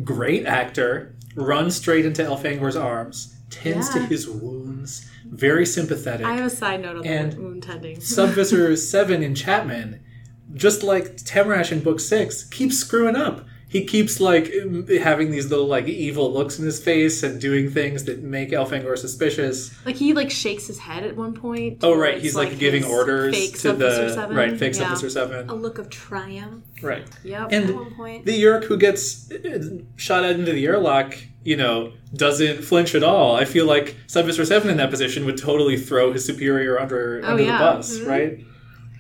great 0.04 0.44
actor, 0.44 1.16
runs 1.34 1.76
straight 1.76 2.04
into 2.04 2.22
Elfangor's 2.22 2.76
arms, 2.76 3.34
tends 3.48 3.88
to 3.88 4.00
his 4.00 4.28
wounds, 4.28 5.10
very 5.24 5.64
sympathetic. 5.64 6.26
I 6.26 6.34
have 6.34 6.44
a 6.44 6.50
side 6.50 6.82
note 6.82 6.98
on 6.98 7.06
And 7.06 7.32
the 7.32 7.40
wound 7.40 7.62
tending. 7.62 8.00
Sub-Visser 8.02 8.76
7 8.76 9.22
in 9.22 9.34
Chapman, 9.34 10.04
just 10.52 10.82
like 10.82 11.16
Temrash 11.16 11.72
in 11.72 11.80
Book 11.80 12.00
6, 12.00 12.44
keeps 12.50 12.76
screwing 12.76 13.16
up. 13.16 13.46
He 13.68 13.84
keeps 13.84 14.20
like 14.20 14.52
having 15.00 15.32
these 15.32 15.50
little 15.50 15.66
like 15.66 15.88
evil 15.88 16.32
looks 16.32 16.60
in 16.60 16.64
his 16.64 16.80
face 16.80 17.24
and 17.24 17.40
doing 17.40 17.68
things 17.70 18.04
that 18.04 18.22
make 18.22 18.50
Elfangor 18.50 18.96
suspicious. 18.96 19.74
Like 19.84 19.96
he 19.96 20.12
like 20.12 20.30
shakes 20.30 20.68
his 20.68 20.78
head 20.78 21.02
at 21.02 21.16
one 21.16 21.34
point. 21.34 21.78
Oh 21.82 21.96
right, 21.96 22.18
he's 22.20 22.36
like, 22.36 22.56
giving 22.58 22.84
orders 22.84 23.34
fake 23.34 23.58
to 23.60 23.72
the 23.72 24.14
Seven. 24.14 24.36
right 24.36 24.56
fake 24.56 24.74
yeah. 24.74 24.80
Sub-Visser 24.94 25.10
7. 25.10 25.48
A 25.50 25.54
look 25.54 25.78
of 25.78 25.90
triumph 25.90 26.64
Right. 26.82 27.04
Yep. 27.24 27.48
And 27.50 27.70
at 27.70 27.74
one 27.74 27.94
point. 27.94 28.26
the 28.26 28.40
Yeerk 28.40 28.64
who 28.64 28.76
gets 28.76 29.30
uh, 29.32 29.78
shot 29.96 30.22
out 30.22 30.32
into 30.36 30.52
the 30.52 30.66
airlock, 30.66 31.16
you 31.42 31.56
know, 31.56 31.92
doesn't 32.14 32.62
flinch 32.62 32.94
at 32.94 33.02
all. 33.02 33.34
I 33.34 33.44
feel 33.44 33.66
like 33.66 33.96
Sub-Visser 34.06 34.44
7 34.44 34.70
in 34.70 34.76
that 34.76 34.90
position 34.90 35.24
would 35.26 35.38
totally 35.38 35.76
throw 35.78 36.12
his 36.12 36.24
superior 36.24 36.78
under, 36.78 37.22
Oh, 37.24 37.30
under 37.32 37.42
yeah. 37.42 37.58
the 37.58 37.64
bus, 37.64 37.98
Mhm. 37.98 38.06
right? 38.06 38.44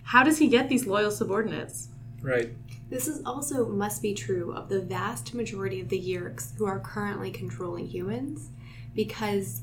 How 0.02 0.24
does 0.24 0.38
he 0.38 0.48
get 0.48 0.68
these 0.68 0.86
loyal 0.86 1.10
subordinates? 1.10 1.88
Right. 2.22 2.50
This 2.90 3.08
is 3.08 3.22
also 3.24 3.66
must 3.66 4.02
be 4.02 4.14
true 4.14 4.52
of 4.52 4.68
the 4.68 4.80
vast 4.80 5.34
majority 5.34 5.80
of 5.80 5.88
the 5.88 6.00
Yeerks 6.00 6.56
who 6.56 6.66
are 6.66 6.80
currently 6.80 7.30
controlling 7.30 7.86
humans, 7.86 8.50
because 8.94 9.62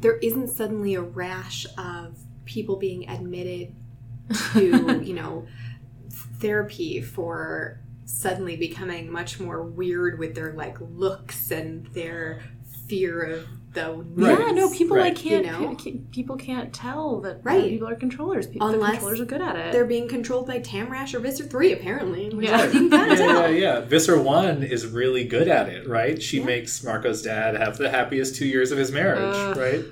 there 0.00 0.16
isn't 0.18 0.48
suddenly 0.48 0.94
a 0.94 1.02
rash 1.02 1.66
of 1.78 2.18
people 2.44 2.76
being 2.76 3.08
admitted 3.08 3.74
to, 4.52 5.00
you 5.04 5.14
know, 5.14 5.46
therapy 6.10 7.00
for 7.00 7.80
suddenly 8.04 8.56
becoming 8.56 9.10
much 9.10 9.40
more 9.40 9.62
weird 9.62 10.18
with 10.18 10.34
their 10.34 10.52
like 10.52 10.76
looks 10.80 11.50
and 11.50 11.86
their 11.88 12.42
fear 12.86 13.22
of 13.22 13.46
the 13.74 13.90
Right. 14.14 14.38
Yeah, 14.38 14.50
no, 14.52 14.70
people 14.70 14.96
Right. 14.96 15.04
like 15.14 15.16
can't. 15.16 15.46
You 15.46 15.52
know? 15.52 15.74
pe- 15.76 15.98
people 16.10 16.36
can't 16.36 16.72
tell 16.72 17.20
that 17.22 17.40
Right. 17.42 17.70
people 17.70 17.88
are 17.88 17.94
controllers. 17.94 18.46
People, 18.46 18.68
the 18.68 18.74
Unless 18.74 18.90
controllers 18.92 19.20
are 19.20 19.24
good 19.24 19.40
at 19.40 19.56
it. 19.56 19.72
They're 19.72 19.86
being 19.86 20.08
controlled 20.08 20.46
by 20.46 20.60
Temrash 20.60 21.14
or 21.14 21.20
Visser 21.20 21.44
3, 21.44 21.72
apparently. 21.72 22.30
Yeah. 22.38 22.64
You 22.66 22.70
can 22.70 22.90
kind 22.90 23.12
of 23.12 23.18
yeah, 23.18 23.26
tell. 23.26 23.50
yeah, 23.52 23.58
yeah. 23.78 23.80
Visser 23.80 24.20
One 24.20 24.62
is 24.62 24.86
really 24.86 25.24
good 25.24 25.48
at 25.48 25.68
it, 25.68 25.88
right? 25.88 26.20
She 26.22 26.38
Yeah. 26.38 26.44
makes 26.44 26.82
Marco's 26.84 27.22
dad 27.22 27.56
have 27.56 27.78
the 27.78 27.88
happiest 27.90 28.36
two 28.36 28.46
years 28.46 28.72
of 28.72 28.78
his 28.78 28.92
marriage, 28.92 29.34
Ugh. 29.34 29.56
right? 29.56 29.84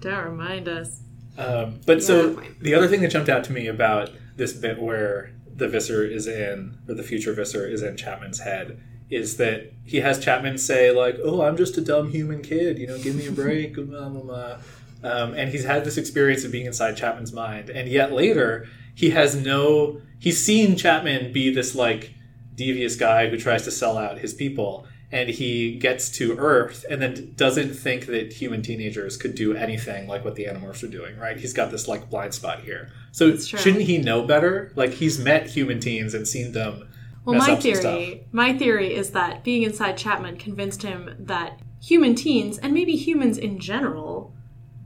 Don't 0.00 0.24
remind 0.24 0.68
us. 0.68 1.00
Um, 1.38 1.80
but 1.86 1.98
Yeah, 1.98 2.04
so 2.04 2.42
the 2.60 2.74
other 2.74 2.86
thing 2.88 3.00
that 3.02 3.10
jumped 3.10 3.28
out 3.30 3.44
to 3.44 3.52
me 3.52 3.66
about 3.66 4.10
this 4.36 4.52
bit 4.52 4.78
where 4.80 5.30
the 5.56 5.68
Visser 5.68 6.04
is 6.04 6.26
in, 6.26 6.74
or 6.88 6.94
the 6.94 7.02
future 7.02 7.32
Visser 7.32 7.66
is 7.66 7.82
in 7.82 7.96
Chapman's 7.96 8.40
head, 8.40 8.78
is 9.10 9.36
that 9.38 9.72
he 9.84 9.98
has 9.98 10.18
Chapman 10.18 10.56
say 10.56 10.92
like, 10.92 11.18
"Oh, 11.22 11.42
I'm 11.42 11.56
just 11.56 11.76
a 11.76 11.80
dumb 11.80 12.10
human 12.10 12.42
kid, 12.42 12.78
you 12.78 12.86
know, 12.86 12.98
give 12.98 13.16
me 13.16 13.26
a 13.26 13.32
break." 13.32 13.74
blah, 13.88 14.08
blah, 14.08 14.22
blah. 14.22 14.56
Um, 15.02 15.34
and 15.34 15.50
he's 15.50 15.64
had 15.64 15.84
this 15.84 15.96
experience 15.96 16.44
of 16.44 16.52
being 16.52 16.66
inside 16.66 16.96
Chapman's 16.96 17.32
mind, 17.32 17.70
and 17.70 17.88
yet 17.88 18.12
later 18.12 18.68
he 18.94 19.10
has 19.10 19.34
no. 19.34 20.00
He's 20.18 20.42
seen 20.42 20.76
Chapman 20.76 21.32
be 21.32 21.52
this 21.52 21.74
like 21.74 22.14
devious 22.54 22.96
guy 22.96 23.28
who 23.28 23.38
tries 23.38 23.64
to 23.64 23.70
sell 23.70 23.96
out 23.96 24.18
his 24.18 24.34
people, 24.34 24.86
and 25.10 25.28
he 25.28 25.76
gets 25.76 26.10
to 26.10 26.36
Earth 26.38 26.84
and 26.88 27.00
then 27.00 27.32
doesn't 27.34 27.74
think 27.74 28.06
that 28.06 28.32
human 28.34 28.62
teenagers 28.62 29.16
could 29.16 29.34
do 29.34 29.54
anything 29.54 30.06
like 30.06 30.24
what 30.24 30.34
the 30.36 30.44
Animorphs 30.44 30.84
are 30.84 30.88
doing. 30.88 31.18
Right? 31.18 31.36
He's 31.36 31.54
got 31.54 31.70
this 31.70 31.88
like 31.88 32.10
blind 32.10 32.34
spot 32.34 32.60
here. 32.60 32.92
So 33.12 33.36
shouldn't 33.36 33.82
he 33.82 33.98
know 33.98 34.22
better? 34.22 34.70
Like 34.76 34.92
he's 34.92 35.18
met 35.18 35.48
human 35.48 35.80
teens 35.80 36.14
and 36.14 36.28
seen 36.28 36.52
them. 36.52 36.86
Well, 37.24 37.38
my 37.38 37.54
theory, 37.56 38.26
my 38.32 38.56
theory 38.56 38.94
is 38.94 39.10
that 39.10 39.44
being 39.44 39.62
inside 39.62 39.96
Chapman 39.96 40.36
convinced 40.38 40.82
him 40.82 41.14
that 41.18 41.60
human 41.82 42.14
teens 42.14 42.58
and 42.58 42.72
maybe 42.72 42.96
humans 42.96 43.36
in 43.38 43.58
general 43.58 44.34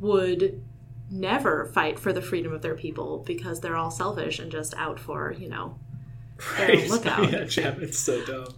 would 0.01 0.63
never 1.11 1.67
fight 1.67 1.99
for 1.99 2.13
the 2.13 2.23
freedom 2.23 2.53
of 2.53 2.63
their 2.63 2.75
people 2.75 3.23
because 3.27 3.61
they're 3.61 3.77
all 3.77 3.91
selfish 3.91 4.39
and 4.39 4.51
just 4.51 4.75
out 4.75 4.99
for 4.99 5.33
you 5.39 5.49
know 5.49 5.79
their 6.57 6.73
own 6.73 6.77
Right? 6.79 6.89
lookout. 6.91 7.33
yeah, 7.33 7.45
Chapman's 7.47 7.99
so 7.99 8.25
dumb. 8.25 8.49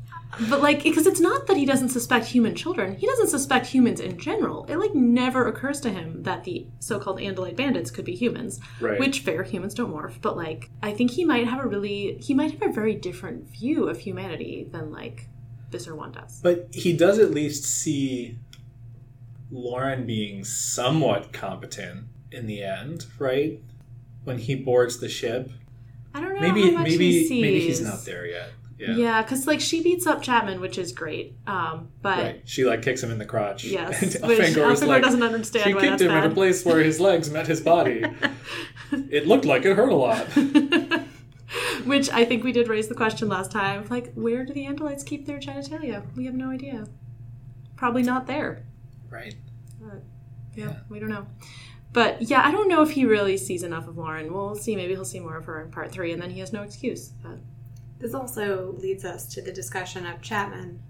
But 0.49 0.61
like, 0.61 0.83
because 0.83 1.07
it's 1.07 1.21
not 1.21 1.47
that 1.47 1.57
he 1.57 1.65
doesn't 1.65 1.89
suspect 1.89 2.27
human 2.27 2.55
children; 2.55 2.97
he 2.97 3.07
doesn't 3.07 3.29
suspect 3.29 3.67
humans 3.67 4.01
in 4.01 4.19
general. 4.19 4.67
It 4.69 4.77
like 4.77 4.95
never 4.95 5.47
occurs 5.49 5.81
to 5.81 5.91
him 5.91 6.23
that 6.25 6.45
the 6.45 6.67
so-called 6.79 7.19
Andalite 7.19 7.57
bandits 7.57 7.91
could 7.91 8.05
be 8.05 8.15
humans. 8.15 8.61
Right. 8.81 8.99
Which 8.99 9.21
fair 9.21 9.43
humans 9.43 9.75
don't 9.75 9.93
morph, 9.93 10.21
but 10.21 10.37
like, 10.37 10.71
I 10.83 10.93
think 10.93 11.13
he 11.13 11.25
might 11.25 11.47
have 11.47 11.65
a 11.65 11.67
really, 11.67 12.19
he 12.21 12.35
might 12.35 12.53
have 12.53 12.63
a 12.63 12.73
very 12.73 12.95
different 12.95 13.49
view 13.49 13.89
of 13.89 13.99
humanity 13.99 14.69
than 14.71 14.93
like 14.93 15.29
Visser 15.71 15.95
One 15.95 16.13
does. 16.13 16.41
But 16.43 16.69
he 16.73 16.93
does 16.97 17.19
at 17.19 17.31
least 17.31 17.65
see 17.65 18.39
Loren 19.51 20.07
being 20.07 20.45
somewhat 20.45 21.33
competent 21.33 22.07
in 22.33 22.47
the 22.47 22.63
end, 22.63 23.07
right? 23.19 23.61
When 24.25 24.39
he 24.39 24.55
boards 24.55 24.99
the 24.99 25.09
ship. 25.09 25.51
I 26.15 26.21
don't 26.21 26.35
know 26.35 26.41
Maybe 26.41 26.71
maybe 26.71 27.29
maybe 27.29 27.61
he's 27.61 27.81
not 27.81 28.05
there 28.05 28.27
yet. 28.27 28.51
Yeah. 28.79 28.95
Yeah, 28.95 29.23
because 29.23 29.47
like 29.47 29.61
she 29.61 29.83
beats 29.83 30.07
up 30.07 30.23
Chapman, 30.23 30.61
which 30.61 30.77
is 30.77 30.93
great. 30.93 31.35
Um, 31.47 31.89
but 32.03 32.19
Right. 32.19 32.43
She 32.45 32.65
like 32.65 32.83
kicks 32.83 33.03
him 33.03 33.11
in 33.11 33.19
the 33.19 33.25
crotch. 33.25 33.65
yes, 33.65 34.03
And 34.17 34.29
which 34.29 34.39
Elfangor 34.39 34.73
is 34.73 34.83
Elfangor 34.83 34.87
like, 34.87 35.03
doesn't 35.03 35.23
understand 35.23 35.65
She 35.65 35.73
kicked 35.73 36.01
him 36.01 36.11
at 36.11 36.27
a 36.27 36.35
place 36.35 36.65
where 36.65 36.81
his 36.81 37.01
legs 37.01 37.31
met 37.31 37.47
his 37.47 37.61
body. 37.61 38.05
it 38.93 39.27
looked 39.27 39.45
like 39.45 39.65
it 39.65 39.77
hurt 39.77 39.91
a 39.91 39.97
lot. 39.97 40.27
Which 41.85 42.11
I 42.11 42.25
think 42.25 42.43
we 42.43 42.53
did 42.53 42.69
raise 42.69 42.89
the 42.89 42.95
question 42.95 43.29
last 43.29 43.53
time. 43.53 43.87
Like, 43.89 44.13
where 44.15 44.45
do 44.45 44.53
the 44.53 44.67
Andalites 44.67 45.07
keep 45.07 45.27
their 45.27 45.39
genitalia? 45.39 46.05
We 46.17 46.27
have 46.27 46.35
no 46.35 46.51
idea. 46.51 46.87
Probably 47.77 48.03
not 48.03 48.27
there. 48.27 48.67
Right. 49.09 49.35
Yeah, 50.57 50.75
we 50.89 50.99
don't 50.99 51.11
know. 51.11 51.27
But 51.93 52.23
yeah, 52.23 52.43
I 52.45 52.51
don't 52.51 52.69
know 52.69 52.83
if 52.83 52.91
he 52.91 53.05
really 53.05 53.37
sees 53.37 53.63
enough 53.63 53.87
of 53.87 53.97
Loren. 53.97 54.33
We'll 54.33 54.55
see. 54.55 54.75
Maybe 54.75 54.95
he'll 54.95 55.05
see 55.05 55.21
more 55.21 55.37
of 55.37 55.45
her 55.45 55.63
in 55.63 55.71
part 55.71 55.93
three, 55.93 56.13
and 56.13 56.21
then 56.21 56.31
he 56.31 56.41
has 56.41 56.53
no 56.53 56.63
excuse. 56.63 57.13
But 57.23 57.39
This 57.99 58.15
also 58.15 58.75
leads 58.79 59.05
us 59.05 59.27
to 59.35 59.43
the 59.43 59.53
discussion 59.53 60.07
of 60.07 60.21
Chapman. 60.23 60.81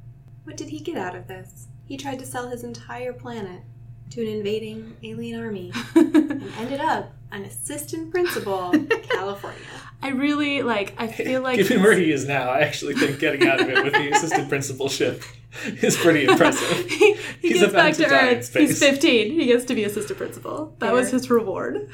What 0.45 0.57
did 0.57 0.69
he 0.69 0.81
get 0.81 0.97
out 0.97 1.15
of 1.15 1.29
this? 1.29 1.69
He 1.85 1.97
tried 1.97 2.19
to 2.19 2.27
sell 2.27 2.49
his 2.49 2.65
entire 2.65 3.13
planet 3.13 3.63
to 4.11 4.23
an 4.23 4.29
invading 4.29 4.97
alien 5.03 5.41
army 5.41 5.73
and 5.95 6.43
ended 6.59 6.81
up 6.81 7.13
an 7.33 7.45
assistant 7.45 8.11
principal 8.13 8.71
in 8.73 8.87
California. 9.11 9.59
I 10.03 10.11
really 10.11 10.63
like. 10.63 10.95
I 10.99 11.07
feel 11.13 11.43
like 11.43 11.57
Given 11.59 11.79
he's- 11.79 11.83
where 11.87 11.97
he 11.99 12.11
is 12.13 12.27
now, 12.27 12.51
I 12.51 12.61
actually 12.61 12.95
think 12.95 13.19
getting 13.19 13.47
out 13.49 13.61
of 13.61 13.69
it 13.69 13.83
with 13.83 13.93
the 13.95 14.11
assistant 14.13 14.49
principalship 14.49 15.23
is 15.65 15.97
pretty 15.97 16.25
impressive. 16.27 16.89
he, 16.91 17.15
he 17.15 17.21
He's 17.41 17.53
gets 17.61 17.71
about 17.73 17.73
back 17.73 17.95
to 17.95 18.03
to, 18.05 18.09
die 18.09 18.29
in 18.31 18.39
Earth. 18.39 18.55
He's 18.55 18.79
15. 18.79 19.31
He 19.33 19.47
gets 19.47 19.65
to 19.67 19.75
be 19.75 19.85
assistant 19.85 20.19
principal. 20.19 20.75
That 20.81 20.93
was 20.93 21.11
his 21.11 21.29
reward. 21.31 21.89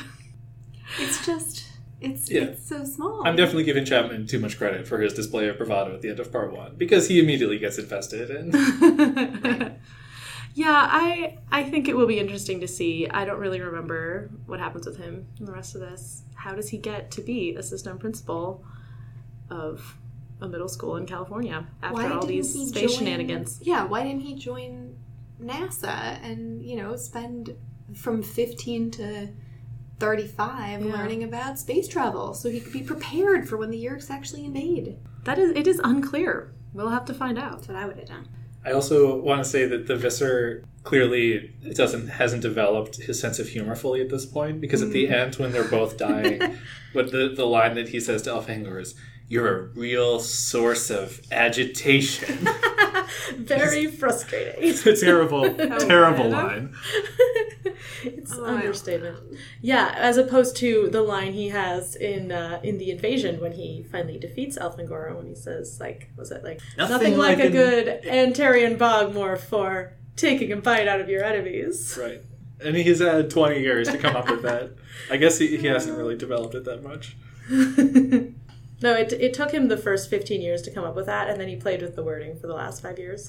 It's 0.98 1.24
just, 1.24 1.61
it's 2.02 2.30
Yeah. 2.30 2.42
it's 2.42 2.68
so 2.68 2.84
small. 2.84 3.22
I'm 3.26 3.36
definitely 3.36 3.64
giving 3.64 3.84
Chapman 3.84 4.26
too 4.26 4.38
much 4.38 4.58
credit 4.58 4.86
for 4.86 5.00
his 5.00 5.12
display 5.14 5.48
of 5.48 5.56
bravado 5.58 5.94
at 5.94 6.02
the 6.02 6.10
end 6.10 6.20
of 6.20 6.30
part 6.32 6.52
one 6.52 6.74
because 6.76 7.08
he 7.08 7.20
immediately 7.20 7.58
gets 7.58 7.78
invested 7.78 8.30
and 8.30 8.52
yeah, 10.54 10.86
I 10.90 11.38
I 11.50 11.62
think 11.64 11.88
it 11.88 11.96
will 11.96 12.06
be 12.06 12.18
interesting 12.18 12.60
to 12.60 12.68
see. 12.68 13.08
I 13.08 13.24
don't 13.24 13.38
really 13.40 13.60
remember 13.60 14.30
what 14.46 14.60
happens 14.60 14.86
with 14.86 14.98
him 14.98 15.26
in 15.38 15.46
the 15.46 15.52
rest 15.52 15.74
of 15.74 15.80
this. 15.80 16.22
How 16.34 16.54
does 16.54 16.68
he 16.68 16.78
get 16.78 17.10
to 17.12 17.22
be 17.22 17.54
assistant 17.54 18.00
principal 18.00 18.64
of 19.50 19.96
a 20.40 20.48
middle 20.48 20.68
school 20.68 20.96
in 20.96 21.06
California 21.06 21.66
after 21.82 22.12
all 22.12 22.26
these 22.26 22.52
space 22.68 22.90
join- 22.90 22.98
shenanigans? 22.98 23.60
Yeah, 23.62 23.84
why 23.84 24.02
didn't 24.02 24.22
he 24.22 24.34
join 24.34 24.96
NASA 25.40 26.18
and, 26.22 26.62
you 26.62 26.76
know, 26.76 26.96
spend 26.96 27.54
from 27.94 28.22
15 28.22 28.90
to 28.92 29.28
35 30.02 30.84
Yeah. 30.84 30.92
learning 30.92 31.22
about 31.22 31.60
space 31.60 31.86
travel 31.86 32.34
so 32.34 32.50
he 32.50 32.58
could 32.58 32.72
be 32.72 32.82
prepared 32.82 33.48
for 33.48 33.56
when 33.56 33.70
the 33.70 33.82
Yeerks 33.82 34.10
actually 34.10 34.44
invade? 34.44 34.96
That 35.24 35.38
is 35.38 35.52
it 35.52 35.68
is 35.68 35.80
unclear. 35.84 36.52
We'll 36.74 36.88
have 36.88 37.04
to 37.04 37.14
find 37.14 37.38
out. 37.38 37.52
That's 37.52 37.68
what 37.68 37.76
I 37.76 37.86
would 37.86 37.98
have 37.98 38.08
done. 38.08 38.28
I 38.64 38.72
also 38.72 39.16
want 39.20 39.44
to 39.44 39.48
say 39.48 39.64
that 39.66 39.86
the 39.86 39.94
Visser 39.94 40.64
clearly 40.82 41.54
doesn't 41.74 42.08
hasn't 42.08 42.42
developed 42.42 42.96
his 42.96 43.20
sense 43.20 43.38
of 43.38 43.48
humor 43.48 43.76
fully 43.76 44.00
at 44.00 44.08
this 44.08 44.26
point 44.26 44.60
because 44.60 44.82
at 44.82 44.90
the 44.90 45.06
mm. 45.06 45.12
end 45.12 45.36
when 45.36 45.52
they're 45.52 45.62
both 45.62 45.96
dying, 45.96 46.40
but 46.94 47.12
the 47.12 47.32
the 47.36 47.46
line 47.46 47.76
that 47.76 47.90
he 47.90 48.00
says 48.00 48.22
to 48.22 48.30
Elfangor 48.30 48.80
is, 48.80 48.96
"You're 49.32 49.56
a 49.58 49.62
real 49.86 50.20
source 50.20 50.90
of 50.90 51.20
agitation." 51.32 52.48
Very 53.36 53.86
frustrating. 53.86 54.54
it's 54.58 54.84
a 54.86 54.96
terrible, 54.96 55.52
terrible 55.92 56.28
line. 56.30 56.74
it's 58.04 58.32
Oh, 58.34 58.44
understatement. 58.44 59.18
Yeah, 59.60 59.92
as 59.96 60.16
opposed 60.16 60.56
to 60.58 60.88
the 60.90 61.02
line 61.02 61.32
he 61.32 61.48
has 61.48 61.94
in 61.96 62.32
uh, 62.32 62.60
in 62.62 62.78
the 62.78 62.90
invasion 62.90 63.40
when 63.40 63.52
he 63.52 63.82
finally 63.90 64.18
defeats 64.18 64.56
Elfangor 64.58 65.14
when 65.16 65.26
he 65.26 65.34
says 65.34 65.78
like 65.80 66.10
was 66.16 66.30
it 66.30 66.42
like 66.44 66.60
Nothing 66.76 66.92
nothing, 66.94 67.18
like, 67.18 67.38
like 67.38 67.44
a 67.44 67.46
an- 67.46 67.52
good 67.52 67.86
Antarian 68.04 68.76
Bogmore 68.78 69.36
for 69.36 69.94
taking 70.16 70.52
a 70.52 70.56
bite 70.56 70.88
out 70.88 71.00
of 71.00 71.08
your 71.08 71.24
enemies. 71.24 71.98
Right. 72.00 72.20
And 72.64 72.76
he's 72.76 73.00
had 73.00 73.28
20 73.30 73.58
years 73.60 73.88
to 73.88 73.98
come 73.98 74.14
up 74.14 74.28
with 74.30 74.42
that. 74.42 74.70
I 75.10 75.16
guess 75.16 75.38
he, 75.38 75.56
he 75.56 75.66
hasn't 75.66 75.96
really 75.98 76.16
developed 76.16 76.54
it 76.54 76.64
that 76.64 76.82
much. 76.82 77.16
No, 78.82 78.94
it, 78.94 79.12
it 79.12 79.32
took 79.32 79.52
him 79.52 79.68
the 79.68 79.76
first 79.76 80.10
15 80.10 80.40
years 80.42 80.62
to 80.62 80.70
come 80.70 80.84
up 80.84 80.96
with 80.96 81.06
that, 81.06 81.30
and 81.30 81.40
then 81.40 81.48
he 81.48 81.56
played 81.56 81.82
with 81.82 81.94
the 81.94 82.02
wording 82.02 82.36
for 82.38 82.48
the 82.48 82.54
last 82.54 82.82
five 82.82 82.98
years. 82.98 83.28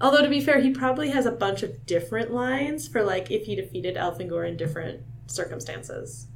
Although, 0.00 0.22
to 0.22 0.28
be 0.28 0.40
fair, 0.40 0.60
he 0.60 0.70
probably 0.70 1.10
has 1.10 1.26
a 1.26 1.32
bunch 1.32 1.62
of 1.62 1.84
different 1.86 2.32
lines 2.32 2.88
for, 2.88 3.02
like, 3.02 3.30
if 3.30 3.44
he 3.46 3.54
defeated 3.54 3.96
Elfangor 3.96 4.48
in 4.48 4.56
different 4.56 5.00
circumstances. 5.26 6.26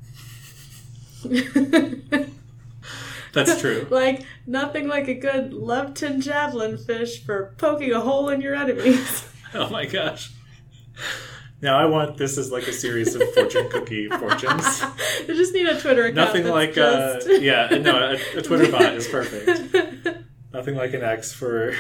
That's 3.33 3.61
true. 3.61 3.87
like, 3.91 4.23
nothing 4.47 4.87
like 4.89 5.09
a 5.09 5.15
good 5.15 5.53
Loveton 5.53 6.21
javelin 6.21 6.77
fish 6.77 7.25
for 7.25 7.55
poking 7.57 7.93
a 7.93 8.01
hole 8.01 8.29
in 8.29 8.41
your 8.41 8.55
enemies. 8.55 9.29
Oh 9.57 9.71
my 9.71 9.87
gosh. 9.87 10.33
Now 11.65 11.79
I 11.79 11.87
want 11.87 12.19
this 12.19 12.37
as 12.37 12.53
like 12.53 12.69
a 12.69 12.75
series 12.75 13.15
of 13.15 13.23
fortune 13.33 13.71
cookie 13.71 14.07
fortunes. 14.21 14.83
you 15.27 15.35
just 15.35 15.55
need 15.55 15.67
a 15.67 15.81
Twitter 15.81 16.03
account. 16.03 16.17
Nothing 16.17 16.47
like 16.49 16.75
just... 16.75 17.27
uh 17.27 17.33
yeah, 17.33 17.69
no, 17.81 17.97
a, 17.97 18.39
a 18.39 18.43
Twitter 18.43 18.71
bot 18.71 18.93
is 18.93 19.09
perfect. 19.09 19.75
Nothing 20.53 20.77
like 20.77 20.93
an 20.93 21.03
X 21.03 21.33
for 21.33 21.75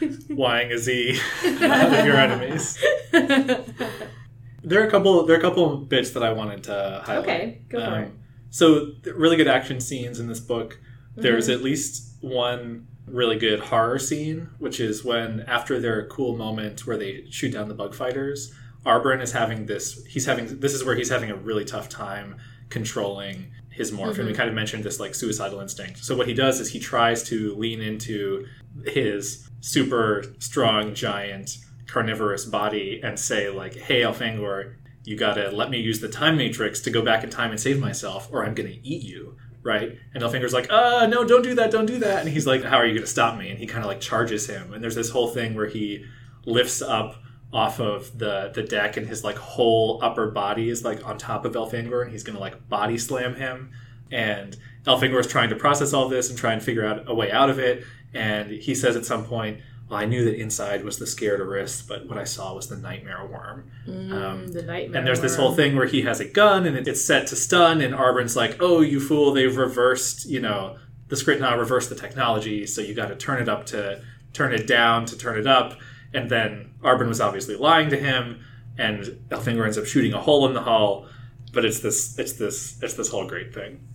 Ying 0.00 0.72
a 0.72 0.78
Z 0.78 1.20
of 1.44 2.04
your 2.04 2.16
enemies. 2.16 2.76
There 3.12 4.82
are 4.82 4.86
a 4.86 4.90
couple 4.90 5.24
there 5.26 5.36
are 5.36 5.38
a 5.38 5.42
couple 5.42 5.76
bits 5.76 6.10
that 6.10 6.24
I 6.24 6.32
wanted 6.32 6.64
to 6.64 7.02
highlight. 7.06 7.24
Okay, 7.24 7.62
go 7.68 7.84
for 7.84 8.00
it. 8.00 8.12
So 8.50 8.94
really 9.14 9.36
good 9.36 9.46
action 9.46 9.80
scenes 9.80 10.18
in 10.18 10.26
this 10.26 10.40
book. 10.40 10.80
There's 11.14 11.44
Mm-hmm. 11.48 11.58
at 11.58 11.62
least 11.64 12.16
one 12.20 12.88
really 13.06 13.38
good 13.38 13.60
horror 13.60 14.00
scene, 14.00 14.48
which 14.58 14.80
is 14.80 15.04
when 15.04 15.44
after 15.46 15.78
their 15.78 16.04
cool 16.08 16.36
moment 16.36 16.84
where 16.84 16.96
they 16.96 17.26
shoot 17.30 17.52
down 17.52 17.68
the 17.68 17.74
bug 17.74 17.94
fighters, 17.94 18.52
Arbron 18.84 19.22
is 19.22 19.32
having 19.32 19.66
this 19.66 20.04
he's 20.06 20.26
having 20.26 20.60
this 20.60 20.74
is 20.74 20.84
where 20.84 20.94
he's 20.94 21.08
having 21.08 21.30
a 21.30 21.36
really 21.36 21.64
tough 21.64 21.88
time 21.88 22.36
controlling 22.68 23.50
his 23.70 23.90
morph. 23.90 24.18
And 24.18 24.28
we 24.28 24.34
kind 24.34 24.48
of 24.48 24.54
mentioned 24.54 24.84
this 24.84 25.00
like 25.00 25.14
suicidal 25.14 25.60
instinct. 25.60 26.04
So 26.04 26.16
what 26.16 26.28
he 26.28 26.34
does 26.34 26.60
is 26.60 26.70
he 26.70 26.78
tries 26.78 27.22
to 27.24 27.54
lean 27.56 27.80
into 27.80 28.46
his 28.86 29.48
super 29.60 30.24
strong 30.38 30.94
giant 30.94 31.56
carnivorous 31.86 32.44
body 32.44 33.00
and 33.02 33.18
say 33.18 33.50
like, 33.50 33.74
"Hey 33.74 34.02
Elfangor, 34.02 34.74
you 35.04 35.16
gotta 35.16 35.50
let 35.50 35.70
me 35.70 35.80
use 35.80 36.00
the 36.00 36.08
time 36.08 36.36
matrix 36.36 36.80
to 36.82 36.90
go 36.90 37.02
back 37.02 37.24
in 37.24 37.30
time 37.30 37.50
and 37.50 37.60
save 37.60 37.80
myself, 37.80 38.28
or 38.32 38.44
I'm 38.44 38.54
gonna 38.54 38.76
eat 38.82 39.02
you." 39.02 39.36
Right? 39.62 39.98
And 40.12 40.22
Elfangor's 40.22 40.52
like, 40.52 40.70
uh, 40.70 41.06
no, 41.06 41.24
don't 41.24 41.40
do 41.40 41.54
that, 41.54 41.70
don't 41.70 41.86
do 41.86 41.98
that. 42.00 42.20
And 42.20 42.28
he's 42.28 42.46
like, 42.46 42.62
how 42.64 42.76
are 42.76 42.84
you 42.86 42.94
gonna 42.94 43.06
stop 43.06 43.38
me? 43.38 43.48
And 43.48 43.58
he 43.58 43.66
kind 43.66 43.82
of 43.82 43.88
like 43.88 43.98
charges 43.98 44.46
him. 44.46 44.74
And 44.74 44.82
there's 44.84 44.94
this 44.94 45.08
whole 45.08 45.28
thing 45.28 45.54
where 45.54 45.68
he 45.68 46.04
lifts 46.44 46.82
up 46.82 47.16
off 47.54 47.78
of 47.80 48.18
the 48.18 48.50
the 48.52 48.62
deck 48.64 48.96
and 48.96 49.06
his 49.06 49.22
like 49.22 49.36
whole 49.36 50.00
upper 50.02 50.28
body 50.30 50.68
is 50.68 50.84
like 50.84 51.06
on 51.06 51.16
top 51.16 51.44
of 51.44 51.52
Elfangor 51.52 52.02
and 52.02 52.10
he's 52.10 52.24
gonna 52.24 52.40
like 52.40 52.68
body 52.68 52.98
slam 52.98 53.36
him. 53.36 53.70
And 54.10 54.56
Elfangor 54.84 55.20
is 55.20 55.26
trying 55.28 55.48
to 55.50 55.56
process 55.56 55.92
all 55.92 56.08
this 56.08 56.28
and 56.28 56.38
try 56.38 56.52
and 56.52 56.62
figure 56.62 56.84
out 56.84 57.04
a 57.08 57.14
way 57.14 57.30
out 57.30 57.48
of 57.50 57.58
it. 57.58 57.84
And 58.12 58.50
he 58.50 58.74
says 58.74 58.96
at 58.96 59.06
some 59.06 59.24
point, 59.24 59.60
well, 59.88 59.98
I 60.00 60.04
knew 60.04 60.24
that 60.24 60.34
inside 60.34 60.84
was 60.84 60.98
the 60.98 61.06
scared 61.06 61.40
Aristh, 61.40 61.86
but 61.86 62.08
what 62.08 62.18
I 62.18 62.24
saw 62.24 62.54
was 62.54 62.68
the 62.68 62.76
nightmare 62.76 63.24
worm. 63.26 63.70
Um, 63.86 64.48
the 64.48 64.62
nightmare. 64.62 64.98
and 64.98 65.06
there's 65.06 65.20
this 65.20 65.36
worm. 65.38 65.46
whole 65.46 65.54
thing 65.54 65.76
where 65.76 65.86
he 65.86 66.02
has 66.02 66.20
a 66.20 66.24
gun 66.24 66.66
and 66.66 66.88
it's 66.88 67.04
set 67.04 67.26
to 67.28 67.36
stun, 67.36 67.80
and 67.80 67.94
Arbron's 67.94 68.34
like, 68.36 68.56
"Oh, 68.60 68.80
you 68.80 68.98
fool! 68.98 69.32
They've 69.32 69.56
reversed, 69.56 70.26
you 70.28 70.40
know, 70.40 70.76
the 71.08 71.16
Skrit 71.16 71.38
Na 71.38 71.54
reversed 71.54 71.88
the 71.90 71.96
technology, 71.96 72.66
so 72.66 72.80
you 72.80 72.94
got 72.94 73.08
to 73.08 73.16
turn 73.16 73.40
it 73.42 73.48
up 73.48 73.66
to 73.66 74.02
turn 74.32 74.52
it 74.52 74.66
down 74.66 75.04
to 75.06 75.16
turn 75.18 75.38
it 75.38 75.46
up." 75.46 75.78
And 76.14 76.30
then 76.30 76.72
Arbron 76.82 77.08
was 77.08 77.20
obviously 77.20 77.56
lying 77.56 77.90
to 77.90 77.96
him, 77.96 78.40
and 78.78 79.02
Elfangor 79.28 79.64
ends 79.64 79.76
up 79.76 79.84
shooting 79.84 80.14
a 80.14 80.20
hole 80.20 80.46
in 80.46 80.54
the 80.54 80.62
hull. 80.62 81.08
But 81.52 81.64
it's 81.64 81.80
this, 81.80 82.18
it's 82.18 82.32
this, 82.34 82.82
it's 82.82 82.94
this 82.94 83.08
whole 83.08 83.26
great 83.26 83.52
thing. 83.52 83.86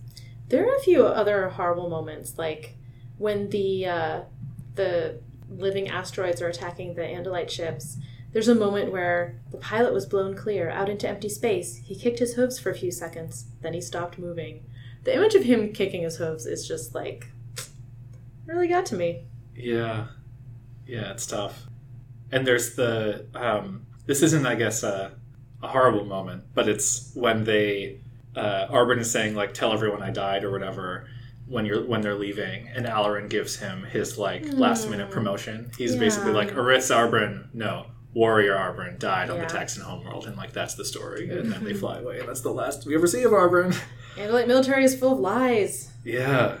There 0.48 0.68
are 0.68 0.76
a 0.76 0.80
few 0.80 1.06
other 1.06 1.48
horrible 1.48 1.88
moments, 1.88 2.38
like 2.38 2.76
when 3.18 3.50
the 3.50 3.86
uh, 3.86 4.20
the 4.74 5.20
living 5.48 5.88
asteroids 5.88 6.40
are 6.40 6.48
attacking 6.48 6.94
the 6.94 7.02
Andalite 7.02 7.50
ships. 7.50 7.96
There's 8.32 8.48
a 8.48 8.54
moment 8.54 8.92
where 8.92 9.40
the 9.50 9.58
pilot 9.58 9.92
was 9.92 10.06
blown 10.06 10.36
clear 10.36 10.70
out 10.70 10.88
into 10.88 11.08
empty 11.08 11.28
space. 11.28 11.76
He 11.84 11.96
kicked 11.96 12.20
his 12.20 12.34
hooves 12.34 12.58
for 12.58 12.70
a 12.70 12.76
few 12.76 12.92
seconds, 12.92 13.46
then 13.60 13.74
he 13.74 13.80
stopped 13.80 14.18
moving. 14.18 14.64
The 15.02 15.14
image 15.14 15.34
of 15.34 15.42
him 15.42 15.72
kicking 15.72 16.02
his 16.02 16.16
hooves 16.16 16.46
is 16.46 16.66
just 16.66 16.94
like 16.94 17.26
really 18.46 18.68
got 18.68 18.86
to 18.86 18.94
me. 18.94 19.24
Yeah, 19.54 20.08
yeah, 20.86 21.12
it's 21.12 21.26
tough. 21.26 21.66
And 22.32 22.46
there's 22.46 22.74
the 22.74 23.26
um, 23.34 23.86
this 24.06 24.22
isn't, 24.22 24.46
I 24.46 24.54
guess, 24.54 24.82
a, 24.82 25.12
a 25.62 25.68
horrible 25.68 26.04
moment, 26.04 26.44
but 26.54 26.68
it's 26.68 27.12
when 27.14 27.44
they 27.44 28.00
uh, 28.36 28.68
Arbron 28.68 28.98
is 28.98 29.10
saying 29.10 29.34
like, 29.34 29.54
"Tell 29.54 29.72
everyone 29.72 30.02
I 30.02 30.10
died" 30.10 30.44
or 30.44 30.50
whatever. 30.50 31.08
when 31.48 31.66
you're 31.66 31.84
when 31.84 32.00
they're 32.00 32.14
leaving, 32.14 32.68
and 32.68 32.86
Alloran 32.86 33.28
gives 33.28 33.56
him 33.56 33.82
his 33.82 34.16
like 34.16 34.44
last 34.52 34.88
minute 34.88 35.10
promotion. 35.10 35.70
He's 35.76 35.96
basically 35.96 36.32
like 36.32 36.56
Aristh 36.56 36.90
Arbron, 36.90 37.52
no. 37.52 37.86
Warrior 38.12 38.54
Arbron 38.54 38.98
died 38.98 39.30
on 39.30 39.38
the 39.38 39.46
Taxxon 39.46 39.82
homeworld, 39.82 40.26
and 40.26 40.36
like 40.36 40.52
that's 40.52 40.74
the 40.74 40.84
story. 40.84 41.28
And 41.30 41.52
then 41.52 41.62
they 41.64 41.74
fly 41.74 41.98
away, 41.98 42.18
and 42.20 42.28
that's 42.28 42.40
the 42.40 42.52
last 42.52 42.86
we 42.86 42.94
ever 42.94 43.06
see 43.06 43.22
of 43.22 43.32
Arbron. 43.32 43.76
And 44.18 44.32
like 44.36 44.46
military 44.48 44.84
is 44.84 44.98
full 44.98 45.12
of 45.12 45.20
lies. 45.20 45.90
Yeah, 46.04 46.58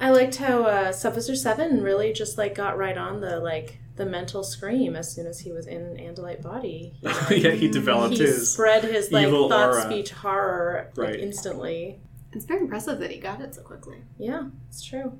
I 0.00 0.10
liked 0.10 0.36
how 0.36 0.62
uh, 0.64 0.92
Sub-Visser 0.92 1.34
Seven 1.36 1.82
really 1.82 2.12
just 2.12 2.38
like 2.38 2.54
got 2.54 2.76
right 2.78 2.96
on 2.96 3.20
the 3.20 3.40
like 3.40 3.78
the 3.96 4.04
mental 4.06 4.42
scream 4.42 4.96
as 4.96 5.12
soon 5.14 5.26
as 5.26 5.40
he 5.40 5.52
was 5.52 5.66
in 5.66 5.96
Andalite 5.96 6.42
body. 6.42 6.94
You 7.02 7.08
know, 7.10 7.28
yeah. 7.30 7.50
He 7.52 7.68
developed 7.68 8.16
he 8.16 8.24
his 8.24 8.52
spread 8.52 8.84
his 8.84 9.12
like 9.12 9.26
evil 9.26 9.48
thought 9.48 9.70
aura. 9.70 9.82
speech 9.82 10.10
horror 10.10 10.90
like, 10.96 11.08
Right. 11.10 11.20
instantly. 11.20 12.00
It's 12.32 12.44
very 12.44 12.60
impressive 12.60 12.98
that 12.98 13.10
he 13.12 13.18
got 13.20 13.40
it 13.40 13.54
so 13.54 13.62
quickly. 13.62 13.98
Yeah, 14.18 14.48
it's 14.68 14.82
true. 14.84 15.18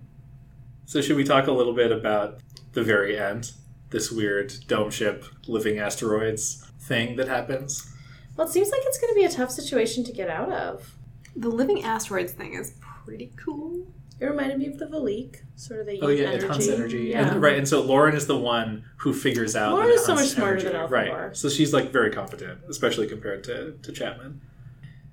So 0.86 1.00
should 1.00 1.16
we 1.16 1.24
talk 1.24 1.46
a 1.46 1.52
little 1.52 1.72
bit 1.74 1.92
about 1.92 2.40
the 2.72 2.82
very 2.82 3.18
end? 3.18 3.52
This 3.90 4.10
weird 4.10 4.52
dome 4.66 4.90
ship 4.90 5.24
living 5.46 5.78
asteroids 5.78 6.66
thing 6.80 7.14
that 7.16 7.28
happens. 7.28 7.88
Well, 8.36 8.48
it 8.48 8.50
seems 8.52 8.70
like 8.70 8.80
it's 8.84 8.98
going 8.98 9.14
to 9.14 9.18
be 9.20 9.24
a 9.24 9.30
tough 9.30 9.52
situation 9.52 10.02
to 10.04 10.12
get 10.12 10.28
out 10.28 10.50
of. 10.50 10.96
The 11.36 11.48
living 11.48 11.84
asteroids 11.84 12.32
thing 12.32 12.54
is 12.54 12.74
pretty 13.04 13.32
cool. 13.36 13.86
It 14.24 14.30
reminded 14.30 14.58
me 14.58 14.68
of 14.68 14.78
the 14.78 14.86
Valik, 14.86 15.36
sort 15.54 15.80
of 15.80 15.86
the 15.86 16.00
Oh 16.00 16.08
yeah, 16.08 16.28
energy. 16.28 16.44
it 16.44 16.48
hunts 16.48 16.68
energy. 16.68 16.98
Yeah. 17.10 17.28
And, 17.28 17.42
right, 17.42 17.58
and 17.58 17.68
so 17.68 17.82
Loren 17.82 18.14
is 18.14 18.26
the 18.26 18.38
one 18.38 18.84
who 18.98 19.12
figures 19.12 19.54
out. 19.54 19.74
Loren 19.74 19.90
is 19.90 20.04
so 20.04 20.14
much 20.14 20.28
smarter 20.28 20.52
energy. 20.52 20.68
than 20.68 20.76
Elfangor. 20.76 20.90
Right. 20.90 21.36
So 21.36 21.50
she's 21.50 21.74
like 21.74 21.90
very 21.90 22.10
competent, 22.10 22.60
especially 22.68 23.06
compared 23.06 23.44
to, 23.44 23.72
to 23.82 23.92
Chapman. 23.92 24.40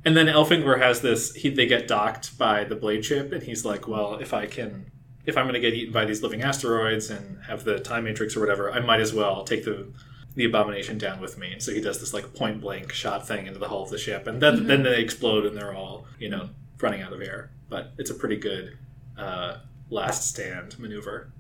And 0.06 0.16
then 0.16 0.28
Elfangor 0.28 0.80
has 0.80 1.02
this. 1.02 1.36
He 1.36 1.50
they 1.50 1.66
get 1.66 1.90
docked 1.90 2.38
by 2.38 2.64
the 2.64 2.76
blade 2.76 3.04
ship, 3.04 3.34
and 3.34 3.44
he's 3.44 3.66
like, 3.66 3.86
"Well, 3.86 4.16
if 4.16 4.34
I 4.34 4.46
can, 4.46 4.90
if 5.26 5.38
I'm 5.38 5.44
going 5.44 5.56
to 5.56 5.60
get 5.60 5.74
eaten 5.74 5.94
by 5.94 6.06
these 6.06 6.24
living 6.24 6.42
asteroids 6.42 7.10
and 7.10 7.44
have 7.44 7.66
the 7.66 7.80
time 7.80 8.06
matrix 8.06 8.38
or 8.38 8.40
whatever, 8.40 8.72
I 8.72 8.80
might 8.80 9.02
as 9.02 9.14
well 9.14 9.44
take 9.44 9.66
the 9.66 9.92
the 10.36 10.46
abomination 10.46 10.98
down 10.98 11.20
with 11.20 11.38
me." 11.38 11.52
And 11.52 11.62
so 11.62 11.74
he 11.74 11.82
does 11.82 12.00
this 12.00 12.14
like 12.14 12.34
point 12.34 12.62
blank 12.62 12.94
shot 12.94 13.28
thing 13.28 13.46
into 13.46 13.60
the 13.60 13.68
hull 13.68 13.84
of 13.84 13.90
the 13.90 13.98
ship, 13.98 14.26
and 14.26 14.42
then 14.42 14.60
mm-hmm. 14.60 14.68
then 14.68 14.84
they 14.84 15.02
explode, 15.02 15.46
and 15.46 15.56
they're 15.56 15.76
all 15.76 16.06
you 16.18 16.30
know 16.30 16.50
running 16.80 17.02
out 17.02 17.12
of 17.12 17.22
air. 17.22 17.52
But 17.70 17.92
it's 17.98 18.10
a 18.10 18.16
pretty 18.16 18.38
good 18.38 18.78
uh, 19.22 19.57
last 19.89 20.27
stand 20.30 20.77
maneuver. 20.80 21.31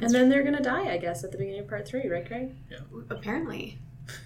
And 0.00 0.10
then 0.10 0.28
they're 0.28 0.42
going 0.42 0.56
to 0.56 0.62
die, 0.62 0.90
I 0.92 0.98
guess, 0.98 1.24
at 1.24 1.32
the 1.32 1.38
beginning 1.38 1.60
of 1.60 1.68
part 1.68 1.86
three, 1.88 2.06
right, 2.08 2.26
Craig? 2.26 2.54
Apparently. 3.10 3.78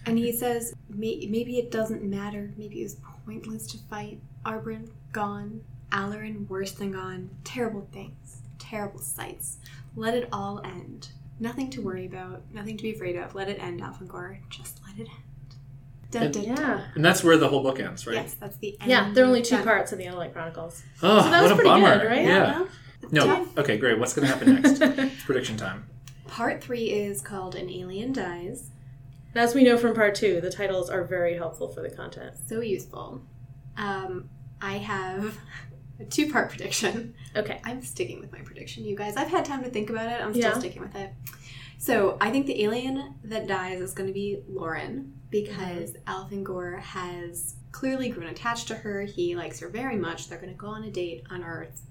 And 0.06 0.18
he 0.18 0.32
says, 0.32 0.74
"May- 0.88 1.26
maybe 1.30 1.58
it 1.58 1.70
doesn't 1.70 2.02
matter. 2.02 2.52
Maybe 2.56 2.80
it 2.80 2.84
was 2.84 2.96
pointless 3.24 3.66
to 3.68 3.78
fight. 3.78 4.20
Arbron, 4.44 4.90
gone. 5.12 5.62
Alloran, 5.90 6.48
worse 6.48 6.72
than 6.72 6.92
gone. 6.92 7.30
Terrible 7.44 7.88
things. 7.92 8.42
Terrible 8.58 9.00
sights. 9.00 9.58
Let 9.96 10.14
it 10.14 10.28
all 10.32 10.60
end. 10.64 11.08
Nothing 11.38 11.70
to 11.70 11.80
worry 11.82 12.06
about. 12.06 12.42
Nothing 12.52 12.76
to 12.76 12.82
be 12.82 12.92
afraid 12.92 13.16
of. 13.16 13.34
Let 13.34 13.48
it 13.48 13.58
end, 13.62 13.80
Elfangor. 13.80 14.38
Just 14.50 14.80
let 14.86 14.98
it 14.98 15.08
end. 15.08 15.24
Dun, 16.10 16.22
And- 16.24 16.34
dun, 16.34 16.44
dun. 16.44 16.56
Yeah. 16.56 16.84
And 16.94 17.04
that's 17.04 17.22
where 17.22 17.36
the 17.36 17.48
whole 17.48 17.62
book 17.62 17.78
ends, 17.80 18.06
right? 18.06 18.16
Yes, 18.16 18.34
that's 18.34 18.56
the 18.58 18.76
end. 18.80 18.90
Yeah, 18.90 19.10
there 19.12 19.24
are 19.24 19.26
only 19.28 19.42
two 19.42 19.56
Done. 19.56 19.64
parts 19.64 19.92
of 19.92 19.98
the 19.98 20.04
Andalite 20.06 20.32
Chronicles. 20.32 20.82
Oh, 21.02 21.22
So 21.22 21.30
that 21.30 21.42
was 21.42 21.50
what 21.50 21.52
a 21.52 21.54
pretty 21.62 21.70
bummer. 21.70 21.98
good, 21.98 22.06
right? 22.06 22.24
Yeah. 22.24 22.66
No. 23.12 23.26
Tough. 23.26 23.58
Okay, 23.58 23.78
great. 23.78 23.98
What's 23.98 24.12
going 24.14 24.26
to 24.28 24.32
happen 24.34 24.54
next? 24.62 24.80
It's 24.80 25.22
prediction 25.24 25.56
time. 25.56 25.86
Part 26.26 26.62
three 26.62 26.90
is 26.90 27.20
called 27.22 27.54
An 27.54 27.70
Alien 27.70 28.12
Dies. 28.12 28.70
As 29.34 29.54
we 29.54 29.62
know 29.64 29.76
from 29.78 29.94
part 29.94 30.14
two, 30.14 30.40
the 30.40 30.50
titles 30.50 30.90
are 30.90 31.04
very 31.04 31.36
helpful 31.36 31.68
for 31.68 31.80
the 31.80 31.90
content. 31.90 32.34
So 32.46 32.60
useful. 32.60 33.22
Um, 33.76 34.28
I 34.60 34.74
have 34.78 35.38
a 36.00 36.04
two 36.04 36.30
part 36.30 36.50
prediction. 36.50 37.14
Okay. 37.36 37.60
I'm 37.64 37.82
sticking 37.82 38.20
with 38.20 38.32
my 38.32 38.40
prediction, 38.40 38.84
you 38.84 38.96
guys. 38.96 39.16
I've 39.16 39.28
had 39.28 39.44
time 39.44 39.62
to 39.62 39.70
think 39.70 39.88
about 39.90 40.06
it. 40.10 40.20
I'm 40.20 40.32
still 40.34 40.50
Yeah. 40.52 40.58
sticking 40.58 40.82
with 40.82 40.94
it. 40.96 41.10
So 41.78 42.18
I 42.20 42.30
think 42.30 42.46
the 42.46 42.62
alien 42.64 43.14
that 43.24 43.46
dies 43.46 43.80
is 43.80 43.92
going 43.94 44.08
to 44.08 44.12
be 44.12 44.42
Loren 44.48 45.14
because 45.30 45.94
Elfangor 46.06 46.80
has 46.80 47.54
clearly 47.72 48.08
grown 48.08 48.28
attached 48.28 48.68
to 48.68 48.74
her. 48.74 49.02
He 49.02 49.36
likes 49.36 49.60
her 49.60 49.68
very 49.68 49.96
much. 49.96 50.28
They're 50.28 50.38
going 50.38 50.52
to 50.52 50.58
go 50.58 50.68
on 50.68 50.84
a 50.84 50.90
date 50.90 51.24
on 51.30 51.44
Earth. 51.44 51.82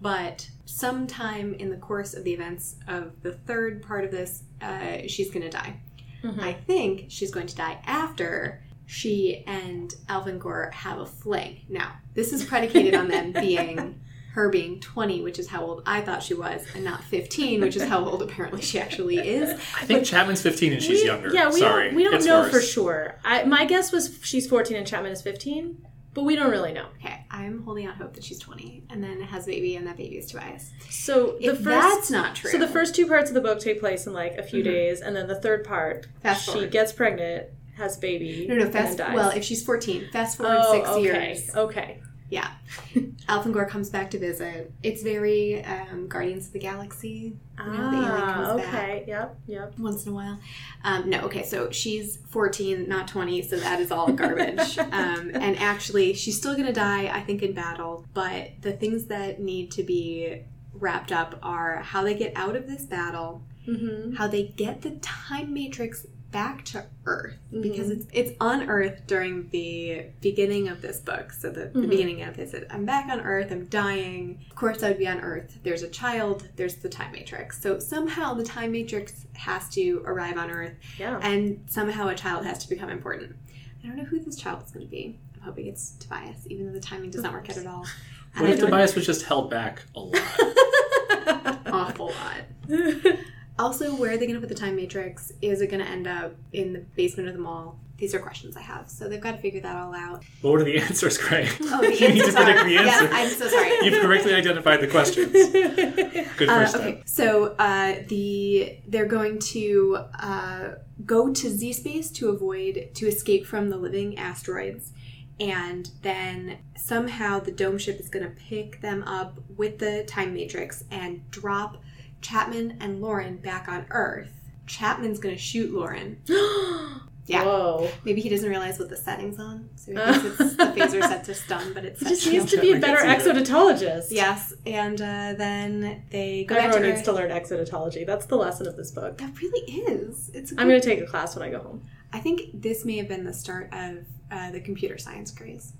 But 0.00 0.48
sometime 0.64 1.54
in 1.54 1.70
the 1.70 1.76
course 1.76 2.14
of 2.14 2.22
the 2.22 2.32
events 2.32 2.76
of 2.86 3.20
the 3.22 3.32
third 3.32 3.82
part 3.82 4.04
of 4.04 4.10
this, 4.10 4.44
uh, 4.60 4.98
she's 5.08 5.30
going 5.30 5.42
to 5.42 5.50
die. 5.50 5.80
Mhm. 6.22 6.40
I 6.40 6.52
think 6.52 7.06
she's 7.08 7.30
going 7.30 7.46
to 7.48 7.56
die 7.56 7.80
after 7.84 8.62
she 8.86 9.44
and 9.46 9.94
Elfangor 10.08 10.72
have 10.72 10.98
a 10.98 11.06
fling. 11.06 11.60
Now, 11.68 11.92
this 12.14 12.32
is 12.32 12.44
predicated 12.44 12.94
on 12.94 13.08
them 13.08 13.32
being 13.40 14.00
her 14.38 14.48
being 14.48 14.78
20, 14.78 15.22
which 15.22 15.36
is 15.40 15.48
how 15.48 15.64
old 15.64 15.82
I 15.84 16.00
thought 16.00 16.22
she 16.22 16.32
was, 16.32 16.64
and 16.72 16.84
not 16.84 17.02
15, 17.02 17.60
which 17.60 17.74
is 17.74 17.82
how 17.82 18.04
old 18.04 18.22
apparently 18.22 18.62
she 18.62 18.78
actually 18.78 19.18
is. 19.18 19.50
I 19.80 19.84
think 19.84 20.04
Chapman's 20.04 20.40
15 20.42 20.74
and 20.74 20.82
she's 20.82 21.00
We- 21.00 21.06
younger. 21.06 21.34
Yeah, 21.34 21.50
we 21.50 21.58
Sorry. 21.58 21.88
don't, 21.88 21.96
we 21.96 22.04
don't 22.04 22.14
It's 22.14 22.24
know 22.24 22.42
worse. 22.42 22.52
for 22.52 22.60
sure. 22.60 23.16
I, 23.24 23.42
my 23.44 23.64
guess 23.64 23.90
was 23.90 24.16
she's 24.22 24.46
14 24.46 24.76
and 24.76 24.86
Chapman 24.86 25.10
is 25.10 25.22
15, 25.22 25.84
but 26.14 26.22
we 26.22 26.36
don't 26.36 26.52
really 26.52 26.72
know. 26.72 26.86
Okay, 27.00 27.26
I'm 27.32 27.64
holding 27.64 27.86
out 27.86 27.96
hope 27.96 28.14
that 28.14 28.22
she's 28.22 28.38
20 28.38 28.84
and 28.90 29.02
then 29.02 29.20
has 29.22 29.48
a 29.48 29.50
baby 29.50 29.74
and 29.74 29.88
that 29.88 29.96
baby 29.96 30.18
is 30.18 30.26
Tobias. 30.26 30.70
So 30.88 31.36
the 31.40 31.46
If 31.48 31.64
first 31.64 31.66
that's 31.66 32.10
not 32.12 32.36
true. 32.36 32.52
So 32.52 32.58
the 32.58 32.68
first 32.68 32.94
two 32.94 33.08
parts 33.08 33.30
of 33.30 33.34
the 33.34 33.40
book 33.40 33.58
take 33.58 33.80
place 33.80 34.06
in 34.06 34.12
like 34.12 34.38
a 34.38 34.44
few 34.44 34.62
mm-hmm. 34.62 34.70
days, 34.72 35.00
and 35.00 35.16
then 35.16 35.26
the 35.26 35.40
third 35.40 35.64
part, 35.64 36.06
Fast 36.22 36.44
she 36.44 36.52
forward. 36.52 36.70
gets 36.70 36.92
pregnant, 36.92 37.48
has 37.76 37.96
a 37.96 38.00
baby, 38.00 38.46
No, 38.48 38.54
no, 38.54 38.64
and 38.66 38.72
fast. 38.72 38.98
then. 38.98 39.14
Well, 39.14 39.30
if 39.30 39.42
she's 39.42 39.64
14, 39.64 40.10
fast 40.12 40.36
forward 40.36 40.58
oh, 40.60 40.72
six 40.72 40.88
okay, 40.88 41.02
years. 41.02 41.56
okay, 41.56 42.00
Yeah. 42.30 42.52
Elfangor 43.28 43.68
comes 43.68 43.90
back 43.90 44.10
to 44.12 44.18
visit. 44.18 44.72
It's 44.82 45.02
very 45.02 45.62
um, 45.64 46.08
Guardians 46.08 46.46
of 46.46 46.52
the 46.54 46.58
Galaxy. 46.58 47.36
You 47.58 47.64
know, 47.64 47.90
the 47.90 47.96
alien 47.96 48.04
ah, 48.04 48.56
back. 48.56 48.66
okay, 48.66 49.04
yep, 49.06 49.36
yep. 49.46 49.78
once 49.78 50.06
in 50.06 50.12
a 50.12 50.14
while. 50.14 50.38
Um, 50.84 51.10
no, 51.10 51.20
okay, 51.22 51.42
so 51.42 51.70
she's 51.70 52.18
14, 52.28 52.88
not 52.88 53.08
20, 53.08 53.42
so 53.42 53.58
that 53.58 53.80
is 53.80 53.90
all 53.90 54.12
garbage. 54.12 54.78
um, 54.78 55.30
and 55.34 55.58
actually, 55.58 56.14
she's 56.14 56.38
still 56.38 56.56
gonna 56.56 56.72
die, 56.72 57.08
I 57.08 57.20
think, 57.20 57.42
in 57.42 57.52
battle, 57.52 58.06
but 58.14 58.52
the 58.62 58.72
things 58.72 59.06
that 59.06 59.40
need 59.40 59.70
to 59.72 59.82
be 59.82 60.44
wrapped 60.72 61.12
up 61.12 61.38
are 61.42 61.78
how 61.78 62.04
they 62.04 62.14
get 62.14 62.32
out 62.36 62.56
of 62.56 62.66
this 62.66 62.84
battle, 62.84 63.42
Mm-hmm. 63.66 64.14
how 64.14 64.26
they 64.26 64.44
get 64.44 64.80
the 64.80 64.92
time 64.92 65.52
matrix 65.52 66.06
back 66.30 66.62
to 66.66 66.84
Earth, 67.06 67.38
because 67.50 67.88
Mhm. 67.88 67.92
it's 67.92 68.06
it's 68.12 68.30
on 68.40 68.68
Earth 68.68 69.02
during 69.06 69.48
the 69.48 70.06
beginning 70.20 70.68
of 70.68 70.82
this 70.82 71.00
book. 71.00 71.32
So 71.32 71.48
the, 71.50 71.66
the 71.72 71.80
Mhm. 71.80 71.88
beginning 71.88 72.22
of 72.22 72.36
this, 72.36 72.54
I'm 72.70 72.84
back 72.84 73.08
on 73.10 73.20
Earth, 73.20 73.50
I'm 73.50 73.64
dying. 73.66 74.44
Of 74.50 74.54
course, 74.56 74.82
I 74.82 74.88
would 74.88 74.98
be 74.98 75.08
on 75.08 75.20
Earth. 75.20 75.58
There's 75.62 75.82
a 75.82 75.88
child. 75.88 76.48
There's 76.56 76.76
the 76.76 76.88
time 76.90 77.12
matrix. 77.12 77.60
So 77.62 77.78
somehow 77.78 78.34
the 78.34 78.44
time 78.44 78.72
matrix 78.72 79.26
has 79.34 79.68
to 79.70 80.02
arrive 80.04 80.36
on 80.36 80.50
Earth, 80.50 80.74
Yeah. 80.98 81.18
and 81.22 81.64
somehow 81.66 82.08
a 82.08 82.14
child 82.14 82.44
has 82.44 82.58
to 82.58 82.68
become 82.68 82.90
important. 82.90 83.34
I 83.82 83.86
don't 83.86 83.96
know 83.96 84.04
who 84.04 84.18
this 84.20 84.36
child 84.36 84.62
is 84.64 84.70
going 84.70 84.84
to 84.84 84.90
be. 84.90 85.18
I'm 85.36 85.40
hoping 85.40 85.66
it's 85.66 85.92
Tobias, 85.98 86.46
even 86.48 86.66
though 86.66 86.72
the 86.72 86.80
timing 86.80 87.10
does 87.10 87.22
not 87.22 87.32
work 87.32 87.48
out 87.48 87.56
at 87.56 87.66
all. 87.66 87.86
What 88.34 88.50
I 88.50 88.52
if 88.52 88.58
don't- 88.60 88.70
Tobias 88.70 88.94
was 88.94 89.06
just 89.06 89.22
held 89.24 89.48
back 89.50 89.82
a 89.94 90.00
lot? 90.00 90.22
awful 91.72 92.06
lot. 92.06 92.44
Also, 93.58 93.94
where 93.96 94.12
are 94.12 94.16
they 94.16 94.26
going 94.26 94.40
to 94.40 94.46
put 94.46 94.48
the 94.48 94.54
time 94.54 94.76
matrix? 94.76 95.32
Is 95.42 95.60
it 95.60 95.68
going 95.70 95.82
to 95.84 95.90
end 95.90 96.06
up 96.06 96.34
in 96.52 96.72
the 96.72 96.78
basement 96.94 97.28
of 97.28 97.34
the 97.34 97.40
mall? 97.40 97.78
These 97.96 98.14
are 98.14 98.20
questions 98.20 98.56
I 98.56 98.60
have. 98.60 98.88
So 98.88 99.08
they've 99.08 99.20
got 99.20 99.32
to 99.32 99.38
figure 99.38 99.60
that 99.62 99.74
all 99.74 99.92
out. 99.92 100.22
But 100.40 100.50
what 100.52 100.60
are 100.60 100.64
the 100.64 100.78
answers, 100.78 101.18
Craig? 101.18 101.48
Oh, 101.62 101.80
the 101.80 101.92
you 102.00 102.08
need 102.10 102.18
to 102.20 102.26
answers 102.26 102.34
predict 102.36 102.64
the 102.64 102.70
yes, 102.70 103.02
answer. 103.02 103.14
I'm 103.14 103.28
so 103.30 103.48
sorry. 103.48 103.70
You've 103.82 104.00
correctly 104.00 104.34
identified 104.34 104.80
the 104.80 104.86
questions. 104.86 105.32
Good 105.32 106.48
Uh, 106.48 106.60
first 106.60 106.76
okay, 106.76 106.92
step. 106.92 107.08
so 107.08 107.56
uh, 107.58 107.96
the 108.06 108.78
they're 108.86 109.06
going 109.06 109.40
to 109.40 109.98
uh, 110.20 110.68
go 111.04 111.32
to 111.32 111.50
Z 111.50 111.72
space 111.72 112.10
to 112.12 112.28
avoid 112.28 112.90
to 112.94 113.08
escape 113.08 113.44
from 113.44 113.68
the 113.70 113.76
living 113.76 114.16
asteroids, 114.16 114.92
and 115.40 115.90
then 116.02 116.58
somehow 116.76 117.40
the 117.40 117.50
dome 117.50 117.78
ship 117.78 117.98
is 117.98 118.08
going 118.08 118.24
to 118.24 118.30
pick 118.30 118.80
them 118.80 119.02
up 119.02 119.40
with 119.56 119.78
the 119.80 120.04
time 120.04 120.34
matrix 120.34 120.84
and 120.92 121.28
drop 121.32 121.82
Chapman 122.20 122.76
and 122.80 123.00
Loren 123.00 123.36
back 123.38 123.68
on 123.68 123.86
Earth. 123.90 124.32
Chapman's 124.66 125.18
going 125.18 125.34
to 125.34 125.40
shoot 125.40 125.72
Loren. 125.72 126.20
Yeah. 127.28 127.44
Whoa. 127.44 127.90
Maybe 128.06 128.22
he 128.22 128.30
doesn't 128.30 128.48
realize 128.48 128.78
what 128.78 128.88
the 128.88 128.96
setting's 128.96 129.38
on, 129.38 129.68
so 129.76 129.92
he 129.92 129.98
thinks 130.18 130.40
it's 130.40 130.56
the 130.56 130.64
phaser 130.64 131.02
set 131.02 131.24
to 131.24 131.34
stun, 131.34 131.74
but 131.74 131.84
it's 131.84 132.00
He 132.00 132.06
just 132.08 132.24
to 132.24 132.30
needs 132.30 132.50
to 132.52 132.58
be 132.58 132.72
a 132.72 132.80
better 132.80 133.04
gets 133.04 133.26
it. 133.26 133.36
exodotologist. 133.36 134.06
Yes, 134.08 134.54
and 134.64 134.98
uh, 134.98 135.34
then 135.36 136.04
they 136.10 136.44
go 136.44 136.54
back 136.54 136.64
Everyone 136.68 136.88
needs 136.88 137.00
Earth. 137.00 137.04
to 137.04 137.12
learn 137.12 137.30
exodotology. 137.30 138.06
That's 138.06 138.24
the 138.24 138.36
lesson 138.36 138.66
of 138.66 138.76
this 138.78 138.92
book. 138.92 139.18
That 139.18 139.38
really 139.42 139.72
is. 139.72 140.30
It's. 140.32 140.52
A 140.52 140.54
I'm 140.58 140.68
going 140.68 140.80
to 140.80 140.86
take 140.88 141.02
a 141.02 141.06
class 141.06 141.36
when 141.36 141.46
I 141.46 141.50
go 141.50 141.58
home. 141.60 141.82
I 142.14 142.18
think 142.18 142.62
this 142.62 142.86
may 142.86 142.96
have 142.96 143.08
been 143.08 143.24
the 143.26 143.34
start 143.34 143.68
of 143.74 144.06
uh, 144.30 144.50
the 144.50 144.62
computer 144.62 144.96
science 144.96 145.30
craze. 145.30 145.74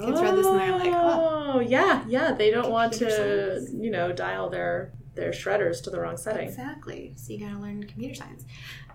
Kids 0.00 0.20
read 0.20 0.34
this 0.34 0.46
and 0.48 0.58
they're 0.58 0.72
like, 0.72 0.92
oh, 0.92 1.60
yeah, 1.60 2.02
yeah. 2.08 2.32
They 2.32 2.50
don't 2.50 2.72
want 2.72 2.92
to, 2.94 3.08
science. 3.56 3.70
you 3.72 3.92
know, 3.92 4.10
dial 4.10 4.50
their 4.50 4.90
their 5.14 5.30
shredders 5.30 5.82
to 5.84 5.90
the 5.90 6.00
wrong 6.00 6.16
setting. 6.16 6.48
Exactly. 6.48 7.12
So 7.16 7.32
you 7.32 7.40
got 7.40 7.52
to 7.52 7.58
learn 7.58 7.84
computer 7.84 8.14
science, 8.14 8.44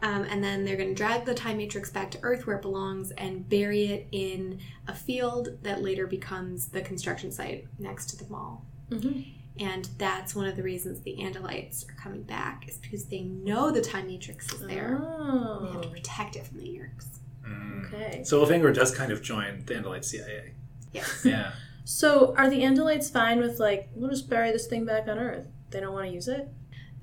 um, 0.01 0.23
and 0.23 0.43
then 0.43 0.65
they're 0.65 0.75
going 0.77 0.89
to 0.89 0.95
drag 0.95 1.25
the 1.25 1.33
time 1.33 1.57
matrix 1.57 1.89
back 1.89 2.09
to 2.11 2.19
Earth 2.23 2.47
where 2.47 2.55
it 2.57 2.61
belongs 2.61 3.11
and 3.11 3.47
bury 3.47 3.85
it 3.87 4.07
in 4.11 4.59
a 4.87 4.95
field 4.95 5.49
that 5.63 5.81
later 5.81 6.07
becomes 6.07 6.67
the 6.69 6.81
construction 6.81 7.31
site 7.31 7.67
next 7.79 8.07
to 8.07 8.17
the 8.17 8.29
mall. 8.31 8.65
Mhm. 8.89 9.33
And 9.59 9.89
that's 9.97 10.35
one 10.35 10.45
of 10.45 10.55
the 10.55 10.61
reasons 10.63 11.01
the 11.01 11.17
Andalites 11.19 11.89
are 11.89 11.95
coming 11.95 12.21
back, 12.23 12.65
is 12.69 12.77
because 12.77 13.05
they 13.05 13.21
know 13.23 13.71
the 13.71 13.81
Time 13.81 14.05
Matrix 14.07 14.51
is 14.53 14.59
there. 14.61 14.95
and 14.95 15.65
They 15.67 15.71
have 15.71 15.81
to 15.81 15.87
Oh, 15.87 15.91
protect 15.91 16.35
it 16.35 16.45
from 16.45 16.59
the 16.59 16.65
Yeerks. 16.65 17.07
Mm. 17.43 17.85
okay. 17.93 18.23
So 18.23 18.45
Elfangor 18.45 18.73
does 18.73 18.93
kind 18.95 19.11
of 19.11 19.21
join 19.23 19.63
the 19.65 19.73
Andalite 19.75 20.05
CIA. 20.05 20.53
Yes. 20.93 21.21
Yeah. 21.25 21.53
So 21.85 22.35
are 22.35 22.49
the 22.49 22.59
Andalites 22.61 23.11
fine 23.11 23.39
with 23.39 23.59
like, 23.59 23.89
we'll 23.95 24.09
just 24.09 24.29
bury 24.29 24.51
this 24.51 24.67
thing 24.67 24.85
back 24.85 25.07
on 25.07 25.17
Earth? 25.17 25.47
They 25.71 25.79
don't 25.79 25.93
want 25.93 26.07
to 26.07 26.13
use 26.13 26.27
it? 26.27 26.47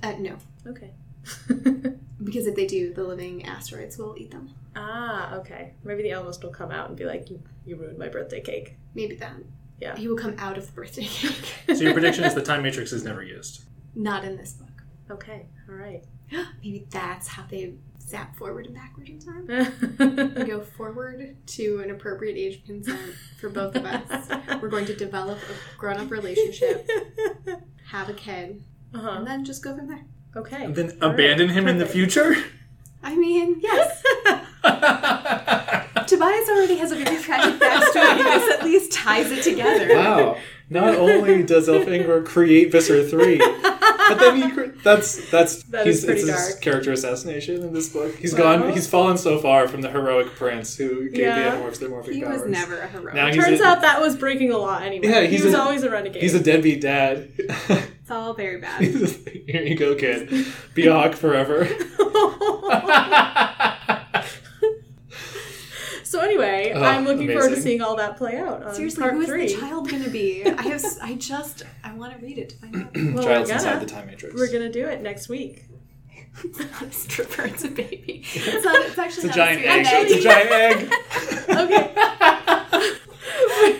Uh, 0.02 0.12
no, 0.18 0.36
Okay. 0.66 0.90
because 2.24 2.46
if 2.46 2.54
they 2.54 2.66
do, 2.66 2.92
the 2.92 3.02
living 3.02 3.44
asteroids 3.46 3.96
will 3.98 4.14
eat 4.18 4.30
them. 4.30 4.50
ah, 4.76 5.34
okay. 5.36 5.74
Maybe 5.84 6.02
the 6.02 6.10
Ellimist 6.10 6.42
will 6.42 6.50
come 6.50 6.70
out 6.70 6.88
and 6.88 6.96
be 6.98 7.04
like, 7.04 7.30
you, 7.30 7.42
you 7.64 7.76
ruined 7.76 7.98
my 7.98 8.08
birthday 8.08 8.40
cake. 8.40 8.76
Maybe 8.94 9.16
that. 9.16 9.32
Yeah. 9.80 9.96
He 9.96 10.06
will 10.08 10.16
come 10.16 10.34
out 10.38 10.56
of 10.58 10.66
the 10.66 10.72
birthday 10.72 11.04
cake. 11.04 11.54
So 11.76 11.82
your 11.82 11.92
prediction 11.94 12.24
is 12.24 12.34
the 12.34 12.42
time 12.42 12.62
matrix 12.62 12.92
is 12.92 13.04
never 13.04 13.22
used. 13.22 13.64
Not 13.94 14.24
in 14.24 14.36
this 14.36 14.52
book. 14.52 14.82
Okay, 15.10 15.46
all 15.68 15.74
right. 15.76 16.02
Maybe 16.62 16.86
that's 16.90 17.28
how 17.28 17.44
they 17.50 17.74
zap 18.00 18.36
forward 18.36 18.66
and 18.66 18.74
backward 18.74 19.08
in 19.08 19.18
time. 19.18 20.34
We 20.36 20.44
go 20.44 20.60
forward 20.60 21.36
to 21.46 21.80
an 21.80 21.90
appropriate 21.90 22.36
age 22.36 22.56
of 22.58 22.64
consent 22.66 23.14
for 23.40 23.48
both 23.48 23.74
of 23.76 23.84
us. 23.86 24.28
We're 24.62 24.68
going 24.68 24.86
to 24.86 24.94
develop 24.96 25.38
a 25.38 25.78
grown 25.78 25.96
up 25.98 26.10
relationship, 26.10 26.88
have 27.90 28.08
a 28.08 28.14
kid, 28.14 28.62
uh-huh. 28.94 29.10
and 29.10 29.26
then 29.26 29.44
just 29.44 29.62
go 29.62 29.76
from 29.76 29.88
there. 29.88 30.04
Okay. 30.36 30.64
And 30.64 30.74
then 30.74 30.98
All 31.00 31.10
right. 31.10 31.14
abandon 31.14 31.50
him 31.50 31.68
in 31.68 31.78
the 31.78 31.86
future? 31.86 32.36
I 33.02 33.14
mean, 33.14 33.60
yes, 33.60 34.02
Tobias 36.06 36.48
already 36.48 36.76
has 36.76 36.90
a 36.92 36.96
very 36.96 37.22
tragic 37.22 37.60
backstory. 37.60 38.16
This 38.16 38.52
at 38.54 38.64
least 38.64 38.92
ties 38.92 39.30
it 39.30 39.42
together. 39.42 39.94
wow. 39.94 40.38
Not 40.70 40.94
only 40.96 41.42
does 41.42 41.68
Elfangor 41.68 42.24
create 42.24 42.72
Visser 42.72 43.06
3, 43.06 43.38
but 43.38 44.18
then 44.18 44.36
he 44.36 44.70
that's 44.82 45.30
that's 45.30 45.62
That 45.70 45.86
he's 45.86 46.04
it's 46.04 46.26
dark. 46.26 46.38
his 46.46 46.54
character 46.56 46.92
assassination 46.92 47.62
in 47.62 47.72
this 47.74 47.88
book. 47.90 48.14
He's 48.16 48.34
Well- 48.34 48.58
gone 48.58 48.72
he's 48.72 48.86
fallen 48.86 49.16
so 49.18 49.38
far 49.38 49.68
from 49.68 49.82
the 49.82 49.90
heroic 49.90 50.34
prince 50.36 50.76
who 50.76 51.08
gave 51.10 51.20
Yeah. 51.20 51.50
the 51.50 51.56
Animorphs 51.58 51.78
their 51.80 51.88
morphic 51.90 52.12
He 52.14 52.22
powers. 52.22 52.42
was 52.42 52.50
never 52.50 52.78
a 52.80 52.88
heroic. 52.88 53.14
Now 53.14 53.30
Turns 53.30 53.60
a- 53.60 53.64
out 53.66 53.80
that 53.82 54.00
was 54.00 54.16
breaking 54.16 54.48
the 54.50 54.58
law 54.58 54.78
anyway. 54.78 55.06
Yeah, 55.08 55.20
he 55.22 55.28
he's 55.28 55.44
was 55.44 55.54
a- 55.54 55.60
always 55.60 55.82
a 55.84 55.90
renegade. 55.90 56.22
He's 56.22 56.34
a 56.34 56.42
deadbeat 56.42 56.80
dad. 56.80 57.28
It's 58.04 58.10
all 58.10 58.34
very 58.34 58.60
bad. 58.60 58.82
Here 59.48 59.62
you 59.62 59.76
go, 59.76 59.94
kid. 59.94 60.44
Be 60.74 60.86
a 60.88 60.92
hawk 60.92 61.14
forever. 61.14 61.66
So 66.14 66.20
anyway, 66.20 66.72
Oh, 66.74 66.82
I'm 66.82 67.04
looking 67.04 67.28
forward 67.32 67.50
to 67.50 67.60
seeing 67.60 67.82
all 67.82 67.96
that 67.96 68.16
play 68.16 68.38
out 68.38 68.62
on 68.62 68.74
Seriously, 68.74 69.00
part 69.02 69.14
who 69.14 69.20
is 69.22 69.28
three. 69.28 69.46
the 69.52 69.60
child 69.60 69.88
going 69.90 70.04
to 70.04 70.10
be? 70.10 70.44
I 70.46 70.62
have. 70.62 70.84
s- 70.84 70.98
I 71.00 71.14
just. 71.14 71.62
I 71.82 71.92
want 71.94 72.12
to 72.18 72.24
read 72.24 72.38
it 72.38 72.50
to 72.50 72.56
find 72.56 72.76
out. 72.76 72.94
Well, 72.94 73.24
Child's 73.24 73.48
we're 73.50 73.54
inside 73.56 73.64
gonna. 73.74 73.80
the 73.80 73.86
time 73.86 74.06
matrix. 74.06 74.34
We're 74.34 74.52
gonna 74.52 74.70
do 74.72 74.86
it 74.86 75.02
next 75.02 75.28
week. 75.28 75.64
It's 76.44 76.58
not 76.80 76.82
a 76.82 76.92
stripper. 76.92 77.42
It's 77.46 77.64
a 77.64 77.68
baby. 77.68 78.24
It's 78.34 78.64
not. 78.64 78.76
It's 78.86 78.98
actually 78.98 79.24
It's 79.28 79.36
a 79.36 79.38
not 79.38 79.48
giant 79.48 79.64
egg. 79.66 79.86
serious. 79.86 80.12
It's 80.12 80.20
a 80.20 80.28
giant 80.28 80.50
egg. 80.50 80.92
Okay. 81.64 81.94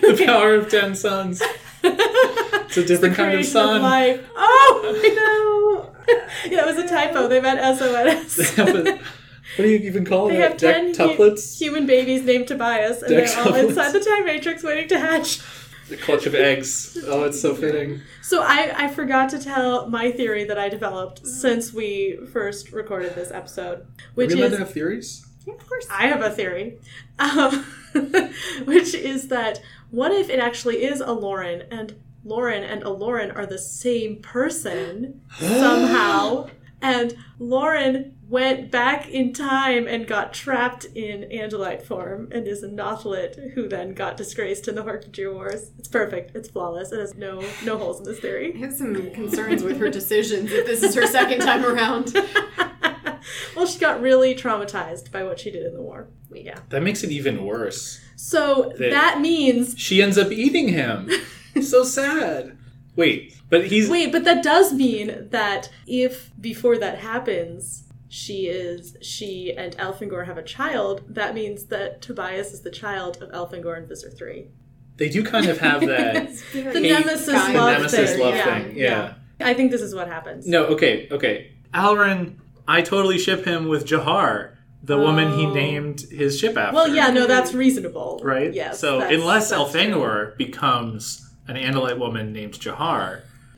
the 0.01 0.23
power 0.25 0.55
of 0.55 0.69
ten 0.69 0.93
sons. 0.95 1.41
It's 1.83 2.77
a 2.77 2.85
different 2.85 3.15
kind 3.15 3.29
of 3.29 3.35
Creation 3.35 3.51
sun. 3.51 3.81
life. 3.81 4.25
Oh 4.35 5.91
no! 6.07 6.13
yeah, 6.51 6.61
it 6.61 6.75
was 6.75 6.77
a 6.83 6.87
typo. 6.87 7.27
They 7.27 7.39
meant 7.39 7.59
SOS. 7.77 8.55
What 9.57 9.63
do 9.65 9.69
you 9.69 9.79
even 9.79 10.05
call 10.05 10.27
They 10.27 10.37
it? 10.37 10.41
have 10.41 10.57
ten 10.57 10.93
hu- 10.95 11.35
human 11.57 11.85
babies 11.85 12.23
named 12.23 12.47
Tobias, 12.47 13.01
and 13.01 13.11
they're 13.11 13.21
all 13.37 13.45
Dectuplets. 13.53 13.69
inside 13.69 13.91
the 13.91 13.99
time 13.99 14.25
matrix 14.25 14.63
waiting 14.63 14.87
to 14.89 14.99
hatch. 14.99 15.39
The 15.87 15.97
clutch 15.97 16.25
of 16.25 16.33
eggs. 16.33 16.97
Oh, 17.05 17.25
it's 17.25 17.39
so 17.39 17.53
fitting. 17.53 18.01
So 18.23 18.41
I, 18.41 18.73
I 18.75 18.87
forgot 18.87 19.29
to 19.29 19.39
tell 19.39 19.87
my 19.87 20.11
theory 20.11 20.43
that 20.45 20.57
I 20.57 20.67
developed 20.67 21.27
since 21.27 21.71
we 21.73 22.17
first 22.33 22.71
recorded 22.71 23.13
this 23.13 23.29
episode, 23.29 23.85
which 24.15 24.31
Are 24.31 24.35
we 24.35 24.41
allowed 24.41 24.51
is 24.53 24.57
to 24.57 24.63
have 24.65 24.73
theories? 24.73 25.25
Yeah, 25.45 25.53
of 25.53 25.67
course. 25.69 25.85
I 25.91 26.07
have 26.07 26.21
a 26.23 26.31
theory, 26.31 26.79
um, 27.19 27.63
which 28.65 28.95
is 28.95 29.27
that 29.27 29.61
what 29.91 30.11
if 30.11 30.27
it 30.29 30.39
actually 30.39 30.83
is 30.83 31.01
a 31.01 31.11
Lauren 31.11 31.63
and 31.69 31.93
Lauren 32.23 32.63
and 32.63 32.81
a 32.81 32.89
Lauren 32.89 33.29
are 33.29 33.45
the 33.45 33.59
same 33.59 34.15
person 34.23 35.21
somehow, 35.37 36.47
and 36.81 37.15
Loren 37.39 38.15
went 38.27 38.71
back 38.71 39.07
in 39.07 39.33
time 39.33 39.87
and 39.87 40.07
got 40.07 40.33
trapped 40.33 40.85
in 40.95 41.21
Andalite 41.31 41.83
form 41.83 42.27
and 42.31 42.47
is 42.47 42.63
a 42.63 42.67
Nothlit 42.67 43.53
who 43.53 43.67
then 43.67 43.93
got 43.93 44.17
disgraced 44.17 44.67
in 44.67 44.75
the 44.75 44.83
Horcrux 44.83 45.33
Wars. 45.33 45.71
It's 45.77 45.87
perfect. 45.87 46.35
It's 46.35 46.49
flawless. 46.49 46.91
It 46.91 46.99
has 46.99 47.13
no 47.15 47.43
no 47.63 47.77
holes 47.77 47.99
in 47.99 48.05
this 48.05 48.19
theory. 48.19 48.47
I 48.47 48.51
theory. 48.51 48.61
have 48.61 48.73
some 48.73 49.11
concerns 49.11 49.63
with 49.63 49.79
her 49.79 49.89
decisions 49.89 50.51
if 50.51 50.65
this 50.65 50.81
is 50.83 50.95
her 50.95 51.05
second 51.07 51.39
time 51.41 51.63
around. 51.65 52.13
well, 53.55 53.65
she 53.67 53.79
got 53.79 54.01
really 54.01 54.35
traumatized 54.35 55.11
by 55.11 55.23
what 55.23 55.39
she 55.39 55.51
did 55.51 55.65
in 55.65 55.73
the 55.73 55.81
war. 55.81 56.07
Yeah. 56.33 56.59
That 56.69 56.83
makes 56.83 57.03
it 57.03 57.11
even 57.11 57.43
worse. 57.45 58.01
So 58.15 58.73
That- 58.77 58.91
that 58.91 59.21
means 59.21 59.75
She 59.77 60.01
ends 60.01 60.17
up 60.17 60.31
eating 60.31 60.69
him. 60.69 61.09
so 61.61 61.83
sad. 61.83 62.57
Wait, 62.95 63.35
but 63.49 63.67
he's 63.67 63.89
Wait, 63.89 64.11
but 64.11 64.23
that 64.23 64.43
does 64.43 64.73
mean 64.73 65.27
that 65.31 65.69
if 65.87 66.31
before 66.39 66.77
that 66.77 66.99
happens, 66.99 67.83
she 68.07 68.47
is 68.47 68.95
she 69.01 69.53
and 69.55 69.75
Elfangor 69.77 70.25
have 70.25 70.37
a 70.37 70.43
child, 70.43 71.03
that 71.09 71.33
means 71.35 71.65
that 71.65 72.01
Tobias 72.01 72.53
is 72.53 72.61
the 72.61 72.71
child 72.71 73.21
of 73.21 73.29
Elfangor 73.31 73.77
and 73.77 73.87
Visser 73.87 74.09
Three. 74.09 74.47
they 74.97 75.09
do 75.09 75.23
kind 75.23 75.47
of 75.47 75.57
have 75.59 75.81
that 75.81 76.29
The 76.53 76.61
Hate- 76.61 76.81
nemesis 76.81 77.25
the 77.25 77.33
love 77.33 77.73
nemesis 77.77 78.11
thing. 78.11 78.19
love 78.21 78.35
yeah, 78.35 78.59
thing. 78.59 78.77
Yeah. 78.77 79.13
I 79.41 79.53
think 79.53 79.71
this 79.71 79.81
is 79.81 79.93
what 79.93 80.07
happens. 80.07 80.47
No, 80.47 80.65
okay, 80.67 81.09
okay. 81.11 81.51
Alloran, 81.73 82.35
I 82.67 82.81
totally 82.81 83.17
ship 83.17 83.43
him 83.43 83.67
with 83.67 83.85
Jahar, 83.85 84.55
the 84.81 84.97
woman 84.97 85.33
he 85.37 85.45
Oh. 85.47 85.53
named 85.53 85.99
his 86.09 86.39
ship 86.39 86.55
after. 86.57 86.73
Well, 86.75 86.87
yeah, 86.95 87.09
no, 87.09 87.27
that's 87.27 87.53
reasonable. 87.53 88.21
right? 88.23 88.53
Yes. 88.53 88.79
So 88.79 88.99
that's- 88.99 89.19
unless 89.19 89.49
that's 89.49 89.71
true. 89.71 89.81
Elfangor 89.81 90.37
becomes 90.37 91.24
an 91.47 91.55
Andalite 91.55 91.97
woman 91.99 92.33
named 92.33 92.53
Jahar, 92.53 93.21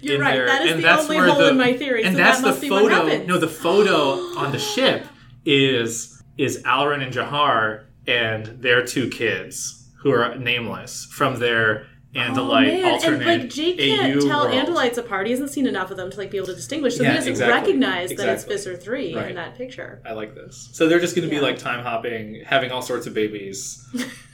You're 0.00 0.18
right. 0.20 0.32
there, 0.34 0.46
that 0.46 0.66
is 0.66 0.76
the 0.76 0.82
that's 0.82 1.04
only 1.04 1.18
hole 1.18 1.36
the- 1.38 1.48
in 1.50 1.56
my 1.58 1.76
theory. 1.76 2.02
and 2.04 2.16
so 2.16 2.22
that's 2.22 2.40
that 2.42 2.60
the 2.60 2.68
photo. 2.68 3.24
No, 3.26 3.38
the 3.38 3.48
photo 3.48 4.14
on 4.38 4.52
the 4.52 4.58
ship 4.58 5.04
is 5.44 6.22
is 6.38 6.62
Alloran 6.62 7.02
and 7.02 7.12
Jahar 7.12 7.84
and 8.06 8.46
their 8.62 8.84
two 8.86 9.08
kids 9.10 9.90
who 10.02 10.10
are 10.12 10.36
nameless 10.36 11.06
from 11.06 11.38
their 11.40 11.87
Oh, 12.16 12.18
Andalite 12.18 12.38
Oh, 12.38 12.82
man. 12.82 12.84
alternate 12.86 13.28
and 13.28 13.42
like 13.42 13.50
Jake 13.50 13.78
can't 13.78 14.16
AU 14.16 14.26
tell 14.26 14.44
world. 14.48 14.54
Andalites 14.54 14.96
apart. 14.96 15.26
He 15.26 15.30
hasn't 15.32 15.50
seen 15.50 15.66
enough 15.66 15.90
of 15.90 15.98
them 15.98 16.10
to 16.10 16.16
like 16.16 16.30
be 16.30 16.38
able 16.38 16.46
to 16.46 16.54
distinguish. 16.54 16.96
So 16.96 17.02
Yeah, 17.02 17.10
he 17.10 17.16
doesn't 17.16 17.30
exactly. 17.32 17.54
recognize 17.60 18.08
that 18.10 18.28
it's 18.30 18.44
Exactly. 18.44 18.56
Visser 18.56 18.76
Three 18.76 19.14
Right. 19.14 19.28
in 19.28 19.36
that 19.36 19.56
picture. 19.58 20.00
I 20.06 20.12
like 20.14 20.34
this. 20.34 20.70
So 20.72 20.88
they're 20.88 21.00
just 21.00 21.14
going 21.14 21.28
to 21.28 21.34
Yeah. 21.34 21.40
be 21.40 21.46
like 21.46 21.58
time 21.58 21.84
hopping, 21.84 22.42
having 22.46 22.70
all 22.70 22.80
sorts 22.80 23.06
of 23.06 23.12
babies. 23.12 23.84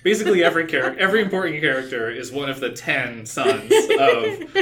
Basically, 0.04 0.44
every 0.44 0.66
character, 0.66 1.00
every 1.00 1.20
important 1.20 1.60
character 1.60 2.10
is 2.10 2.30
one 2.30 2.48
of 2.48 2.60
the 2.60 2.70
ten 2.70 3.26
sons 3.26 3.64
of 3.72 3.72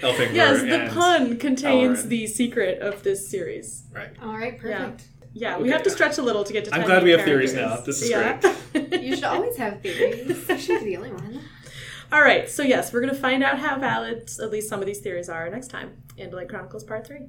Elfangor. 0.00 0.32
Yes, 0.32 0.60
the 0.62 0.90
pun 0.94 1.38
contains 1.38 2.04
Elrin. 2.04 2.08
the 2.08 2.26
secret 2.28 2.78
of 2.80 3.02
this 3.02 3.28
series. 3.28 3.82
Right. 3.92 4.10
All 4.22 4.36
right, 4.38 4.56
perfect. 4.58 5.08
Yeah, 5.34 5.56
we 5.56 5.64
Okay. 5.64 5.72
have 5.72 5.82
to 5.82 5.90
stretch 5.90 6.18
a 6.18 6.22
little 6.22 6.44
to 6.44 6.52
get 6.52 6.64
to. 6.66 6.74
I'm 6.74 6.84
glad 6.84 7.02
we 7.02 7.10
main 7.10 7.18
have 7.18 7.26
theories 7.26 7.52
now. 7.54 7.76
This 7.84 8.00
is 8.02 8.10
yeah. 8.10 8.40
You 8.92 9.14
should 9.14 9.24
always 9.24 9.56
have 9.56 9.80
theories. 9.82 10.36
She's 10.58 10.82
the 10.82 10.96
only 10.96 11.10
one. 11.12 11.40
All 12.10 12.22
right, 12.22 12.48
so 12.48 12.62
yes, 12.62 12.92
we're 12.92 13.02
going 13.02 13.14
to 13.14 13.20
find 13.20 13.42
out 13.42 13.58
how 13.58 13.78
valid 13.78 14.30
at 14.40 14.50
least 14.50 14.70
some 14.70 14.80
of 14.80 14.86
these 14.86 15.00
theories 15.00 15.28
are 15.28 15.48
next 15.50 15.68
time. 15.68 16.02
Andalite 16.16 16.48
Chronicles 16.48 16.84
Part 16.84 17.06
Three. 17.06 17.28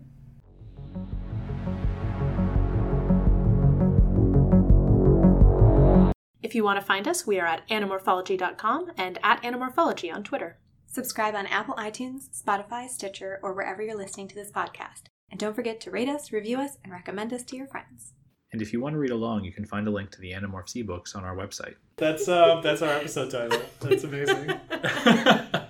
If 6.41 6.55
you 6.55 6.63
want 6.63 6.79
to 6.79 6.85
find 6.85 7.07
us, 7.07 7.27
we 7.27 7.39
are 7.39 7.45
at 7.45 7.67
animorphology.com 7.67 8.91
and 8.97 9.19
at 9.21 9.43
animorphology 9.43 10.13
on 10.13 10.23
Twitter. 10.23 10.57
Subscribe 10.87 11.35
on 11.35 11.45
Apple 11.45 11.75
iTunes, 11.75 12.29
Spotify, 12.41 12.89
Stitcher, 12.89 13.39
or 13.43 13.53
wherever 13.53 13.83
you're 13.83 13.97
listening 13.97 14.29
to 14.29 14.35
this 14.35 14.49
podcast. 14.49 15.03
And 15.29 15.39
don't 15.39 15.55
forget 15.55 15.79
to 15.81 15.91
rate 15.91 16.09
us, 16.09 16.31
review 16.31 16.59
us, 16.59 16.77
and 16.83 16.91
recommend 16.91 17.33
us 17.33 17.43
to 17.43 17.55
your 17.55 17.67
friends. 17.67 18.13
And 18.51 18.61
if 18.61 18.73
you 18.73 18.81
want 18.81 18.93
to 18.93 18.99
read 18.99 19.11
along, 19.11 19.43
you 19.43 19.51
can 19.51 19.65
find 19.65 19.87
a 19.87 19.91
link 19.91 20.09
to 20.11 20.21
the 20.21 20.31
Animorphs 20.31 20.73
ebooks 20.75 21.15
on 21.15 21.23
our 21.23 21.35
website. 21.35 21.75
That's 21.97 22.27
uh, 22.27 22.61
that's 22.61 22.81
our 22.81 22.89
episode 22.93 23.29
title. 23.29 23.61
That's 23.79 24.03
amazing. 24.03 24.59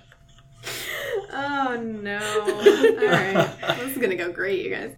Oh 1.32 1.76
no. 1.80 2.18
All 2.18 3.10
right. 3.10 3.76
This 3.78 3.92
is 3.92 3.96
going 3.98 4.10
to 4.10 4.16
go 4.16 4.32
great, 4.32 4.64
you 4.64 4.70
guys. 4.74 4.88